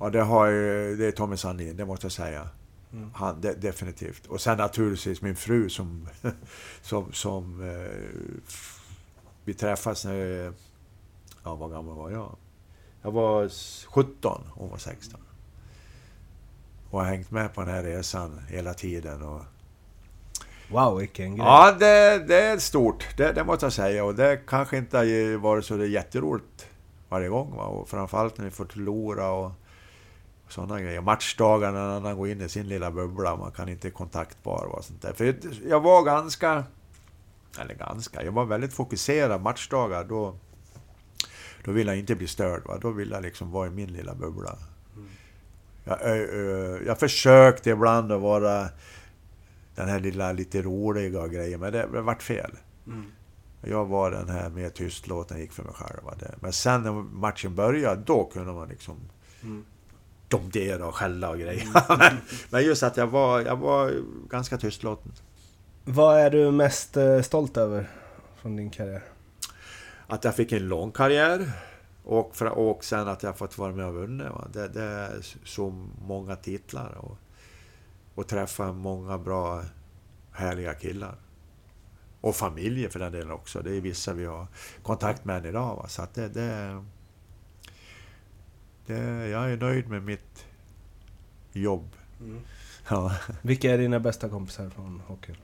Ja, 0.00 0.10
det, 0.10 0.22
har, 0.22 0.50
det 0.96 1.06
är 1.06 1.12
Tommy 1.12 1.36
Sandin, 1.36 1.76
det 1.76 1.84
måste 1.84 2.04
jag 2.04 2.12
säga. 2.12 2.48
Mm. 2.96 3.10
Han, 3.14 3.40
de, 3.40 3.52
definitivt. 3.52 4.26
Och 4.26 4.40
sen 4.40 4.58
naturligtvis 4.58 5.22
min 5.22 5.36
fru 5.36 5.68
som... 5.68 6.08
som, 6.82 7.12
som 7.12 7.70
eh, 7.70 8.46
vi 9.44 9.54
träffades 9.54 10.04
när... 10.04 10.52
Ja, 11.44 11.54
vad 11.54 11.70
gammal 11.70 11.96
var 11.96 12.10
jag? 12.10 12.36
Jag 13.02 13.12
var 13.12 13.50
17, 13.88 14.42
hon 14.54 14.70
var 14.70 14.78
16. 14.78 15.20
Och 16.90 16.98
har 17.00 17.06
hängt 17.06 17.30
med 17.30 17.54
på 17.54 17.60
den 17.60 17.74
här 17.74 17.82
resan 17.82 18.40
hela 18.48 18.74
tiden. 18.74 19.22
Och, 19.22 19.42
Wow, 20.68 20.98
vilken 20.98 21.36
grej! 21.36 21.46
Ja, 21.46 21.72
det, 21.72 22.24
det 22.28 22.40
är 22.40 22.58
stort. 22.58 23.06
Det, 23.16 23.32
det, 23.32 23.44
måste 23.44 23.66
jag 23.66 23.72
säga. 23.72 24.04
Och 24.04 24.14
det 24.14 24.40
kanske 24.46 24.78
inte 24.78 24.96
har 24.96 25.36
varit 25.36 25.64
så 25.64 25.84
jätteroligt 25.84 26.66
varje 27.08 27.28
gång. 27.28 27.56
Va? 27.56 27.64
Och 27.64 27.88
framförallt 27.88 28.38
när 28.38 28.44
vi 28.44 28.50
får 28.50 28.64
förlora 28.64 29.30
och 29.30 29.52
sådana 30.48 30.80
grejer. 30.80 31.00
Matchdagar 31.00 31.72
när 31.72 32.00
han 32.00 32.16
går 32.16 32.28
in 32.28 32.40
i 32.40 32.48
sin 32.48 32.68
lilla 32.68 32.90
bubbla. 32.90 33.36
Man 33.36 33.52
kan 33.52 33.68
inte 33.68 33.90
kontaktbar 33.90 34.64
och 34.64 34.84
sånt 34.84 35.02
där. 35.02 35.12
För 35.12 35.36
jag 35.68 35.80
var 35.80 36.02
ganska... 36.02 36.64
Eller 37.60 37.74
ganska, 37.74 38.24
jag 38.24 38.32
var 38.32 38.44
väldigt 38.44 38.72
fokuserad 38.72 39.42
matchdagar. 39.42 40.04
Då, 40.04 40.38
då 41.64 41.72
vill 41.72 41.86
jag 41.86 41.98
inte 41.98 42.14
bli 42.14 42.26
störd. 42.26 42.62
Va? 42.64 42.78
Då 42.80 42.90
vill 42.90 43.10
jag 43.10 43.22
liksom 43.22 43.50
vara 43.50 43.66
i 43.66 43.70
min 43.70 43.92
lilla 43.92 44.14
bubbla. 44.14 44.58
Mm. 44.96 45.08
Jag, 45.84 46.18
jag, 46.18 46.86
jag 46.86 46.98
försökte 46.98 47.70
ibland 47.70 48.12
att 48.12 48.20
vara 48.20 48.68
den 49.74 49.88
här 49.88 50.00
lilla 50.00 50.32
lite 50.32 50.62
roliga 50.62 51.26
grejen, 51.28 51.60
men 51.60 51.72
det, 51.72 51.88
det 51.92 52.00
vart 52.00 52.22
fel. 52.22 52.50
Mm. 52.86 53.04
Jag 53.60 53.84
var 53.84 54.10
den 54.10 54.28
här 54.28 54.50
mer 54.50 54.70
tystlåten, 54.70 55.38
gick 55.38 55.52
för 55.52 55.62
mig 55.62 55.72
själv. 55.74 56.00
Men 56.40 56.52
sen 56.52 56.82
när 56.82 56.92
matchen 56.92 57.54
började, 57.54 58.02
då 58.06 58.24
kunde 58.24 58.52
man 58.52 58.68
liksom 58.68 58.96
mm. 59.42 59.64
Domdera 60.28 60.86
och 60.86 60.94
skälla 60.94 61.30
och 61.30 61.38
grejer. 61.38 61.66
Mm. 61.90 62.16
men 62.50 62.64
just 62.64 62.82
att 62.82 62.96
jag 62.96 63.06
var, 63.06 63.40
jag 63.40 63.56
var 63.56 63.92
ganska 64.30 64.58
tystlåten. 64.58 65.12
Vad 65.84 66.20
är 66.20 66.30
du 66.30 66.50
mest 66.50 66.96
eh, 66.96 67.20
stolt 67.20 67.56
över 67.56 67.90
från 68.36 68.56
din 68.56 68.70
karriär? 68.70 69.02
Att 70.06 70.24
jag 70.24 70.36
fick 70.36 70.52
en 70.52 70.68
lång 70.68 70.92
karriär. 70.92 71.52
Och, 72.04 72.36
för, 72.36 72.46
och 72.46 72.84
sen 72.84 73.08
att 73.08 73.22
jag 73.22 73.38
fått 73.38 73.58
vara 73.58 73.72
med 73.72 73.86
och 73.86 73.94
vunnit. 73.94 74.26
Det, 74.52 74.68
det, 74.68 74.82
är 74.82 75.26
så 75.44 75.88
många 76.06 76.36
titlar. 76.36 76.98
Och, 76.98 77.18
och 78.14 78.28
träffa 78.28 78.72
många 78.72 79.18
bra, 79.18 79.62
härliga 80.32 80.74
killar. 80.74 81.14
Och 82.20 82.36
familjer 82.36 82.88
för 82.88 82.98
den 82.98 83.12
delen 83.12 83.30
också. 83.30 83.62
Det 83.62 83.76
är 83.76 83.80
vissa 83.80 84.12
vi 84.12 84.24
har 84.24 84.46
kontakt 84.82 85.24
med 85.24 85.36
än 85.36 85.44
idag. 85.44 85.76
Va? 85.76 85.88
Så 85.88 86.02
att 86.02 86.14
det, 86.14 86.28
det, 86.28 86.84
det, 88.86 89.28
jag 89.28 89.52
är 89.52 89.56
nöjd 89.56 89.88
med 89.88 90.02
mitt 90.02 90.46
jobb. 91.52 91.88
Mm. 92.20 92.40
Ja. 92.88 93.12
Vilka 93.42 93.72
är 93.72 93.78
dina 93.78 94.00
bästa 94.00 94.28
kompisar 94.28 94.70
från 94.70 95.02
hockeyn? 95.06 95.36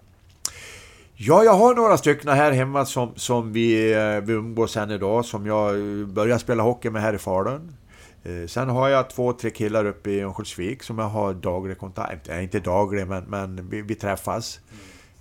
Ja, 1.15 1.45
jag 1.45 1.53
har 1.53 1.75
några 1.75 1.97
stycken 1.97 2.29
här 2.29 2.53
hemma 2.53 2.87
som, 2.87 3.13
som 3.17 3.53
vi, 3.53 3.93
eh, 3.93 4.21
vi 4.21 4.33
umgås 4.33 4.77
än 4.77 4.91
idag, 4.91 5.25
som 5.25 5.47
jag 5.47 5.77
började 6.09 6.41
spela 6.41 6.63
hockey 6.63 6.91
med 6.91 7.03
här 7.03 7.15
i 7.15 7.19
Falun. 7.19 7.77
Eh, 8.23 8.47
sen 8.47 8.69
har 8.69 8.89
jag 8.89 9.11
två, 9.11 9.33
tre 9.33 9.51
killar 9.51 9.85
uppe 9.85 10.11
i 10.11 10.21
Örnsköldsvik 10.21 10.83
som 10.83 10.99
jag 10.99 11.09
har 11.09 11.35
daglig 11.35 11.79
kontakt 11.79 12.29
med. 12.29 12.43
Inte 12.43 12.61
daglig, 12.61 13.07
men, 13.07 13.25
men 13.25 13.69
vi, 13.69 13.83
vi 13.83 13.95
träffas. 13.95 14.61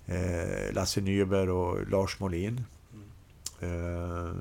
Mm. 0.07 0.73
Lasse 0.73 1.01
Nyberg 1.01 1.49
och 1.49 1.89
Lars 1.89 2.19
Molin. 2.19 2.63
Mm. 3.61 4.25
Eh, 4.25 4.33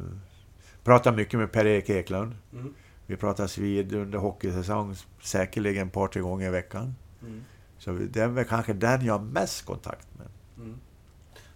pratar 0.84 1.12
mycket 1.12 1.40
med 1.40 1.52
Per-Erik 1.52 1.90
Eklund. 1.90 2.36
Mm. 2.52 2.74
Vi 3.10 3.16
pratas 3.16 3.58
vid 3.58 3.94
under 3.94 4.18
hockeysäsong 4.18 4.96
säkerligen 5.22 5.86
ett 5.86 5.92
par, 5.92 6.08
tre 6.08 6.22
gånger 6.22 6.46
i 6.46 6.50
veckan. 6.50 6.94
Mm. 7.22 7.44
Så 7.78 7.90
det 7.92 8.20
är 8.20 8.28
väl 8.28 8.44
kanske 8.44 8.72
den 8.72 9.04
jag 9.04 9.18
har 9.18 9.24
mest 9.24 9.64
kontakt 9.64 10.08
med. 10.18 10.26
Mm. 10.56 10.80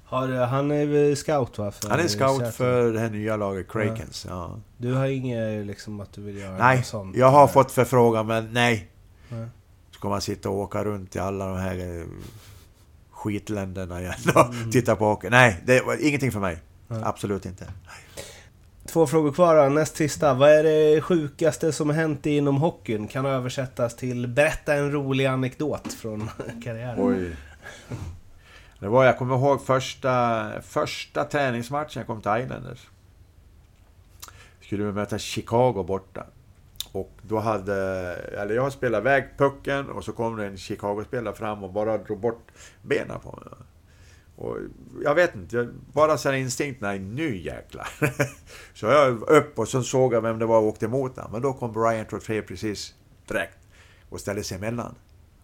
Har, 0.04 0.28
han 0.28 0.70
är 0.70 1.14
scout 1.14 1.58
va? 1.58 1.72
han 1.88 2.00
är 2.00 2.08
scout 2.08 2.54
för 2.54 2.92
det 2.92 3.00
här 3.00 3.10
nya 3.10 3.36
laget, 3.36 3.68
Krakens. 3.68 4.26
Ja. 4.28 4.34
ja. 4.34 4.60
Du 4.76 4.94
har 4.94 5.06
inget 5.06 5.66
liksom 5.66 6.00
att 6.00 6.12
du 6.12 6.22
vill 6.22 6.36
göra 6.36 6.58
nej, 6.58 6.76
något 6.76 6.86
sånt? 6.86 7.10
Nej, 7.10 7.20
jag 7.20 7.30
har 7.30 7.48
fått 7.48 7.72
förfrågan 7.72 8.26
men 8.26 8.52
nej. 8.52 8.90
nej. 9.28 9.48
Ska 9.90 10.08
man 10.08 10.20
sitta 10.20 10.50
och 10.50 10.58
åka 10.58 10.84
runt 10.84 11.16
i 11.16 11.18
alla 11.18 11.46
de 11.46 11.56
här 11.56 11.98
eh, 11.98 12.06
skitländerna 13.10 14.00
igen 14.00 14.14
och 14.34 14.54
mm. 14.54 14.70
titta 14.70 14.96
på 14.96 15.04
hockey? 15.04 15.30
Nej, 15.30 15.62
det 15.66 15.80
var 15.80 16.06
ingenting 16.06 16.32
för 16.32 16.40
mig. 16.40 16.58
Nej. 16.88 17.00
Absolut 17.04 17.46
inte. 17.46 17.66
Två 18.86 19.06
frågor 19.06 19.32
kvar 19.32 19.56
då. 19.56 19.68
Näst 19.68 19.96
sista. 19.96 20.34
Vad 20.34 20.50
är 20.50 20.62
det 20.62 21.00
sjukaste 21.00 21.72
som 21.72 21.88
har 21.88 21.96
hänt 21.96 22.26
inom 22.26 22.56
hockeyn? 22.56 23.08
Kan 23.08 23.26
översättas 23.26 23.96
till 23.96 24.26
berätta 24.26 24.74
en 24.74 24.92
rolig 24.92 25.26
anekdot 25.26 25.92
från 25.92 26.30
karriären. 26.64 26.96
Oj. 26.98 27.36
Det 28.78 28.88
var, 28.88 29.04
jag 29.04 29.18
kommer 29.18 29.34
ihåg 29.34 29.66
första, 29.66 30.50
första 30.62 31.24
träningsmatchen 31.24 32.00
jag 32.00 32.06
kom 32.06 32.22
till 32.22 32.42
Islanders. 32.42 32.88
Skulle 34.60 34.84
vi 34.84 34.92
möta 34.92 35.18
Chicago 35.18 35.82
borta. 35.82 36.26
Och 36.92 37.12
då 37.22 37.38
hade, 37.38 37.74
eller 38.14 38.54
jag 38.54 38.72
spelade 38.72 39.02
iväg 39.02 39.24
pucken 39.38 39.90
och 39.90 40.04
så 40.04 40.12
kom 40.12 40.36
det 40.36 40.46
en 40.46 40.56
Chicago-spelare 40.56 41.34
fram 41.34 41.64
och 41.64 41.72
bara 41.72 41.98
drog 41.98 42.20
bort 42.20 42.48
benen 42.82 43.20
på 43.20 43.30
mig. 43.30 43.63
Och 44.36 44.58
jag 45.02 45.14
vet 45.14 45.34
inte, 45.34 45.56
jag 45.56 45.68
bara 45.92 46.18
så 46.18 46.28
här 46.28 46.36
instinkt, 46.36 46.80
nej 46.80 46.98
nu 46.98 47.36
jäklar. 47.36 47.88
så 48.74 48.86
jag 48.86 49.22
upp 49.22 49.58
och 49.58 49.68
så 49.68 49.82
såg 49.82 50.14
jag 50.14 50.20
vem 50.20 50.38
det 50.38 50.46
var 50.46 50.58
och 50.58 50.66
åkte 50.66 50.84
emot 50.84 51.16
honom. 51.16 51.32
Men 51.32 51.42
då 51.42 51.52
kom 51.52 51.72
Brian 51.72 52.06
Trottier 52.06 52.42
precis 52.42 52.94
direkt 53.28 53.58
och 54.08 54.20
ställde 54.20 54.44
sig 54.44 54.56
emellan. 54.56 54.94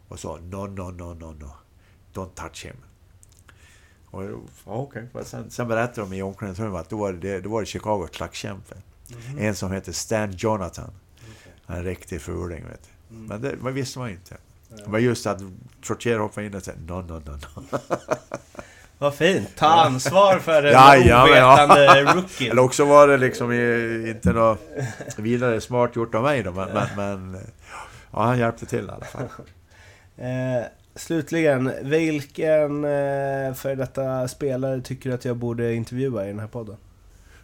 Och 0.08 0.20
sa 0.20 0.36
no, 0.36 0.66
no, 0.66 0.90
no, 0.90 1.14
no, 1.14 1.32
no. 1.40 1.52
Don't 2.14 2.34
touch 2.34 2.66
him. 2.66 2.76
Och, 4.10 4.24
okay. 4.82 5.06
sen, 5.24 5.50
sen 5.50 5.68
berättade 5.68 6.00
de 6.00 6.16
i 6.16 6.22
omklädningsrummet 6.22 6.80
att 6.80 6.90
då 6.90 6.96
var 6.96 7.12
det, 7.12 7.40
då 7.40 7.50
var 7.50 7.60
det 7.60 7.66
Chicagos 7.66 8.10
klackkämpe. 8.10 8.74
Mm. 9.30 9.38
En 9.38 9.54
som 9.54 9.72
heter 9.72 9.92
Stan 9.92 10.32
Jonathan. 10.32 10.90
Okay. 11.16 11.76
En 11.78 11.84
riktig 11.84 12.20
fuling, 12.20 12.64
vet 12.64 12.82
du. 12.82 13.16
Mm. 13.16 13.26
Men 13.26 13.40
det 13.40 13.56
men 13.62 13.74
visste 13.74 13.98
man 13.98 14.10
inte. 14.10 14.36
Ja. 14.68 14.88
Men 14.88 15.02
just 15.02 15.26
att 15.26 15.42
Trottier 15.86 16.18
hoppade 16.18 16.46
in 16.46 16.54
och 16.54 16.62
sa 16.62 16.72
no, 16.86 16.92
no, 16.92 17.22
no, 17.26 17.30
no. 17.30 17.78
Vad 19.00 19.14
fint! 19.14 19.56
Ta 19.56 19.66
ansvar 19.66 20.38
för 20.38 20.62
en 20.62 20.72
ja, 20.72 20.96
ja, 20.96 21.24
ovetande 21.24 21.84
ja. 21.84 22.14
rookie. 22.14 22.50
Eller 22.50 22.62
också 22.62 22.84
var 22.84 23.08
det 23.08 23.16
liksom 23.16 23.52
inte 24.08 24.32
något 24.32 24.60
vidare 25.16 25.60
smart 25.60 25.96
gjort 25.96 26.14
av 26.14 26.22
mig 26.22 26.42
då, 26.42 26.52
men, 26.52 26.68
men, 26.74 26.96
men 26.96 27.40
ja, 28.12 28.22
han 28.22 28.38
hjälpte 28.38 28.66
till 28.66 28.86
i 28.86 28.90
alla 28.90 29.04
fall. 29.04 29.28
Eh, 30.16 30.64
Slutligen, 30.94 31.72
vilken 31.82 32.84
eh, 32.84 33.54
för 33.54 33.76
detta 33.76 34.28
spelare 34.28 34.80
tycker 34.80 35.10
du 35.10 35.14
att 35.14 35.24
jag 35.24 35.36
borde 35.36 35.74
intervjua 35.74 36.24
i 36.24 36.28
den 36.28 36.40
här 36.40 36.46
podden? 36.46 36.76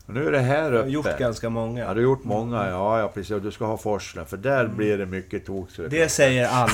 Och 0.06 0.14
nu 0.14 0.26
är 0.26 0.32
det 0.32 0.38
här 0.40 0.70
Du 0.70 0.76
har 0.76 0.82
uppe. 0.82 0.90
gjort 0.90 1.18
ganska 1.18 1.50
många. 1.50 1.80
Ja, 1.80 1.94
du 1.94 2.00
har 2.00 2.02
gjort 2.04 2.24
många. 2.24 2.68
Ja, 2.70 3.00
ja 3.00 3.08
precis. 3.14 3.30
Och 3.30 3.42
du 3.42 3.50
ska 3.50 3.64
ha 3.64 3.76
Forslen, 3.76 4.26
för 4.26 4.36
där 4.36 4.66
blir 4.66 4.98
det 4.98 5.06
mycket 5.06 5.46
tok. 5.46 5.70
så 5.70 5.82
Det 5.82 6.08
säger 6.08 6.48
alla. 6.52 6.70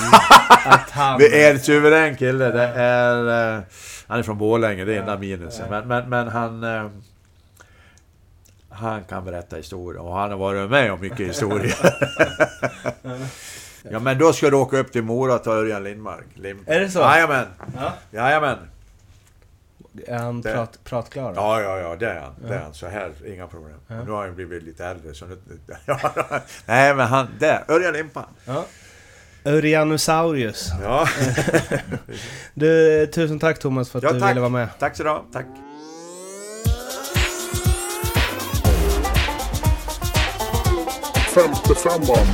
att 0.64 0.90
han... 0.90 1.18
Det 1.18 1.44
är 1.44 1.50
en 1.54 1.60
suverän 1.60 2.16
kille. 2.16 2.44
Det 2.50 2.62
är, 2.68 3.54
eh, 3.56 3.60
han 4.06 4.18
är 4.18 4.22
från 4.22 4.38
Borlänge, 4.38 4.84
det 4.84 4.94
är 4.94 5.00
enda 5.00 5.18
minusen. 5.18 5.70
Men, 5.70 5.88
men, 5.88 6.09
men 6.09 6.28
han... 6.28 6.64
eh, 6.64 6.86
han 8.74 9.04
kan 9.04 9.24
berätta 9.24 9.56
historia 9.56 10.00
och 10.00 10.14
han 10.16 10.30
har 10.30 10.38
varit 10.38 10.70
med 10.70 10.92
om 10.92 11.00
mycket 11.00 11.18
historia. 11.28 11.74
ja 13.90 13.98
men 13.98 14.18
då 14.18 14.32
ska 14.32 14.50
du 14.50 14.56
åka 14.56 14.78
upp 14.78 14.92
till 14.92 15.02
Mora 15.02 15.34
och 15.34 15.44
ta 15.44 15.50
Örjan 15.52 15.84
Lindmark. 15.84 16.24
Lim- 16.34 16.62
Är 16.66 16.80
det 16.80 16.88
så? 16.90 16.98
Jajamän! 16.98 17.46
Ja. 17.76 17.92
Jajamän! 18.10 18.56
Är 20.06 20.19
han 20.19 20.40
Det- 20.40 20.52
prat, 20.52 20.78
pratklar? 20.85 21.32
Ja, 21.36 21.60
ja, 21.60 21.78
ja, 21.78 21.97
det 21.97 22.06
är 22.10 22.20
han. 22.20 22.35
Det 22.43 22.48
är 22.48 22.55
Ja. 22.55 22.60
han. 22.62 22.74
Så 22.74 22.86
här, 22.86 23.12
inga 23.27 23.47
problem. 23.47 23.77
Ja. 23.89 24.05
Nu 24.05 24.10
har 24.10 24.24
han 24.27 24.35
blivit 24.35 24.62
lite 24.62 24.85
äldre 24.86 25.14
så 25.14 25.27
nu... 25.27 25.39
Nej 26.66 26.94
men 26.94 27.06
han, 27.06 27.28
där! 27.39 27.64
Örjan 27.69 27.93
Limpan! 27.93 28.24
Ja. 28.44 28.64
Urianosaurus. 29.44 30.70
Ja, 30.82 31.09
Du, 32.55 33.06
tusen 33.06 33.39
tack 33.39 33.59
Thomas 33.59 33.90
för 33.90 33.98
att 33.98 34.02
Ja, 34.02 34.12
du 34.12 34.20
tack. 34.20 34.31
ville 34.31 34.40
vara 34.40 34.51
med. 34.51 34.69
tack 34.78 34.97
så 34.97 35.02
du. 35.02 35.19
Tack! 35.32 35.47
Femte 41.35 41.74
femman. 41.74 42.27